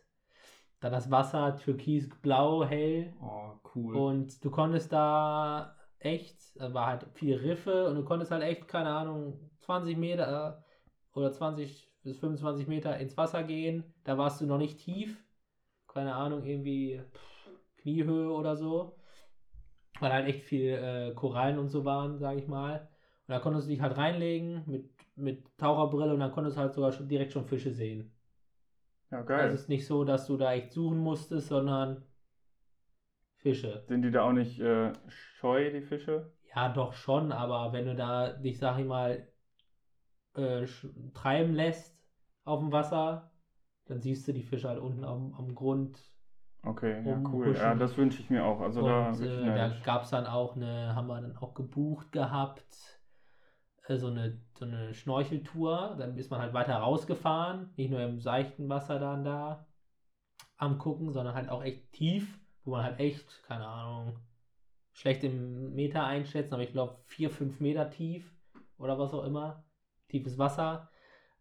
Dann 0.81 0.93
das 0.93 1.11
Wasser, 1.11 1.57
türkis, 1.57 2.09
blau, 2.23 2.65
hell. 2.65 3.13
Oh, 3.21 3.59
cool. 3.75 3.97
Und 3.97 4.45
du 4.45 4.51
konntest 4.51 4.93
da 4.93 5.75
echt, 5.99 6.61
da 6.61 6.73
war 6.73 6.87
halt 6.87 7.07
viele 7.15 7.43
Riffe 7.43 7.89
und 7.89 7.97
du 7.97 8.05
konntest 8.05 8.31
halt 8.31 8.43
echt, 8.43 8.69
keine 8.69 8.91
Ahnung, 8.91 9.51
20 9.59 9.97
Meter 9.97 10.63
äh, 10.63 11.19
oder 11.19 11.33
20 11.33 11.91
bis 12.03 12.19
25 12.19 12.69
Meter 12.69 12.97
ins 12.99 13.17
Wasser 13.17 13.43
gehen. 13.43 13.93
Da 14.05 14.17
warst 14.17 14.41
du 14.41 14.47
noch 14.47 14.59
nicht 14.59 14.79
tief. 14.79 15.25
Keine 15.89 16.15
Ahnung, 16.15 16.45
irgendwie 16.45 17.03
Kniehöhe 17.79 18.31
oder 18.31 18.57
so. 18.57 18.97
Weil 20.01 20.13
halt 20.13 20.29
echt 20.29 20.45
viel 20.45 20.71
äh, 20.71 21.13
Korallen 21.15 21.59
und 21.59 21.69
so 21.71 21.85
waren, 21.85 22.19
sag 22.19 22.39
ich 22.39 22.47
mal. 22.47 22.89
Und 23.27 23.33
da 23.33 23.41
konntest 23.41 23.67
du 23.67 23.73
dich 23.73 23.81
halt 23.81 23.97
reinlegen 23.97 24.63
mit, 24.67 24.91
mit 25.17 25.59
Taucherbrille 25.59 26.15
und 26.15 26.21
dann 26.21 26.31
konntest 26.31 26.57
du 26.57 26.61
halt 26.61 26.73
sogar 26.73 26.93
schon 26.93 27.09
direkt 27.09 27.33
schon 27.33 27.45
Fische 27.45 27.73
sehen. 27.73 28.13
Ja, 29.11 29.19
Also 29.19 29.29
geil. 29.29 29.49
es 29.49 29.61
ist 29.63 29.69
nicht 29.69 29.87
so, 29.87 30.05
dass 30.05 30.27
du 30.27 30.37
da 30.37 30.53
echt 30.53 30.73
suchen 30.73 30.99
musstest, 30.99 31.49
sondern 31.49 32.03
Fische. 33.39 33.83
Sind 33.89 34.03
die 34.03 34.11
da 34.11 34.23
auch 34.23 34.33
nicht 34.33 34.59
äh, 34.61 34.93
scheu, 35.09 35.71
die 35.71 35.83
Fische? 35.83 36.31
Ja, 36.55 36.69
doch 36.69 36.93
schon, 36.93 37.33
aber 37.33 37.73
wenn 37.73 37.87
du 37.87 37.95
da 37.95 38.33
dich, 38.33 38.59
sag 38.59 38.79
ich 38.79 38.87
mal, 38.87 39.27
äh, 40.35 40.67
treiben 41.15 41.55
lässt 41.55 41.97
auf 42.45 42.61
dem 42.61 42.73
Wasser, 42.73 43.31
dann 43.87 44.01
siehst 44.01 44.27
du 44.29 44.33
die 44.33 44.43
Fische 44.43 44.69
halt 44.69 44.81
unten 44.81 45.05
am, 45.05 45.35
am 45.35 45.55
Grund. 45.55 46.01
Okay, 46.65 47.03
ja, 47.09 47.21
cool. 47.33 47.55
Ja, 47.55 47.75
das 47.75 47.97
wünsche 47.97 48.21
ich 48.21 48.31
mir 48.31 48.45
auch. 48.45 48.61
Also 48.61 48.83
da 48.83 49.11
und 49.11 49.21
wirklich 49.21 49.47
äh, 49.47 49.55
da 49.55 49.73
gab 49.85 50.03
es 50.03 50.11
dann 50.11 50.27
auch 50.27 50.57
eine, 50.57 50.95
haben 50.95 51.07
wir 51.07 51.21
dann 51.21 51.37
auch 51.37 51.55
gebucht 51.55 52.13
gehabt, 52.13 52.98
so 53.97 54.09
eine, 54.09 54.39
so 54.59 54.65
eine 54.65 54.93
Schnorcheltour. 54.93 55.97
Dann 55.99 56.19
ist 56.19 56.31
man 56.31 56.41
halt 56.41 56.53
weiter 56.53 56.77
rausgefahren, 56.77 57.71
nicht 57.77 57.91
nur 57.91 58.01
im 58.01 58.21
seichten 58.21 58.69
Wasser 58.69 58.99
dann 58.99 59.25
da 59.25 59.67
am 60.59 60.79
gucken, 60.79 61.13
sondern 61.13 61.35
halt 61.35 61.49
auch 61.49 61.63
echt 61.63 61.93
tief, 61.93 62.39
wo 62.65 62.73
man 62.73 62.83
halt 62.83 63.01
echt, 63.01 63.43
keine 63.45 63.67
Ahnung, 63.67 64.19
schlecht 64.93 65.23
im 65.23 65.75
Meter 65.75 66.05
einschätzen, 66.05 66.55
aber 66.55 66.65
ich 66.65 66.73
glaube 66.73 66.99
4, 67.07 67.31
5 67.31 67.61
Meter 67.61 67.89
tief 67.89 68.35
oder 68.79 68.99
was 68.99 69.15
auch 69.15 69.25
immer, 69.25 69.65
tiefes 70.09 70.37
Wasser, 70.39 70.91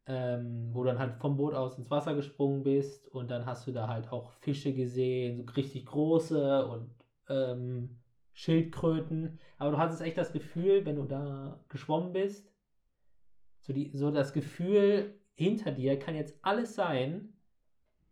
ähm, 0.06 0.70
wo 0.74 0.84
du 0.84 0.90
dann 0.90 1.00
halt 1.00 1.16
vom 1.16 1.36
Boot 1.38 1.56
aus 1.56 1.78
ins 1.78 1.90
Wasser 1.90 2.14
gesprungen 2.14 2.64
bist 2.64 3.08
und 3.08 3.32
dann 3.32 3.46
hast 3.46 3.66
du 3.68 3.72
da 3.72 3.88
halt 3.88 4.12
auch 4.12 4.32
Fische 4.32 4.74
gesehen, 4.74 5.38
so 5.38 5.54
richtig 5.54 5.88
große 5.88 6.68
und 6.68 6.92
ähm, 7.30 7.97
Schildkröten, 8.38 9.40
aber 9.58 9.72
du 9.72 9.78
hattest 9.80 10.00
echt 10.02 10.16
das 10.16 10.32
Gefühl, 10.32 10.86
wenn 10.86 10.96
du 10.96 11.06
da 11.06 11.60
geschwommen 11.70 12.14
bist, 12.14 12.54
so, 13.62 13.74
die, 13.74 13.90
so 13.98 14.12
das 14.12 14.32
Gefühl, 14.32 15.20
hinter 15.34 15.72
dir 15.72 15.98
kann 15.98 16.14
jetzt 16.14 16.38
alles 16.44 16.76
sein, 16.76 17.34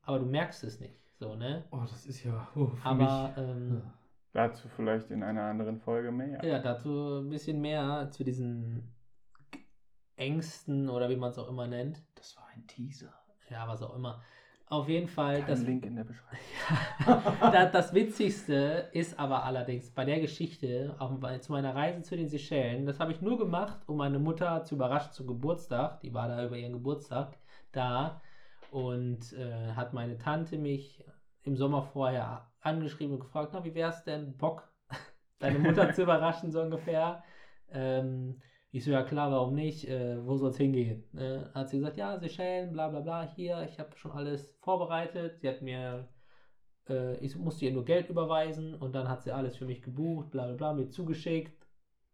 aber 0.01 0.17
du 0.17 0.25
merkst 0.25 0.63
es 0.63 0.79
nicht, 0.79 0.99
so, 1.19 1.35
ne? 1.35 1.65
Oh, 1.69 1.81
das 1.81 2.07
ist 2.07 2.23
ja 2.23 2.47
oh, 2.55 2.69
für 2.69 2.85
Aber 2.89 3.27
mich. 3.29 3.37
ähm, 3.37 3.83
Dazu 4.33 4.67
vielleicht 4.67 5.11
in 5.11 5.21
einer 5.21 5.43
anderen 5.43 5.77
Folge 5.77 6.11
mehr. 6.11 6.43
ja, 6.43 6.57
dazu 6.57 7.19
ein 7.19 7.29
bisschen 7.29 7.61
mehr 7.61 8.09
zu 8.09 8.23
diesen 8.23 8.95
Ängsten 10.15 10.89
oder 10.89 11.07
wie 11.09 11.17
man 11.17 11.29
es 11.29 11.37
auch 11.37 11.49
immer 11.49 11.67
nennt. 11.67 12.03
Das 12.15 12.35
war 12.35 12.47
ein 12.47 12.65
Teaser. 12.65 13.13
Ja, 13.51 13.67
was 13.67 13.83
auch 13.83 13.95
immer. 13.95 14.23
Auf 14.67 14.89
jeden 14.89 15.07
Fall, 15.07 15.39
Kein 15.39 15.47
das, 15.47 15.61
Link 15.61 15.85
in 15.85 15.95
der 15.95 16.05
Beschreibung. 16.05 17.23
das, 17.51 17.71
das 17.71 17.93
Witzigste 17.93 18.89
ist 18.93 19.19
aber 19.19 19.43
allerdings 19.43 19.91
bei 19.91 20.05
der 20.05 20.19
Geschichte, 20.19 20.95
auch 20.97 21.11
bei, 21.11 21.37
zu 21.37 21.51
meiner 21.51 21.75
Reise 21.75 22.01
zu 22.01 22.17
den 22.17 22.27
Seychellen, 22.27 22.87
das 22.87 22.99
habe 22.99 23.11
ich 23.11 23.21
nur 23.21 23.37
gemacht, 23.37 23.79
um 23.85 23.97
meine 23.97 24.17
Mutter 24.17 24.63
zu 24.63 24.75
überraschen 24.75 25.11
zum 25.11 25.27
Geburtstag. 25.27 25.99
Die 26.01 26.13
war 26.15 26.27
da 26.27 26.43
über 26.43 26.57
ihren 26.57 26.73
Geburtstag 26.73 27.37
da 27.71 28.21
und 28.71 29.33
äh, 29.33 29.73
hat 29.73 29.93
meine 29.93 30.17
Tante 30.17 30.57
mich 30.57 31.03
im 31.43 31.55
Sommer 31.55 31.83
vorher 31.83 32.51
angeschrieben 32.61 33.13
und 33.13 33.19
gefragt, 33.19 33.51
na, 33.53 33.63
wie 33.63 33.75
wär's 33.75 34.03
denn, 34.03 34.35
Bock, 34.35 34.67
deine 35.39 35.59
Mutter 35.59 35.93
zu 35.93 36.01
überraschen, 36.01 36.51
so 36.51 36.61
ungefähr. 36.61 37.23
Ähm, 37.69 38.41
ich 38.75 38.83
so, 38.83 38.91
ja 38.91 39.03
klar, 39.03 39.31
warum 39.31 39.55
nicht? 39.55 39.87
Äh, 39.87 40.25
wo 40.25 40.35
soll's 40.35 40.57
hingehen? 40.57 41.05
Äh, 41.17 41.45
hat 41.53 41.69
sie 41.69 41.77
gesagt, 41.77 41.97
ja, 41.97 42.19
Seychellen, 42.19 42.73
bla 42.73 42.89
bla 42.89 42.99
bla, 42.99 43.23
hier, 43.35 43.63
ich 43.69 43.79
habe 43.79 43.95
schon 43.95 44.11
alles 44.11 44.51
vorbereitet. 44.61 45.39
Sie 45.39 45.47
hat 45.47 45.61
mir, 45.61 46.09
äh, 46.89 47.15
ich 47.19 47.35
musste 47.37 47.65
ihr 47.65 47.71
nur 47.71 47.85
Geld 47.85 48.09
überweisen 48.09 48.75
und 48.75 48.93
dann 48.93 49.07
hat 49.07 49.23
sie 49.23 49.31
alles 49.31 49.55
für 49.57 49.65
mich 49.65 49.81
gebucht, 49.81 50.31
bla 50.31 50.47
bla 50.47 50.55
bla, 50.55 50.73
mir 50.73 50.89
zugeschickt. 50.89 51.65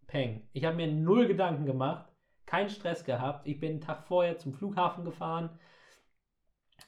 Peng. 0.07 0.47
Ich 0.53 0.65
habe 0.65 0.75
mir 0.75 0.87
null 0.91 1.27
Gedanken 1.27 1.65
gemacht. 1.65 2.11
keinen 2.45 2.69
Stress 2.69 3.05
gehabt. 3.05 3.47
Ich 3.47 3.59
bin 3.59 3.71
einen 3.71 3.81
Tag 3.81 4.03
vorher 4.03 4.37
zum 4.37 4.53
Flughafen 4.53 5.05
gefahren, 5.05 5.49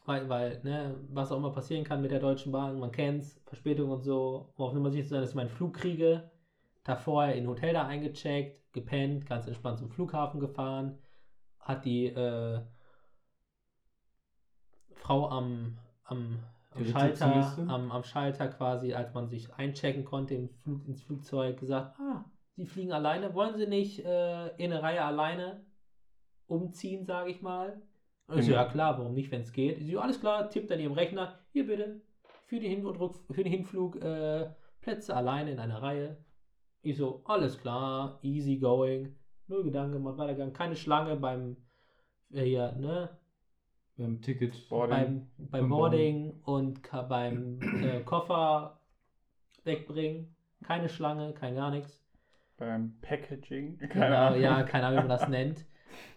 weil, 0.06 0.30
weil 0.30 0.62
ne, 0.64 1.00
was 1.10 1.32
auch 1.32 1.38
immer 1.38 1.52
passieren 1.52 1.84
kann 1.86 2.02
mit 2.02 2.12
der 2.12 2.20
Deutschen 2.20 2.52
Bahn, 2.52 2.80
man 2.80 2.92
kennt's, 2.92 3.42
Verspätung 3.46 3.90
und 3.92 4.02
so, 4.04 4.54
um 4.56 4.66
auf 4.66 4.74
Nummer 4.74 4.92
sicher 4.92 5.06
zu 5.06 5.10
sein, 5.12 5.22
dass 5.22 5.32
ich 5.32 5.36
meinen 5.36 5.50
Flug 5.50 5.74
kriege. 5.76 6.30
Tag 6.84 7.02
vorher 7.02 7.36
in 7.36 7.46
ein 7.46 7.50
Hotel 7.50 7.74
da 7.74 7.88
eingecheckt, 7.88 8.63
gepennt, 8.74 9.26
ganz 9.26 9.48
entspannt 9.48 9.80
zum 9.80 9.90
Flughafen 9.90 10.40
gefahren, 10.40 10.98
hat 11.60 11.86
die 11.86 12.08
äh, 12.08 12.62
Frau 14.96 15.30
am, 15.30 15.78
am, 16.04 16.40
am 16.72 16.86
Schalter, 16.86 17.58
am, 17.68 17.92
am 17.92 18.04
Schalter 18.04 18.48
quasi, 18.48 18.94
als 18.94 19.14
man 19.14 19.28
sich 19.28 19.54
einchecken 19.54 20.06
konnte 20.06 20.36
im 20.36 20.50
Flug, 20.50 20.86
ins 20.88 21.04
Flugzeug, 21.04 21.60
gesagt, 21.60 22.00
ah, 22.00 22.26
Sie 22.56 22.66
fliegen 22.66 22.92
alleine, 22.92 23.34
wollen 23.34 23.58
Sie 23.58 23.66
nicht 23.66 24.06
äh, 24.06 24.48
in 24.58 24.72
eine 24.72 24.84
Reihe 24.84 25.04
alleine 25.04 25.66
umziehen, 26.46 27.04
sage 27.06 27.32
ich 27.32 27.42
mal? 27.42 27.82
Und 28.28 28.40
ich 28.40 28.46
so, 28.46 28.52
Mhm. 28.52 28.56
ja 28.56 28.66
klar, 28.66 28.98
warum 29.00 29.14
nicht, 29.14 29.32
wenn 29.32 29.42
es 29.42 29.52
geht? 29.52 29.80
Ich 29.80 29.92
so, 29.92 30.00
alles 30.00 30.20
klar, 30.20 30.50
tippt 30.50 30.72
an 30.72 30.80
ihrem 30.80 30.94
Rechner, 30.94 31.40
hier 31.52 31.66
bitte, 31.66 32.02
für, 32.46 32.60
die 32.60 32.70
Hin 32.70 32.86
und 32.86 33.00
Rück 33.00 33.16
für 33.32 33.44
den 33.44 33.52
Hinflug 33.52 33.96
äh, 34.02 34.50
Plätze 34.82 35.16
alleine 35.16 35.52
in 35.52 35.60
einer 35.60 35.82
Reihe. 35.82 36.18
Ich 36.84 36.98
so, 36.98 37.22
alles 37.26 37.58
klar, 37.60 38.20
easy 38.22 38.58
going, 38.58 39.16
null 39.48 39.64
Gedanken 39.64 39.94
gemacht, 39.94 40.18
weitergegangen, 40.18 40.54
keine 40.54 40.76
Schlange 40.76 41.16
beim, 41.16 41.58
äh, 42.32 42.44
hier, 42.44 42.74
ne, 42.74 43.10
Beim 43.98 44.22
Ticket. 44.22 44.68
Boarding. 44.70 44.96
beim, 45.38 45.50
beim 45.50 45.70
Boarding 45.70 46.42
und 46.44 46.82
beim 47.10 47.60
äh, 47.84 48.02
Koffer 48.02 48.80
wegbringen. 49.64 50.36
Keine 50.64 50.90
Schlange, 50.90 51.34
kein 51.34 51.56
gar 51.56 51.72
nichts. 51.72 52.04
Beim 52.58 52.98
Packaging. 53.02 53.78
Keine 53.78 53.90
Genau, 53.94 54.18
Ahnung. 54.28 54.42
ja, 54.42 54.64
keine 54.72 54.88
Ahnung, 54.88 55.04
wie 55.04 55.08
man 55.08 55.18
das 55.20 55.28
nennt. 55.30 55.66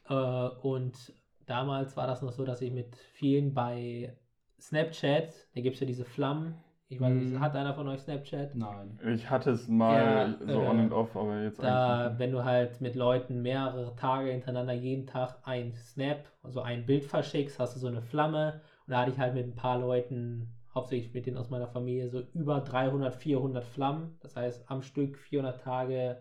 Äh, 0.09 0.15
und 0.15 1.13
damals 1.47 1.97
war 1.97 2.07
das 2.07 2.23
noch 2.23 2.33
so, 2.33 2.45
dass 2.45 2.61
ich 2.63 2.73
mit 2.73 2.97
vielen 2.97 3.55
bei 3.55 4.17
Snapchat, 4.59 5.35
da 5.55 5.61
gibt 5.61 5.75
es 5.75 5.81
ja 5.81 5.87
diese 5.87 6.05
Flammen. 6.05 6.55
Ich 6.89 7.01
weiß 7.01 7.13
nicht, 7.15 7.33
Mhm. 7.33 7.41
hat 7.41 7.57
einer 7.57 7.75
von 7.75 7.89
euch 7.89 8.01
Snapchat? 8.01 8.55
Nein. 8.55 8.99
Ich 9.13 9.29
hatte 9.29 9.51
es 9.51 9.67
mal 9.67 10.37
Ja, 10.41 10.47
so 10.47 10.63
äh, 10.63 10.67
on 10.67 10.79
and 10.79 10.93
off, 10.93 11.17
aber 11.17 11.43
jetzt 11.43 11.61
Da, 11.61 12.05
eigentlich 12.07 12.19
wenn 12.21 12.33
du 12.33 12.45
halt 12.45 12.81
mit 12.81 12.95
Leuten 12.95 13.43
mehrere 13.43 13.97
Tage 13.97 14.31
hintereinander 14.31 14.73
jeden 14.73 15.07
Tag 15.07 15.37
ein 15.43 15.73
Snap, 15.75 16.25
also 16.45 16.61
ein 16.61 16.87
Bild 16.87 17.05
verschickst, 17.05 17.59
hast 17.59 17.75
du 17.75 17.81
so 17.81 17.89
eine 17.89 18.03
Flamme. 18.03 18.61
Und 18.87 18.93
da 18.93 19.01
hatte 19.01 19.11
ich 19.11 19.19
halt 19.19 19.35
mit 19.35 19.47
ein 19.47 19.57
paar 19.57 19.79
Leuten, 19.81 20.49
hauptsächlich 20.73 21.13
mit 21.13 21.27
denen 21.27 21.39
aus 21.39 21.51
meiner 21.51 21.67
Familie, 21.67 22.09
so 22.09 22.23
über 22.35 22.61
300, 22.61 23.15
400 23.17 23.65
Flammen. 23.65 24.17
Das 24.21 24.37
heißt, 24.37 24.71
am 24.71 24.83
Stück 24.83 25.19
400 25.19 25.61
Tage 25.61 26.19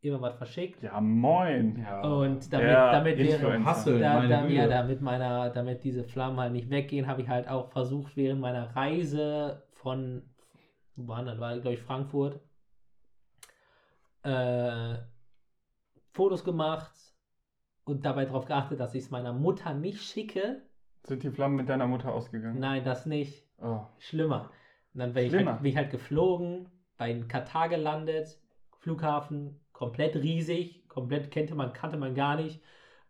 immer 0.00 0.22
was 0.22 0.34
verschickt. 0.36 0.82
Ja, 0.82 0.98
moin. 0.98 1.78
Ja. 1.78 2.00
Und 2.02 2.50
damit, 2.50 2.68
Der 2.68 2.92
damit 2.92 3.18
wäre. 3.18 3.64
Hassel, 3.64 3.98
da, 4.00 4.14
meine 4.14 4.28
da, 4.28 4.46
ja, 4.48 4.66
damit 4.66 5.02
meiner, 5.02 5.50
damit 5.50 5.84
diese 5.84 6.04
Flammen 6.04 6.40
halt 6.40 6.52
nicht 6.52 6.70
weggehen, 6.70 7.06
habe 7.06 7.20
ich 7.20 7.28
halt 7.28 7.48
auch 7.48 7.70
versucht, 7.70 8.16
während 8.16 8.40
meiner 8.40 8.74
Reise 8.74 9.62
von, 9.82 10.22
wo 10.96 11.08
waren 11.08 11.26
das, 11.26 11.38
war 11.38 11.58
glaube 11.58 11.74
ich 11.74 11.82
Frankfurt, 11.82 12.40
äh, 14.22 14.96
Fotos 16.12 16.44
gemacht 16.44 16.92
und 17.84 18.04
dabei 18.04 18.26
darauf 18.26 18.44
geachtet, 18.46 18.80
dass 18.80 18.94
ich 18.94 19.04
es 19.04 19.10
meiner 19.10 19.32
Mutter 19.32 19.74
nicht 19.74 20.02
schicke. 20.02 20.62
Sind 21.04 21.22
die 21.22 21.30
Flammen 21.30 21.56
mit 21.56 21.68
deiner 21.68 21.86
Mutter 21.86 22.12
ausgegangen? 22.12 22.58
Nein, 22.58 22.84
das 22.84 23.06
nicht. 23.06 23.46
Oh. 23.58 23.80
Schlimmer. 23.98 24.50
Und 24.92 25.00
dann 25.00 25.12
bin 25.14 25.26
ich, 25.26 25.34
halt, 25.34 25.62
bin 25.62 25.70
ich 25.70 25.76
halt 25.76 25.90
geflogen, 25.90 26.68
bei 26.98 27.14
Katar 27.22 27.68
gelandet, 27.68 28.38
Flughafen 28.80 29.60
komplett 29.72 30.16
riesig, 30.16 30.86
komplett 30.88 31.30
kannte 31.30 31.54
man, 31.54 31.72
kannte 31.72 31.96
man 31.96 32.14
gar 32.14 32.36
nicht. 32.36 32.62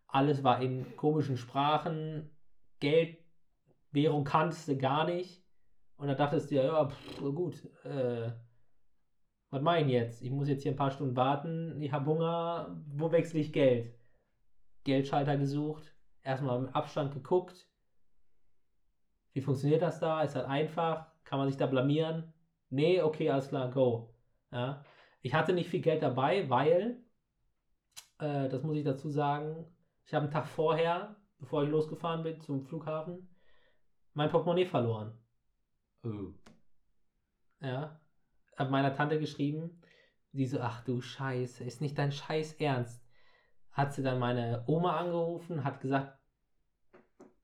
Alles 0.07 0.43
war 0.43 0.61
in 0.61 0.95
komischen 0.95 1.37
Sprachen, 1.37 2.29
Geld, 2.79 3.17
Währung 3.91 4.23
kanntest 4.23 4.67
du 4.67 4.77
gar 4.77 5.05
nicht. 5.05 5.40
Und 6.01 6.07
dann 6.07 6.17
dachtest 6.17 6.49
du 6.49 6.55
dir, 6.55 6.63
ja, 6.63 6.89
pff, 6.89 7.19
gut, 7.19 7.63
äh, 7.85 8.31
was 9.51 9.61
mache 9.61 9.81
ich 9.81 9.87
jetzt? 9.89 10.23
Ich 10.23 10.31
muss 10.31 10.47
jetzt 10.47 10.63
hier 10.63 10.71
ein 10.71 10.75
paar 10.75 10.89
Stunden 10.89 11.15
warten, 11.15 11.79
ich 11.79 11.91
habe 11.91 12.07
Hunger, 12.07 12.75
wo 12.87 13.11
wechsle 13.11 13.39
ich 13.39 13.53
Geld? 13.53 13.93
Geldschalter 14.83 15.37
gesucht, 15.37 15.95
erstmal 16.23 16.59
mit 16.59 16.73
Abstand 16.73 17.13
geguckt, 17.13 17.69
wie 19.33 19.41
funktioniert 19.41 19.83
das 19.83 19.99
da? 19.99 20.23
Ist 20.23 20.35
das 20.35 20.45
einfach? 20.45 21.05
Kann 21.23 21.37
man 21.37 21.47
sich 21.47 21.57
da 21.57 21.67
blamieren? 21.67 22.33
Nee, 22.71 23.03
okay, 23.03 23.29
alles 23.29 23.49
klar, 23.49 23.69
go. 23.69 24.15
Ja. 24.51 24.83
Ich 25.21 25.35
hatte 25.35 25.53
nicht 25.53 25.69
viel 25.69 25.81
Geld 25.81 26.01
dabei, 26.01 26.49
weil, 26.49 27.03
äh, 28.17 28.49
das 28.49 28.63
muss 28.63 28.75
ich 28.75 28.83
dazu 28.83 29.11
sagen, 29.11 29.67
ich 30.07 30.15
habe 30.15 30.23
einen 30.23 30.33
Tag 30.33 30.47
vorher, 30.47 31.15
bevor 31.37 31.63
ich 31.63 31.69
losgefahren 31.69 32.23
bin 32.23 32.41
zum 32.41 32.63
Flughafen, 32.63 33.29
mein 34.15 34.31
Portemonnaie 34.31 34.65
verloren. 34.65 35.20
Oh. 36.03 36.33
Ja. 37.61 37.99
Hab 38.57 38.69
meiner 38.69 38.93
Tante 38.93 39.19
geschrieben, 39.19 39.81
die 40.31 40.45
so, 40.45 40.59
ach 40.59 40.83
du 40.83 41.01
Scheiße, 41.01 41.63
ist 41.63 41.81
nicht 41.81 41.97
dein 41.97 42.11
Scheiß 42.11 42.53
ernst. 42.53 43.03
Hat 43.71 43.93
sie 43.93 44.03
dann 44.03 44.19
meine 44.19 44.63
Oma 44.67 44.97
angerufen, 44.97 45.63
hat 45.63 45.81
gesagt, 45.81 46.17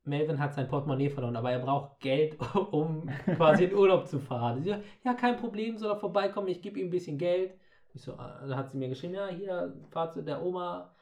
Melvin 0.04 0.40
hat 0.40 0.54
sein 0.54 0.68
Portemonnaie 0.68 1.10
verloren, 1.10 1.36
aber 1.36 1.52
er 1.52 1.60
braucht 1.60 2.00
Geld, 2.00 2.38
um 2.72 3.10
quasi 3.36 3.66
in 3.66 3.76
Urlaub 3.76 4.08
zu 4.08 4.20
fahren. 4.20 4.62
Sie 4.62 4.70
so, 4.70 4.78
ja, 5.04 5.14
kein 5.14 5.38
Problem, 5.38 5.78
soll 5.78 5.92
er 5.92 5.98
vorbeikommen, 5.98 6.48
ich 6.48 6.62
gebe 6.62 6.80
ihm 6.80 6.88
ein 6.88 6.92
bisschen 6.92 7.18
Geld. 7.18 7.54
Ich 7.94 8.02
so, 8.02 8.14
ah, 8.14 8.40
dann 8.42 8.56
hat 8.56 8.72
sie 8.72 8.78
mir 8.78 8.90
geschrieben, 8.90 9.16
ja, 9.16 9.28
hier, 9.28 9.74
fahr 9.90 10.12
zu 10.12 10.24
der 10.24 10.44
Oma, 10.44 10.96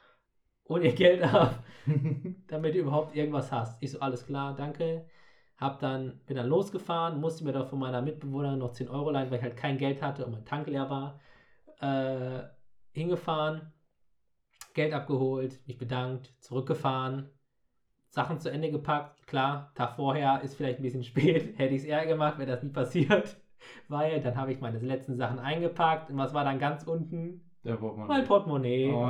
hol 0.68 0.84
ihr 0.84 0.94
Geld 0.94 1.22
ab, 1.22 1.62
damit 2.48 2.74
du 2.74 2.78
überhaupt 2.78 3.14
irgendwas 3.14 3.52
hast. 3.52 3.82
Ich 3.82 3.92
so, 3.92 4.00
alles 4.00 4.26
klar, 4.26 4.54
danke. 4.54 5.06
Hab 5.58 5.80
dann, 5.80 6.20
bin 6.26 6.36
dann 6.36 6.48
losgefahren, 6.48 7.20
musste 7.20 7.44
mir 7.44 7.52
da 7.52 7.64
von 7.64 7.78
meiner 7.78 8.02
Mitbewohnerin 8.02 8.58
noch 8.58 8.72
10 8.72 8.88
Euro 8.88 9.10
leihen, 9.10 9.30
weil 9.30 9.38
ich 9.38 9.42
halt 9.42 9.56
kein 9.56 9.78
Geld 9.78 10.02
hatte 10.02 10.26
und 10.26 10.32
mein 10.32 10.44
Tank 10.44 10.66
leer 10.66 10.90
war. 10.90 11.20
Äh, 11.80 12.46
hingefahren, 12.92 13.72
Geld 14.74 14.92
abgeholt, 14.92 15.66
mich 15.66 15.78
bedankt, 15.78 16.34
zurückgefahren, 16.40 17.30
Sachen 18.08 18.38
zu 18.40 18.50
Ende 18.50 18.70
gepackt. 18.70 19.26
Klar, 19.26 19.72
Tag 19.74 19.96
vorher 19.96 20.42
ist 20.42 20.54
vielleicht 20.54 20.78
ein 20.78 20.82
bisschen 20.82 21.04
spät, 21.04 21.54
hätte 21.58 21.74
ich 21.74 21.82
es 21.82 21.88
eher 21.88 22.06
gemacht, 22.06 22.38
wäre 22.38 22.50
das 22.50 22.62
nie 22.62 22.70
passiert. 22.70 23.36
Weil 23.88 24.20
dann 24.20 24.36
habe 24.36 24.52
ich 24.52 24.60
meine 24.60 24.78
letzten 24.78 25.16
Sachen 25.16 25.38
eingepackt 25.38 26.10
und 26.10 26.18
was 26.18 26.34
war 26.34 26.44
dann 26.44 26.58
ganz 26.58 26.84
unten? 26.84 27.50
Braucht 27.74 27.96
man 27.96 28.06
Mein 28.06 28.24
Portemonnaie. 28.24 28.92
Oh, 28.92 29.00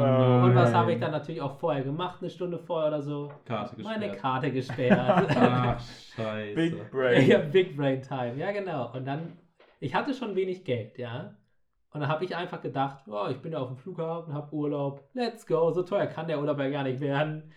und 0.47 0.55
was 0.55 0.73
habe 0.73 0.95
ich 0.95 1.01
dann 1.01 1.11
natürlich 1.11 1.43
auch 1.43 1.59
vorher 1.59 1.83
gemacht, 1.83 2.23
eine 2.23 2.31
Stunde 2.31 2.59
vorher 2.59 2.89
oder 2.89 3.03
so? 3.03 3.31
Karte 3.45 3.77
gesperrt. 3.77 4.01
Meine 4.01 4.17
Karte 4.17 4.51
gesperrt. 4.51 5.27
Ach, 5.37 5.81
scheiße. 5.81 6.55
Big 6.55 6.91
Brain. 6.91 7.29
ja, 7.29 7.39
Big 7.39 7.77
Brain 7.77 8.01
Time, 8.01 8.37
ja 8.37 8.53
genau. 8.53 8.93
Und 8.95 9.05
dann, 9.05 9.37
ich 9.81 9.95
hatte 9.95 10.15
schon 10.15 10.35
wenig 10.35 10.65
Geld, 10.65 10.97
ja. 10.97 11.37
Und 11.91 12.01
dann 12.01 12.09
habe 12.09 12.25
ich 12.25 12.35
einfach 12.35 12.61
gedacht, 12.63 13.07
oh, 13.09 13.27
ich 13.31 13.39
bin 13.39 13.53
da 13.53 13.59
auf 13.61 13.69
dem 13.69 13.77
Flughafen, 13.77 14.33
habe 14.33 14.55
Urlaub, 14.55 15.09
let's 15.15 15.47
go, 15.47 15.71
so 15.71 15.83
teuer 15.83 16.07
kann 16.07 16.27
der 16.27 16.39
Urlaub 16.41 16.59
ja 16.59 16.71
gar 16.71 16.83
nicht 16.83 17.01
werden. 17.01 17.53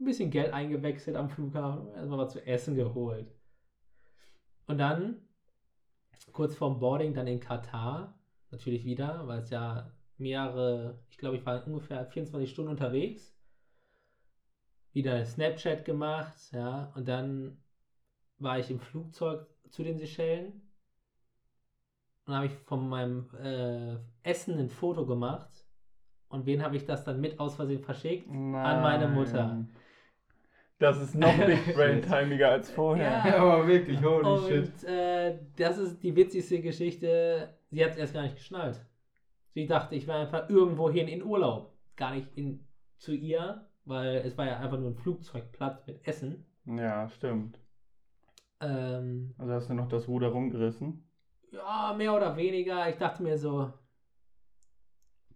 Ein 0.00 0.04
bisschen 0.04 0.30
Geld 0.30 0.52
eingewechselt 0.52 1.16
am 1.16 1.28
Flughafen, 1.28 1.88
erstmal 1.94 2.18
was 2.18 2.32
zu 2.32 2.46
essen 2.46 2.74
geholt. 2.74 3.32
Und 4.66 4.78
dann, 4.78 5.22
kurz 6.32 6.54
vorm 6.54 6.78
Boarding, 6.78 7.14
dann 7.14 7.26
in 7.26 7.40
Katar, 7.40 8.18
natürlich 8.50 8.84
wieder, 8.84 9.26
weil 9.26 9.40
es 9.40 9.50
ja 9.50 9.90
mehrere, 10.18 10.98
ich 11.10 11.18
glaube, 11.18 11.36
ich 11.36 11.46
war 11.46 11.66
ungefähr 11.66 12.04
24 12.06 12.50
Stunden 12.50 12.70
unterwegs. 12.70 13.36
Wieder 14.92 15.24
Snapchat 15.24 15.84
gemacht, 15.84 16.36
ja, 16.52 16.92
und 16.94 17.08
dann 17.08 17.62
war 18.38 18.58
ich 18.58 18.70
im 18.70 18.80
Flugzeug 18.80 19.46
zu 19.70 19.82
den 19.82 19.98
Seychellen 19.98 20.60
und 22.26 22.34
habe 22.34 22.46
ich 22.46 22.52
von 22.52 22.88
meinem 22.88 23.28
äh, 23.42 23.96
Essen 24.22 24.58
ein 24.58 24.68
Foto 24.68 25.06
gemacht. 25.06 25.66
Und 26.28 26.46
wen 26.46 26.62
habe 26.62 26.76
ich 26.76 26.84
das 26.84 27.04
dann 27.04 27.20
mit 27.20 27.38
aus 27.40 27.56
Versehen 27.56 27.82
verschickt? 27.82 28.28
An 28.28 28.82
meine 28.82 29.08
Mutter. 29.08 29.64
Das 30.78 31.00
ist 31.00 31.14
noch 31.14 31.36
Big 31.46 31.74
Brain 31.74 32.02
Timiger 32.02 32.50
als 32.50 32.70
vorher. 32.70 33.22
Ja, 33.24 33.36
aber 33.38 33.66
wirklich, 33.68 34.02
holy 34.02 34.48
shit. 34.48 34.68
Und 34.68 34.84
äh, 34.88 35.38
das 35.56 35.78
ist 35.78 36.02
die 36.02 36.14
witzigste 36.16 36.60
Geschichte. 36.60 37.54
Sie 37.70 37.84
hat 37.84 37.92
es 37.92 37.98
erst 37.98 38.14
gar 38.14 38.22
nicht 38.22 38.36
geschnallt. 38.36 38.80
Sie 39.54 39.66
dachte, 39.66 39.94
ich 39.94 40.06
war 40.08 40.16
einfach 40.16 40.48
irgendwohin 40.48 41.08
in 41.08 41.22
Urlaub. 41.22 41.72
Gar 41.96 42.12
nicht 42.14 42.28
in, 42.36 42.66
zu 42.98 43.12
ihr, 43.12 43.68
weil 43.84 44.16
es 44.18 44.36
war 44.38 44.46
ja 44.46 44.58
einfach 44.58 44.78
nur 44.78 44.90
ein 44.90 44.96
Flugzeugplatz 44.96 45.86
mit 45.86 46.06
Essen. 46.06 46.46
Ja, 46.64 47.08
stimmt. 47.08 47.58
Ähm, 48.60 49.34
Also 49.38 49.52
hast 49.52 49.68
du 49.68 49.74
noch 49.74 49.88
das 49.88 50.08
Ruder 50.08 50.28
rumgerissen. 50.28 51.04
ja, 51.50 51.92
mehr 51.96 52.14
oder 52.14 52.36
weniger. 52.36 52.88
Ich 52.88 52.96
dachte 52.96 53.22
mir 53.22 53.36
so, 53.36 53.72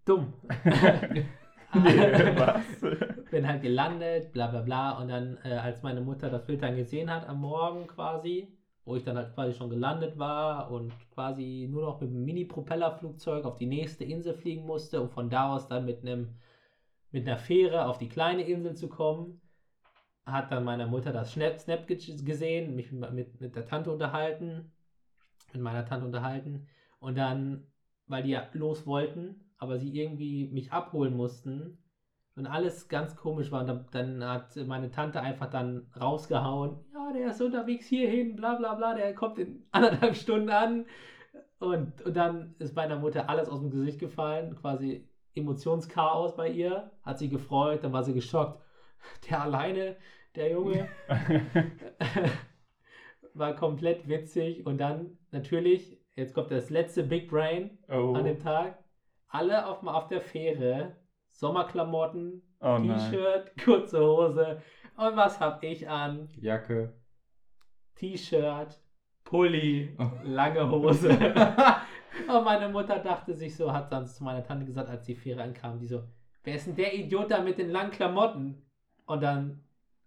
dumm. 0.04 0.32
was? 1.72 2.64
bin 3.30 3.46
halt 3.46 3.60
gelandet, 3.62 4.32
bla 4.32 4.46
bla 4.46 4.62
bla. 4.62 4.92
Und 4.98 5.08
dann, 5.08 5.38
äh, 5.44 5.54
als 5.54 5.82
meine 5.82 6.00
Mutter 6.00 6.30
das 6.30 6.46
Bild 6.46 6.62
dann 6.62 6.76
gesehen 6.76 7.12
hat 7.12 7.28
am 7.28 7.40
Morgen 7.40 7.86
quasi, 7.86 8.55
wo 8.86 8.94
ich 8.94 9.02
dann 9.02 9.16
halt 9.16 9.34
quasi 9.34 9.52
schon 9.52 9.68
gelandet 9.68 10.16
war 10.16 10.70
und 10.70 10.92
quasi 11.12 11.68
nur 11.70 11.82
noch 11.82 12.00
mit 12.00 12.08
einem 12.08 12.24
Mini-Propellerflugzeug 12.24 13.44
auf 13.44 13.56
die 13.56 13.66
nächste 13.66 14.04
Insel 14.04 14.32
fliegen 14.32 14.64
musste 14.64 15.02
und 15.02 15.10
von 15.10 15.28
da 15.28 15.54
aus 15.54 15.68
dann 15.68 15.84
mit 15.84 16.02
einem 16.02 16.36
mit 17.10 17.26
einer 17.26 17.36
Fähre 17.36 17.86
auf 17.86 17.98
die 17.98 18.08
kleine 18.08 18.42
Insel 18.42 18.74
zu 18.74 18.88
kommen. 18.88 19.40
Hat 20.24 20.50
dann 20.50 20.64
meiner 20.64 20.86
Mutter 20.86 21.12
das 21.12 21.32
Snap, 21.32 21.58
Snap 21.58 21.86
gesehen, 21.86 22.76
mich 22.76 22.92
mit, 22.92 23.40
mit 23.40 23.56
der 23.56 23.64
Tante 23.64 23.90
unterhalten, 23.92 24.72
mit 25.52 25.62
meiner 25.62 25.84
Tante 25.84 26.06
unterhalten. 26.06 26.66
Und 26.98 27.16
dann, 27.16 27.66
weil 28.06 28.22
die 28.22 28.30
ja 28.30 28.48
los 28.52 28.86
wollten, 28.86 29.50
aber 29.56 29.78
sie 29.78 29.96
irgendwie 29.96 30.48
mich 30.48 30.72
abholen 30.72 31.16
mussten 31.16 31.78
und 32.36 32.46
alles 32.46 32.88
ganz 32.88 33.16
komisch 33.16 33.50
war. 33.50 33.60
Und 33.62 33.66
dann, 33.68 33.86
dann 34.20 34.24
hat 34.24 34.56
meine 34.66 34.90
Tante 34.90 35.20
einfach 35.20 35.50
dann 35.50 35.86
rausgehauen, 35.98 36.78
ja, 36.92 37.12
der 37.12 37.30
ist 37.30 37.40
unterwegs 37.40 37.86
hierhin, 37.86 38.36
bla 38.36 38.54
bla 38.54 38.74
bla, 38.74 38.94
der 38.94 39.14
kommt 39.14 39.38
in 39.38 39.64
anderthalb 39.72 40.14
Stunden 40.14 40.50
an. 40.50 40.86
Und, 41.58 42.02
und 42.02 42.14
dann 42.14 42.54
ist 42.58 42.76
meiner 42.76 42.98
Mutter 42.98 43.30
alles 43.30 43.48
aus 43.48 43.60
dem 43.60 43.70
Gesicht 43.70 43.98
gefallen, 43.98 44.54
quasi 44.56 45.08
Emotionschaos 45.34 46.36
bei 46.36 46.50
ihr, 46.50 46.90
hat 47.02 47.18
sie 47.18 47.28
gefreut, 47.28 47.82
dann 47.82 47.92
war 47.92 48.04
sie 48.04 48.14
geschockt. 48.14 48.62
Der 49.30 49.42
alleine, 49.42 49.96
der 50.34 50.50
Junge, 50.50 50.88
war 53.34 53.54
komplett 53.54 54.08
witzig 54.08 54.66
und 54.66 54.78
dann 54.78 55.18
natürlich, 55.30 55.98
jetzt 56.14 56.34
kommt 56.34 56.50
das 56.50 56.70
letzte 56.70 57.04
Big 57.04 57.30
Brain 57.30 57.78
Oh. 57.88 58.14
an 58.14 58.24
dem 58.24 58.38
Tag, 58.38 58.82
alle 59.28 59.66
auf, 59.66 59.86
auf 59.86 60.08
der 60.08 60.20
Fähre, 60.20 60.96
Sommerklamotten, 61.36 62.42
Oh. 62.60 62.78
T-Shirt, 62.78 63.52
kurze 63.62 64.00
Hose 64.00 64.62
und 64.96 65.16
was 65.16 65.38
hab 65.38 65.62
ich 65.62 65.86
an? 65.88 66.28
Jacke. 66.40 66.94
T-Shirt, 67.96 68.80
Pulli, 69.24 69.94
Oh. 69.98 70.10
lange 70.24 70.70
Hose. 70.70 71.10
und 72.28 72.44
meine 72.44 72.68
Mutter 72.68 72.98
dachte 72.98 73.34
sich 73.34 73.54
so, 73.56 73.72
hat 73.72 73.92
dann 73.92 74.06
zu 74.06 74.24
meiner 74.24 74.42
Tante 74.42 74.64
gesagt, 74.64 74.88
als 74.88 75.04
die 75.04 75.14
Fähre 75.14 75.42
ankam, 75.42 75.78
die 75.78 75.86
so, 75.86 76.02
wer 76.44 76.54
ist 76.54 76.66
denn 76.66 76.76
der 76.76 76.94
Idiot 76.94 77.30
da 77.30 77.42
mit 77.42 77.58
den 77.58 77.70
langen 77.70 77.90
Klamotten? 77.90 78.62
Und 79.06 79.22
dann, 79.22 79.62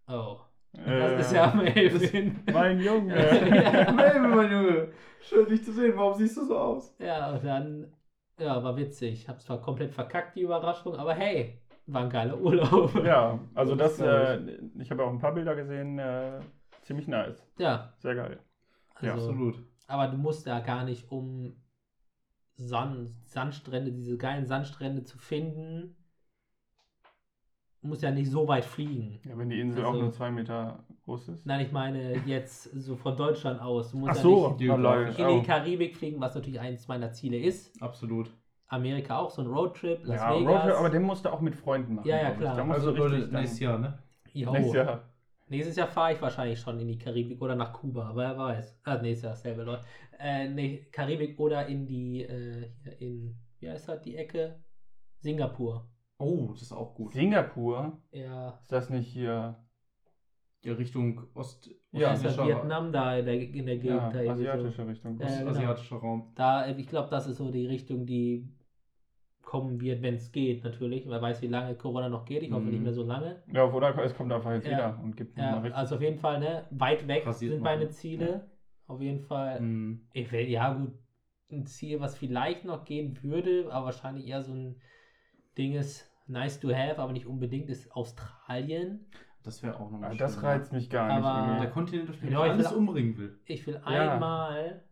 oh, 0.08 0.40
das 0.74 1.28
ist 1.28 1.34
ja 1.34 1.54
Melvin. 1.56 2.40
Äh, 2.48 2.52
Mein 2.52 2.80
Junge. 2.80 3.14
Melvin, 3.96 4.30
mein 4.36 4.52
Junge. 4.52 4.92
Schön, 5.22 5.48
dich 5.48 5.64
zu 5.64 5.72
sehen. 5.74 5.94
Warum 5.96 6.14
siehst 6.16 6.38
du 6.38 6.46
so 6.46 6.58
aus? 6.58 6.96
Ja, 7.00 7.32
und 7.34 7.44
dann, 7.46 7.94
ja, 8.40 8.64
war 8.64 8.76
witzig. 8.78 9.28
Hab 9.28 9.42
zwar 9.42 9.62
komplett 9.62 9.92
verkackt, 9.92 10.36
die 10.36 10.42
Überraschung, 10.42 10.96
aber 10.96 11.14
hey, 11.14 11.62
war 11.88 12.04
ein 12.04 12.10
geiler 12.10 12.40
Urlaub. 12.40 12.94
Ja, 13.04 13.40
also 13.56 13.76
das, 13.76 13.98
Das 13.98 14.40
äh, 14.42 14.58
ich 14.80 14.92
habe 14.92 15.04
auch 15.04 15.10
ein 15.10 15.20
paar 15.20 15.34
Bilder 15.34 15.56
gesehen, 15.56 15.98
äh, 16.00 16.40
ziemlich 16.82 17.08
nice. 17.08 17.46
Ja, 17.58 17.94
Sehr 17.98 18.16
geil. 18.16 18.40
Ja, 19.02 19.14
also, 19.14 19.30
Absolut. 19.30 19.64
aber 19.88 20.08
du 20.08 20.18
musst 20.18 20.46
da 20.46 20.60
gar 20.60 20.84
nicht, 20.84 21.10
um 21.12 21.56
Sand, 22.58 23.10
Sandstrände, 23.26 23.92
diese 23.94 24.18
geilen 24.18 24.46
Sandstrände 24.46 25.04
zu 25.04 25.18
finden, 25.18 25.96
musst 27.82 28.02
ja 28.04 28.12
nicht 28.12 28.30
so 28.30 28.48
weit 28.48 28.66
fliegen. 28.66 29.20
Ja, 29.26 29.38
wenn 29.38 29.50
die 29.50 29.60
Insel 29.62 29.86
Also- 29.86 29.98
auch 29.98 30.02
nur 30.02 30.12
zwei 30.12 30.30
Meter 30.32 30.84
groß 31.10 31.28
ist. 31.30 31.46
Nein, 31.46 31.66
ich 31.66 31.72
meine 31.72 32.18
jetzt 32.26 32.64
so 32.64 32.96
von 32.96 33.18
Deutschland 33.18 33.60
aus. 33.62 33.92
Du 33.92 33.98
musst 33.98 34.12
Ach 34.12 34.16
ja 34.16 34.22
so, 34.22 34.50
nicht 34.52 35.20
in 35.20 35.26
Oh. 35.26 35.40
die 35.40 35.46
Karibik 35.46 35.96
fliegen, 35.96 36.20
was 36.22 36.36
natürlich 36.36 36.60
eins 36.60 36.88
meiner 36.88 37.12
Ziele 37.12 37.38
ist. 37.38 37.82
Absolut. 37.82 38.30
Amerika 38.68 39.18
auch, 39.18 39.32
so 39.32 39.42
ein 39.42 39.48
Roadtrip, 39.48 40.06
Las 40.06 40.22
Ja, 40.22 40.36
Vegas. 40.40 40.54
Roadtrip, 40.54 40.76
aber 40.76 40.90
den 40.92 41.02
musst 41.04 41.26
du 41.26 41.30
auch 41.34 41.42
mit 41.42 41.56
Freunden 41.56 41.96
machen. 41.96 42.08
Ja, 42.08 42.18
ja, 42.22 42.32
klar. 42.32 42.56
Da 42.56 42.64
musst 42.64 42.80
Also, 42.80 42.92
du 42.92 43.04
richtig 43.04 43.32
nächstes 43.32 43.60
Jahr, 43.60 43.80
ne? 43.80 43.98
Jo. 44.32 44.52
Nächstes 44.52 44.74
Jahr. 44.76 45.04
Nächstes 45.48 45.76
Jahr 45.78 45.88
fahre 45.88 46.14
ich 46.14 46.22
wahrscheinlich 46.22 46.60
schon 46.60 46.80
in 46.80 46.88
die 46.88 47.00
Karibik 47.00 47.42
oder 47.42 47.56
nach 47.56 47.74
Kuba, 47.74 48.12
wer 48.14 48.38
weiß. 48.38 48.80
Ah, 48.84 48.98
nächstes 49.02 49.24
Jahr 49.24 49.32
dasselbe, 49.34 49.64
Leute. 49.64 49.82
Äh, 50.20 50.48
nee, 50.50 50.86
Karibik 50.92 51.40
oder 51.40 51.66
in 51.66 51.88
die, 51.88 52.22
äh, 52.22 52.70
hier 52.84 53.02
in, 53.02 53.36
wie 53.60 53.70
heißt 53.72 53.88
das, 53.90 54.02
die 54.02 54.16
Ecke? 54.16 54.60
Singapur. 55.18 55.90
Oh, 56.20 56.50
das 56.52 56.62
ist 56.62 56.72
auch 56.72 56.94
gut. 56.94 57.14
Singapur, 57.14 57.98
Ja, 58.12 58.50
ist 58.62 58.72
das 58.72 58.90
nicht 58.92 59.08
hier? 59.12 59.56
Ja, 60.62 60.74
Richtung 60.74 61.22
Ost 61.36 61.70
Ja, 61.92 62.14
ist 62.14 62.24
Vietnam 62.38 62.92
da 62.92 63.18
in 63.18 63.26
der, 63.26 63.36
in 63.40 63.66
der 63.66 63.78
Gegend. 63.78 63.86
Ja, 63.88 64.10
da 64.12 64.32
asiatische 64.32 64.86
Richtung. 64.86 65.18
Ja, 65.18 65.28
genau. 65.28 65.50
ostasiatischer 65.50 65.96
Raum. 65.98 66.32
Da, 66.36 66.66
äh, 66.66 66.76
ich 66.78 66.88
glaube, 66.88 67.10
das 67.10 67.28
ist 67.28 67.38
so 67.38 67.50
die 67.50 67.66
Richtung, 67.66 68.06
die 68.06 68.52
kommen 69.42 69.80
wird, 69.80 70.02
wenn 70.02 70.16
es 70.16 70.32
geht, 70.32 70.64
natürlich. 70.64 71.08
Wer 71.08 71.22
weiß, 71.22 71.42
wie 71.42 71.48
lange 71.48 71.76
Corona 71.76 72.10
noch 72.10 72.26
geht. 72.26 72.44
Ich 72.44 72.52
hoffe 72.52 72.66
Mhm. 72.66 72.72
nicht 72.72 72.84
mehr 72.84 72.94
so 72.94 73.04
lange. 73.04 73.42
Ja, 73.52 73.64
oder 73.72 73.98
es 74.04 74.14
kommt 74.14 74.32
einfach 74.32 74.52
jetzt 74.52 74.66
Ja. 74.68 74.72
wieder 74.74 75.00
und 75.02 75.16
gibt 75.16 75.38
Ja, 75.38 75.60
also 75.62 75.96
auf 75.96 76.02
jeden 76.02 76.18
Fall, 76.18 76.40
ne, 76.40 76.66
weit 76.70 77.08
weg 77.08 77.24
Passiert 77.24 77.54
sind 77.54 77.64
meine 77.64 77.86
ne? 77.86 77.90
Ziele. 77.90 78.46
Auf 78.86 79.02
jeden 79.02 79.20
Fall. 79.20 79.62
Mhm. 79.62 80.02
Ich 80.14 80.32
will, 80.32 80.48
ja 80.50 80.70
gut, 80.72 80.92
ein 81.52 81.66
Ziel, 81.66 82.00
was 82.00 82.16
vielleicht 82.18 82.66
noch 82.66 82.84
gehen 82.84 83.24
würde, 83.24 83.72
aber 83.72 83.86
wahrscheinlich 83.86 84.28
eher 84.28 84.42
so 84.42 84.54
ein 84.54 84.76
Ding 85.58 85.74
ist, 85.74 86.08
nice 86.28 86.60
to 86.60 86.70
have, 86.72 87.02
aber 87.02 87.12
nicht 87.12 87.26
unbedingt, 87.26 87.70
ist 87.70 87.92
Australien. 87.92 89.08
Das 89.44 89.64
wäre 89.64 89.76
auch 89.80 89.90
nochmal 89.90 90.12
Ah, 90.12 90.16
das 90.16 90.44
reizt 90.44 90.74
mich 90.74 90.90
gar 90.90 91.08
nicht. 91.08 91.26
Aber-. 91.26 91.60
Der 91.62 91.70
Kontinent, 91.70 92.10
ich 92.22 92.36
alles 92.38 92.72
will- 92.72 92.78
umbringen 92.78 93.18
will. 93.18 93.40
Ich 93.46 93.66
will 93.66 93.76
Ja. 93.76 94.14
einmal 94.14 94.84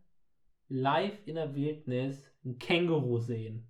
live 0.68 1.12
in 1.26 1.34
der 1.36 1.54
Wildnis 1.54 2.24
ein 2.44 2.58
Känguru 2.58 3.18
sehen. 3.18 3.68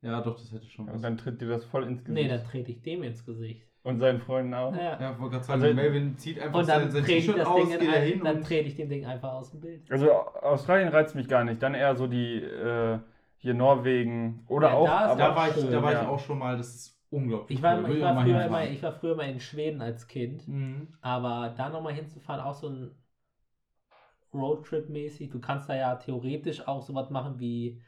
Ja, 0.00 0.20
doch, 0.20 0.36
das 0.36 0.52
hätte 0.52 0.66
schon 0.66 0.86
was. 0.86 0.94
und 0.94 1.02
dann 1.02 1.16
tritt 1.18 1.40
dir 1.40 1.48
das 1.48 1.64
voll 1.64 1.84
ins 1.84 2.02
Nee, 2.06 2.22
Gesicht. 2.24 2.30
dann 2.30 2.44
trete 2.50 2.70
ich 2.70 2.82
dem 2.82 3.02
ins 3.02 3.24
Gesicht. 3.24 3.64
und 3.84 3.98
seinen 3.98 4.20
Freunden 4.20 4.52
auch. 4.54 4.74
Ja. 4.74 5.00
ja, 5.00 5.12
ich 5.12 5.18
wollte 5.18 5.32
gerade 5.36 5.44
sagen, 5.44 5.62
Also- 5.62 5.74
Melvin 5.74 6.16
zieht 6.18 6.38
einfach 6.40 6.58
Und 6.60 6.68
dann 6.68 6.90
sein, 6.90 7.04
T-Shirt 7.04 7.38
das 7.38 7.46
aus, 7.46 7.68
geht 7.70 7.80
da 7.88 7.92
ein, 7.92 8.02
hin 8.02 8.20
dann 8.22 8.42
trete 8.42 8.68
ich 8.68 8.74
dem 8.76 8.88
Ding 8.90 9.06
einfach 9.06 9.32
aus 9.32 9.50
dem 9.50 9.60
Bild. 9.60 9.90
Also 9.90 10.12
Australien 10.12 10.88
reizt 10.88 11.14
mich 11.14 11.26
gar 11.26 11.42
nicht. 11.44 11.62
Dann 11.62 11.74
eher 11.74 11.94
so 11.96 12.06
die 12.06 12.34
äh, 12.42 12.98
hier 13.38 13.54
Norwegen 13.54 14.44
oder 14.48 14.68
Ja, 14.68 14.74
auch. 14.74 14.86
da 14.86 14.98
aber 15.12 15.18
Da 15.18 15.36
war, 15.36 15.48
ich, 15.48 15.70
da 15.70 15.82
war 15.82 15.92
ja. 15.92 16.02
ich 16.02 16.08
auch 16.08 16.18
schon 16.18 16.38
mal, 16.38 16.56
das 16.58 16.74
ist 16.74 16.97
unglaublich. 17.10 17.58
Ich 17.58 17.62
war, 17.62 17.82
cool. 17.82 17.96
Ich, 17.96 18.02
war 18.02 18.14
mal 18.14 18.24
früher 18.24 18.44
immer, 18.44 18.64
ich 18.66 18.82
war 18.82 18.92
früher 18.92 19.16
mal 19.16 19.28
in 19.28 19.40
Schweden 19.40 19.80
als 19.80 20.06
Kind, 20.06 20.46
Mhm. 20.48 20.88
aber 21.00 21.54
da 21.56 21.68
nochmal 21.68 21.94
hinzufahren, 21.94 22.42
auch 22.42 22.54
so 22.54 22.68
ein 22.68 22.90
Roadtrip-mäßig. 24.32 25.30
Du 25.30 25.40
kannst 25.40 25.68
da 25.68 25.74
ja 25.74 25.94
theoretisch 25.96 26.66
auch 26.66 26.82
sowas 26.82 27.10
machen 27.10 27.38
wie, 27.38 27.82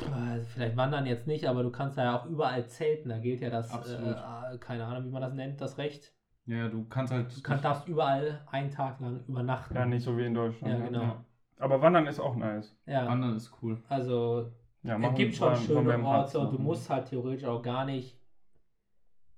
äh, 0.00 0.40
vielleicht 0.40 0.76
wandern 0.76 1.06
jetzt 1.06 1.26
nicht, 1.26 1.46
aber 1.46 1.62
du 1.62 1.70
kannst 1.70 1.98
da 1.98 2.04
ja 2.04 2.18
auch 2.18 2.26
überall 2.26 2.66
zelten. 2.66 3.10
Da 3.10 3.18
gilt 3.18 3.40
ja 3.40 3.50
das, 3.50 3.70
äh, 3.90 4.58
keine 4.58 4.86
Ahnung, 4.86 5.04
wie 5.06 5.10
man 5.10 5.22
das 5.22 5.34
nennt, 5.34 5.60
das 5.60 5.78
Recht. 5.78 6.14
Ja, 6.46 6.68
du 6.68 6.84
kannst 6.84 7.12
halt... 7.12 7.34
Du 7.36 7.42
kann, 7.42 7.60
darfst 7.62 7.88
überall 7.88 8.42
einen 8.50 8.70
Tag 8.70 9.00
lang 9.00 9.24
übernachten. 9.26 9.74
Ja, 9.74 9.86
nicht 9.86 10.02
so 10.02 10.16
wie 10.16 10.26
in 10.26 10.34
Deutschland. 10.34 10.78
Ja, 10.78 10.86
genau. 10.86 11.02
Ja. 11.02 11.24
Aber 11.58 11.80
Wandern 11.80 12.06
ist 12.06 12.20
auch 12.20 12.36
nice. 12.36 12.76
Ja, 12.86 13.06
Wandern 13.06 13.36
ist 13.36 13.52
cool. 13.62 13.82
also 13.88 14.50
Ja, 14.84 14.98
es 14.98 15.14
gibt 15.14 15.34
schon 15.34 15.56
schöne 15.56 16.04
Orte 16.04 16.38
und 16.38 16.52
du 16.52 16.58
musst 16.58 16.90
halt 16.90 17.06
theoretisch 17.06 17.46
auch 17.46 17.62
gar 17.62 17.84
nicht 17.86 18.18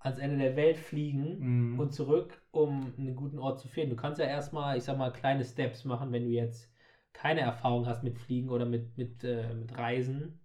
ans 0.00 0.18
Ende 0.18 0.38
der 0.38 0.56
Welt 0.56 0.76
fliegen. 0.76 1.38
Mhm. 1.38 1.80
und 1.80 1.92
zurück, 1.92 2.40
um 2.50 2.92
einen 2.98 3.16
guten 3.16 3.38
Ort 3.38 3.60
zu 3.60 3.68
finden. 3.68 3.90
Du 3.90 3.96
kannst 3.96 4.18
ja 4.20 4.26
erstmal, 4.26 4.76
ich 4.76 4.84
sag 4.84 4.98
mal, 4.98 5.12
kleine 5.12 5.44
Steps 5.44 5.84
machen, 5.84 6.12
wenn 6.12 6.24
du 6.24 6.30
jetzt 6.30 6.70
keine 7.12 7.40
Erfahrung 7.40 7.86
hast 7.86 8.02
mit 8.02 8.18
Fliegen 8.18 8.50
oder 8.50 8.66
mit, 8.66 8.96
mit, 8.98 9.24
äh, 9.24 9.54
mit 9.54 9.76
Reisen. 9.76 10.38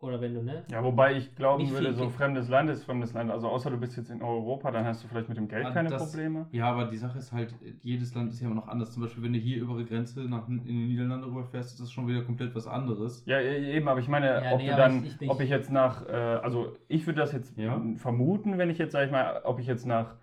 Oder 0.00 0.20
wenn 0.20 0.32
du, 0.32 0.42
ne? 0.44 0.62
Ja, 0.70 0.84
wobei 0.84 1.16
ich 1.16 1.34
glauben 1.34 1.64
Nicht 1.64 1.72
würde, 1.72 1.88
viel 1.88 1.96
so 1.96 2.08
fremdes 2.08 2.48
Land 2.48 2.70
ist 2.70 2.84
fremdes 2.84 3.14
Land. 3.14 3.32
Also 3.32 3.48
außer 3.48 3.68
du 3.68 3.78
bist 3.78 3.96
jetzt 3.96 4.10
in 4.10 4.22
Europa, 4.22 4.70
dann 4.70 4.84
hast 4.84 5.02
du 5.02 5.08
vielleicht 5.08 5.28
mit 5.28 5.36
dem 5.38 5.48
Geld 5.48 5.66
Ah, 5.66 5.70
keine 5.72 5.88
das- 5.88 6.08
Probleme. 6.08 6.46
Ja, 6.52 6.70
aber 6.70 6.84
die 6.84 6.96
Sache 6.96 7.18
ist 7.18 7.32
halt, 7.32 7.52
jedes 7.82 8.14
Land 8.14 8.30
ist 8.30 8.40
ja 8.40 8.46
immer 8.46 8.54
noch 8.54 8.68
anders. 8.68 8.92
Zum 8.92 9.02
Beispiel, 9.02 9.24
wenn 9.24 9.32
du 9.32 9.40
hier 9.40 9.60
über 9.60 9.76
die 9.76 9.86
Grenze 9.86 10.20
nach, 10.20 10.46
in 10.46 10.62
die 10.64 10.72
Niederlande 10.72 11.26
rüberfährst, 11.26 11.72
ist 11.72 11.80
das 11.80 11.90
schon 11.90 12.06
wieder 12.06 12.22
komplett 12.22 12.54
was 12.54 12.68
anderes. 12.68 13.24
Ja, 13.26 13.40
e- 13.40 13.74
eben, 13.74 13.88
aber 13.88 13.98
ich 13.98 14.06
meine, 14.08 14.40
Ja, 14.44 14.52
ob 14.52 14.58
nee, 14.58 14.66
du 14.66 14.72
aber 14.74 14.82
dann, 14.82 14.98
ich- 14.98 15.14
ich 15.14 15.20
nicht. 15.20 15.30
ob 15.32 15.40
ich 15.40 15.50
jetzt 15.50 15.72
nach, 15.72 16.06
äh, 16.06 16.12
also 16.12 16.74
ich 16.86 17.04
würde 17.08 17.18
das 17.20 17.32
jetzt 17.32 17.58
Ja. 17.58 17.82
vermuten, 17.96 18.56
wenn 18.56 18.70
ich 18.70 18.78
jetzt, 18.78 18.92
sag 18.92 19.04
ich 19.04 19.10
mal, 19.10 19.40
ob 19.42 19.58
ich 19.58 19.66
jetzt 19.66 19.84
nach, 19.84 20.14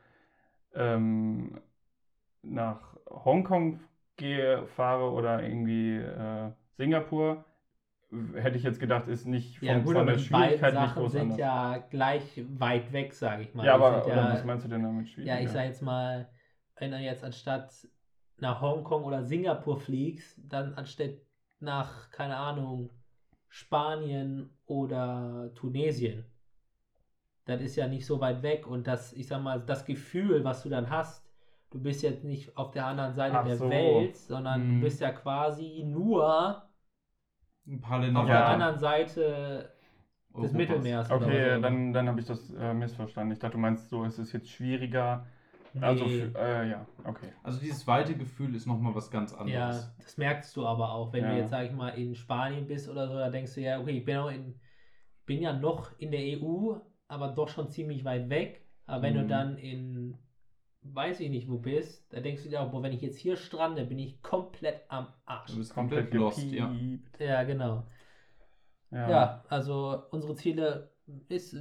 ähm, 0.74 1.60
nach 2.44 2.96
Hongkong 3.10 3.82
gehe, 4.16 4.66
fahre 4.68 5.12
oder 5.12 5.44
irgendwie 5.44 5.98
äh, 5.98 6.52
Singapur, 6.78 7.44
hätte 8.36 8.58
ich 8.58 8.64
jetzt 8.64 8.80
gedacht, 8.80 9.08
ist 9.08 9.26
nicht 9.26 9.60
von, 9.60 9.68
Ja, 9.68 9.80
gut, 9.80 9.94
von 9.96 10.08
der 10.08 10.18
Schwierigkeit 10.18 10.74
nicht 10.74 10.82
Sachen 10.84 11.02
groß 11.02 11.12
sind 11.12 11.22
anders. 11.22 11.38
ja 11.40 11.78
gleich 11.90 12.44
weit 12.60 12.92
weg, 12.94 13.14
sage 13.14 13.44
ich 13.44 13.54
mal. 13.54 13.66
ja, 13.66 13.76
aber 13.76 14.08
ja, 14.08 14.34
was 14.34 14.46
meinst 14.46 14.66
du 14.66 14.70
denn 14.70 14.84
damit 14.84 15.10
schwierig? 15.10 15.28
ja, 15.30 15.40
ich 15.40 15.50
sage 15.50 15.68
jetzt 15.68 15.82
mal, 15.82 16.30
wenn 16.78 16.92
du 16.92 16.98
jetzt 17.00 17.24
anstatt 17.24 17.74
nach 18.38 18.62
Hongkong 18.62 19.04
oder 19.04 19.24
Singapur 19.24 19.78
fliegst, 19.78 20.40
dann 20.48 20.74
anstatt 20.76 21.12
nach, 21.60 22.12
keine 22.12 22.36
Ahnung, 22.38 22.90
Spanien 23.50 24.50
oder 24.66 25.52
Tunesien. 25.56 26.26
Das 27.46 27.62
ist 27.62 27.76
ja 27.76 27.88
nicht 27.88 28.06
so 28.06 28.20
weit 28.20 28.42
weg 28.42 28.68
und 28.68 28.88
das, 28.88 29.14
ich 29.14 29.28
sag 29.28 29.42
mal, 29.42 29.60
das 29.62 29.86
Gefühl, 29.86 30.44
was 30.44 30.64
du 30.64 30.70
dann 30.70 30.90
hast, 30.90 31.24
du 31.72 31.80
bist 31.80 32.02
jetzt 32.02 32.24
nicht 32.24 32.58
auf 32.58 32.72
der 32.72 32.86
anderen 32.88 33.14
Seite 33.14 33.38
Ach 33.38 33.46
der 33.46 33.58
so. 33.58 33.70
Welt, 33.70 34.18
sondern 34.18 34.68
Mhm. 34.68 34.76
du 34.76 34.82
bist 34.82 35.00
ja 35.00 35.12
quasi 35.12 35.84
nur 35.86 36.65
Ein 37.68 37.82
paar 37.82 38.00
Länder 38.00 38.22
auf 38.22 38.28
Ja. 38.28 38.34
der 38.34 38.42
weiter 38.44 38.54
anderen 38.54 38.78
Seite 38.80 39.70
des 40.30 40.36
Europas. 40.36 40.54
Mittelmeers. 40.54 41.12
oder 41.12 41.26
Okay, 41.26 41.56
so. 41.56 41.62
dann, 41.62 41.94
dann 41.94 42.08
habe 42.10 42.20
ich 42.20 42.26
das 42.26 42.54
äh, 42.54 42.74
missverstanden. 42.74 43.32
Ich 43.34 43.40
dachte, 43.40 43.54
du 43.54 43.58
meinst 43.60 43.90
so, 43.90 44.04
es 44.06 44.20
ist 44.20 44.34
jetzt 44.34 44.50
schwieriger. 44.50 45.26
Also, 45.82 46.06
Nee. 46.06 46.10
für, 46.32 46.40
äh, 46.40 46.70
ja, 46.70 46.86
okay. 47.04 47.28
Also 47.44 47.60
dieses 47.60 47.86
weite 47.86 48.16
Gefühl 48.16 48.56
ist 48.56 48.66
nochmal 48.66 48.96
was 48.96 49.12
ganz 49.12 49.34
Ja, 49.34 49.40
anderes. 49.40 49.92
das 49.98 50.18
merkst 50.18 50.56
du 50.56 50.66
aber 50.66 50.94
auch, 50.94 51.12
wenn 51.12 51.24
Ja. 51.24 51.32
du 51.32 51.38
jetzt, 51.38 51.50
sag 51.50 51.66
ich 51.66 51.74
mal, 51.74 51.90
in 51.90 52.16
Spanien 52.16 52.66
bist 52.68 52.88
oder 52.88 53.08
so, 53.10 53.16
da 53.16 53.30
denkst 53.30 53.54
du 53.56 53.62
ja, 53.62 53.80
okay, 53.80 53.98
ich 53.98 54.06
bin, 54.06 54.18
auch 54.18 54.30
in, 54.32 54.60
bin 55.26 55.42
ja 55.42 55.52
noch 55.52 55.92
in 56.00 56.12
der 56.12 56.22
EU, 56.22 56.76
aber 57.08 57.30
doch 57.30 57.50
schon 57.50 57.70
ziemlich 57.70 58.06
weit 58.06 58.30
weg. 58.30 58.62
Aber 58.86 59.02
wenn 59.02 59.16
Mhm. 59.16 59.20
du 59.20 59.28
dann 59.28 59.58
in, 59.58 60.18
weiß 60.94 61.20
ich 61.20 61.30
nicht 61.30 61.50
wo 61.50 61.58
bist, 61.58 62.06
da 62.14 62.20
denkst 62.20 62.44
du 62.44 62.50
dir 62.50 62.62
auch, 62.62 62.72
boah, 62.72 62.84
wenn 62.84 62.94
ich 62.94 63.02
jetzt 63.02 63.18
hier 63.18 63.36
strande, 63.36 63.86
bin 63.86 64.00
ich 64.00 64.22
komplett 64.22 64.82
am 64.88 65.08
Arsch. 65.26 65.52
Du 65.52 65.58
bist 65.58 65.74
komplett 65.74 66.14
lost, 66.14 66.44
ja. 66.52 66.74
Ja, 67.20 67.44
genau. 67.44 67.84
Ja. 68.92 69.10
Ja, 69.10 69.44
also 69.50 70.04
unsere 70.12 70.36
Ziele 70.36 70.92
ist 71.28 71.54
äh, 71.54 71.60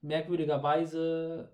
merkwürdigerweise 0.00 1.52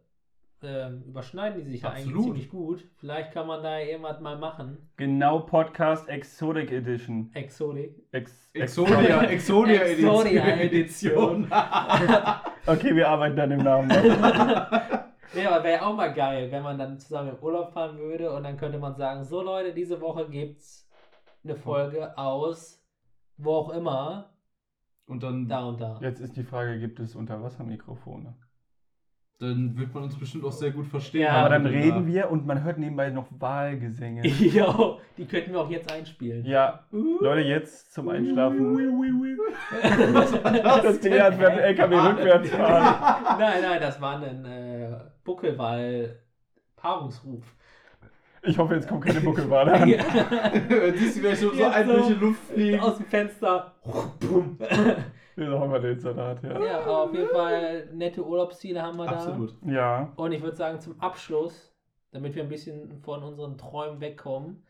ähm, 0.63 1.03
überschneiden 1.07 1.63
die 1.63 1.71
sich 1.71 1.83
ja 1.83 1.91
eigentlich 1.91 2.07
Absolut. 2.07 2.25
ziemlich 2.25 2.49
gut. 2.49 2.85
Vielleicht 2.97 3.33
kann 3.33 3.47
man 3.47 3.63
da 3.63 3.79
irgendwas 3.79 4.21
mal 4.21 4.39
machen. 4.39 4.79
Genau, 4.97 5.41
Podcast 5.41 6.09
Exotic 6.09 6.73
Edition. 6.73 7.31
Exotik. 7.35 7.95
Ex 8.13 8.51
Exodia, 8.55 9.23
Exodia 9.25 9.83
Exodia 9.83 10.57
Edition. 10.57 11.51
Okay, 12.67 12.97
wir 12.97 13.07
arbeiten 13.07 13.37
dann 13.37 13.51
im 13.51 13.63
Namen. 13.63 13.91
Ja, 15.37 15.51
aber 15.51 15.65
wäre 15.65 15.85
auch 15.87 15.95
mal 15.97 16.13
geil, 16.13 16.51
wenn 16.51 16.63
man 16.63 16.79
dann 16.79 16.99
zusammen 16.99 17.31
im 17.31 17.43
Urlaub 17.43 17.73
fahren 17.73 17.99
würde 17.99 18.33
und 18.33 18.45
dann 18.45 18.57
könnte 18.57 18.79
man 18.79 18.95
sagen, 18.95 19.25
so 19.25 19.43
Leute, 19.43 19.73
diese 19.75 20.01
Woche 20.01 20.29
gibt's 20.29 20.89
eine 21.45 21.57
Folge 21.57 22.17
aus 22.17 22.81
wo 23.37 23.53
auch 23.55 23.71
immer, 23.71 24.31
Und 25.07 25.23
dann, 25.23 25.49
da 25.49 25.65
und 25.65 25.81
da. 25.81 25.99
Jetzt 26.01 26.21
ist 26.21 26.37
die 26.37 26.45
Frage, 26.45 26.79
gibt 26.79 27.01
es 27.01 27.17
Unterwassermikrofone? 27.17 28.35
dann 29.41 29.77
wird 29.77 29.93
man 29.93 30.05
uns 30.05 30.19
bestimmt 30.19 30.45
auch 30.45 30.53
sehr 30.53 30.71
gut 30.71 30.87
verstehen. 30.87 31.23
Ja, 31.23 31.33
Aber 31.33 31.51
dann 31.51 31.67
reden 31.67 32.07
wir 32.07 32.31
und 32.31 32.47
man 32.47 32.63
hört 32.63 32.79
nebenbei 32.79 33.11
noch 33.11 33.27
Wahlgesänge. 33.31 34.27
Jo, 34.29 35.01
die 35.19 35.27
könnten 35.27 35.53
wir 35.53 35.61
auch 35.61 35.71
jetzt 35.71 35.93
einspielen. 35.93 36.47
Ja, 36.47 36.85
Uh. 36.93 37.19
Leute, 37.21 37.41
jetzt 37.43 37.93
zum 37.93 38.09
Einschlafen. 38.09 38.75
Was 40.15 40.33
war 40.45 40.53
das? 40.53 40.83
Das 40.83 41.01
Ding 41.01 41.21
hat 41.21 41.39
beim 41.39 41.59
LKW 41.59 41.97
rückwärts 41.97 42.51
fahren. 42.55 43.39
nein, 43.39 43.63
nein, 43.63 43.81
das 43.81 44.01
war 44.01 44.23
ein 44.23 44.45
äh, 44.45 44.74
Buckelwal-Paarungsruf. 45.25 47.45
Ich 48.43 48.59
hoffe, 48.59 48.75
jetzt 48.75 48.87
kommt 48.89 49.05
keine 49.05 49.21
Buckelwale 49.23 49.73
an. 49.73 49.89
Ja. 49.89 50.05
Siehst 50.95 51.19
du, 51.19 51.23
wie 51.31 51.35
so, 51.35 51.51
so 51.53 51.65
ein 51.65 51.87
durch 51.89 52.07
die 52.09 52.13
Luft 52.15 52.43
fliegen. 52.53 52.81
Aus 52.81 52.97
dem 52.99 53.07
Fenster. 53.07 53.75
Bumm. 54.21 54.59
Wir 55.37 55.51
haben 55.59 55.73
wir 55.73 55.81
den 55.81 55.99
Salat, 55.99 56.41
ja. 56.45 56.65
ja, 56.65 56.79
aber 56.83 57.03
auf 57.07 57.13
jeden 57.13 57.29
Fall 57.29 57.89
nette 57.93 58.25
Urlaubsziele 58.25 58.81
haben 58.81 58.97
wir 58.99 59.07
da. 59.07 59.15
Absolut. 59.15 59.53
Ja, 59.67 60.13
Und 60.15 60.31
ich 60.31 60.41
würde 60.41 60.55
sagen, 60.57 60.79
zum 60.79 61.01
Abschluss, 61.01 61.75
damit 62.13 62.37
wir 62.37 62.45
ein 62.45 62.49
bisschen 62.49 63.01
von 63.03 63.21
unseren 63.25 63.59
Träumen 63.59 64.01
wegkommen, 64.01 64.63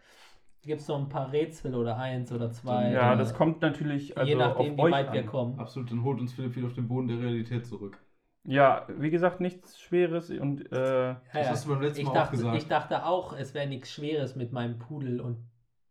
gibt 0.63 0.81
es 0.81 0.89
noch 0.89 0.99
ein 0.99 1.11
paar 1.11 1.31
Rätsel 1.33 1.75
oder 1.75 1.99
eins 1.99 2.33
oder 2.33 2.51
zwei. 2.51 2.93
ja, 2.93 3.09
oder 3.09 3.17
das 3.19 3.35
kommt 3.35 3.61
natürlich 3.61 4.17
also 4.17 4.27
je 4.27 4.37
nachdem, 4.37 4.73
auf 4.73 4.79
wie 4.79 4.83
euch 4.85 4.93
weit 4.93 5.13
wir 5.13 5.21
an. 5.21 5.27
kommen. 5.27 5.59
Absolut, 5.59 5.91
dann 5.91 6.03
holt 6.03 6.19
uns 6.19 6.33
Philipp 6.33 6.57
wieder 6.57 6.67
auf 6.69 6.73
den 6.73 6.89
Boden 6.89 7.09
der 7.09 7.19
Realität 7.21 7.67
zurück. 7.67 7.99
Ja, 8.47 8.87
wie 8.89 9.11
gesagt, 9.11 9.41
nichts 9.41 9.79
Schweres 9.81 10.31
und 10.31 10.71
äh, 10.71 11.09
Ja, 11.09 11.21
Das 11.33 11.51
hast 11.51 11.65
du 11.65 11.71
beim 11.71 11.81
letzten 11.83 12.01
ich, 12.01 12.05
Mal 12.07 12.11
auch 12.11 12.15
dachte, 12.15 12.37
gesagt. 12.37 12.57
ich 12.59 12.69
dachte 12.69 13.07
auch, 13.07 13.33
es 13.37 13.55
wäre 13.55 13.67
nichts 13.67 13.91
Schweres 13.93 14.37
mit 14.37 14.53
meinem 14.53 14.79
Pudel 14.79 15.21
und 15.21 15.39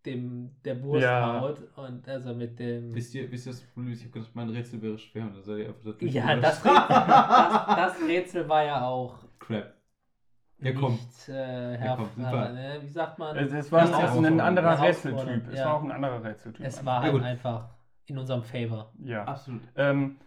dem 0.05 0.51
der 0.65 0.83
Wursthaut 0.83 1.59
Ja. 1.59 1.83
und 1.83 2.07
also 2.07 2.35
mit 2.35 2.59
dem. 2.59 2.93
Wisst 2.93 3.15
ihr, 3.15 3.31
wisst 3.31 3.47
ihr 3.47 3.53
das 3.53 3.61
Problem? 3.61 3.93
Ich 3.93 4.01
habe 4.01 4.11
gedacht, 4.11 4.31
mein 4.35 4.49
Rätsel 4.49 4.81
wäre 4.81 4.97
schwer 4.97 5.23
und 5.23 5.35
dann 5.35 5.43
seid 5.43 5.59
ihr 5.59 5.67
einfach 5.69 5.81
da 5.83 6.05
Ja, 6.05 6.35
das 6.35 6.63
Rätsel, 6.65 6.85
das, 6.87 7.75
das 7.75 8.07
Rätsel 8.07 8.49
war 8.49 8.63
ja 8.63 8.85
auch 8.85 9.23
Crap. 9.39 9.73
Ja, 10.59 10.71
komm. 10.73 10.93
nicht 10.93 11.29
äh, 11.29 11.83
Ja, 11.83 11.95
komm, 11.95 12.09
super. 12.15 12.49
ne, 12.53 12.79
wie 12.81 12.89
sagt 12.89 13.17
man? 13.19 13.35
es, 13.35 13.51
es 13.51 13.71
war 13.71 13.81
ein 13.81 14.39
anderer 14.39 14.81
Rätseltyp. 14.81 15.43
Es 15.51 15.59
war 15.65 15.73
auch 15.73 15.83
ein 15.83 15.91
anderer 15.91 16.23
Rätseltyp. 16.23 16.65
es 16.65 16.85
war 16.85 17.01
halt 17.01 17.21
einfach 17.23 17.69
in 18.05 18.17
unserem 18.17 18.43
Favor. 18.43 18.91
Ja. 18.99 19.23
Absolut. 19.23 19.61
Ähm, 19.75 20.17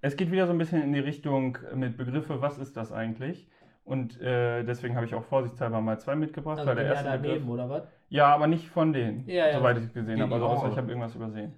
es 0.00 0.16
geht 0.16 0.30
wieder 0.30 0.46
so 0.46 0.52
ein 0.52 0.58
bisschen 0.58 0.82
in 0.82 0.92
die 0.92 0.98
Richtung 1.00 1.58
mit 1.74 1.96
Begriffe, 1.96 2.40
was 2.40 2.58
ist 2.58 2.76
das 2.76 2.92
eigentlich? 2.92 3.48
Und 3.84 4.20
äh, 4.20 4.62
deswegen 4.62 4.94
habe 4.94 5.06
ich 5.06 5.14
auch 5.14 5.24
vorsichtshalber 5.24 5.80
mal 5.80 5.98
zwei 5.98 6.14
mitgebracht. 6.14 6.58
Also 6.58 6.68
weil 6.68 6.76
der 6.76 6.84
ja 6.84 6.90
erste 6.92 7.06
daneben, 7.08 7.22
Begriff, 7.34 7.48
oder 7.48 7.68
was? 7.70 7.82
ja, 8.08 8.26
aber 8.34 8.46
nicht 8.46 8.68
von 8.68 8.92
denen, 8.92 9.26
Ja, 9.26 9.48
ja. 9.48 9.58
soweit 9.58 9.78
ich 9.78 9.84
es 9.84 9.92
gesehen 9.94 10.20
habe. 10.20 10.34
Also 10.34 10.46
außer 10.46 10.68
ich 10.70 10.76
habe 10.76 10.88
irgendwas 10.88 11.14
übersehen. 11.14 11.54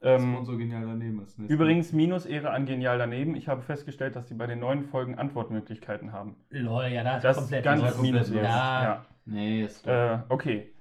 Das 0.00 0.20
Ähm, 0.20 0.32
Sponsor 0.32 0.58
genial 0.58 0.82
daneben 0.84 1.22
ist. 1.22 1.38
übrigens, 1.38 1.92
Minus 1.92 2.26
Ehre 2.26 2.50
an 2.50 2.66
Genial 2.66 2.98
daneben. 2.98 3.36
Ich 3.36 3.46
habe 3.48 3.62
festgestellt, 3.62 4.16
dass 4.16 4.28
sie 4.28 4.34
bei 4.34 4.46
den 4.48 4.58
neuen 4.58 4.82
Folgen 4.82 5.16
Antwortmöglichkeiten 5.16 6.12
haben. 6.12 6.34
Lol, 6.50 6.86
ja, 6.86 7.04
das, 7.04 7.22
Das 7.22 7.36
ist 7.36 7.42
komplett 7.44 7.64
ganz 7.64 7.82
lost. 7.82 8.02
Minus 8.02 8.30
Ehre. 8.30 8.42
lost. 8.42 8.52
Ja. 8.52 9.06
Nee, 9.24 9.62
ist 9.62 9.86
Äh, 9.86 10.18
okay. 10.28 10.72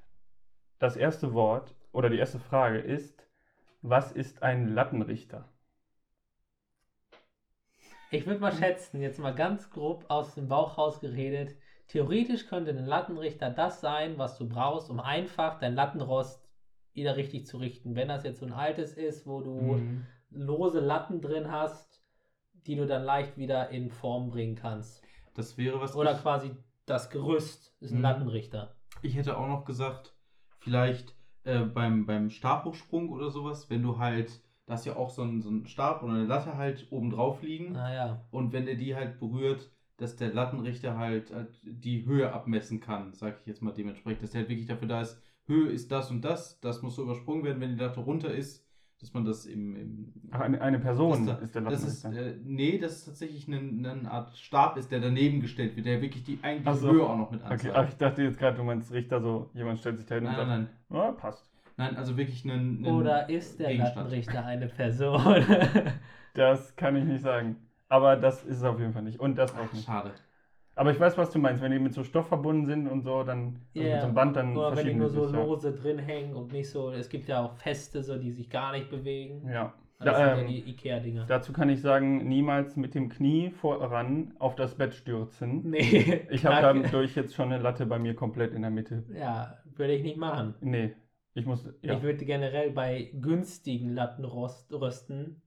Das 0.80 0.98
erste 0.98 1.34
Wort 1.36 1.76
oder 1.92 2.10
die 2.10 2.18
erste 2.18 2.40
Frage 2.40 2.80
ist: 2.80 3.24
Was 3.84 4.12
ist 4.12 4.42
ein 4.42 4.74
Lattenrichter? 4.74 5.46
Ich 8.14 8.26
würde 8.26 8.42
mal 8.42 8.52
schätzen, 8.52 9.02
jetzt 9.02 9.20
mal 9.20 9.34
ganz 9.34 9.70
grob 9.70 10.04
aus 10.10 10.36
dem 10.36 10.50
Bauch 10.50 10.78
rausgeredet, 10.78 11.56
theoretisch 11.88 12.46
könnte 12.46 12.72
ein 12.72 12.86
Lattenrichter 12.86 13.50
das 13.50 13.80
sein, 13.80 14.18
was 14.18 14.38
du 14.38 14.50
brauchst, 14.50 14.90
um 14.90 15.00
einfach 15.00 15.60
dein 15.60 15.76
Lattenrost 15.76 16.46
wieder 16.92 17.16
richtig 17.16 17.48
zu 17.48 17.56
richten. 17.58 17.96
Wenn 17.96 18.10
das 18.10 18.26
jetzt 18.26 18.40
so 18.40 18.46
ein 18.46 18.52
altes 18.52 18.96
ist, 18.96 19.26
wo 19.26 19.40
du 19.40 19.78
Mhm. 19.78 20.06
lose 20.30 20.82
Latten 20.82 21.22
drin 21.22 21.50
hast, 21.50 22.04
die 22.52 22.76
du 22.76 22.86
dann 22.86 23.04
leicht 23.04 23.38
wieder 23.38 23.70
in 23.70 23.90
Form 23.90 24.30
bringen 24.30 24.56
kannst. 24.56 25.02
Das 25.34 25.58
wäre 25.58 25.80
was. 25.80 25.96
Oder 25.96 26.12
ich, 26.12 26.22
quasi 26.22 26.52
das 26.86 27.10
Gerüst 27.12 27.74
ist 27.80 27.92
ein 27.92 27.98
Mhm. 28.00 28.04
Lattenrichter. 28.04 28.76
ich 29.02 29.16
hätte 29.16 29.38
auch 29.38 29.48
noch 29.48 29.64
gesagt, 29.64 30.14
vielleicht 30.60 31.16
äh, 31.46 31.62
beim, 31.62 32.06
beim 32.06 32.30
Stabhochsprung 32.30 33.08
oder 33.10 33.30
sowas, 33.32 33.70
wenn 33.70 33.82
du 33.82 34.00
halt, 34.00 34.44
da 34.72 34.76
hast 34.78 34.86
ja 34.86 34.96
auch 34.96 35.10
so 35.10 35.22
einen, 35.24 35.42
so 35.42 35.50
einen 35.50 35.68
Stab 35.68 36.04
oder 36.04 36.14
eine 36.14 36.26
Latte 36.26 36.58
halt 36.58 36.88
oben 36.92 37.12
drauf 37.12 37.42
liegen. 37.42 37.72
Naja, 37.74 38.22
Und 38.32 38.54
wenn 38.54 38.66
der 38.66 38.76
die 38.76 38.96
halt 38.96 39.20
berührt, 39.20 39.70
dass 39.98 40.16
der 40.16 40.34
Lattenrichter 40.34 40.98
halt, 40.98 41.32
halt 41.34 41.60
die 41.64 42.06
Höhe 42.06 42.32
abmessen 42.34 42.80
kann, 42.80 43.14
sag 43.14 43.40
ich 43.42 43.48
jetzt 43.48 43.62
mal 43.62 43.72
dementsprechend. 43.74 44.24
Dass 44.24 44.32
der 44.32 44.42
halt 44.42 44.50
wirklich 44.50 44.68
dafür 44.68 44.88
da 44.88 45.02
ist, 45.02 45.22
Höhe 45.46 45.70
ist 45.70 45.92
das 45.92 46.10
und 46.12 46.22
das, 46.24 46.60
das 46.60 46.82
muss 46.82 46.96
so 46.96 47.04
übersprungen 47.04 47.44
werden, 47.44 47.62
wenn 47.62 47.76
die 47.76 47.82
Latte 47.84 48.00
runter 48.00 48.34
ist, 48.34 48.66
dass 49.00 49.14
man 49.14 49.26
das 49.26 49.46
im. 49.46 49.76
im 49.76 50.14
Ach, 50.32 50.42
eine, 50.42 50.62
eine 50.62 50.80
Person 50.80 51.26
das, 51.26 51.42
ist 51.42 51.56
der 51.56 51.62
das 51.68 51.84
ist, 51.84 52.04
Lattenrichter. 52.04 52.14
äh, 52.28 52.36
Nee, 52.44 52.78
das 52.78 52.98
ist 52.98 53.06
tatsächlich 53.06 53.48
eine, 53.48 53.58
eine 53.60 54.12
Art 54.12 54.36
Stab 54.38 54.78
ist, 54.78 54.92
der 54.92 55.00
daneben 55.00 55.42
gestellt 55.42 55.76
wird, 55.76 55.86
der 55.88 56.02
wirklich 56.02 56.24
die 56.24 56.40
eigentliche 56.42 56.78
so. 56.78 56.92
Höhe 56.92 57.04
auch 57.04 57.18
noch 57.18 57.32
mit 57.32 57.42
okay, 57.50 57.52
anzeigt. 57.54 57.76
ach, 57.76 57.90
ich 57.90 57.98
dachte 57.98 58.24
jetzt 58.24 58.38
gerade, 58.40 58.58
du 58.58 58.64
meinst 58.64 58.92
Richter 58.92 59.22
so, 59.22 59.50
jemand 59.54 59.80
stellt 59.80 59.98
sich 59.98 60.08
da 60.08 60.16
hin 60.16 60.26
und 60.26 60.36
sagt, 60.36 60.48
nein, 60.48 60.68
nein. 60.90 60.98
Ja, 60.98 61.12
passt. 61.12 61.51
Nein, 61.82 61.98
also 61.98 62.18
wirklich 62.18 62.44
einen. 62.46 62.86
einen 62.86 62.96
oder 62.96 63.30
ist 63.30 63.60
der. 63.60 63.74
Lattenrichter 63.74 64.46
eine 64.46 64.68
Person? 64.68 65.22
Das 66.34 66.76
kann 66.78 66.96
ich 66.96 67.04
nicht 67.04 67.22
sagen. 67.24 67.58
Aber 67.90 68.16
das 68.16 68.44
ist 68.46 68.58
es 68.58 68.64
auf 68.64 68.80
jeden 68.80 68.94
Fall 68.94 69.02
nicht. 69.04 69.20
Und 69.20 69.38
das 69.38 69.54
auch 69.54 69.68
Ach, 69.68 69.74
nicht. 69.74 69.86
schade. 69.86 70.12
Aber 70.76 70.92
ich 70.92 71.00
weiß, 71.00 71.18
was 71.18 71.30
du 71.32 71.40
meinst. 71.40 71.62
Wenn 71.62 71.74
die 71.74 71.80
mit 71.80 71.94
so 71.94 72.04
Stoff 72.06 72.28
verbunden 72.30 72.66
sind 72.66 72.88
und 72.88 73.02
so, 73.02 73.24
dann 73.24 73.60
also 73.76 73.86
Ja. 73.88 73.92
mit 73.96 74.00
so 74.02 74.06
einem 74.08 74.16
Band, 74.16 74.36
dann 74.38 74.56
Oder 74.56 74.78
wenn 74.78 74.86
die 74.88 74.94
nur 74.94 75.10
so 75.10 75.26
sich. 75.28 75.36
Ja. 75.36 75.44
lose 75.44 75.74
drin 75.74 76.00
hängen 76.00 76.34
und 76.36 76.54
nicht 76.54 76.70
so, 76.70 76.92
es 76.92 77.10
gibt 77.10 77.28
ja 77.28 77.44
auch 77.44 77.54
feste, 77.56 78.02
so 78.02 78.18
die 78.18 78.32
sich 78.32 78.50
gar 78.50 78.72
nicht 78.72 78.90
bewegen. 78.90 79.48
ja. 79.50 79.74
Das 80.04 80.18
Da, 80.18 80.18
sind 80.18 80.28
ja 80.38 80.42
ähm, 80.42 80.48
die 80.48 80.70
Ikea-Dinger. 80.72 81.26
dazu 81.28 81.54
kann 81.54 81.70
ich 81.70 81.80
sagen, 81.82 82.28
niemals 82.28 82.76
mit 82.76 82.96
dem 82.96 83.10
Knie 83.10 83.52
voran 83.52 84.34
auf 84.40 84.56
das 84.56 84.74
Bett 84.74 84.94
stürzen. 84.96 85.70
Nee. 85.70 86.22
Ich 86.32 86.44
habe 86.46 86.82
dadurch 86.82 87.14
jetzt 87.16 87.36
schon 87.36 87.52
eine 87.52 87.62
Latte 87.62 87.86
bei 87.86 88.00
mir 88.00 88.16
komplett 88.16 88.54
in 88.54 88.62
der 88.64 88.72
Mitte. 88.72 89.04
Ja, 89.14 89.58
würde 89.76 89.94
ich 89.94 90.02
nicht 90.02 90.18
machen. 90.18 90.56
Nee, 90.62 90.96
ich 91.34 91.46
muss. 91.46 91.66
Ja. 91.82 91.96
Ich 91.96 92.02
würde 92.02 92.26
generell 92.26 92.72
bei 92.72 93.12
günstigen 93.14 93.94
Lattenrösten 93.94 95.42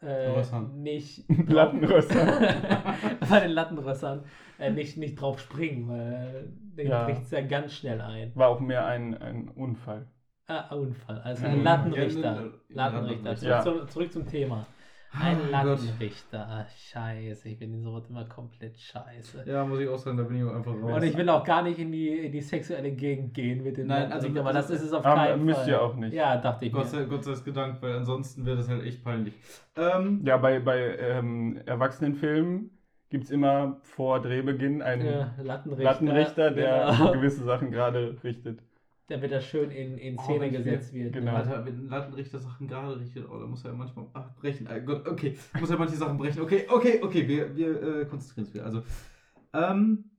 äh, 0.00 0.26
Rössern. 0.28 0.82
nicht 0.82 1.24
Lattenröster. 1.48 2.26
bei 3.30 3.40
den 3.40 3.50
Lattenrössern 3.52 4.24
äh, 4.58 4.70
nicht, 4.70 4.96
nicht 4.96 5.20
drauf 5.20 5.38
springen, 5.40 5.88
weil 5.88 6.48
den 6.76 6.88
Ja. 6.88 7.04
bricht 7.04 7.22
es 7.22 7.30
ja 7.30 7.40
ganz 7.40 7.72
schnell 7.72 8.00
ein. 8.00 8.32
War 8.34 8.48
auch 8.48 8.60
mehr 8.60 8.84
ein, 8.86 9.14
ein 9.16 9.48
Unfall. 9.48 10.06
Ah, 10.48 10.74
Unfall. 10.74 11.20
Also 11.22 11.46
ein 11.46 11.62
Lattenrichter. 11.64 12.22
Ja, 12.22 12.40
ne, 12.42 12.52
Lattenrichter. 12.68 13.36
Zurück, 13.36 13.50
Ja. 13.50 13.60
zum, 13.62 13.88
zurück 13.88 14.12
zum 14.12 14.26
Thema. 14.26 14.66
Ein 15.12 15.38
Gott. 15.38 15.50
Lattenrichter. 15.50 16.46
Ah, 16.48 16.66
scheiße, 16.76 17.48
ich 17.48 17.58
bin 17.58 17.72
in 17.72 17.82
sowas 17.82 18.04
immer 18.10 18.24
komplett 18.26 18.76
scheiße. 18.78 19.44
Ja, 19.46 19.64
muss 19.64 19.80
ich 19.80 19.88
auch 19.88 19.96
sagen, 19.98 20.16
da 20.18 20.24
bin 20.24 20.36
ich 20.36 20.44
auch 20.44 20.54
einfach 20.54 20.72
raus. 20.72 20.96
Und 20.96 21.02
ich 21.04 21.16
will 21.16 21.28
auch 21.30 21.42
gar 21.44 21.62
nicht 21.62 21.78
in 21.78 21.90
die, 21.90 22.08
in 22.26 22.32
die 22.32 22.40
sexuelle 22.42 22.90
Gegend 22.92 23.32
gehen 23.32 23.62
mit 23.62 23.76
dem 23.78 23.86
Nein, 23.86 24.10
Lattenrichter, 24.10 24.28
also- 24.28 24.40
aber 24.40 24.52
das 24.52 24.70
ist 24.70 24.82
es 24.82 24.92
auf 24.92 25.02
keinen 25.02 25.44
müsst 25.44 25.60
Fall. 25.60 25.68
ihr 25.70 25.82
auch 25.82 25.94
nicht. 25.94 26.12
Ja, 26.12 26.36
dachte 26.36 26.66
ich 26.66 26.72
Gott 26.72 26.84
mir. 26.84 26.90
sei, 26.90 27.04
Gott 27.04 27.24
sei 27.24 27.50
Dank, 27.50 27.80
weil 27.80 27.92
ansonsten 27.96 28.44
wäre 28.44 28.56
das 28.58 28.68
halt 28.68 28.84
echt 28.84 29.02
peinlich. 29.04 29.32
Ähm, 29.76 30.20
Ja, 30.24 30.36
bei, 30.36 30.60
bei 30.60 30.96
ähm, 30.98 31.60
Erwachsenenfilmen 31.64 32.70
gibt 33.08 33.24
es 33.24 33.30
immer 33.30 33.78
vor 33.82 34.20
Drehbeginn 34.20 34.82
einen 34.82 35.06
Ja, 35.06 35.34
Lattenrichter. 35.42 35.84
Lattenrichter, 35.84 36.50
der 36.50 36.94
genau. 36.98 37.12
gewisse 37.12 37.44
Sachen 37.44 37.70
gerade 37.70 38.16
richtet. 38.22 38.60
Damit 39.08 39.30
das 39.30 39.44
schön 39.46 39.70
in, 39.70 39.98
in 39.98 40.18
Oh, 40.18 40.22
Szene 40.22 40.46
ich 40.46 40.52
gesetzt 40.52 40.92
wird. 40.92 41.12
genau. 41.12 41.30
Ne? 41.32 41.36
Alter, 41.38 41.64
wenn 41.64 41.76
ein 41.78 41.88
Lattenrichter 41.88 42.40
Sachen 42.40 42.66
gerade 42.66 42.98
richtet, 42.98 43.28
oh, 43.30 43.38
da 43.38 43.46
muss 43.46 43.64
er 43.64 43.70
ja 43.70 43.76
manchmal 43.76 44.06
ach, 44.14 44.34
brechen. 44.34 44.66
Ah, 44.66 44.78
Gott, 44.80 45.06
okay, 45.06 45.36
muss 45.60 45.70
er 45.70 45.78
manche 45.78 45.94
Sachen 45.96 46.18
brechen. 46.18 46.42
Okay, 46.42 46.66
okay, 46.68 47.00
okay, 47.02 47.28
wir, 47.28 47.56
wir 47.56 47.82
äh, 48.00 48.04
konzentrieren 48.06 48.46
uns 48.46 48.54
wieder. 48.54 48.64
Also, 48.66 48.82
ähm, 49.52 50.10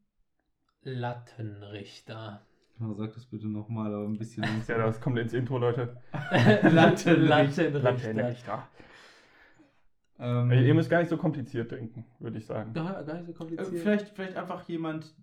Lattenrichter. 0.83 2.41
oh, 2.79 2.93
sag 2.93 3.13
das 3.13 3.25
bitte 3.25 3.47
nochmal, 3.47 3.93
aber 3.93 4.05
ein 4.05 4.17
bisschen 4.17 4.43
Ja, 4.67 4.77
das 4.77 5.01
kommt 5.01 5.17
ins 5.19 5.33
Intro, 5.33 5.57
Leute. 5.57 5.97
Lattenrichter. 6.31 7.15
Lattenrichter. 7.17 7.79
Lattenrichter. 7.79 8.67
Ähm, 10.19 10.51
Ihr 10.51 10.73
müsst 10.73 10.89
gar 10.89 10.99
nicht 10.99 11.09
so 11.09 11.17
kompliziert 11.17 11.71
denken, 11.71 12.05
würde 12.19 12.37
ich 12.37 12.45
sagen. 12.45 12.71
Ja, 12.75 13.01
gar 13.03 13.15
nicht 13.15 13.25
so 13.25 13.31
äh, 13.33 13.35
kompliziert. 13.35 13.81
vielleicht, 13.81 14.09
vielleicht 14.15 14.35
einfach 14.37 14.67
jemand 14.67 15.13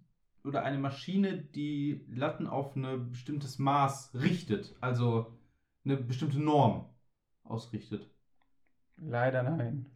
oder 0.44 0.62
eine 0.62 0.78
Maschine, 0.78 1.38
die 1.38 2.04
Latten 2.08 2.46
auf 2.46 2.76
ein 2.76 3.10
bestimmtes 3.10 3.58
Maß 3.58 4.14
richtet. 4.14 4.74
Also 4.80 5.38
eine 5.84 5.96
bestimmte 5.96 6.38
Norm 6.38 6.88
ausrichtet. 7.44 8.08
Leider 8.96 9.42
nein. 9.42 9.86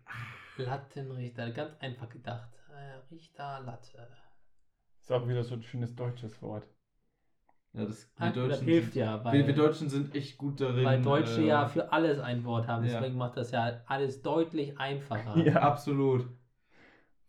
Lattenrichter, 0.56 1.50
ganz 1.50 1.76
einfach 1.78 2.08
gedacht. 2.08 2.50
Äh, 2.72 3.14
Richter, 3.14 3.60
Latte. 3.60 4.08
Ist 5.00 5.12
auch 5.12 5.26
wieder 5.28 5.44
so 5.44 5.54
ein 5.54 5.62
schönes 5.62 5.94
deutsches 5.94 6.40
Wort. 6.42 6.66
Ja, 7.74 7.84
das, 7.84 8.10
wir, 8.16 8.26
das 8.26 8.34
Deutschen 8.34 8.64
hilft 8.64 8.92
sind, 8.94 9.00
ja, 9.00 9.18
wir, 9.18 9.24
weil, 9.24 9.46
wir 9.46 9.54
Deutschen 9.54 9.88
sind 9.88 10.14
echt 10.14 10.38
gut 10.38 10.60
darin. 10.60 10.84
weil 10.84 11.02
Deutsche 11.02 11.42
äh, 11.42 11.46
ja 11.46 11.66
für 11.66 11.92
alles 11.92 12.18
ein 12.18 12.42
Wort 12.44 12.66
haben. 12.66 12.84
ja. 12.84 12.94
Deswegen 12.94 13.18
macht 13.18 13.36
das 13.36 13.50
ja 13.50 13.82
alles 13.86 14.22
deutlich 14.22 14.78
einfacher. 14.78 15.36
Ja. 15.44 15.60
Absolut. 15.60 16.26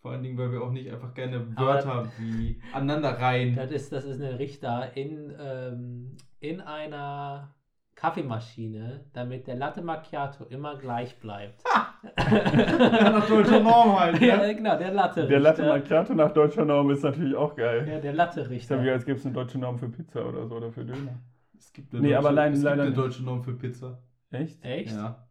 Vor 0.02 0.12
allen 0.12 0.24
Dingen, 0.24 0.38
weil 0.38 0.52
wir 0.52 0.62
auch 0.62 0.72
nicht 0.72 0.90
einfach 0.92 1.14
gerne 1.14 1.46
Aber- 1.56 1.66
Wörter 1.68 2.12
wie 2.18 2.62
aneinanderreihen. 2.74 3.56
Das 3.56 3.70
ist, 3.72 3.92
das 3.92 4.06
ist 4.06 4.22
ein 4.22 4.36
Richter 4.36 4.96
in, 4.96 5.34
ähm, 5.40 6.18
in 6.40 6.62
einer 6.62 7.54
Kaffeemaschine, 7.96 9.06
damit 9.14 9.48
der 9.48 9.56
Latte 9.56 9.82
Macchiato 9.82 10.46
immer 10.46 10.78
gleich 10.78 11.20
bleibt. 11.20 11.64
Ja, 12.02 13.10
nach 13.12 13.28
deutscher 13.28 13.60
Norm 13.60 14.00
halt. 14.00 14.22
ja, 14.22 14.38
Ne? 14.38 14.56
genau, 14.56 14.78
der 14.78 14.92
Latte 14.94 15.28
Der 15.28 15.40
Latte 15.42 15.64
Macchiato 15.68 16.14
nach 16.14 16.32
deutscher 16.32 16.64
Norm 16.64 16.90
ist 16.92 17.04
natürlich 17.04 17.36
auch 17.36 17.56
geil. 17.56 17.86
Ja, 17.90 18.00
der 18.00 18.14
Latte 18.14 18.40
Ist 18.42 18.46
ja 18.48 18.52
wie 18.52 18.56
Richter. 18.56 18.94
als 18.94 19.06
gäbe 19.06 19.18
es 19.20 19.26
eine 19.26 19.34
deutsche 19.34 19.58
Norm 19.58 19.78
für 19.78 19.90
Pizza 19.90 20.26
oder 20.26 20.48
so 20.48 20.56
oder 20.56 20.72
für 20.72 20.86
Döner. 20.86 21.20
Es 21.58 21.74
gibt 21.74 21.92
eine 21.94 22.02
Nee, 22.02 22.10
deutsche, 22.10 22.20
aber 22.20 22.32
leider- 22.32 22.54
es 22.54 22.60
gibt 22.60 22.66
leider 22.70 22.84
eine 22.84 22.94
deutsche 22.94 23.24
Norm 23.24 23.44
für 23.44 23.54
Pizza. 23.54 24.00
Echt? 24.32 24.64
Echt? 24.64 24.96
Ja. 24.96 25.28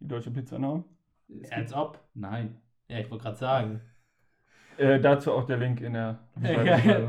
Die 0.00 0.08
deutsche 0.08 0.30
Pizzanorm? 0.30 0.84
Als 1.50 1.72
ob. 1.72 1.98
nein. 2.12 2.60
Ja, 2.88 2.98
ich 2.98 3.10
wollte 3.10 3.22
gerade 3.24 3.36
sagen. 3.38 3.80
Äh, 4.78 5.00
dazu 5.00 5.32
auch 5.32 5.44
der 5.44 5.58
Link 5.58 5.80
in 5.80 5.92
der 5.94 6.18
Ja, 6.42 7.08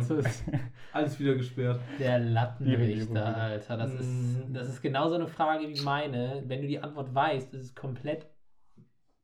Alles 0.91 1.19
wieder 1.19 1.35
gesperrt. 1.35 1.79
der 1.99 2.19
Lattenrichter. 2.19 3.35
Alter. 3.37 3.77
Das 3.77 3.93
ist, 3.93 4.03
Mm. 4.49 4.53
das 4.53 4.67
ist 4.69 4.81
genauso 4.81 5.15
eine 5.15 5.27
Frage 5.27 5.67
wie 5.69 5.81
meine. 5.81 6.43
Wenn 6.45 6.61
du 6.61 6.67
die 6.67 6.79
Antwort 6.79 7.13
weißt, 7.15 7.53
ist 7.53 7.63
es 7.63 7.75
komplett 7.75 8.27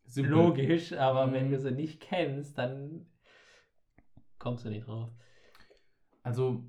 Simpel. 0.05 0.31
logisch, 0.31 0.93
aber 0.93 1.27
Mhm. 1.27 1.33
wenn 1.33 1.51
du 1.51 1.59
sie 1.59 1.71
nicht 1.71 1.99
kennst, 2.01 2.57
dann 2.57 3.05
kommst 4.39 4.65
du 4.65 4.69
nicht 4.69 4.87
drauf. 4.87 5.09
Also, 6.23 6.63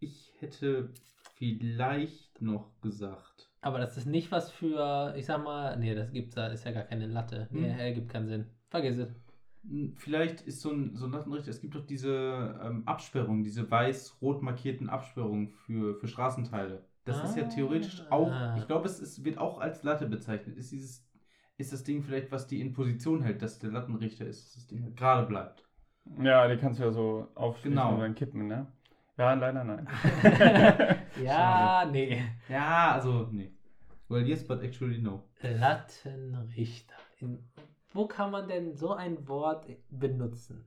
ich 0.00 0.32
hätte 0.40 0.92
vielleicht 1.36 2.40
noch 2.40 2.80
gesagt. 2.80 3.50
Aber 3.60 3.78
das 3.78 3.96
ist 3.96 4.06
nicht 4.06 4.32
was 4.32 4.50
für, 4.50 5.14
ich 5.16 5.26
sag 5.26 5.44
mal, 5.44 5.76
nee, 5.76 5.94
das 5.94 6.10
gibt's 6.10 6.34
da, 6.34 6.46
ist 6.48 6.64
ja 6.64 6.72
gar 6.72 6.84
keine 6.84 7.06
Latte. 7.06 7.46
Nee, 7.50 7.70
Hm. 7.72 7.78
ergibt 7.78 8.08
keinen 8.10 8.26
Sinn. 8.28 8.46
Vergiss 8.70 8.96
es. 8.98 9.14
Vielleicht 9.96 10.40
ist 10.42 10.60
so 10.62 10.70
ein, 10.70 10.96
so 10.96 11.04
ein 11.06 11.12
Lattenrichter, 11.12 11.50
es 11.50 11.60
gibt 11.60 11.74
doch 11.74 11.84
diese 11.86 12.58
ähm, 12.64 12.82
Absperrungen, 12.86 13.44
diese 13.44 13.70
weiß-rot 13.70 14.42
markierten 14.42 14.88
Absperrungen 14.88 15.48
für, 15.50 15.94
für 15.96 16.08
Straßenteile. 16.08 16.84
Das 17.04 17.22
ist 17.24 17.36
ja 17.36 17.44
Ah. 17.44 17.48
theoretisch 17.48 18.02
auch, 18.10 18.32
ich 18.56 18.66
glaube, 18.66 18.86
es 18.86 19.00
ist, 19.00 19.24
wird 19.24 19.38
auch 19.38 19.58
als 19.60 19.82
Latte 19.82 20.06
bezeichnet. 20.06 20.56
Ist 20.56 20.72
dieses, 20.72 21.06
ist 21.58 21.72
das 21.72 21.84
Ding 21.84 22.02
vielleicht, 22.02 22.30
was 22.32 22.46
die 22.46 22.60
in 22.60 22.72
Position 22.72 23.22
hält, 23.22 23.42
dass 23.42 23.58
der 23.58 23.70
Lattenrichter 23.70 24.24
ist, 24.26 24.46
dass 24.46 24.54
das 24.54 24.66
Ding 24.66 24.82
halt 24.82 24.96
gerade 24.96 25.26
bleibt. 25.26 25.64
Ja, 26.22 26.48
die 26.48 26.56
kannst 26.56 26.80
du 26.80 26.84
ja 26.84 26.90
so 26.92 27.28
aufschließen 27.34 27.70
Genau. 27.76 27.94
und 27.94 28.00
dann 28.00 28.14
kippen, 28.14 28.46
ne? 28.46 28.66
Ja, 29.18 29.34
leider 29.34 29.62
nein. 29.64 29.86
ja, 31.22 31.84
nee. 31.90 32.22
Ja, 32.48 32.92
also, 32.92 33.28
nee. 33.30 33.50
Well, 34.08 34.26
yes, 34.26 34.46
but 34.46 34.62
actually 34.62 34.98
no. 34.98 35.24
Lattenrichter. 35.42 36.94
In, 37.20 37.38
wo 37.92 38.06
kann 38.06 38.30
man 38.30 38.48
denn 38.48 38.74
so 38.74 38.92
ein 38.92 39.26
Wort 39.28 39.66
benutzen? 39.90 40.64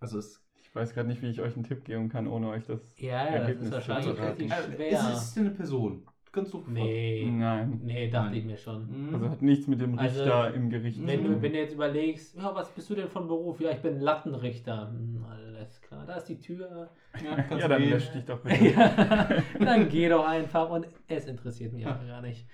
Also 0.00 0.18
es, 0.18 0.44
Ich 0.62 0.74
weiß 0.74 0.94
gerade 0.94 1.08
nicht, 1.08 1.22
wie 1.22 1.28
ich 1.30 1.40
euch 1.40 1.54
einen 1.54 1.64
Tipp 1.64 1.84
geben 1.84 2.08
kann, 2.08 2.26
ohne 2.28 2.48
euch 2.50 2.64
das. 2.66 2.98
Ja, 2.98 3.24
ja, 3.24 3.24
das 3.24 3.34
Ergebnis 3.40 3.62
ist 3.62 3.68
zu 3.68 3.74
wahrscheinlich 3.74 4.16
verraten. 4.16 4.42
relativ 4.42 4.52
äh, 4.52 4.74
schwer. 4.76 4.88
ist, 4.90 5.08
ist 5.08 5.22
es 5.32 5.38
eine 5.38 5.50
Person? 5.50 6.06
Ganz 6.30 6.50
sofort. 6.50 6.70
nee, 6.70 7.26
Nein. 7.28 7.80
nee, 7.82 8.10
dachte 8.10 8.28
Nein. 8.28 8.38
ich 8.38 8.44
mir 8.44 8.56
schon. 8.58 9.08
Mhm. 9.08 9.14
Also 9.14 9.30
hat 9.30 9.40
nichts 9.42 9.66
mit 9.66 9.80
dem 9.80 9.98
Also, 9.98 10.20
Richter 10.20 10.52
im 10.54 10.68
Gericht 10.68 11.04
Wenn 11.04 11.18
zu 11.22 11.24
du, 11.26 11.32
tun. 11.32 11.42
wenn 11.42 11.52
du 11.52 11.58
jetzt 11.58 11.72
überlegst, 11.74 12.36
ja, 12.36 12.54
was 12.54 12.70
bist 12.70 12.90
du 12.90 12.94
denn 12.94 13.08
von 13.08 13.26
Beruf? 13.26 13.60
Ja, 13.60 13.70
ich 13.70 13.80
bin 13.80 13.98
Lattenrichter. 13.98 14.90
Hm, 14.90 15.24
alles 15.28 15.80
klar, 15.80 16.04
da 16.06 16.16
ist 16.16 16.26
die 16.26 16.38
Tür. 16.38 16.90
ja, 17.24 17.44
Ja, 17.58 17.66
dann 17.66 17.80
gehen. 17.80 17.90
lösch 17.90 18.10
dich 18.12 18.24
doch 18.26 18.40
bitte. 18.42 18.62
ja, 18.66 19.42
dann 19.58 19.88
geh 19.88 20.08
doch 20.10 20.26
einfach 20.28 20.68
und 20.68 20.86
es 21.08 21.24
interessiert 21.26 21.72
mich 21.72 21.86
auch 21.86 22.06
gar 22.06 22.20
nicht. 22.20 22.46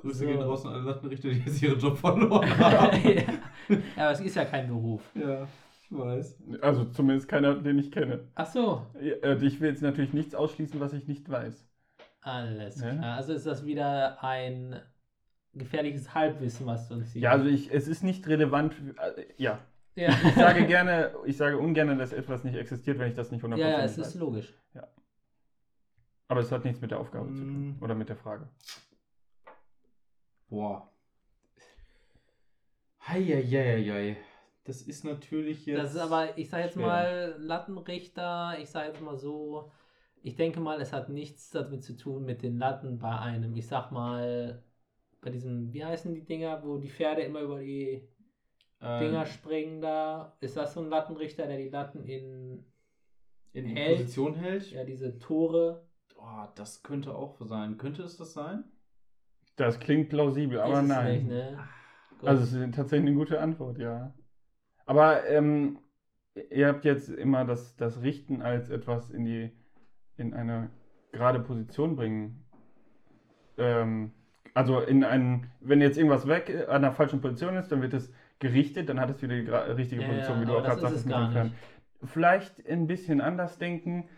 Grüße 0.00 0.18
So. 0.20 0.26
gehen 0.26 0.40
raus 0.42 0.64
an 0.66 0.72
alle 0.74 0.82
Lattenrichter, 0.82 1.28
die 1.28 1.38
jetzt 1.38 1.62
ihren 1.62 1.78
Job 1.78 1.96
verloren 1.98 2.58
haben. 2.58 2.98
ja. 3.08 3.76
aber 3.96 4.10
es 4.12 4.20
ist 4.20 4.34
ja 4.36 4.44
kein 4.44 4.66
Beruf. 4.68 5.02
ja, 5.14 5.46
ich 5.82 5.88
weiß. 5.98 6.38
Also 6.62 6.84
zumindest 6.86 7.28
keiner, 7.28 7.54
den 7.56 7.78
ich 7.78 7.90
kenne. 7.92 8.28
Ach 8.34 8.46
so, 8.46 8.86
Ja, 9.00 9.14
äh, 9.16 9.44
Ich 9.44 9.60
will 9.60 9.70
jetzt 9.70 9.82
natürlich 9.82 10.12
nichts 10.12 10.34
ausschließen, 10.34 10.80
was 10.80 10.92
ich 10.92 11.06
nicht 11.08 11.28
weiß. 11.28 11.66
alles 12.22 12.80
Ja. 12.80 12.90
klar. 12.94 13.16
Also 13.16 13.32
ist 13.32 13.46
das 13.46 13.64
wieder 13.66 14.22
ein 14.24 14.80
gefährliches 15.52 16.14
Halbwissen, 16.14 16.64
was 16.66 16.88
du 16.88 16.94
uns 16.94 17.12
hier. 17.12 17.22
Ja, 17.22 17.30
also 17.32 17.46
ich, 17.46 17.72
es 17.72 17.88
ist 17.88 18.02
nicht 18.04 18.26
relevant. 18.28 18.74
äh, 19.16 19.24
Ja, 19.36 19.58
ja. 19.96 20.10
ich 20.10 20.34
sage 20.34 20.64
gerne, 20.66 21.12
ich 21.26 21.36
sage 21.36 21.58
ungern, 21.58 21.98
dass 21.98 22.12
etwas 22.12 22.44
nicht 22.44 22.54
existiert, 22.56 22.98
wenn 22.98 23.08
ich 23.08 23.14
das 23.16 23.30
nicht 23.32 23.44
100% 23.44 23.56
ja, 23.56 23.68
ja, 23.68 23.80
es 23.82 23.98
weiß. 23.98 24.06
ist 24.08 24.14
logisch. 24.14 24.54
Aber 26.28 26.40
es 26.40 26.52
hat 26.52 26.64
nichts 26.64 26.80
mit 26.80 26.92
der 26.92 27.00
Aufgabe 27.00 27.26
zu 27.34 27.42
Mm. 27.42 27.48
tun 27.48 27.78
oder 27.80 27.96
mit 27.96 28.08
der 28.08 28.14
Frage. 28.16 28.48
Boah. 30.50 30.90
Heieieiei. 33.06 34.16
Das 34.64 34.82
ist 34.82 35.04
natürlich 35.04 35.64
jetzt. 35.64 35.78
Das 35.78 35.94
ist 35.94 36.00
aber, 36.00 36.36
ich 36.36 36.50
sage 36.50 36.64
jetzt 36.64 36.74
schwer. 36.74 36.86
mal, 36.86 37.34
Lattenrichter, 37.38 38.58
ich 38.60 38.68
sage 38.68 38.88
jetzt 38.88 39.00
mal 39.00 39.16
so, 39.16 39.70
ich 40.22 40.36
denke 40.36 40.60
mal, 40.60 40.80
es 40.80 40.92
hat 40.92 41.08
nichts 41.08 41.50
damit 41.50 41.82
zu 41.82 41.96
tun 41.96 42.24
mit 42.24 42.42
den 42.42 42.58
Latten 42.58 42.98
bei 42.98 43.16
einem, 43.18 43.56
ich 43.56 43.66
sag 43.66 43.90
mal, 43.90 44.62
bei 45.22 45.30
diesem, 45.30 45.72
wie 45.72 45.84
heißen 45.84 46.14
die 46.14 46.24
Dinger, 46.24 46.62
wo 46.64 46.78
die 46.78 46.90
Pferde 46.90 47.22
immer 47.22 47.40
über 47.40 47.60
die 47.60 48.06
äh, 48.80 49.00
Dinger 49.00 49.26
springen 49.26 49.80
da. 49.80 50.36
Ist 50.40 50.56
das 50.56 50.74
so 50.74 50.80
ein 50.80 50.90
Lattenrichter, 50.90 51.46
der 51.46 51.56
die 51.56 51.70
Latten 51.70 52.04
in, 52.04 52.64
in 53.52 53.66
hält. 53.66 53.98
Position 53.98 54.34
hält. 54.34 54.70
ja, 54.72 54.84
diese 54.84 55.18
Tore. 55.18 55.86
Oh, 56.16 56.46
das 56.54 56.82
könnte 56.82 57.14
auch 57.14 57.40
sein. 57.40 57.78
Könnte 57.78 58.02
es 58.02 58.16
das 58.16 58.34
sein? 58.34 58.64
Das 59.60 59.78
klingt 59.78 60.08
plausibel, 60.08 60.58
aber 60.58 60.78
ist 60.78 60.82
es 60.82 60.88
nein. 60.88 61.12
Nicht, 61.12 61.28
ne? 61.28 61.58
Also 62.22 62.42
es 62.42 62.52
ist 62.52 62.74
tatsächlich 62.74 63.08
eine 63.08 63.16
gute 63.16 63.40
Antwort, 63.40 63.78
ja. 63.78 64.14
Aber 64.86 65.26
ähm, 65.28 65.78
ihr 66.50 66.68
habt 66.68 66.86
jetzt 66.86 67.10
immer 67.10 67.44
das, 67.44 67.76
das 67.76 68.02
Richten 68.02 68.40
als 68.40 68.70
etwas 68.70 69.10
in 69.10 69.24
die 69.26 69.52
in 70.16 70.32
eine 70.32 70.70
gerade 71.12 71.40
Position 71.40 71.96
bringen. 71.96 72.44
Ähm, 73.58 74.12
also 74.54 74.80
in 74.80 75.04
einen, 75.04 75.50
wenn 75.60 75.82
jetzt 75.82 75.98
irgendwas 75.98 76.26
weg 76.26 76.48
äh, 76.48 76.66
an 76.66 76.80
der 76.80 76.92
falschen 76.92 77.20
Position 77.20 77.56
ist, 77.56 77.70
dann 77.70 77.82
wird 77.82 77.92
es 77.92 78.10
gerichtet, 78.38 78.88
dann 78.88 78.98
hat 78.98 79.10
es 79.10 79.22
wieder 79.22 79.34
die 79.34 79.72
richtige 79.72 80.02
Ja, 80.02 80.08
Position, 80.08 80.36
ja, 80.36 80.40
wie 80.42 80.46
du 80.46 80.56
auch 80.56 80.62
gerade 80.64 80.90
mit. 80.90 81.32
Fern. 81.32 81.52
Vielleicht 82.04 82.66
ein 82.66 82.86
bisschen 82.86 83.20
anders 83.20 83.58
denken. 83.58 84.08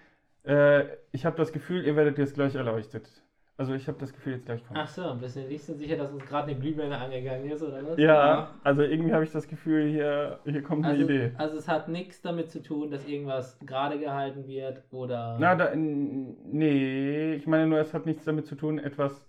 Äh, 0.44 0.84
ich 1.10 1.26
habe 1.26 1.36
das 1.36 1.52
Gefühl, 1.52 1.84
ihr 1.84 1.96
werdet 1.96 2.18
jetzt 2.18 2.34
gleich 2.34 2.54
erleuchtet. 2.54 3.24
Also 3.56 3.74
ich 3.74 3.86
habe 3.88 3.98
das 3.98 4.12
Gefühl, 4.12 4.34
jetzt 4.34 4.46
gleich 4.46 4.64
kommt. 4.66 4.80
Ach 4.80 4.88
so, 4.88 5.02
ein 5.10 5.20
bisschen 5.20 5.48
nicht 5.48 5.64
so 5.64 5.74
sicher, 5.74 5.96
dass 5.96 6.10
uns 6.12 6.24
gerade 6.26 6.50
eine 6.50 6.58
Glühbirne 6.60 6.98
angegangen 6.98 7.50
ist, 7.50 7.62
oder 7.62 7.84
was? 7.86 7.98
Ja, 7.98 8.58
also 8.64 8.82
irgendwie 8.82 9.12
habe 9.12 9.24
ich 9.24 9.32
das 9.32 9.46
Gefühl, 9.48 9.88
hier, 9.90 10.40
hier 10.44 10.62
kommt 10.62 10.84
eine 10.86 10.94
Also, 10.94 11.04
Idee. 11.04 11.32
also 11.38 11.56
es 11.58 11.68
hat 11.68 11.88
nichts 11.88 12.20
damit 12.22 12.50
zu 12.50 12.62
tun, 12.62 12.90
dass 12.90 13.04
irgendwas 13.06 13.58
gerade 13.60 13.98
gehalten 13.98 14.46
wird 14.46 14.82
oder 14.90 15.38
Na, 15.38 15.54
da, 15.54 15.74
nee, 15.74 17.34
ich 17.34 17.46
meine 17.46 17.66
nur, 17.66 17.78
es 17.80 17.94
hat 17.94 18.06
nichts 18.06 18.24
damit 18.24 18.46
zu 18.46 18.54
tun, 18.54 18.78
etwas, 18.78 19.26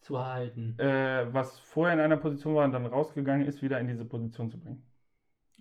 zu 0.00 0.24
halten. 0.24 0.78
äh, 0.78 1.26
was 1.32 1.58
vorher 1.60 1.94
in 1.94 2.00
einer 2.00 2.16
Position 2.16 2.54
war 2.54 2.64
und 2.64 2.72
dann 2.72 2.86
rausgegangen 2.86 3.46
ist, 3.46 3.62
wieder 3.62 3.80
in 3.80 3.88
diese 3.88 4.04
Position 4.04 4.50
zu 4.50 4.58
bringen. 4.60 4.84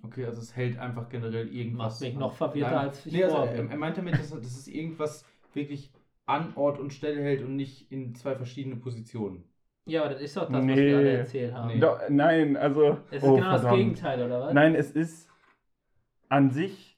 Okay, 0.04 0.26
also 0.26 0.42
es 0.42 0.56
hält 0.56 0.78
einfach 0.80 1.08
generell 1.10 1.48
irgendwas. 1.48 1.94
Macht 1.94 2.02
mich 2.02 2.16
noch 2.16 2.34
verwirrter, 2.34 2.80
als 2.82 3.06
ich 3.06 3.14
nee, 3.14 3.24
also, 3.24 3.38
vorher 3.38 3.54
er, 3.56 3.62
bin. 3.64 3.72
er 3.72 3.78
meinte 3.78 4.02
damit, 4.02 4.20
dass, 4.20 4.30
dass 4.32 4.42
es 4.46 4.68
irgendwas 4.68 5.26
wirklich 5.54 5.92
an 6.26 6.54
Ort 6.56 6.80
und 6.80 6.94
Stelle 6.94 7.22
hält 7.22 7.42
und 7.44 7.56
nicht 7.56 7.92
in 7.92 8.16
zwei 8.16 8.36
verschiedene 8.36 8.76
Positionen. 8.78 9.44
Ja, 9.86 10.02
aber 10.04 10.12
das 10.14 10.22
ist 10.22 10.38
doch 10.38 10.44
das, 10.44 10.54
was 10.54 10.66
Nee. 10.66 10.76
wir 10.76 10.98
alle 10.98 11.18
erzählt 11.18 11.54
haben. 11.54 11.68
Nee. 11.68 11.80
Doch, 11.80 12.00
nein, 12.10 12.56
also. 12.56 12.98
Es 13.12 13.22
ist 13.22 13.30
oh, 13.30 13.36
genau 13.36 13.52
das 13.52 13.62
verdammt. 13.62 13.80
Gegenteil, 13.82 14.24
oder 14.24 14.40
was? 14.42 14.54
Nein, 14.54 14.76
es 14.76 14.92
ist 14.92 15.30
an 16.30 16.50
sich 16.52 16.98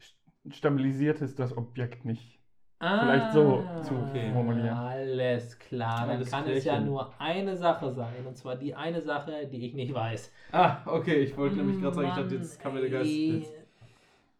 st- 0.00 0.54
stabilisiert 0.54 1.20
ist 1.20 1.38
das 1.38 1.54
Objekt 1.56 2.04
nicht. 2.06 2.40
vielleicht 2.80 3.32
so 3.32 3.62
zu 3.82 3.94
formulieren. 4.32 4.70
Alles 4.70 5.56
klar, 5.58 6.00
dann 6.06 6.16
Alles 6.16 6.30
kann 6.30 6.48
es 6.48 6.64
ja 6.64 6.80
nur 6.80 7.12
eine 7.20 7.54
Sache 7.56 7.92
sein. 7.92 8.26
Und 8.26 8.36
zwar 8.36 8.56
die 8.56 8.74
eine 8.74 9.00
Sache, 9.02 9.46
die 9.46 9.66
ich 9.66 9.74
nicht 9.74 9.92
weiß. 9.94 10.32
Ah, 10.50 10.78
okay, 10.86 11.16
ich 11.20 11.36
wollte 11.36 11.56
nämlich 11.56 11.78
gerade 11.80 11.94
sagen, 11.94 12.08
ich 12.08 12.14
dachte, 12.14 12.34
jetzt 12.36 12.58
kam 12.60 12.74
mir 12.74 12.80
der 12.80 12.90
Geist. 12.90 13.08
Jetzt. 13.10 13.52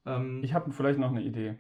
Ähm, 0.06 0.40
Ich 0.42 0.54
habe 0.54 0.72
vielleicht 0.72 0.98
noch 0.98 1.10
eine 1.10 1.20
Idee. 1.22 1.56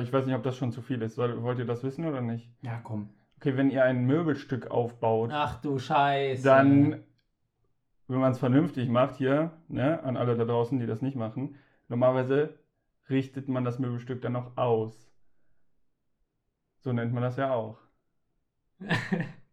Ich 0.00 0.12
weiß 0.12 0.26
nicht, 0.26 0.34
ob 0.34 0.42
das 0.44 0.56
schon 0.56 0.70
zu 0.72 0.80
viel 0.80 1.02
ist. 1.02 1.18
Wollt 1.18 1.58
ihr 1.58 1.64
das 1.64 1.82
wissen 1.82 2.06
oder 2.06 2.20
nicht? 2.20 2.50
ja, 2.62 2.80
komm. 2.82 3.10
Okay, 3.38 3.56
wenn 3.56 3.70
ihr 3.70 3.82
ein 3.84 4.04
Möbelstück 4.04 4.70
aufbaut, 4.70 5.30
Ach 5.32 5.60
du 5.60 5.78
Scheiße. 5.80 6.44
dann 6.44 7.02
wenn 8.08 8.20
man 8.20 8.32
es 8.32 8.38
vernünftig 8.38 8.88
macht 8.88 9.16
hier, 9.16 9.52
ne, 9.68 10.02
an 10.02 10.16
alle 10.16 10.36
da 10.36 10.44
draußen, 10.44 10.78
die 10.78 10.86
das 10.86 11.00
nicht 11.02 11.16
machen, 11.16 11.56
normalerweise 11.88 12.58
richtet 13.08 13.48
man 13.48 13.64
das 13.64 13.78
Möbelstück 13.78 14.20
dann 14.22 14.32
noch 14.32 14.56
aus. 14.56 15.10
So 16.80 16.92
nennt 16.92 17.12
man 17.12 17.22
das 17.22 17.36
ja 17.36 17.52
auch. 17.54 17.78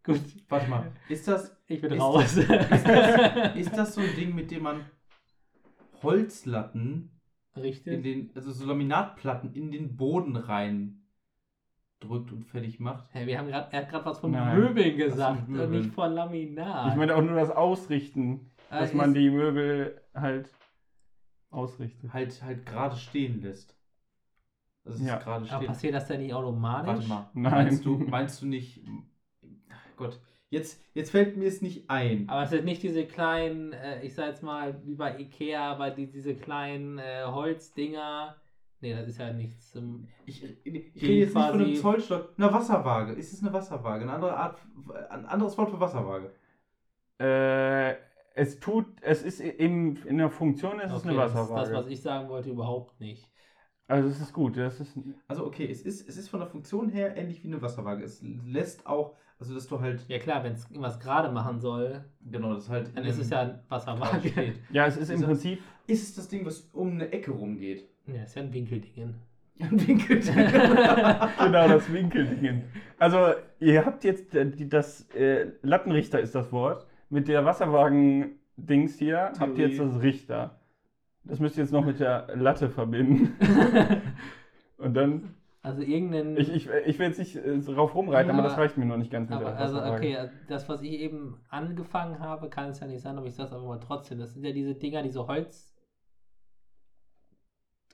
Gut. 0.03 0.21
Warte 0.49 0.69
mal, 0.69 0.91
ist 1.07 1.27
das, 1.27 1.55
Ich 1.67 1.81
bin 1.81 1.93
Ist 1.93 2.01
raus. 2.01 2.35
ist 2.37 2.49
das, 2.49 3.55
ist 3.55 3.77
das 3.77 3.93
so 3.95 4.01
ein 4.01 4.15
Ding, 4.15 4.35
mit 4.35 4.51
dem 4.51 4.63
man 4.63 4.85
Holzlatten 6.03 7.18
in 7.55 7.61
Richtig? 7.61 8.03
den, 8.03 8.31
also 8.35 8.51
so 8.51 8.65
Laminatplatten 8.65 9.53
in 9.53 9.71
den 9.71 9.95
Boden 9.97 10.35
rein 10.35 11.01
drückt 11.99 12.31
und 12.31 12.43
fertig 12.45 12.79
macht? 12.79 13.09
Hey, 13.11 13.27
wir 13.27 13.37
haben 13.37 13.47
grad, 13.49 13.73
er 13.73 13.81
hat 13.81 13.89
gerade 13.89 14.05
was 14.05 14.19
von 14.19 14.31
Nein. 14.31 14.57
Möbeln 14.59 14.97
gesagt 14.97 15.47
und 15.47 15.49
Möbeln? 15.49 15.81
nicht 15.83 15.93
von 15.93 16.13
Laminat. 16.13 16.91
Ich 16.91 16.95
meine 16.95 17.15
auch 17.15 17.21
nur 17.21 17.35
das 17.35 17.51
Ausrichten, 17.51 18.49
Ah, 18.69 18.79
dass 18.79 18.93
man 18.93 19.09
ist- 19.09 19.17
die 19.19 19.29
Möbel 19.29 19.99
halt 20.13 20.49
ausrichtet. 21.49 22.13
Halt, 22.13 22.41
halt 22.43 22.65
gerade 22.65 22.95
stehen 22.95 23.41
lässt. 23.41 23.75
Also 24.85 24.99
es 24.99 25.07
Ja. 25.07 25.17
ist 25.17 25.23
gerade 25.23 25.45
Aber 25.45 25.55
stehen. 25.57 25.67
passiert 25.67 25.93
das 25.95 26.07
denn 26.07 26.21
nicht 26.21 26.33
automatisch? 26.33 26.87
Warte 26.87 27.07
mal. 27.07 27.29
Nein. 27.33 27.51
Meinst 27.65 27.85
du, 27.85 27.97
meinst 27.97 28.41
du 28.41 28.45
nicht. 28.45 28.81
Gott, 29.97 30.19
jetzt, 30.49 30.83
jetzt 30.93 31.11
fällt 31.11 31.37
mir 31.37 31.47
es 31.47 31.61
nicht 31.61 31.89
ein. 31.89 32.27
Aber 32.29 32.43
es 32.43 32.49
sind 32.49 32.65
nicht 32.65 32.83
diese 32.83 33.05
kleinen, 33.05 33.73
äh, 33.73 34.01
ich 34.03 34.15
sag 34.15 34.27
jetzt 34.27 34.43
mal, 34.43 34.81
wie 34.85 34.95
bei 34.95 35.19
Ikea, 35.19 35.71
aber 35.71 35.91
die, 35.91 36.07
diese 36.07 36.35
kleinen 36.35 36.99
äh, 36.99 37.23
Holzdinger. 37.25 38.35
Nee, 38.81 38.93
das 38.93 39.07
ist 39.07 39.19
ja 39.19 39.33
nichts 39.33 39.71
zum. 39.71 40.07
Ich, 40.25 40.43
ich, 40.43 40.65
rede 40.65 41.13
jetzt 41.13 41.35
nicht 41.35 41.49
von 41.49 41.61
einem 41.61 41.75
Zollstock. 41.75 42.33
Eine 42.37 42.53
Wasserwaage. 42.53 43.13
Ist 43.13 43.33
es 43.33 43.41
eine 43.41 43.51
Wasserwaage? 43.51 44.03
Eine 44.03 44.13
andere 44.13 44.37
Art. 44.37 44.59
Ein 45.09 45.25
anderes 45.25 45.57
Wort 45.57 45.69
für 45.69 45.79
Wasserwaage. 45.79 46.31
Äh, 47.19 47.95
es 48.35 48.59
tut, 48.59 48.85
es 49.01 49.23
ist 49.23 49.41
im, 49.41 49.97
in 50.05 50.17
der 50.17 50.29
Funktion, 50.29 50.79
es 50.79 50.93
ist 50.93 51.05
eine 51.05 51.15
das 51.15 51.31
ist 51.31 51.37
Wasserwaage. 51.37 51.71
das, 51.71 51.83
was 51.83 51.91
ich 51.91 52.01
sagen 52.01 52.29
wollte, 52.29 52.49
überhaupt 52.49 52.99
nicht. 53.01 53.29
also 53.87 54.07
es 54.07 54.21
ist 54.21 54.31
gut, 54.31 54.55
das 54.55 54.79
ist 54.79 54.97
Also 55.27 55.45
okay, 55.45 55.69
es 55.69 55.81
ist, 55.81 56.07
es 56.07 56.15
ist 56.15 56.29
von 56.29 56.39
der 56.39 56.47
Funktion 56.47 56.87
her 56.87 57.17
ähnlich 57.17 57.43
wie 57.43 57.47
eine 57.47 57.61
Wasserwaage. 57.61 58.03
Es 58.03 58.21
lässt 58.23 58.85
auch, 58.87 59.17
also 59.39 59.53
dass 59.53 59.67
du 59.67 59.79
halt, 59.79 60.05
Ja 60.07 60.19
klar, 60.19 60.43
wenn 60.43 60.53
es 60.53 60.69
irgendwas 60.69 60.99
gerade 60.99 61.31
machen 61.31 61.59
soll, 61.59 62.03
genau, 62.29 62.53
das 62.53 62.69
halt. 62.69 62.91
dann 62.95 63.05
ist 63.05 63.17
es 63.19 63.29
ja 63.29 63.41
ein 63.41 63.59
Quadrat 63.67 63.99
Wasserwaage. 63.99 64.29
steht. 64.29 64.59
ja, 64.71 64.85
es 64.85 64.97
ist 64.97 65.09
im 65.09 65.21
Prinzip 65.21 65.59
Ist 65.87 66.03
es 66.03 66.15
das 66.15 66.27
Ding, 66.27 66.45
was 66.45 66.69
um 66.73 66.91
eine 66.91 67.11
Ecke 67.11 67.31
rumgeht? 67.31 67.87
Ja, 68.07 68.23
ist 68.23 68.35
ja 68.35 68.41
ein 68.41 68.53
Winkeldingen. 68.53 69.15
Ein 69.61 69.87
Winkel. 69.87 70.19
genau 71.39 71.67
das 71.67 71.91
Winkeldingen. 71.91 72.63
Also 72.97 73.33
ihr 73.59 73.85
habt 73.85 74.03
jetzt 74.05 74.33
äh, 74.33 74.49
das 74.67 75.09
äh, 75.11 75.47
Lattenrichter 75.61 76.19
ist 76.19 76.33
das 76.33 76.51
Wort. 76.51 76.87
Mit 77.09 77.27
der 77.27 77.43
Wasserwagen-Dings 77.43 78.97
hier 78.97 79.31
habt 79.37 79.57
ihr 79.57 79.67
jetzt 79.67 79.77
Theorie. 79.77 79.91
das 79.93 80.01
Richter. 80.01 80.59
Das 81.25 81.39
müsst 81.39 81.57
ihr 81.57 81.63
jetzt 81.63 81.73
noch 81.73 81.85
mit 81.85 81.99
der 81.99 82.27
Latte 82.35 82.69
verbinden. 82.69 83.35
Und 84.77 84.93
dann, 84.93 85.35
Also 85.61 85.81
irgendein. 85.81 86.37
ich, 86.37 86.49
ich, 86.49 86.69
ich 86.69 86.99
will 86.99 87.07
jetzt 87.07 87.19
nicht 87.19 87.35
äh, 87.35 87.59
drauf 87.59 87.93
rumreiten, 87.93 88.31
aber 88.31 88.39
Ja, 88.43 88.47
das 88.47 88.57
reicht 88.57 88.77
mir 88.77 88.85
noch 88.85 88.95
nicht 88.97 89.11
ganz 89.11 89.29
mit 89.29 89.39
aber, 89.39 89.57
also, 89.57 89.83
okay, 89.83 90.15
also 90.15 90.33
das, 90.47 90.69
was 90.69 90.81
ich 90.81 90.93
eben 90.93 91.41
angefangen 91.49 92.19
habe, 92.19 92.49
kann 92.49 92.69
es 92.69 92.79
ja 92.79 92.87
nicht 92.87 93.01
sein, 93.01 93.17
aber 93.17 93.27
ich 93.27 93.35
sage 93.35 93.47
es 93.47 93.53
aber 93.53 93.65
mal 93.65 93.79
trotzdem. 93.79 94.19
Das 94.19 94.33
sind 94.33 94.45
ja 94.45 94.53
diese 94.53 94.75
Dinger, 94.75 95.01
diese 95.03 95.27
Holz. 95.27 95.75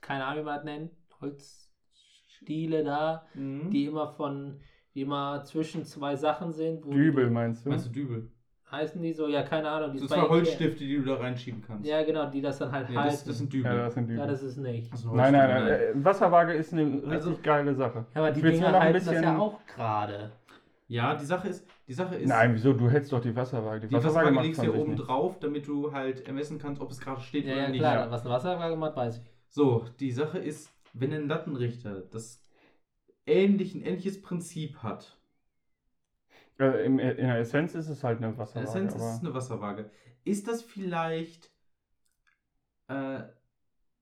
Keine 0.01 0.25
Ahnung, 0.25 0.43
wie 0.43 0.45
man 0.45 0.55
das 0.57 0.63
nennt. 0.63 0.91
Holzstiele 1.21 2.83
da, 2.83 3.25
Mhm. 3.33 3.71
die 3.71 3.85
immer 3.85 4.07
von. 4.07 4.59
die 4.93 5.01
immer 5.01 5.43
zwischen 5.43 5.83
zwei 5.83 6.15
Sachen 6.15 6.53
sind. 6.53 6.85
Wo 6.85 6.91
Dübel 6.91 7.25
die, 7.25 7.33
meinst 7.33 7.65
du? 7.65 7.69
Meinst 7.69 7.87
du 7.87 7.89
Dübel? 7.89 8.31
Heißen 8.71 9.01
die 9.01 9.13
so? 9.13 9.27
Ja, 9.27 9.43
keine 9.43 9.69
Ahnung. 9.69 9.93
Die 9.93 9.99
bei 9.99 10.07
zwei 10.07 10.17
Ikea- 10.17 10.29
Holzstifte, 10.29 10.79
die 10.83 10.97
du 10.97 11.03
da 11.03 11.15
reinschieben 11.15 11.61
kannst. 11.65 11.85
Ja, 11.87 12.03
genau, 12.03 12.29
die 12.29 12.41
das 12.41 12.57
dann 12.57 12.71
halt 12.71 12.89
Nee, 12.89 12.95
halten. 12.95 13.11
das, 13.11 13.23
das 13.23 13.37
sind 13.37 13.53
Dübel. 13.53 13.71
ja, 13.71 13.77
das 13.85 13.93
sind 13.93 14.05
Dübel. 14.07 14.17
ja, 14.17 14.25
das 14.27 14.41
ist 14.43 14.57
nicht. 14.57 14.91
Das 14.91 15.01
sind 15.01 15.13
nein, 15.15 15.33
nein, 15.33 15.51
Holzstifte, 15.53 15.85
nein. 15.93 16.01
äh, 16.01 16.05
Wasserwaage 16.05 16.53
ist 16.53 16.73
eine 16.73 16.85
richtig 16.93 17.11
Also- 17.11 17.37
geile 17.43 17.75
Sache. 17.75 18.05
Ja, 18.15 18.21
aber 18.21 18.31
die 18.31 18.41
Dinger 18.41 18.59
nur 18.61 18.69
noch 18.71 18.75
ein 18.75 18.81
halten 18.81 18.93
das 18.95 19.05
ja 19.05 19.11
bisschen- 19.11 19.37
auch 19.37 19.59
gerade. 19.67 20.31
Ja, 20.87 21.15
die 21.15 21.25
Sache 21.25 21.47
ist, 21.47 21.67
die 21.87 21.93
Sache 21.93 22.15
ist, 22.15 22.27
Nein, 22.29 22.53
wieso? 22.53 22.73
Du 22.73 22.89
hältst 22.89 23.11
doch 23.11 23.21
die 23.21 23.35
Wasserwaage. 23.35 23.81
Die, 23.81 23.87
die 23.87 23.95
Wasserwaage 23.95 24.31
macht 24.31 24.45
legst 24.45 24.61
du 24.61 24.65
ja 24.67 24.71
sich 24.71 24.81
oben 24.81 24.91
nichts. 24.91 25.07
drauf, 25.07 25.39
damit 25.39 25.67
du 25.67 25.91
halt 25.93 26.27
ermessen 26.27 26.57
kannst, 26.59 26.81
ob 26.81 26.91
es 26.91 26.99
gerade 26.99 27.21
steht 27.21 27.45
Ja, 27.45 27.53
oder 27.53 27.61
ja, 27.63 27.69
nicht. 27.69 27.79
klar. 27.79 27.95
ja. 28.05 28.11
Was 28.11 28.21
eine 28.21 28.29
Wasserwaage 28.31 28.75
macht, 28.75 28.95
weiß 28.95 29.17
ich. 29.17 29.23
So, 29.49 29.85
die 29.99 30.11
Sache 30.11 30.37
ist, 30.39 30.71
wenn 30.93 31.11
ein 31.13 31.27
Lattenrichter 31.27 32.01
das 32.11 32.43
ähnlich, 33.25 33.73
ein 33.75 33.81
ähnliches 33.81 34.21
Prinzip 34.21 34.77
hat, 34.83 35.14
Äh, 36.59 36.85
im, 36.85 36.99
in 36.99 37.17
der 37.17 37.39
Essenz 37.39 37.75
ist 37.75 37.89
es 37.89 38.03
halt 38.03 38.17
eine 38.17 38.29
in 38.29 38.37
Wasserwaage. 38.37 38.67
Essenz 38.67 38.95
ist 38.95 39.01
aber 39.01 39.11
es 39.11 39.19
eine 39.19 39.33
Wasserwaage. 39.33 39.91
Ist 40.23 40.47
das 40.47 40.61
vielleicht 40.61 41.51
äh, 42.87 43.23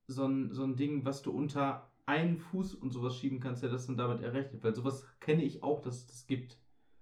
so, 0.08 0.26
ein, 0.26 0.52
so 0.52 0.64
ein 0.64 0.76
Ding, 0.76 1.06
was 1.06 1.22
du 1.22 1.32
unter 1.32 1.92
einen 2.06 2.38
Fuß 2.38 2.76
und 2.76 2.92
sowas 2.92 3.18
schieben 3.18 3.40
kannst, 3.40 3.64
der 3.64 3.70
das 3.70 3.88
dann 3.88 3.98
damit 3.98 4.22
errechnet? 4.22 4.64
Weil 4.64 4.76
sowas 4.76 5.08
kenne 5.20 5.44
ich 5.44 5.64
auch, 5.64 5.82
dass 5.82 5.98
es 5.98 6.08
das 6.08 6.28
gibt. 6.28 6.58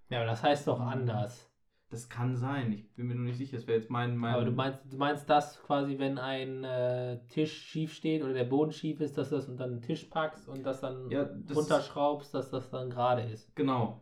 Ja, 0.10 0.20
aber 0.20 0.28
das 0.28 0.44
heißt 0.44 0.68
doch 0.68 0.80
anders. 0.80 1.52
Das 1.90 2.08
kann 2.08 2.38
sein. 2.38 2.72
Ich 2.72 2.90
bin 2.96 3.08
mir 3.08 3.16
nur 3.16 3.26
nicht 3.26 3.38
sicher. 3.38 3.58
Das 3.58 3.68
wäre 3.68 3.78
jetzt 3.78 3.90
mein. 3.90 4.16
mein 4.16 4.34
Aber 4.34 4.46
du 4.46 4.52
meinst, 4.52 4.80
du 4.90 4.96
meinst 4.96 5.30
das 5.30 5.62
quasi, 5.62 6.00
wenn 6.00 6.18
ein 6.18 6.64
äh, 6.64 7.20
Tisch 7.28 7.52
schief 7.52 7.94
steht 7.94 8.24
oder 8.24 8.34
der 8.34 8.46
Boden 8.46 8.72
schief 8.72 9.02
ist, 9.02 9.18
dass 9.18 9.30
du 9.30 9.36
das 9.36 9.50
unter 9.50 9.68
den 9.68 9.82
Tisch 9.82 10.06
packst 10.06 10.48
und 10.48 10.64
das 10.64 10.80
dann 10.80 11.10
ja, 11.10 11.26
das 11.26 11.58
runterschraubst, 11.58 12.34
dass 12.34 12.50
das 12.50 12.70
dann 12.70 12.90
gerade 12.90 13.24
ist. 13.24 13.54
Genau. 13.58 14.02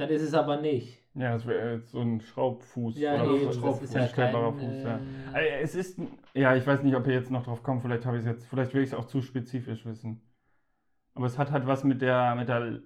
Dann 0.00 0.08
ist 0.08 0.22
es 0.22 0.32
aber 0.32 0.60
nicht. 0.60 0.98
Ja, 1.14 1.32
das 1.32 1.46
wäre 1.46 1.74
jetzt 1.74 1.90
so 1.90 2.00
ein 2.00 2.20
Schraubfuß. 2.22 2.98
Ja, 2.98 3.22
oder 3.22 3.34
eben, 3.34 3.52
so 3.52 3.60
Schraubfuß, 3.60 3.82
ist 3.82 3.94
ja 3.94 4.06
kein, 4.06 4.32
Fuß, 4.32 4.82
ja. 4.82 5.00
äh, 5.34 5.58
Äh, 5.58 5.60
Es 5.60 5.74
ist, 5.74 6.00
ja, 6.32 6.56
ich 6.56 6.66
weiß 6.66 6.82
nicht, 6.82 6.94
ob 6.94 7.06
ihr 7.06 7.12
jetzt 7.12 7.30
noch 7.30 7.44
drauf 7.44 7.62
kommt, 7.62 7.82
vielleicht 7.82 8.06
habe 8.06 8.16
ich 8.16 8.22
es 8.22 8.26
jetzt, 8.26 8.46
vielleicht 8.46 8.72
will 8.72 8.82
ich 8.82 8.90
es 8.90 8.94
auch 8.94 9.04
zu 9.04 9.20
spezifisch 9.20 9.84
wissen. 9.84 10.22
Aber 11.14 11.26
es 11.26 11.36
hat 11.36 11.50
halt 11.50 11.66
was 11.66 11.84
mit 11.84 12.00
der, 12.00 12.34
mit 12.34 12.48
der, 12.48 12.60
du 12.60 12.82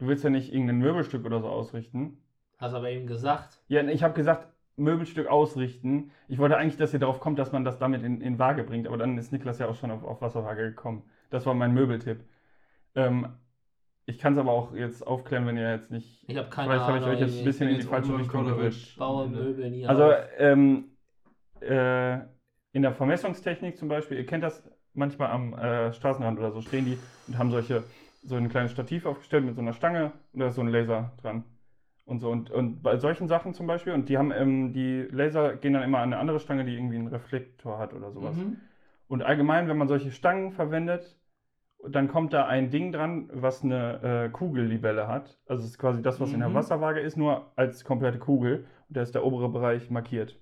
willst 0.00 0.22
ja 0.22 0.28
nicht 0.28 0.52
irgendein 0.52 0.78
Möbelstück 0.78 1.24
oder 1.24 1.40
so 1.40 1.48
ausrichten. 1.48 2.18
Hast 2.58 2.74
aber 2.74 2.90
eben 2.90 3.06
gesagt. 3.06 3.62
Ja, 3.68 3.82
ich 3.84 4.02
habe 4.02 4.12
gesagt, 4.12 4.48
Möbelstück 4.76 5.28
ausrichten. 5.28 6.10
Ich 6.28 6.38
wollte 6.38 6.58
eigentlich, 6.58 6.76
dass 6.76 6.92
ihr 6.92 7.00
darauf 7.00 7.20
kommt, 7.20 7.38
dass 7.38 7.52
man 7.52 7.64
das 7.64 7.78
damit 7.78 8.02
in, 8.02 8.20
in 8.20 8.38
Waage 8.38 8.64
bringt, 8.64 8.86
aber 8.86 8.98
dann 8.98 9.16
ist 9.16 9.32
Niklas 9.32 9.58
ja 9.60 9.68
auch 9.68 9.76
schon 9.76 9.90
auf, 9.90 10.04
auf 10.04 10.20
Wasserwaage 10.20 10.64
gekommen. 10.68 11.04
Das 11.30 11.46
war 11.46 11.54
mein 11.54 11.72
Möbeltipp. 11.72 12.20
Ähm, 12.94 13.28
ich 14.08 14.18
kann 14.18 14.32
es 14.32 14.38
aber 14.38 14.52
auch 14.52 14.74
jetzt 14.74 15.06
aufklären, 15.06 15.46
wenn 15.46 15.58
ihr 15.58 15.70
jetzt 15.70 15.90
nicht. 15.90 16.24
Ich 16.26 16.36
habe 16.38 16.48
keine 16.48 16.70
Vielleicht 16.70 16.86
habe 16.86 16.98
ich 16.98 17.04
euch 17.04 17.20
jetzt 17.20 17.38
ein 17.38 17.44
bisschen 17.44 17.68
in 17.68 17.76
die 17.76 17.82
falsche 17.82 18.18
Richtung 18.18 18.46
baue 18.96 19.28
Möbel 19.28 19.70
nie 19.70 19.86
Also 19.86 20.12
ähm, 20.38 20.92
äh, 21.60 22.14
in 22.72 22.82
der 22.82 22.94
Vermessungstechnik 22.94 23.76
zum 23.76 23.88
Beispiel, 23.88 24.16
ihr 24.16 24.24
kennt 24.24 24.44
das 24.44 24.66
manchmal 24.94 25.30
am 25.30 25.52
äh, 25.52 25.92
Straßenrand 25.92 26.38
oder 26.38 26.52
so, 26.52 26.62
stehen 26.62 26.86
die 26.86 26.98
und 27.26 27.36
haben 27.36 27.50
solche, 27.50 27.84
so 28.24 28.36
ein 28.36 28.48
kleines 28.48 28.72
Stativ 28.72 29.04
aufgestellt 29.04 29.44
mit 29.44 29.54
so 29.54 29.60
einer 29.60 29.74
Stange 29.74 30.12
und 30.32 30.40
da 30.40 30.48
ist 30.48 30.54
so 30.54 30.62
ein 30.62 30.68
Laser 30.68 31.12
dran. 31.20 31.44
Und 32.06 32.20
so, 32.20 32.30
und, 32.30 32.50
und 32.50 32.82
bei 32.82 32.96
solchen 32.96 33.28
Sachen 33.28 33.52
zum 33.52 33.66
Beispiel, 33.66 33.92
und 33.92 34.08
die 34.08 34.16
haben, 34.16 34.32
ähm, 34.32 34.72
die 34.72 35.02
Laser 35.10 35.56
gehen 35.56 35.74
dann 35.74 35.82
immer 35.82 35.98
an 35.98 36.14
eine 36.14 36.18
andere 36.18 36.40
Stange, 36.40 36.64
die 36.64 36.72
irgendwie 36.72 36.96
einen 36.96 37.08
Reflektor 37.08 37.78
hat 37.78 37.92
oder 37.92 38.10
sowas. 38.10 38.34
Mhm. 38.34 38.56
Und 39.06 39.22
allgemein, 39.22 39.68
wenn 39.68 39.76
man 39.76 39.88
solche 39.88 40.12
Stangen 40.12 40.52
verwendet, 40.52 41.17
dann 41.86 42.08
kommt 42.08 42.32
da 42.32 42.46
ein 42.46 42.70
Ding 42.70 42.92
dran, 42.92 43.30
was 43.32 43.62
eine 43.62 44.24
äh, 44.26 44.28
Kugellibelle 44.30 45.06
hat. 45.06 45.38
Also 45.46 45.62
es 45.64 45.70
ist 45.70 45.78
quasi 45.78 46.02
das, 46.02 46.20
was 46.20 46.32
in 46.32 46.40
der 46.40 46.48
Mhm. 46.48 46.54
Wasserwaage 46.54 47.00
ist, 47.00 47.16
nur 47.16 47.52
als 47.56 47.84
komplette 47.84 48.18
Kugel. 48.18 48.66
Und 48.88 48.96
da 48.96 49.02
ist 49.02 49.14
der 49.14 49.24
obere 49.24 49.48
Bereich 49.48 49.90
markiert. 49.90 50.38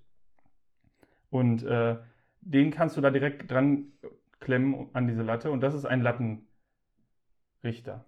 Und 1.30 1.62
äh, 1.64 1.96
den 2.40 2.70
kannst 2.70 2.96
du 2.96 3.00
da 3.00 3.10
direkt 3.10 3.50
dran 3.50 3.92
klemmen 4.40 4.88
an 4.94 5.06
diese 5.08 5.22
Latte. 5.22 5.50
Und 5.50 5.60
das 5.60 5.74
ist 5.74 5.84
ein 5.84 6.00
Lattenrichter. 6.02 8.04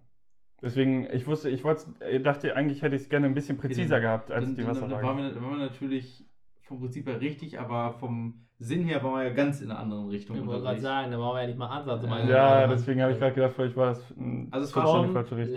Deswegen, 0.62 1.06
ich 1.12 1.26
wusste, 1.26 1.50
ich 1.50 1.62
wollte, 1.64 1.84
ich 2.10 2.22
dachte 2.22 2.56
eigentlich 2.56 2.82
hätte 2.82 2.96
ich 2.96 3.02
es 3.02 3.08
gerne 3.08 3.26
ein 3.26 3.34
bisschen 3.34 3.58
präziser 3.58 3.96
dann- 3.96 4.02
gehabt 4.02 4.30
als 4.32 4.46
Dann, 4.46 4.54
die 4.56 4.62
dann, 4.62 4.74
dann, 4.74 4.82
Wasserwaage. 4.90 5.06
waren 5.06 5.16
wir, 5.18 5.42
waren 5.42 5.58
wir 5.58 5.66
natürlich 5.66 6.24
vom 6.68 6.80
Prinzip 6.80 7.06
her 7.08 7.20
richtig, 7.20 7.58
aber 7.58 7.94
vom 7.94 8.46
Sinn 8.58 8.84
her 8.84 9.02
waren 9.02 9.14
wir 9.14 9.24
ja 9.24 9.30
ganz 9.34 9.60
in 9.60 9.70
einer 9.70 9.80
anderen 9.80 10.08
Richtung. 10.08 10.36
Ich 10.36 10.46
wollte 10.46 10.62
gerade 10.62 10.80
sagen, 10.80 11.10
da 11.10 11.18
waren 11.18 11.34
wir 11.36 11.40
ja 11.42 11.46
nicht 11.48 11.58
mal 11.58 11.68
Ansatz. 11.68 12.02
ja, 12.28 12.66
deswegen 12.66 13.02
habe 13.02 13.12
ich 13.12 13.18
gerade 13.18 13.34
gedacht, 13.34 13.52
vielleicht 13.54 13.76
war 13.76 13.96
ein 14.16 14.48
Also 14.50 14.64
es 14.66 14.76
war 14.76 14.86
schon 14.86 15.12
falsche 15.12 15.36
Richtung. 15.36 15.56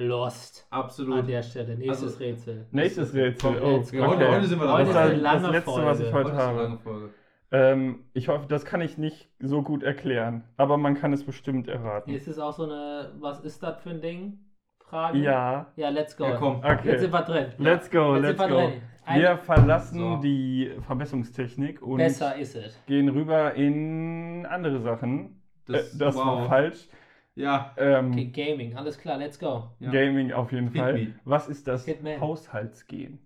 Lost 0.00 0.66
Absolut. 0.70 1.18
an 1.18 1.26
der 1.26 1.42
Stelle. 1.42 1.76
Nächstes 1.76 2.12
Also- 2.12 2.18
Rätsel. 2.24 2.66
Nächstes 2.70 3.14
Rätsel. 3.14 3.60
Oh. 3.60 3.82
Ja, 3.96 4.06
heute, 4.06 4.24
okay. 4.26 4.28
heute 4.36 4.46
sind 4.46 4.60
wir 4.60 4.72
Heute 4.72 4.92
das 4.92 5.12
ist 5.12 5.24
eine 5.24 5.42
das 5.42 5.42
letzte, 5.50 5.70
Folge. 5.70 5.86
was 5.86 6.00
ich 6.00 6.12
heute 6.12 6.32
Heute 6.32 6.48
eine 6.48 6.78
habe. 6.84 7.10
Ähm, 7.50 8.04
ich 8.12 8.28
hoffe, 8.28 8.46
das 8.48 8.64
kann 8.64 8.80
ich 8.80 8.96
nicht 8.98 9.28
so 9.40 9.62
gut 9.62 9.82
erklären, 9.82 10.44
aber 10.56 10.76
man 10.76 10.94
kann 10.94 11.12
es 11.12 11.24
bestimmt 11.24 11.66
erraten. 11.66 12.10
Ist 12.12 12.28
es 12.28 12.38
auch 12.38 12.52
so 12.52 12.64
eine, 12.64 13.12
was 13.18 13.40
ist 13.40 13.62
das 13.62 13.80
für 13.80 13.90
ein 13.90 14.00
Ding? 14.00 14.38
Frage? 14.84 15.18
Ja, 15.18 15.72
Ja, 15.76 15.88
let's 15.88 16.16
go. 16.16 16.24
Ja, 16.24 16.36
komm. 16.36 16.58
okay. 16.58 16.78
Jetzt 16.92 17.00
sind 17.00 17.12
wir 17.12 17.22
drin. 17.22 17.46
Let's 17.58 17.90
go, 17.90 18.14
Jetzt 18.14 18.22
let's 18.22 18.38
sind 18.38 18.50
wir 18.50 18.56
go. 18.56 18.68
drin. 18.68 18.82
Wir 19.14 19.38
verlassen 19.38 19.98
So. 19.98 20.16
die 20.22 20.72
Vermessungstechnik 20.86 21.80
und 21.82 21.98
Besser 21.98 22.36
ist 22.36 22.54
es. 22.56 22.78
gehen 22.86 23.08
rüber 23.08 23.54
in 23.54 24.46
andere 24.46 24.80
Sachen. 24.80 25.42
Das, 25.66 25.94
äh, 25.94 25.98
das 25.98 26.16
war 26.16 26.40
wow. 26.42 26.48
falsch. 26.48 26.88
Ja, 27.34 27.72
Ähm, 27.76 28.10
Okay, 28.12 28.26
Gaming, 28.26 28.76
alles 28.76 28.98
klar, 28.98 29.16
let's 29.18 29.38
go. 29.38 29.70
ja. 29.78 29.90
Gaming 29.90 30.32
auf 30.32 30.50
jeden 30.52 30.68
Hit 30.68 30.76
Fall. 30.80 30.92
me. 30.94 31.14
Was 31.24 31.48
ist 31.48 31.66
das 31.68 31.84
Hitman. 31.84 32.20
Haushaltsgehen? 32.20 33.20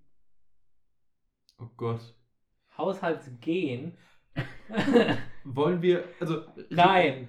Oh 1.58 1.68
Gott. 1.76 2.00
Haushaltsgehen. 2.76 3.94
Wollen 5.44 5.80
wir, 5.82 6.04
also. 6.20 6.42
Nein. 6.70 7.28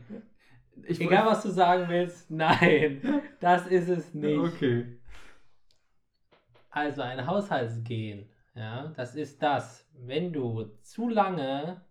Ich 0.87 0.99
Egal, 0.99 1.25
was 1.27 1.43
du 1.43 1.49
sagen 1.49 1.85
willst, 1.87 2.31
nein. 2.31 2.99
Das 3.39 3.67
ist 3.67 3.89
es 3.89 4.11
nicht. 4.15 4.39
Okay. 4.39 4.97
Also 6.71 7.03
ein 7.03 7.27
Haushaltsgehen, 7.27 8.27
ja, 8.55 8.93
das 8.95 9.15
ist 9.15 9.41
das, 9.41 9.87
wenn 9.93 10.31
du 10.33 10.65
zu 10.81 11.09
lange 11.09 11.81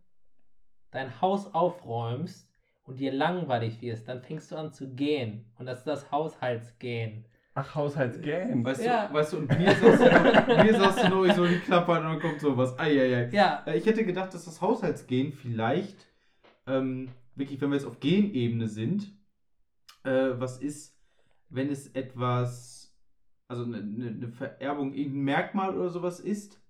dein 0.91 1.21
Haus 1.21 1.53
aufräumst 1.55 2.49
und 2.85 2.99
dir 3.01 3.13
langweilig 3.13 3.81
wirst, 3.81 4.09
dann 4.09 4.21
fängst 4.23 4.51
du 4.53 4.57
an 4.57 4.73
zu 4.73 4.95
gehen. 4.95 5.47
Und 5.59 5.67
das 5.67 5.79
ist 5.79 5.87
das 5.87 6.11
Haushaltsgehen. 6.11 7.25
Ach, 7.55 7.75
Haushaltsgame. 7.75 8.65
Weißt 8.65 8.85
Ja. 8.85 9.07
du, 9.09 9.15
weißt 9.15 9.33
du, 9.35 9.37
und 9.39 9.59
mir 9.59 9.75
sagst 10.75 11.09
du 11.11 11.25
ich 11.25 11.35
soll 11.35 11.51
nicht 11.51 11.65
klappern 11.65 12.05
und 12.07 12.13
dann 12.15 12.21
kommt 12.21 12.41
sowas. 12.41 12.79
Eieiei. 12.79 13.29
Ja, 13.31 13.63
Äh, 13.67 13.77
Ich 13.79 13.87
hätte 13.87 14.05
gedacht, 14.05 14.33
dass 14.35 14.45
das 14.47 14.61
Haushaltsgehen 14.61 15.33
vielleicht, 15.33 16.07
ähm, 16.67 17.11
wirklich, 17.35 17.61
wenn 17.61 17.71
wir 17.71 17.77
jetzt 17.77 17.87
auf 17.87 18.01
Genebene 18.01 18.69
sind, 18.69 19.13
äh, 20.05 20.31
was 20.35 20.59
ist, 20.59 20.99
wenn 21.51 21.71
es 21.71 21.89
etwas, 21.89 22.82
also 23.53 23.65
eine, 23.65 23.79
eine 23.79 24.09
eine 24.09 24.29
Vererbung, 24.29 24.93
irgendein 24.95 25.23
Merkmal 25.25 25.77
oder 25.79 25.89
sowas 25.91 26.21
ist, 26.21 26.61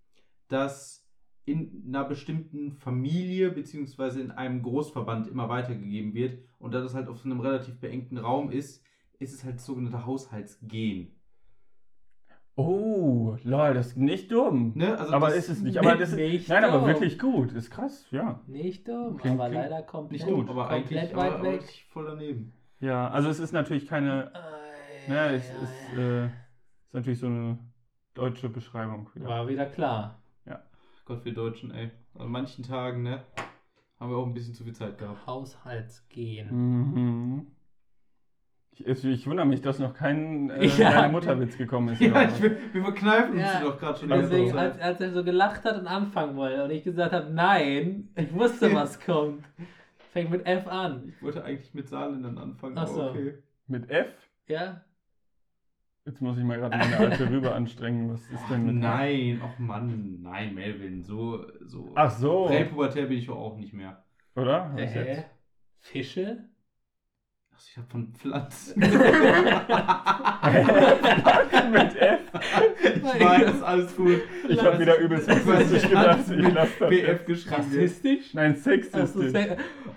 das 0.49 1.09
in 1.45 1.85
einer 1.89 2.05
bestimmten 2.05 2.73
Familie 2.73 3.51
beziehungsweise 3.51 4.21
in 4.21 4.31
einem 4.31 4.63
Großverband 4.63 5.27
immer 5.29 5.49
weitergegeben 5.49 6.15
wird 6.15 6.39
und 6.59 6.73
da 6.75 6.81
das 6.81 6.95
halt 6.95 7.09
auf 7.09 7.19
so 7.19 7.29
einem 7.29 7.41
relativ 7.41 7.81
beengten 7.81 8.19
Raum 8.19 8.51
ist, 8.51 8.85
ist 9.19 9.33
es 9.35 9.45
halt 9.45 9.57
das 9.57 9.65
sogenannte 9.67 10.05
Haushaltsgen. 10.07 11.13
Oh, 12.55 13.37
lol, 13.45 13.73
das 13.75 13.89
ist 13.89 13.97
nicht 13.97 14.31
dumm. 14.31 14.73
Ne? 14.75 14.97
Also 14.99 15.13
aber 15.15 15.29
das- 15.29 15.39
ist 15.39 15.49
es 15.49 15.61
nicht. 15.63 15.79
Aber 15.79 15.95
das 15.97 16.11
ist, 16.11 16.17
Nicht 16.17 16.49
nein, 16.51 16.65
aber 16.65 16.79
dumm. 16.81 16.87
wirklich 16.89 17.19
gut. 17.19 17.53
Ist 17.53 17.71
krass, 17.71 18.07
ja. 18.11 18.41
nicht 18.47 18.87
dumm, 18.87 19.17
Klingt- 19.17 19.41
aber 19.41 19.49
klingt 19.49 19.65
leider 19.65 19.83
komplett, 19.83 20.21
Nicht 20.27 20.27
gut, 20.35 20.49
aber 20.51 20.69
komplett 20.69 20.99
eigentlich 20.99 21.17
weit 21.17 21.33
aber, 21.33 21.35
aber 21.39 21.45
weg. 21.53 21.61
richtig 21.63 21.85
voll 21.87 22.05
daneben. 22.07 22.53
Ja, 22.81 23.09
also 23.09 23.31
es 23.31 23.39
ist 23.41 23.53
natürlich 23.53 23.87
keine. 23.87 24.33
Äh, 24.35 24.53
Ne, 25.09 25.31
es 25.35 25.43
ist, 25.51 25.99
äh, 25.99 26.29
ist 26.93 26.95
natürlich 26.95 27.21
so 27.21 27.27
eine 27.27 27.59
deutsche 28.13 28.51
Beschreibung. 28.51 29.09
wieder. 29.15 29.27
War 29.27 29.49
wieder 29.49 29.65
klar. 29.67 30.19
Gott, 31.05 31.25
wir 31.25 31.35
Deutschen, 31.35 31.73
ey. 31.73 31.91
An 32.15 32.31
manchen 32.31 32.63
Tagen, 32.63 33.03
ne, 33.03 33.25
haben 33.99 34.11
wir 34.11 34.17
auch 34.17 34.27
ein 34.27 34.35
bisschen 34.35 34.55
zu 34.55 34.63
viel 34.63 34.73
Zeit 34.73 34.99
gehabt. 34.99 35.27
Haushaltsgehen. 35.27 36.49
Mhm. 36.53 37.47
Ich, 38.71 38.87
ich, 38.87 39.05
ich 39.05 39.27
wundere 39.27 39.45
mich, 39.47 39.61
dass 39.61 39.81
noch 39.81 39.95
kein 39.95 40.49
äh, 40.51 40.65
Ja. 40.67 41.09
Mutterwitz 41.09 41.59
gekommen 41.59 41.89
ist. 41.89 42.01
Ja, 42.01 42.23
ich, 42.23 42.41
wir 42.41 42.83
verkneifen 42.85 43.33
uns 43.33 43.43
Ja, 43.43 43.63
doch 43.63 43.79
gerade 43.81 43.99
schon 43.99 44.11
Deswegen, 44.11 44.57
als, 44.57 44.79
als 44.79 45.01
er 45.01 45.11
so 45.13 45.25
gelacht 45.25 45.65
hat 45.65 45.77
und 45.81 45.89
anfangen 45.89 46.37
wollte 46.37 46.63
und 46.65 46.71
ich 46.71 46.85
gesagt 46.85 47.13
habe, 47.13 47.33
nein, 47.33 48.11
ich 48.15 48.33
wusste, 48.33 48.73
was 48.73 49.01
kommt. 49.01 49.45
Fängt 50.13 50.31
mit 50.31 50.47
F 50.47 50.69
an. 50.69 51.09
Ich 51.09 51.21
wollte 51.21 51.43
eigentlich 51.43 51.75
mit 51.75 51.89
Saarländern 51.89 52.39
anfangen, 52.39 52.79
Ach 52.79 52.87
so. 52.87 53.11
okay. 53.11 53.39
Mit 53.67 53.91
F? 53.91 54.13
Ja? 54.47 54.83
Jetzt 56.05 56.21
muss 56.21 56.37
ich 56.37 56.43
mal 56.43 56.59
gerade 56.59 56.77
meine 56.77 56.99
alte 56.99 57.31
Rübe 57.31 57.55
anstrengen. 57.55 58.13
Was 58.13 58.29
ist 58.29 58.51
denn 58.51 58.67
mit 58.67 58.75
nein, 58.75 59.41
ach 59.45 59.59
Mann, 59.59 60.21
nein, 60.21 60.53
Melvin, 60.55 61.05
so, 61.05 61.47
so. 61.61 61.93
Ach 61.95 62.11
so. 62.11 62.47
Präpubertär 62.47 63.07
bin 63.07 63.19
ich 63.19 63.31
auch 63.31 63.57
nicht 63.57 63.73
mehr. 63.73 64.05
Oder? 64.35 64.73
Was 64.75 64.95
jetzt? 64.95 65.25
Fische? 65.79 66.49
Ach, 67.63 67.69
ich 67.71 67.77
hab 67.79 67.91
von 67.91 68.13
Pflanzen. 68.19 68.81
mit 71.71 71.97
F? 71.97 72.21
ich 72.97 73.03
weiß, 73.03 73.63
alles 73.63 73.97
gut. 73.97 74.21
Ich 74.49 74.63
habe 74.63 74.79
wieder 74.79 74.99
übelst 74.99 75.27
sexistisch 75.27 75.89
gedacht. 75.89 76.19
Ich 76.31 76.53
lasse 76.53 76.73
das. 76.81 76.89
BF 76.89 77.25
geschrieben. 77.27 77.57
Rassistisch? 77.57 78.35
Nein, 78.35 78.57
sexistisch. 78.57 79.33
se- 79.33 79.57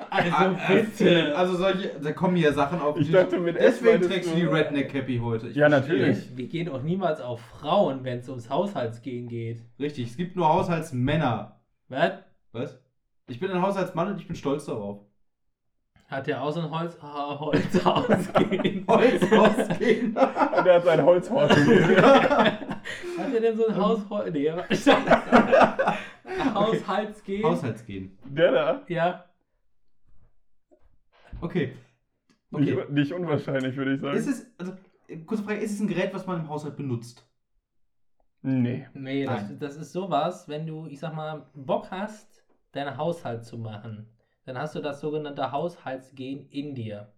also 0.10 0.32
ah, 0.32 0.56
bitte. 0.68 1.36
Also 1.38 1.56
solche, 1.56 1.92
da 2.02 2.12
kommen 2.12 2.36
hier 2.36 2.54
Sachen 2.54 2.80
auf. 2.80 2.98
Ich 3.00 3.12
dachte, 3.12 3.40
mit 3.40 3.56
Deswegen 3.58 4.02
trägst 4.02 4.32
du 4.32 4.36
die 4.36 4.44
Redneck 4.46 4.92
Cappy 4.92 5.20
heute. 5.24 5.48
Ich 5.48 5.56
Ja, 5.56 5.70
natürlich. 5.70 6.36
Wir 6.36 6.48
gehen 6.48 6.70
auch 6.70 6.82
niemals 6.84 7.22
auf 7.22 7.42
Frauen, 7.42 8.04
wenn 8.04 8.20
es 8.20 8.30
ums 8.30 8.50
Haushaltsgehen 8.50 9.28
geht. 9.28 9.62
Richtig, 9.80 10.10
es 10.10 10.18
gibt 10.18 10.36
nur 10.36 10.48
Haushaltsmänner. 10.50 11.60
Was? 11.90 12.12
Was? 12.52 12.80
Ich 13.28 13.40
bin 13.40 13.50
ein 13.52 13.62
Haushaltsmann 13.62 14.10
und 14.10 14.20
ich 14.20 14.28
bin 14.28 14.36
stolz 14.36 14.66
darauf. 14.66 15.02
Hat 16.08 16.28
der 16.28 16.42
auch 16.42 16.52
so 16.52 16.60
ein 16.62 16.70
Holz, 16.70 16.98
ah, 17.02 17.40
Holzhausgehen? 17.40 18.86
Holz 18.88 19.24
ausgehen. 19.32 20.08
Und 20.16 20.18
er 20.18 20.76
hat 20.76 20.84
sein 20.84 21.04
Holzhorst 21.04 21.56
gegeben. 21.56 22.02
Hat 23.18 23.34
er 23.34 23.40
denn 23.40 23.58
so 23.58 23.68
ein 23.68 23.76
Haus... 23.76 24.02
Nee, 24.32 24.52
Haushaltsgehen? 26.54 27.44
Haushaltsgehen. 27.44 28.18
Der 28.24 28.52
da? 28.52 28.82
Ja. 28.88 29.26
Okay. 31.42 31.76
okay. 32.52 32.76
Nicht, 32.76 32.90
nicht 32.92 33.14
unwahrscheinlich, 33.14 33.76
würde 33.76 33.96
ich 33.96 34.02
sagen. 34.02 34.18
Ist 34.18 34.28
es, 34.28 34.46
also, 34.60 34.74
äh, 35.08 35.18
kurze 35.18 35.44
Frage, 35.44 35.60
ist 35.60 35.74
es 35.74 35.80
ein 35.80 35.88
Gerät, 35.88 36.14
was 36.14 36.28
man 36.28 36.42
im 36.42 36.50
Haushalt 36.50 36.78
benutzt? 36.78 37.28
nee. 38.44 38.88
Nee, 38.94 39.26
das, 39.26 39.50
Nein. 39.50 39.60
das 39.60 39.76
ist 39.76 39.92
sowas, 39.92 40.48
wenn 40.48 40.68
du, 40.68 40.86
ich 40.86 41.00
sag 41.00 41.16
mal, 41.16 41.48
Bock 41.56 41.90
hast, 41.90 42.44
deinen 42.74 42.96
Haushalt 42.96 43.44
zu 43.44 43.58
machen, 43.58 44.08
dann 44.46 44.58
hast 44.58 44.76
du 44.76 44.80
das 44.82 45.00
sogenannte 45.02 45.52
Haushaltsgen 45.52 46.48
in 46.50 46.76
dir. 46.76 47.12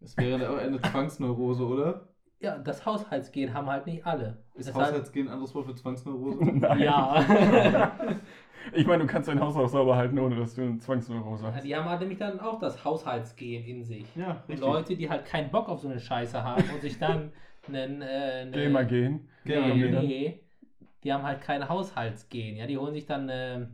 Das 0.00 0.16
wäre 0.16 0.50
auch 0.50 0.58
eine 0.58 0.80
Zwangsneurose, 0.80 1.66
oder? 1.66 2.08
Ja, 2.38 2.58
das 2.58 2.84
Haushaltsgen 2.84 3.54
haben 3.54 3.66
halt 3.68 3.86
nicht 3.86 4.04
alle. 4.06 4.44
Ist 4.54 4.68
Das 4.68 4.74
Haushaltsgehen 4.74 5.26
ein 5.28 5.32
anderes 5.32 5.54
Wort 5.54 5.66
für 5.66 5.74
Zwangsneurose? 5.74 6.44
Nein. 6.44 6.80
Ja. 6.82 7.92
Ich 8.72 8.84
meine, 8.84 9.04
du 9.04 9.06
kannst 9.08 9.28
dein 9.28 9.38
Haus 9.38 9.54
auch 9.54 9.68
sauber 9.68 9.94
halten, 9.94 10.18
ohne 10.18 10.34
dass 10.34 10.56
du 10.56 10.62
eine 10.62 10.78
Zwangsneurose 10.78 11.46
hast. 11.54 11.64
die 11.64 11.76
haben 11.76 11.88
halt 11.88 12.00
nämlich 12.00 12.18
dann 12.18 12.40
auch 12.40 12.58
das 12.58 12.84
Haushaltsgen 12.84 13.64
in 13.64 13.84
sich. 13.84 14.04
Ja, 14.16 14.30
Und 14.30 14.48
richtig. 14.48 14.58
Leute, 14.60 14.96
die 14.96 15.08
halt 15.08 15.24
keinen 15.24 15.52
Bock 15.52 15.68
auf 15.68 15.78
so 15.78 15.88
eine 15.88 16.00
Scheiße 16.00 16.42
haben 16.42 16.64
und 16.74 16.80
sich 16.80 16.98
dann 16.98 17.30
einen. 17.68 18.02
Äh, 18.02 18.06
eine- 18.42 18.50
Gamer 18.50 18.84
gehen. 18.84 19.28
Gamer 19.44 19.68
Nee, 19.68 19.74
gehen. 19.82 19.98
nee, 20.00 20.40
die 21.04 21.12
haben 21.12 21.22
halt 21.22 21.42
kein 21.42 21.68
Haushaltsgen. 21.68 22.56
Ja, 22.56 22.66
die 22.66 22.76
holen 22.76 22.92
sich 22.92 23.06
dann 23.06 23.30
eine, 23.30 23.70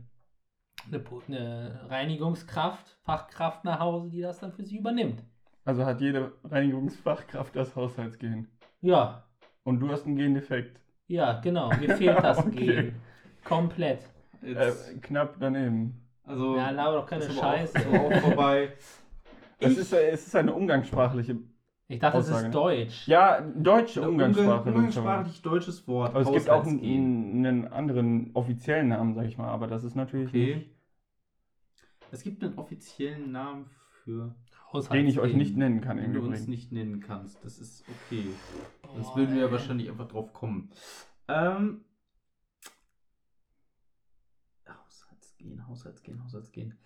eine, 0.87 1.03
eine 1.27 1.85
Reinigungskraft, 1.89 2.97
Fachkraft 3.03 3.63
nach 3.63 3.79
Hause, 3.79 4.09
die 4.09 4.21
das 4.21 4.39
dann 4.39 4.51
für 4.51 4.63
sie 4.63 4.77
übernimmt. 4.77 5.23
Also 5.65 5.85
hat 5.85 6.01
jede 6.01 6.33
Reinigungsfachkraft 6.43 7.55
das 7.55 7.75
Haushaltsgehen. 7.75 8.47
Ja, 8.81 9.23
Und 9.63 9.79
du 9.79 9.89
hast 9.89 10.05
einen 10.05 10.17
Gendefekt. 10.17 10.79
ja, 11.07 11.39
genau. 11.39 11.69
Mir 11.75 11.95
fehlt 11.95 12.19
das 12.23 12.37
Okay. 12.45 12.65
Gen. 12.65 12.95
Komplett. 13.45 14.01
Äh, 14.41 14.71
knapp 15.01 15.35
daneben. 15.39 16.01
also, 16.25 16.57
Ja, 16.57 16.69
laber 16.71 16.97
doch 16.97 17.05
keine 17.05 17.23
auch- 17.25 17.31
Scheiße. 17.31 17.77
ist 17.77 17.87
aber 17.87 18.01
auch 18.01 18.13
vorbei. 18.21 18.73
Das 19.59 19.71
Ich- 19.71 19.77
ist, 19.79 19.93
es 19.93 20.27
ist 20.27 20.35
eine 20.35 20.53
umgangssprachliche. 20.53 21.37
Ich 21.93 21.99
dachte, 21.99 22.17
das 22.17 22.29
Aussage. 22.29 22.47
ist 22.47 22.55
Deutsch. 22.55 23.07
Ja, 23.07 23.41
deutsche 23.41 24.01
Eine 24.01 24.09
Umgangssprache. 24.09 24.69
Umgangssprachlich 24.69 25.41
deutsches 25.41 25.87
Wort. 25.87 26.09
Aber 26.09 26.21
es 26.21 26.31
gibt 26.31 26.49
auch 26.49 26.65
einen, 26.65 27.45
einen 27.45 27.67
anderen 27.67 28.31
offiziellen 28.33 28.89
Namen, 28.89 29.13
sag 29.13 29.25
ich 29.25 29.37
mal. 29.37 29.49
Aber 29.49 29.67
das 29.67 29.83
ist 29.83 29.95
natürlich 29.95 30.29
Okay. 30.29 30.69
Es 32.11 32.23
gibt 32.23 32.43
einen 32.43 32.57
offiziellen 32.59 33.31
Namen 33.31 33.65
für, 34.03 34.35
nicht, 34.73 34.91
den 34.91 35.07
ich 35.07 35.19
euch 35.19 35.33
nicht 35.33 35.57
nennen 35.57 35.81
kann 35.81 35.97
den 35.97 36.05
im 36.07 36.13
du 36.13 36.21
uns 36.21 36.47
nicht 36.47 36.71
nennen 36.71 36.99
kannst. 36.99 37.43
Das 37.43 37.57
ist 37.59 37.83
okay. 37.87 38.27
Sonst 38.93 39.07
Boah, 39.07 39.17
würden 39.17 39.35
wir 39.35 39.41
ja 39.41 39.51
wahrscheinlich 39.51 39.89
einfach 39.89 40.07
drauf 40.07 40.31
kommen. 40.31 40.69
Ähm, 41.27 41.85
Haushaltsgehen, 44.67 45.67
Haushaltsgehen, 45.67 46.23
Haushaltsgehen. 46.23 46.77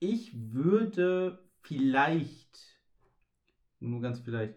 Ich 0.00 0.32
würde 0.52 1.46
vielleicht, 1.60 2.77
nur 3.80 4.00
ganz 4.00 4.20
vielleicht, 4.20 4.54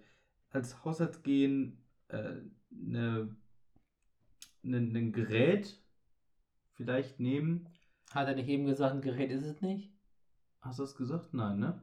als 0.49 0.83
Haushaltsgehen 0.83 1.77
äh, 2.09 2.35
ne, 2.69 3.35
ne, 4.63 4.77
ein 4.77 5.11
Gerät 5.13 5.81
vielleicht 6.73 7.19
nehmen. 7.19 7.67
Hat 8.11 8.27
er 8.27 8.35
nicht 8.35 8.49
eben 8.49 8.65
gesagt, 8.65 8.95
ein 8.95 9.01
Gerät 9.01 9.31
ist 9.31 9.45
es 9.45 9.61
nicht? 9.61 9.93
Hast 10.61 10.79
du 10.79 10.83
das 10.83 10.95
gesagt? 10.95 11.33
Nein, 11.33 11.59
ne? 11.59 11.81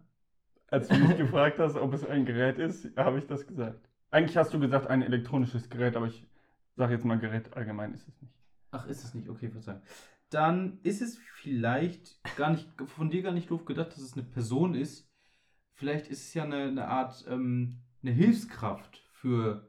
Als 0.71 0.89
du 0.89 0.97
mich 0.97 1.17
gefragt 1.17 1.59
hast, 1.59 1.77
ob 1.77 1.95
es 1.95 2.05
ein 2.05 2.27
Gerät 2.27 2.59
ist, 2.59 2.95
habe 2.97 3.19
ich 3.19 3.27
das 3.27 3.47
gesagt. 3.47 3.89
Eigentlich 4.11 4.37
hast 4.37 4.53
du 4.53 4.61
gesagt, 4.61 4.87
ein 4.87 5.03
elektronisches 5.03 5.71
Gerät, 5.71 5.97
aber 5.97 6.07
ich 6.07 6.27
sage 6.77 6.93
jetzt 6.93 7.05
mal 7.05 7.19
Gerät 7.19 7.55
allgemein 7.57 7.95
ist 7.95 8.07
es 8.07 8.21
nicht. 8.21 8.35
Ach, 8.71 8.87
ist 8.87 9.05
es 9.05 9.15
nicht? 9.15 9.29
Okay, 9.29 9.49
verzeihung. 9.51 9.81
Dann 10.31 10.79
ist 10.83 11.01
es 11.01 11.17
vielleicht 11.17 12.21
gar 12.37 12.51
nicht, 12.51 12.69
von 12.87 13.11
dir 13.11 13.23
gar 13.23 13.33
nicht 13.33 13.51
doof 13.51 13.65
gedacht, 13.65 13.93
dass 13.93 14.01
es 14.01 14.13
eine 14.13 14.25
Person 14.25 14.75
ist. 14.75 15.08
Vielleicht 15.79 16.09
ist 16.09 16.27
es 16.27 16.35
ja 16.35 16.43
eine, 16.43 16.65
eine 16.65 16.89
Art, 16.89 17.25
ähm, 17.31 17.79
eine 18.03 18.11
Hilfskraft 18.11 19.01
für 19.13 19.69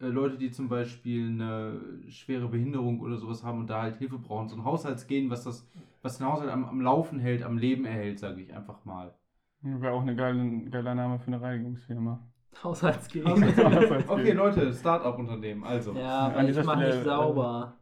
äh, 0.00 0.06
Leute, 0.06 0.36
die 0.36 0.50
zum 0.50 0.68
Beispiel 0.68 1.28
eine 1.28 1.80
schwere 2.08 2.48
Behinderung 2.48 3.00
oder 3.00 3.16
sowas 3.16 3.42
haben 3.42 3.60
und 3.60 3.70
da 3.70 3.80
halt 3.80 3.96
Hilfe 3.96 4.18
brauchen. 4.18 4.48
So 4.48 4.56
ein 4.56 4.64
Haushaltsgehen, 4.64 5.30
was 5.30 5.44
das, 5.44 5.66
was 6.02 6.18
den 6.18 6.26
Haushalt 6.26 6.50
am, 6.50 6.66
am 6.66 6.82
Laufen 6.82 7.18
hält, 7.18 7.42
am 7.42 7.56
Leben 7.56 7.86
erhält, 7.86 8.18
sage 8.18 8.42
ich 8.42 8.54
einfach 8.54 8.84
mal. 8.84 9.14
Wäre 9.62 9.94
auch 9.94 10.02
ein 10.02 10.14
geile, 10.14 10.68
geiler 10.68 10.94
Name 10.94 11.18
für 11.18 11.28
eine 11.28 11.40
Reinigungsfirma. 11.40 12.22
Haushaltsgen. 12.62 13.24
Haushaltsgehen. 13.26 14.08
okay, 14.08 14.32
Leute, 14.32 14.74
Start-up-Unternehmen, 14.74 15.64
also. 15.64 15.94
Ja, 15.94 16.26
aber 16.26 16.46
ich 16.46 16.64
mache 16.64 16.84
nicht 16.84 17.02
sauber. 17.02 17.78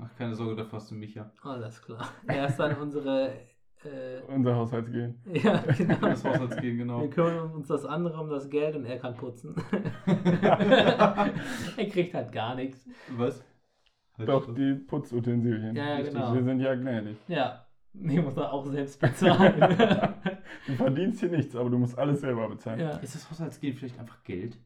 Ach, 0.00 0.16
keine 0.16 0.34
Sorge, 0.34 0.56
da 0.56 0.64
fasst 0.64 0.90
du 0.90 0.94
mich 0.94 1.14
ja. 1.14 1.30
Alles 1.42 1.82
klar. 1.82 2.08
Er 2.26 2.46
ist 2.48 2.56
dann 2.56 2.76
unsere. 2.76 3.34
Äh, 3.84 4.20
Unser 4.32 4.56
Haushaltsgehen. 4.56 5.20
ja, 5.32 5.62
genau. 5.76 6.00
Das 6.00 6.24
Haushaltsgehen, 6.24 6.78
genau. 6.78 7.00
Wir 7.02 7.10
kümmern 7.10 7.52
uns 7.52 7.68
das 7.68 7.84
andere 7.84 8.20
um 8.20 8.28
das 8.28 8.48
Geld 8.50 8.74
und 8.74 8.84
er 8.84 8.98
kann 8.98 9.14
putzen. 9.16 9.54
er 10.06 11.86
kriegt 11.90 12.14
halt 12.14 12.32
gar 12.32 12.54
nichts. 12.56 12.84
Was? 13.16 13.44
Halt 14.16 14.28
Doch, 14.28 14.52
die 14.52 14.74
Putzutensilien. 14.74 15.76
Ja, 15.76 15.84
ja, 15.84 15.96
Richtig, 15.96 16.14
genau. 16.14 16.34
Wir 16.34 16.42
sind 16.42 16.60
ja 16.60 16.74
gnädig. 16.74 17.16
Ja, 17.28 17.66
die 17.92 18.20
muss 18.20 18.36
er 18.36 18.52
auch 18.52 18.66
selbst 18.66 19.00
bezahlen. 19.00 20.14
Du 20.66 20.74
verdienst 20.74 21.20
hier 21.20 21.28
nichts, 21.30 21.54
aber 21.54 21.68
du 21.70 21.78
musst 21.78 21.98
alles 21.98 22.20
selber 22.20 22.48
bezahlen. 22.48 22.80
ja. 22.80 22.96
Ist 22.98 23.14
das 23.14 23.30
Haushaltsgehen 23.30 23.76
vielleicht 23.76 23.98
einfach 23.98 24.22
Geld? 24.24 24.58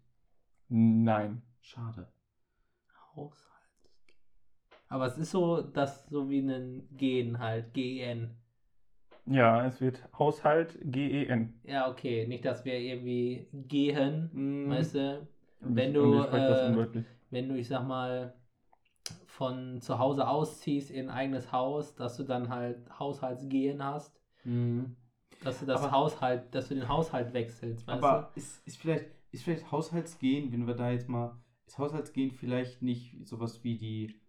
Nein. 0.68 1.42
Schade. 1.60 2.08
Haushalt. 3.14 3.52
Aber 4.88 5.06
es 5.06 5.18
ist 5.18 5.30
so, 5.32 5.60
dass 5.60 6.08
so 6.08 6.30
wie 6.30 6.40
ein 6.40 6.88
Gen 6.92 7.38
halt, 7.38 7.74
G-E-N. 7.74 8.36
Ja, 9.26 9.64
es 9.66 9.80
wird 9.80 10.02
Haushalt 10.18 10.78
GEN. 10.82 11.54
Ja, 11.64 11.88
okay, 11.90 12.26
nicht, 12.26 12.44
dass 12.44 12.64
wir 12.64 12.74
irgendwie 12.78 13.46
gehen, 13.52 14.30
Mhm. 14.32 14.70
weißt 14.70 14.94
du, 14.96 15.26
Wenn 15.60 15.94
du, 15.94 16.14
äh, 16.24 17.02
wenn 17.30 17.48
du, 17.48 17.54
ich 17.56 17.68
sag 17.68 17.86
mal, 17.86 18.34
von 19.26 19.80
zu 19.80 19.98
Hause 19.98 20.26
ausziehst 20.26 20.90
in 20.90 21.08
ein 21.08 21.14
eigenes 21.16 21.52
Haus, 21.52 21.94
dass 21.94 22.16
du 22.16 22.24
dann 22.24 22.48
halt 22.48 22.78
Haushaltsgehen 22.98 23.82
hast, 23.82 24.20
Mhm. 24.44 24.96
dass 25.44 25.60
du 25.60 25.66
das 25.66 25.82
Aber- 25.82 25.92
Haushalt, 25.92 26.52
dass 26.52 26.68
du 26.68 26.74
den 26.74 26.88
Haushalt 26.88 27.32
wechselst, 27.32 27.86
weißt 27.86 28.02
Aber 28.02 28.32
ist, 28.34 28.66
ist, 28.66 28.76
vielleicht, 28.76 29.06
ist 29.30 29.44
vielleicht 29.44 29.70
Haushaltsgehen, 29.70 30.50
wenn 30.52 30.66
wir 30.66 30.74
da 30.74 30.90
jetzt 30.90 31.08
mal, 31.08 31.36
ist 31.66 31.78
Haushaltsgehen 31.78 32.32
vielleicht 32.32 32.82
nicht 32.82 33.24
sowas 33.26 33.62
wie 33.62 33.78
die, 33.78 34.20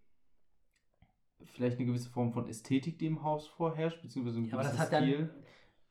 vielleicht 1.51 1.77
eine 1.77 1.85
gewisse 1.87 2.09
Form 2.09 2.31
von 2.33 2.47
Ästhetik, 2.47 2.97
die 2.99 3.07
im 3.07 3.23
Haus 3.23 3.47
vorherrscht, 3.47 4.01
beziehungsweise 4.01 4.39
ein 4.39 4.45
Ja, 4.45 4.53
aber 4.53 4.63
das 4.63 4.77
hat 4.79 4.87
Stil? 4.87 5.29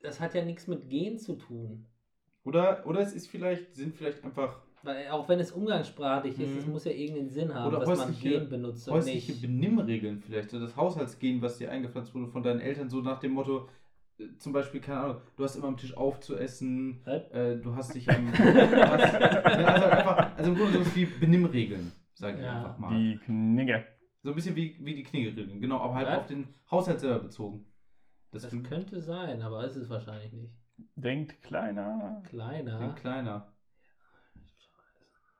Das 0.01 0.21
hat 0.21 0.35
ja 0.35 0.45
nichts 0.45 0.67
mit 0.67 0.89
Gehen 0.89 1.19
zu 1.19 1.35
tun. 1.37 1.87
Oder, 2.45 2.85
oder 2.87 3.01
es 3.01 3.13
ist 3.13 3.29
vielleicht, 3.29 3.75
sind 3.75 3.95
vielleicht 3.95 4.25
einfach 4.25 4.61
Weil 4.83 5.09
auch 5.11 5.29
wenn 5.29 5.39
es 5.39 5.53
umgangssprachlich 5.53 6.41
ist, 6.41 6.51
Mhm. 6.51 6.59
es 6.59 6.67
muss 6.67 6.85
ja 6.85 6.91
irgendeinen 6.91 7.29
Sinn 7.29 7.55
haben, 7.55 7.69
Oder 7.69 7.79
dass 7.87 7.89
man 7.89 8.09
häusliche- 8.09 8.29
Gen 8.41 8.49
benutzt 8.49 8.89
und 8.89 8.95
häusliche 8.95 9.31
nicht. 9.33 9.43
Benimmregeln 9.43 10.19
vielleicht. 10.19 10.51
So 10.51 10.59
das 10.59 10.75
Haushaltsgehen, 10.77 11.41
was 11.41 11.59
dir 11.59 11.71
eingepflanzt 11.71 12.13
wurde 12.17 12.27
von 12.27 12.43
deinen 12.43 12.59
Eltern, 12.59 12.89
so 12.91 13.01
nach 13.01 13.21
dem 13.21 13.31
Motto, 13.33 13.69
äh, 14.19 14.25
zum 14.39 14.53
Beispiel, 14.53 14.81
keine 14.81 14.99
Ahnung, 15.01 15.17
du 15.37 15.45
hast 15.45 15.55
immer 15.55 15.69
am 15.69 15.77
Tisch 15.77 15.97
aufzuessen, 15.97 17.01
Was? 17.05 17.31
äh, 17.31 17.59
du 17.61 17.77
hast 17.77 17.95
dich 17.95 18.11
am. 18.11 18.33
hast, 18.33 18.41
also, 19.15 19.87
einfach, 19.87 20.37
also 20.37 20.51
im 20.51 20.57
Grunde 20.57 20.73
sowas 20.79 20.97
wie 20.97 21.05
Benimmregeln, 21.07 21.93
sage 22.15 22.39
ich 22.39 22.43
Ja. 22.45 22.57
einfach 22.57 22.79
mal. 22.79 22.99
Die 22.99 23.19
Knigge. 23.19 23.85
So 24.23 24.29
ein 24.31 24.35
bisschen 24.37 24.55
wie, 24.57 24.77
wie 24.85 24.95
die 24.95 25.03
Kniggeregeln, 25.03 25.61
genau, 25.61 25.81
aber 25.81 25.95
halt 25.95 26.07
Was? 26.09 26.19
auf 26.19 26.27
den 26.29 26.55
Haushalt 26.71 27.01
selber 27.01 27.19
bezogen. 27.21 27.67
Das, 28.31 28.43
Das 28.43 28.53
könnte 28.63 29.01
sein, 29.03 29.43
aber 29.43 29.65
ist 29.65 29.77
es 29.77 29.89
wahrscheinlich 29.91 30.33
nicht. 30.33 30.55
Denkt 30.97 31.43
kleiner. 31.43 32.23
Kleiner. 32.29 32.77
klingt 32.79 32.97
kleiner. 32.97 33.53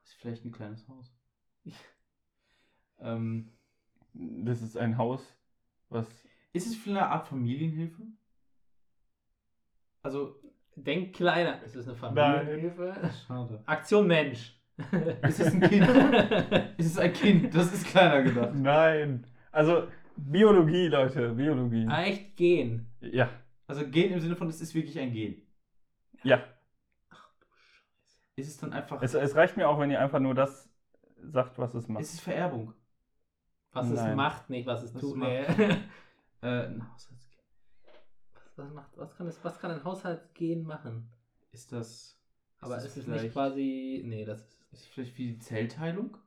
Ist 0.03 0.13
vielleicht 0.15 0.45
ein 0.45 0.51
kleines 0.51 0.87
Haus. 0.87 1.11
ähm, 2.99 3.51
Das 4.13 4.61
ist 4.61 4.77
ein 4.77 4.97
Haus, 4.97 5.25
was. 5.89 6.07
ist 6.51 6.67
es 6.67 6.75
vielleicht 6.75 7.01
eine 7.03 7.09
Art 7.09 7.27
Familienhilfe? 7.27 8.03
Also, 10.01 10.39
Denk 10.75 11.15
kleiner. 11.15 11.61
Ist 11.63 11.75
es 11.75 11.87
eine 11.87 11.95
Familienhilfe? 11.95 12.95
schade. 13.27 13.61
Aktion 13.65 14.07
Mensch. 14.07 14.59
Ist 15.27 15.39
es 15.39 15.53
ein 15.53 15.61
Kind? 15.61 15.87
ist 16.77 16.87
es 16.87 16.97
ein 16.97 17.13
Kind? 17.13 17.53
Das 17.55 17.71
ist 17.71 17.85
kleiner 17.87 18.23
gedacht. 18.23 18.55
Nein. 18.55 19.25
Also, 19.51 19.87
Biologie, 20.15 20.87
Leute, 20.87 21.29
Biologie. 21.33 21.85
Ah, 21.87 22.03
Echt 22.03 22.35
gehen. 22.35 22.87
Ja, 22.99 23.29
Also 23.67 23.87
Gen 23.87 24.11
im 24.13 24.19
Sinne 24.19 24.35
von, 24.35 24.47
es 24.49 24.61
ist 24.61 24.73
wirklich 24.73 24.97
ein 24.99 25.11
Gen. 25.13 25.41
ja. 26.23 26.43
Ist 28.35 28.47
es 28.47 28.57
dann 28.57 28.73
einfach. 28.73 28.99
Es, 29.03 29.13
es 29.13 29.35
reicht 29.35 29.57
mir 29.57 29.69
auch, 29.69 29.79
wenn 29.79 29.91
ihr 29.91 29.99
einfach 29.99 30.19
nur 30.19 30.33
das 30.33 30.67
sagt, 31.21 31.59
was 31.59 31.75
es 31.75 31.87
macht. 31.87 32.01
ist 32.01 32.13
es 32.15 32.19
Vererbung? 32.19 32.73
Was 33.73 33.89
es 33.89 33.95
Nein. 34.01 34.15
macht, 34.15 34.49
nicht 34.49 34.65
was 34.65 34.81
es 34.83 34.93
Was 34.95 35.01
tut. 35.01 35.21
es 35.21 35.57
Nee. 35.57 35.69
Äh, 36.41 36.65
ein 36.65 36.91
Haushaltsgen. 36.91 37.37
was, 38.33 38.57
was, 38.57 38.73
macht, 38.73 38.97
was, 38.97 39.15
kann 39.15 39.27
es, 39.27 39.43
was 39.45 39.59
kann 39.59 39.71
ein 39.71 39.83
Haushaltsgen 39.83 40.63
machen? 40.63 41.09
Ist 41.51 41.71
das. 41.71 42.19
Aber 42.59 42.75
ist 42.77 42.85
es 42.97 43.03
vielleicht- 43.05 43.23
nicht 43.25 43.33
quasi. 43.33 44.01
Nee, 44.05 44.25
das 44.25 44.41
ist. 44.41 44.62
Ist 44.73 44.85
vielleicht 44.87 45.17
wie 45.17 45.33
die 45.33 45.39
Zellteilung? 45.39 46.17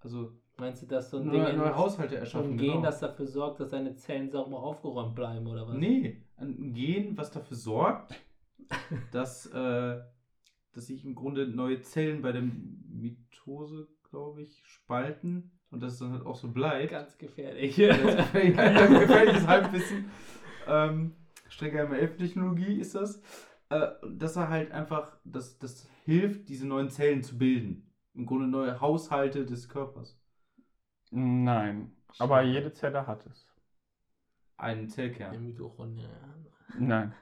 Also 0.00 0.32
Meinst 0.58 0.82
du, 0.82 0.86
dass 0.86 1.10
so 1.10 1.18
ein 1.18 1.26
neue, 1.26 1.44
Ding 1.46 1.56
neue 1.58 1.68
in- 1.68 1.76
Haushalte 1.76 2.16
erschaffen? 2.16 2.52
ein 2.52 2.56
Gen, 2.56 2.68
genau. 2.70 2.82
das 2.82 3.00
dafür 3.00 3.26
sorgt, 3.26 3.60
dass 3.60 3.68
deine 3.70 3.94
Zellen 3.96 4.30
sauber 4.30 4.58
aufgeräumt 4.62 5.14
bleiben, 5.14 5.46
oder 5.46 5.66
was? 5.68 5.76
Nee, 5.76 6.22
ein 6.36 6.72
Gen, 6.72 7.16
was 7.18 7.30
dafür 7.30 7.56
sorgt, 7.56 8.14
dass, 9.12 9.46
äh, 9.52 10.00
dass 10.72 10.86
sich 10.86 11.04
im 11.04 11.14
Grunde 11.14 11.46
neue 11.46 11.82
Zellen 11.82 12.22
bei 12.22 12.32
der 12.32 12.42
Mitose, 12.42 13.88
glaube 14.08 14.42
ich, 14.42 14.62
spalten 14.64 15.50
und 15.70 15.82
dass 15.82 15.94
es 15.94 15.98
dann 15.98 16.12
halt 16.12 16.24
auch 16.24 16.36
so 16.36 16.48
bleibt. 16.48 16.90
Ganz 16.92 17.18
gefährlich. 17.18 17.78
Ist 17.78 18.16
gefährlich- 18.16 18.58
ein 18.58 19.00
gefährliches 19.00 19.46
Halbwissen. 19.46 20.10
Ähm, 20.66 21.14
strenge 21.48 21.80
Elftechnologie 21.98 22.80
ist 22.80 22.94
das. 22.94 23.20
Äh, 23.68 23.88
dass 24.10 24.36
er 24.36 24.48
halt 24.48 24.70
einfach, 24.72 25.16
das, 25.24 25.58
das 25.58 25.86
hilft, 26.06 26.48
diese 26.48 26.66
neuen 26.66 26.88
Zellen 26.88 27.22
zu 27.22 27.36
bilden. 27.36 27.92
Im 28.14 28.24
Grunde 28.24 28.46
neue 28.46 28.80
Haushalte 28.80 29.44
des 29.44 29.68
Körpers. 29.68 30.18
Nein. 31.10 31.92
Aber 32.18 32.40
jede 32.42 32.72
Zelle 32.72 33.06
hat 33.06 33.26
es. 33.26 33.46
Ein 34.56 34.78
Eine 34.78 34.86
Zellkern. 34.88 35.44
Mitochondrien. 35.44 36.08
Nein. 36.78 37.12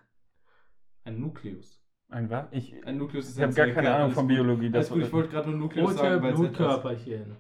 Ein 1.05 1.20
Nukleus. 1.20 1.82
Ein 2.09 2.31
was? 2.31 2.47
Ich, 2.52 2.86
Ein 2.86 2.98
Nukleus 2.98 3.24
ist 3.28 3.36
ich 3.39 3.43
ein 3.43 3.48
habe 3.51 3.55
gar 3.56 3.66
keine. 3.70 3.94
Ahnung 3.94 4.11
von 4.12 4.24
gut. 4.28 4.36
Biologie. 4.36 4.70
Alles 4.73 4.89
gut, 4.90 5.02
ich 5.02 5.12
wollte 5.12 5.31
gerade 5.31 5.51
nur 5.51 5.59
Nukleus 5.59 5.86
Rote 5.90 5.97
sagen, 5.98 6.23
weil 6.23 6.32
es 6.35 6.40
etwas- 6.40 6.56
Blutkörperchen. 6.56 7.36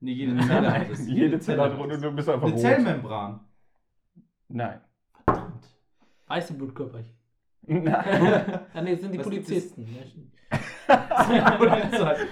Nee, 0.00 0.12
jede 0.12 0.40
Zelle 0.46 0.72
hat 0.72 0.88
es. 0.90 1.06
jede 1.08 1.40
Zelle 1.40 1.62
hat 1.62 1.78
und 1.78 1.90
du 2.02 2.12
bist 2.12 2.28
einfach 2.28 2.44
Eine 2.46 2.52
rot. 2.52 2.60
Zellmembran. 2.62 3.40
Nein. 4.48 4.80
Verdammt. 5.24 5.68
Weiße 6.28 6.54
Blutkörperchen. 6.54 7.14
Nein. 7.66 8.60
Ah, 8.72 8.80
nee, 8.80 8.92
das 8.92 9.00
sind 9.02 9.12
die 9.12 9.18
Was 9.18 9.26
Polizisten. 9.26 9.86
Ja. 10.50 11.58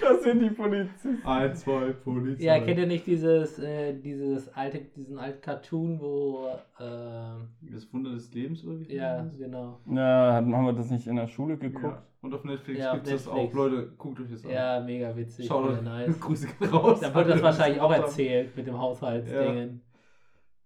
Das 0.01 0.23
sind 0.23 0.39
die 0.41 0.49
Polizisten. 0.49 1.19
Ein, 1.23 1.53
zwei, 1.55 1.91
Polizei. 1.91 2.43
Ja, 2.43 2.59
kennt 2.59 2.79
ihr 2.79 2.87
nicht 2.87 3.05
dieses, 3.05 3.59
äh, 3.59 3.93
dieses 3.93 4.51
alte, 4.55 4.79
diesen 4.95 5.19
alten 5.19 5.41
Cartoon, 5.41 5.99
wo, 5.99 6.47
äh, 6.79 7.71
Das 7.73 7.93
Wunder 7.93 8.11
des 8.11 8.33
Lebens, 8.33 8.65
oder 8.65 8.79
wie? 8.79 8.95
ja, 8.95 9.21
das? 9.21 9.37
genau. 9.37 9.79
Na, 9.85 10.33
haben 10.33 10.49
wir 10.49 10.73
das 10.73 10.89
nicht 10.89 11.05
in 11.05 11.17
der 11.17 11.27
Schule 11.27 11.57
geguckt? 11.57 11.83
Ja. 11.83 12.03
Und 12.21 12.33
auf 12.33 12.43
Netflix 12.43 12.79
Ja, 12.79 12.95
gibt 12.95 13.05
es 13.07 13.25
das 13.25 13.27
auch. 13.27 13.53
Leute, 13.53 13.91
guckt 13.97 14.19
euch 14.19 14.31
das 14.31 14.43
an. 14.43 14.51
Ja, 14.51 14.79
mega 14.79 15.15
witzig. 15.15 15.45
Schaut 15.45 15.69
euch. 15.69 15.81
nice. 15.83 16.19
Grüße 16.19 16.47
raus. 16.71 16.99
Da 17.01 17.13
wurde 17.13 17.29
das 17.29 17.43
wahrscheinlich 17.43 17.79
auch 17.79 17.91
erzählt 17.93 18.57
mit 18.57 18.65
dem 18.65 18.77
Haushaltsdingen. 18.79 19.81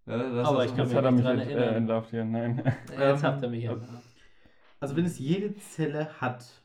Ja, 0.06 0.18
das 0.18 0.48
Aber 0.48 0.64
ich 0.66 0.76
kann 0.76 0.88
mich 0.88 0.96
hat 0.96 1.04
er 1.04 1.12
nicht 1.12 1.24
mich 1.24 1.28
dran 1.28 1.40
äh, 1.40 1.52
erinnern. 1.52 1.76
entlarvt 1.76 2.10
hier. 2.10 2.24
Nein. 2.24 2.64
Jetzt 2.98 3.24
Ähm, 3.24 3.30
habt 3.30 3.44
ihr 3.44 3.50
mich 3.50 3.64
ja. 3.66 3.76
Also 4.80 4.96
wenn 4.96 5.06
es 5.06 5.20
jede 5.20 5.54
Zelle 5.56 6.08
hat 6.22 6.61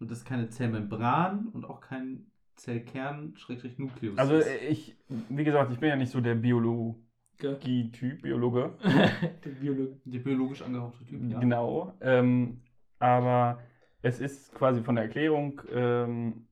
und 0.00 0.10
es 0.10 0.24
keine 0.24 0.48
Zellmembran 0.48 1.48
und 1.48 1.64
auch 1.64 1.80
kein 1.80 2.30
Zellkern, 2.56 3.36
Schrägstrich 3.36 3.78
Nukleus 3.78 4.18
Also 4.18 4.34
ist. 4.36 4.48
ich, 4.68 4.96
wie 5.28 5.44
gesagt, 5.44 5.72
ich 5.72 5.78
bin 5.78 5.88
ja 5.90 5.96
nicht 5.96 6.10
so 6.10 6.20
der 6.20 6.34
Biologie-Typ, 6.34 8.22
Biologe. 8.22 8.74
Die 9.44 9.48
Biologie. 9.50 10.00
der 10.04 10.18
biologisch 10.20 10.62
angehauchte 10.62 11.04
Typ, 11.04 11.30
ja. 11.30 11.38
Genau. 11.38 11.94
Ähm, 12.00 12.62
aber 12.98 13.60
es 14.02 14.20
ist 14.20 14.52
quasi 14.54 14.82
von 14.82 14.96
der 14.96 15.04
Erklärung, 15.04 15.60
ähm, 15.72 16.46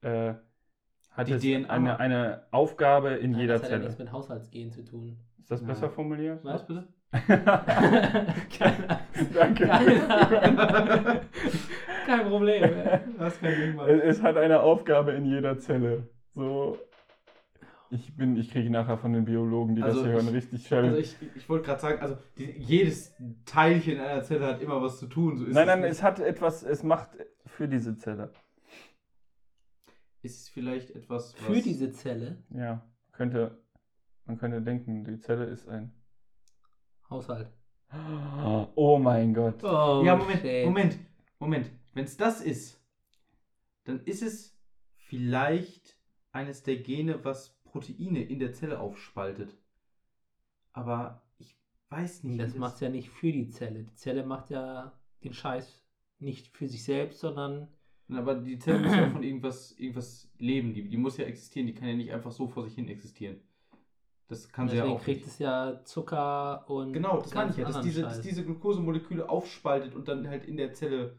äh, 0.00 0.34
hat 1.10 1.28
Die 1.28 1.32
es 1.32 1.42
DNA. 1.42 1.68
eine, 1.68 1.98
eine 2.00 2.46
Aufgabe 2.50 3.10
in 3.10 3.32
Nein, 3.32 3.40
jeder 3.40 3.54
das 3.54 3.62
hat 3.64 3.70
ja 3.70 3.76
Zelle. 3.76 3.84
nichts 3.84 3.98
mit 3.98 4.12
Haushaltsgehen 4.12 4.70
zu 4.70 4.84
tun. 4.84 5.18
Ist 5.38 5.50
das 5.50 5.60
Ja. 5.62 5.66
besser 5.66 5.90
formuliert? 5.90 6.42
Was 6.44 6.66
bitte? 6.66 6.88
Keine 7.12 7.52
Ahnung. 7.68 8.98
Danke. 9.34 9.66
Kein 12.06 12.28
Problem. 12.28 12.70
Das 13.18 13.40
kann 13.40 13.78
Es, 13.88 14.16
es 14.18 14.22
hat 14.22 14.36
eine 14.36 14.60
Aufgabe 14.60 15.12
in 15.12 15.24
jeder 15.24 15.58
Zelle. 15.58 16.08
So. 16.34 16.78
Ich 17.90 18.16
bin, 18.16 18.36
ich 18.36 18.50
kriege 18.50 18.68
nachher 18.68 18.98
von 18.98 19.12
den 19.12 19.24
Biologen, 19.24 19.76
die 19.76 19.82
Also 19.82 19.98
das 19.98 20.06
hier 20.06 20.14
hören, 20.14 20.28
ich- 20.28 20.34
richtig 20.34 20.66
Schell. 20.66 20.84
Also 20.86 20.98
ich, 20.98 21.16
ich 21.36 21.48
wollte 21.48 21.66
gerade 21.66 21.80
sagen, 21.80 22.00
also 22.02 22.16
die, 22.36 22.50
jedes 22.50 23.14
Teilchen 23.44 24.00
einer 24.00 24.22
Zelle 24.24 24.46
hat 24.46 24.60
immer 24.60 24.82
was 24.82 24.98
zu 24.98 25.06
tun. 25.06 25.38
So 25.38 25.44
ist 25.44 25.54
nein, 25.54 25.66
nein, 25.68 25.80
nicht. 25.82 25.90
es 25.92 26.02
hat 26.02 26.18
etwas, 26.18 26.64
es 26.64 26.82
macht 26.82 27.10
für 27.46 27.68
diese 27.68 27.96
Zelle. 27.96 28.32
ist 30.22 30.40
es 30.42 30.48
vielleicht 30.48 30.90
etwas, 30.90 31.34
was... 31.38 31.44
Für 31.44 31.62
diese 31.62 31.92
Zelle 31.92 32.42
Ja, 32.50 32.84
könnte, 33.12 33.56
man 34.24 34.36
könnte 34.36 34.60
denken, 34.62 35.04
die 35.04 35.20
Zelle 35.20 35.44
ist 35.44 35.68
ein. 35.68 35.92
Haushalt. 37.10 37.48
Oh 38.74 38.98
mein 38.98 39.32
Gott. 39.32 39.62
Oh, 39.62 40.02
Ja, 40.04 40.16
Moment, 40.16 40.40
shit. 40.40 40.64
Moment, 40.66 40.98
Moment. 41.38 41.70
Wenn 41.94 42.04
es 42.04 42.16
das 42.16 42.40
ist, 42.40 42.80
dann 43.84 44.00
ist 44.04 44.22
es 44.22 44.58
vielleicht 44.96 45.96
eines 46.32 46.62
der 46.62 46.76
Gene, 46.76 47.24
was 47.24 47.56
Proteine 47.64 48.22
in 48.22 48.38
der 48.38 48.52
Zelle 48.52 48.80
aufspaltet. 48.80 49.56
Aber 50.72 51.22
ich 51.38 51.56
weiß 51.88 52.24
nicht. 52.24 52.40
Das 52.40 52.54
macht 52.54 52.74
es 52.74 52.80
ja 52.80 52.88
nicht 52.88 53.08
für 53.10 53.32
die 53.32 53.48
Zelle. 53.48 53.84
Die 53.84 53.94
Zelle 53.94 54.26
macht 54.26 54.50
ja 54.50 54.92
den 55.24 55.32
Scheiß 55.32 55.82
nicht 56.18 56.48
für 56.48 56.68
sich 56.68 56.84
selbst, 56.84 57.20
sondern. 57.20 57.68
Aber 58.10 58.34
die 58.36 58.58
Zelle 58.58 58.80
muss 58.80 58.94
ja 58.94 59.08
von 59.10 59.22
irgendwas, 59.22 59.72
irgendwas 59.72 60.30
leben. 60.38 60.74
Die, 60.74 60.88
die 60.88 60.96
muss 60.96 61.16
ja 61.16 61.24
existieren. 61.24 61.66
Die 61.66 61.74
kann 61.74 61.88
ja 61.88 61.94
nicht 61.94 62.12
einfach 62.12 62.30
so 62.32 62.46
vor 62.46 62.64
sich 62.64 62.74
hin 62.74 62.88
existieren. 62.88 63.40
Das 64.28 64.48
kann 64.50 64.68
sie 64.68 64.76
ja 64.76 64.82
Deswegen 64.82 64.98
auch. 64.98 65.04
kriegt 65.04 65.20
nicht. 65.20 65.28
es 65.28 65.38
ja 65.38 65.80
Zucker 65.84 66.68
und. 66.68 66.92
Genau, 66.92 67.18
das 67.20 67.32
meine 67.34 67.46
ganz 67.46 67.58
ich 67.58 67.62
ja, 67.62 67.68
dass 67.68 67.80
diese, 67.80 68.02
dass 68.02 68.14
Scheiß. 68.16 68.22
diese 68.22 68.44
Glukosemoleküle 68.44 69.28
aufspaltet 69.28 69.94
und 69.94 70.08
dann 70.08 70.28
halt 70.28 70.44
in 70.44 70.56
der 70.56 70.72
Zelle. 70.72 71.14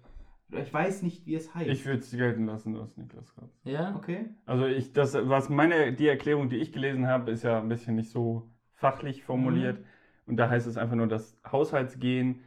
Ich 0.49 0.73
weiß 0.73 1.01
nicht, 1.03 1.25
wie 1.25 1.35
es 1.35 1.53
heißt. 1.53 1.69
Ich 1.69 1.85
würde 1.85 1.99
es 1.99 2.11
gelten 2.11 2.45
lassen, 2.45 2.77
was 2.79 2.95
Niklas 2.95 3.33
gerade. 3.35 3.51
Ja? 3.65 3.95
Okay. 3.97 4.29
Also 4.45 4.65
ich, 4.65 4.93
das, 4.93 5.13
was 5.13 5.49
meine, 5.49 5.91
die 5.91 6.07
Erklärung, 6.07 6.47
die 6.49 6.57
ich 6.57 6.71
gelesen 6.71 7.07
habe, 7.07 7.31
ist 7.31 7.43
ja 7.43 7.59
ein 7.59 7.67
bisschen 7.67 7.95
nicht 7.95 8.09
so 8.09 8.49
fachlich 8.73 9.23
formuliert. 9.23 9.83
Und 10.25 10.37
da 10.37 10.49
heißt 10.49 10.67
es 10.67 10.77
einfach 10.77 10.95
nur, 10.95 11.07
das 11.07 11.37
Haushaltsgen 11.49 12.41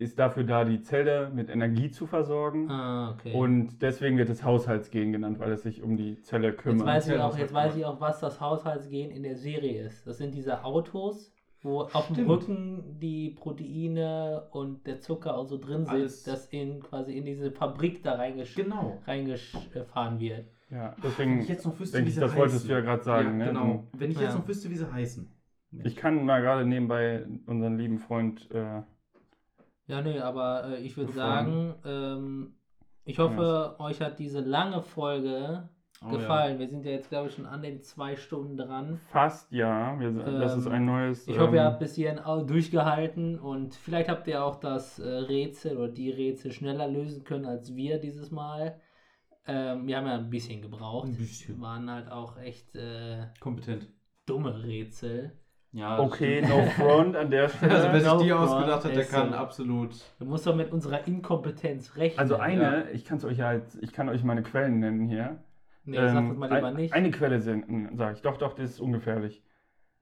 ist 0.00 0.18
dafür 0.18 0.44
da, 0.44 0.64
die 0.64 0.80
Zelle 0.80 1.30
mit 1.34 1.50
Energie 1.50 1.90
zu 1.90 2.06
versorgen. 2.06 2.70
Ah, 2.70 3.10
okay. 3.12 3.34
Und 3.34 3.80
deswegen 3.82 4.16
wird 4.16 4.30
es 4.30 4.42
Haushaltsgen 4.42 5.12
genannt, 5.12 5.38
weil 5.38 5.52
es 5.52 5.62
sich 5.62 5.82
um 5.82 5.96
die 5.96 6.20
Zelle 6.22 6.48
jetzt 6.48 6.58
kümmert. 6.62 6.86
weiß, 6.86 7.08
ich 7.08 7.18
auch, 7.18 7.36
jetzt 7.36 7.52
weiß 7.54 7.76
ich 7.76 7.84
auch, 7.84 8.00
was 8.00 8.20
das 8.20 8.40
Haushaltsgen 8.40 9.10
in 9.10 9.22
der 9.22 9.36
Serie 9.36 9.82
ist. 9.84 10.06
Das 10.06 10.16
sind 10.18 10.34
diese 10.34 10.64
Autos, 10.64 11.32
wo 11.62 11.82
auf 11.82 12.06
dem 12.06 12.14
Stimmt. 12.14 12.30
Rücken 12.30 12.98
die 12.98 13.30
Proteine 13.38 14.48
und 14.52 14.86
der 14.86 15.00
Zucker 15.00 15.36
auch 15.36 15.44
so 15.44 15.58
drin 15.58 15.84
sind, 15.84 15.94
Alles. 15.94 16.22
dass 16.24 16.46
in 16.46 16.80
quasi 16.80 17.12
in 17.16 17.26
diese 17.26 17.50
Fabrik 17.50 18.02
da 18.02 18.14
reingesch 18.14 18.54
Genau. 18.54 18.98
reingefahren 19.06 20.18
wird. 20.18 20.46
ja, 20.70 20.94
Wenn 20.96 21.02
deswegen 21.04 21.40
ich 21.40 21.48
jetzt 21.48 21.66
noch 21.66 21.78
wüsste, 21.78 21.98
denke 21.98 22.06
wie 22.06 22.08
ich, 22.08 22.14
sie 22.14 22.20
das 22.20 22.30
heißen. 22.30 22.40
wolltest 22.40 22.68
du 22.68 22.72
ja 22.72 22.80
gerade 22.80 23.02
sagen. 23.02 23.38
ja, 23.38 23.46
ne? 23.46 23.52
genau. 23.52 23.84
Wenn 23.98 24.10
ich 24.10 24.18
jetzt 24.18 24.32
Ja. 24.32 24.38
noch 24.38 24.48
wüsste, 24.48 24.70
wie 24.70 24.76
sie 24.76 24.90
heißen. 24.90 25.30
Ich 25.84 25.94
kann 25.94 26.24
mal 26.24 26.40
gerade 26.40 26.64
nebenbei 26.66 27.26
unseren 27.46 27.76
lieben 27.78 27.98
Freund 27.98 28.50
äh, 28.52 28.82
Ja, 29.90 30.00
nee, 30.02 30.18
aber 30.20 30.64
äh, 30.64 30.80
ich 30.80 30.96
würde 30.96 31.12
sagen, 31.12 31.74
ähm, 31.84 32.54
ich 33.04 33.18
hoffe, 33.18 33.76
euch 33.78 34.00
hat 34.00 34.18
diese 34.18 34.40
lange 34.40 34.82
Folge 34.82 35.68
Oh, 36.02 36.08
gefallen. 36.12 36.58
Wir 36.58 36.66
sind 36.66 36.86
ja 36.86 36.92
jetzt, 36.92 37.10
glaube 37.10 37.28
ich, 37.28 37.34
schon 37.34 37.44
an 37.44 37.60
den 37.60 37.82
zwei 37.82 38.16
Stunden 38.16 38.56
dran. 38.56 38.98
fast 39.10 39.52
ja. 39.52 39.98
Wir, 40.00 40.12
das 40.12 40.56
ist 40.56 40.64
Ähm, 40.66 40.72
ein 40.72 40.84
neues. 40.86 41.28
Ich 41.28 41.38
hoffe, 41.38 41.56
ihr 41.56 41.60
ähm, 41.60 41.66
habt 41.66 41.78
bis 41.80 41.94
hierhin 41.94 42.20
durchgehalten 42.46 43.38
und 43.38 43.74
vielleicht 43.74 44.08
habt 44.08 44.26
ihr 44.26 44.42
auch 44.42 44.56
das 44.56 44.98
äh, 44.98 45.06
Rätsel 45.06 45.76
oder 45.76 45.88
die 45.88 46.10
Rätsel 46.10 46.52
schneller 46.52 46.88
lösen 46.88 47.24
können 47.24 47.44
als 47.44 47.74
wir 47.76 47.98
dieses 47.98 48.30
Mal. 48.30 48.80
Ähm, 49.46 49.86
wir 49.86 49.98
haben 49.98 50.06
ja 50.06 50.14
ein 50.14 50.30
bisschen 50.30 50.62
gebraucht. 50.62 51.08
Ein 51.08 51.16
bisschen. 51.16 51.60
Waren 51.60 51.90
halt 51.90 52.10
auch 52.10 52.38
echt 52.38 52.74
äh, 52.76 53.26
Kompetent. 53.40 53.88
dumme 54.24 54.62
Rätsel. 54.62 55.38
Ja. 55.72 56.00
Okay, 56.00 56.42
no 56.42 56.62
front 56.76 57.14
an 57.16 57.30
der 57.30 57.48
Stelle. 57.50 57.72
Also 57.74 57.88
wer 57.92 58.00
sich 58.00 58.22
die 58.22 58.28
No 58.30 58.36
ausgedacht 58.38 58.82
front, 58.82 58.84
hat, 58.84 58.96
der 58.96 59.04
kann 59.04 59.30
so. 59.30 59.36
absolut. 59.36 59.90
Du 60.18 60.24
musst 60.24 60.46
doch 60.46 60.56
mit 60.56 60.72
unserer 60.72 61.06
Inkompetenz 61.06 61.96
rechnen. 61.96 62.18
Also 62.18 62.36
eine, 62.36 62.62
Ja. 62.62 62.84
ich 62.92 63.04
kann 63.04 63.18
es 63.18 63.24
euch 63.24 63.38
ja 63.38 63.52
jetzt, 63.52 63.78
ich 63.82 63.92
kann 63.92 64.08
euch 64.08 64.24
meine 64.24 64.42
Quellen 64.42 64.80
nennen 64.80 65.08
hier. 65.08 65.38
Nee, 65.84 65.96
sag 65.96 66.06
das 66.06 66.14
Ähm, 66.16 66.38
mal 66.38 66.52
lieber 66.52 66.66
ein, 66.68 66.74
nicht. 66.74 66.92
Eine 66.92 67.10
Quelle 67.10 67.40
sage 67.40 67.64
ich. 68.14 68.22
Doch, 68.22 68.36
doch, 68.36 68.54
das 68.54 68.70
ist 68.70 68.80
ungefährlich. 68.80 69.42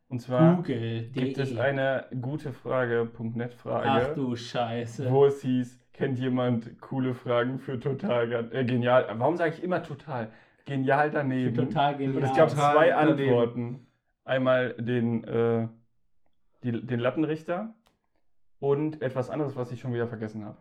Und 0.08 0.20
zwar 0.20 0.56
Google. 0.56 1.10
gibt 1.12 1.36
es 1.36 1.54
eine 1.58 2.06
gute 2.18 2.52
Frage.net 2.54 3.52
Frage, 3.52 3.88
Ach 3.90 4.14
du 4.14 4.34
Scheiße. 4.36 5.10
wo 5.10 5.26
es 5.26 5.42
hieß, 5.42 5.78
kennt 5.92 6.18
jemand 6.18 6.80
coole 6.80 7.12
Fragen 7.12 7.58
für 7.58 7.78
total 7.78 8.48
äh, 8.52 8.64
genial? 8.64 9.06
Warum 9.18 9.36
sage 9.36 9.52
ich 9.54 9.62
immer 9.62 9.82
total? 9.82 10.30
Genial 10.64 11.10
daneben. 11.10 11.54
Total 11.54 11.94
genial. 11.98 12.16
Und 12.16 12.22
es 12.22 12.34
gab 12.36 12.48
Total 12.48 12.72
zwei 12.74 12.88
daneben. 12.88 13.20
Antworten. 13.28 13.86
Einmal 14.28 14.74
den, 14.74 15.24
äh, 15.24 15.68
die, 16.62 16.72
den 16.86 17.00
Lattenrichter 17.00 17.74
und 18.60 19.00
etwas 19.02 19.30
anderes, 19.30 19.56
was 19.56 19.72
ich 19.72 19.80
schon 19.80 19.94
wieder 19.94 20.06
vergessen 20.08 20.44
habe. 20.44 20.58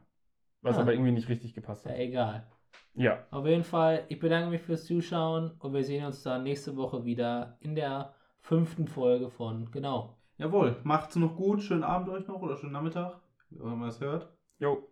Was 0.62 0.78
Ah. 0.78 0.82
aber 0.82 0.94
irgendwie 0.94 1.12
nicht 1.12 1.30
richtig 1.30 1.54
gepasst 1.54 1.86
ja, 1.86 1.92
hat. 1.92 2.00
egal. 2.00 2.48
Ja, 2.96 3.26
Auf 3.30 3.46
jeden 3.46 3.64
Fall, 3.64 4.06
ich 4.10 4.20
bedanke 4.20 4.50
mich 4.50 4.62
fürs 4.62 4.86
Zuschauen 4.86 5.52
und 5.60 5.74
wir 5.74 5.84
sehen 5.84 6.06
uns 6.06 6.24
dann 6.24 6.44
nächste 6.44 6.76
Woche 6.76 7.06
wieder 7.06 7.58
in 7.60 7.76
der 7.76 8.14
fünften 8.42 8.88
Folge 8.88 9.30
von 9.30 9.70
Genau. 9.72 10.18
Jawohl, 10.38 10.76
macht's 10.84 11.16
noch 11.16 11.36
gut. 11.36 11.62
Schönen 11.62 11.84
Abend 11.84 12.10
euch 12.10 12.28
noch 12.28 12.42
oder 12.42 12.56
schönen 12.58 12.74
Nachmittag, 12.74 13.20
wenn 13.50 13.78
man 13.78 13.90
es 13.90 14.00
hört. 14.00 14.30
jo, 14.60 14.88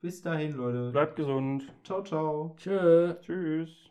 Bis 0.00 0.20
dahin, 0.22 0.52
Leute. 0.52 0.90
bleibt 0.90 1.16
gesund. 1.16 1.72
Ciao, 1.84 2.02
ciao. 2.02 2.54
Tschö. 2.58 3.14
Tschüss. 3.20 3.90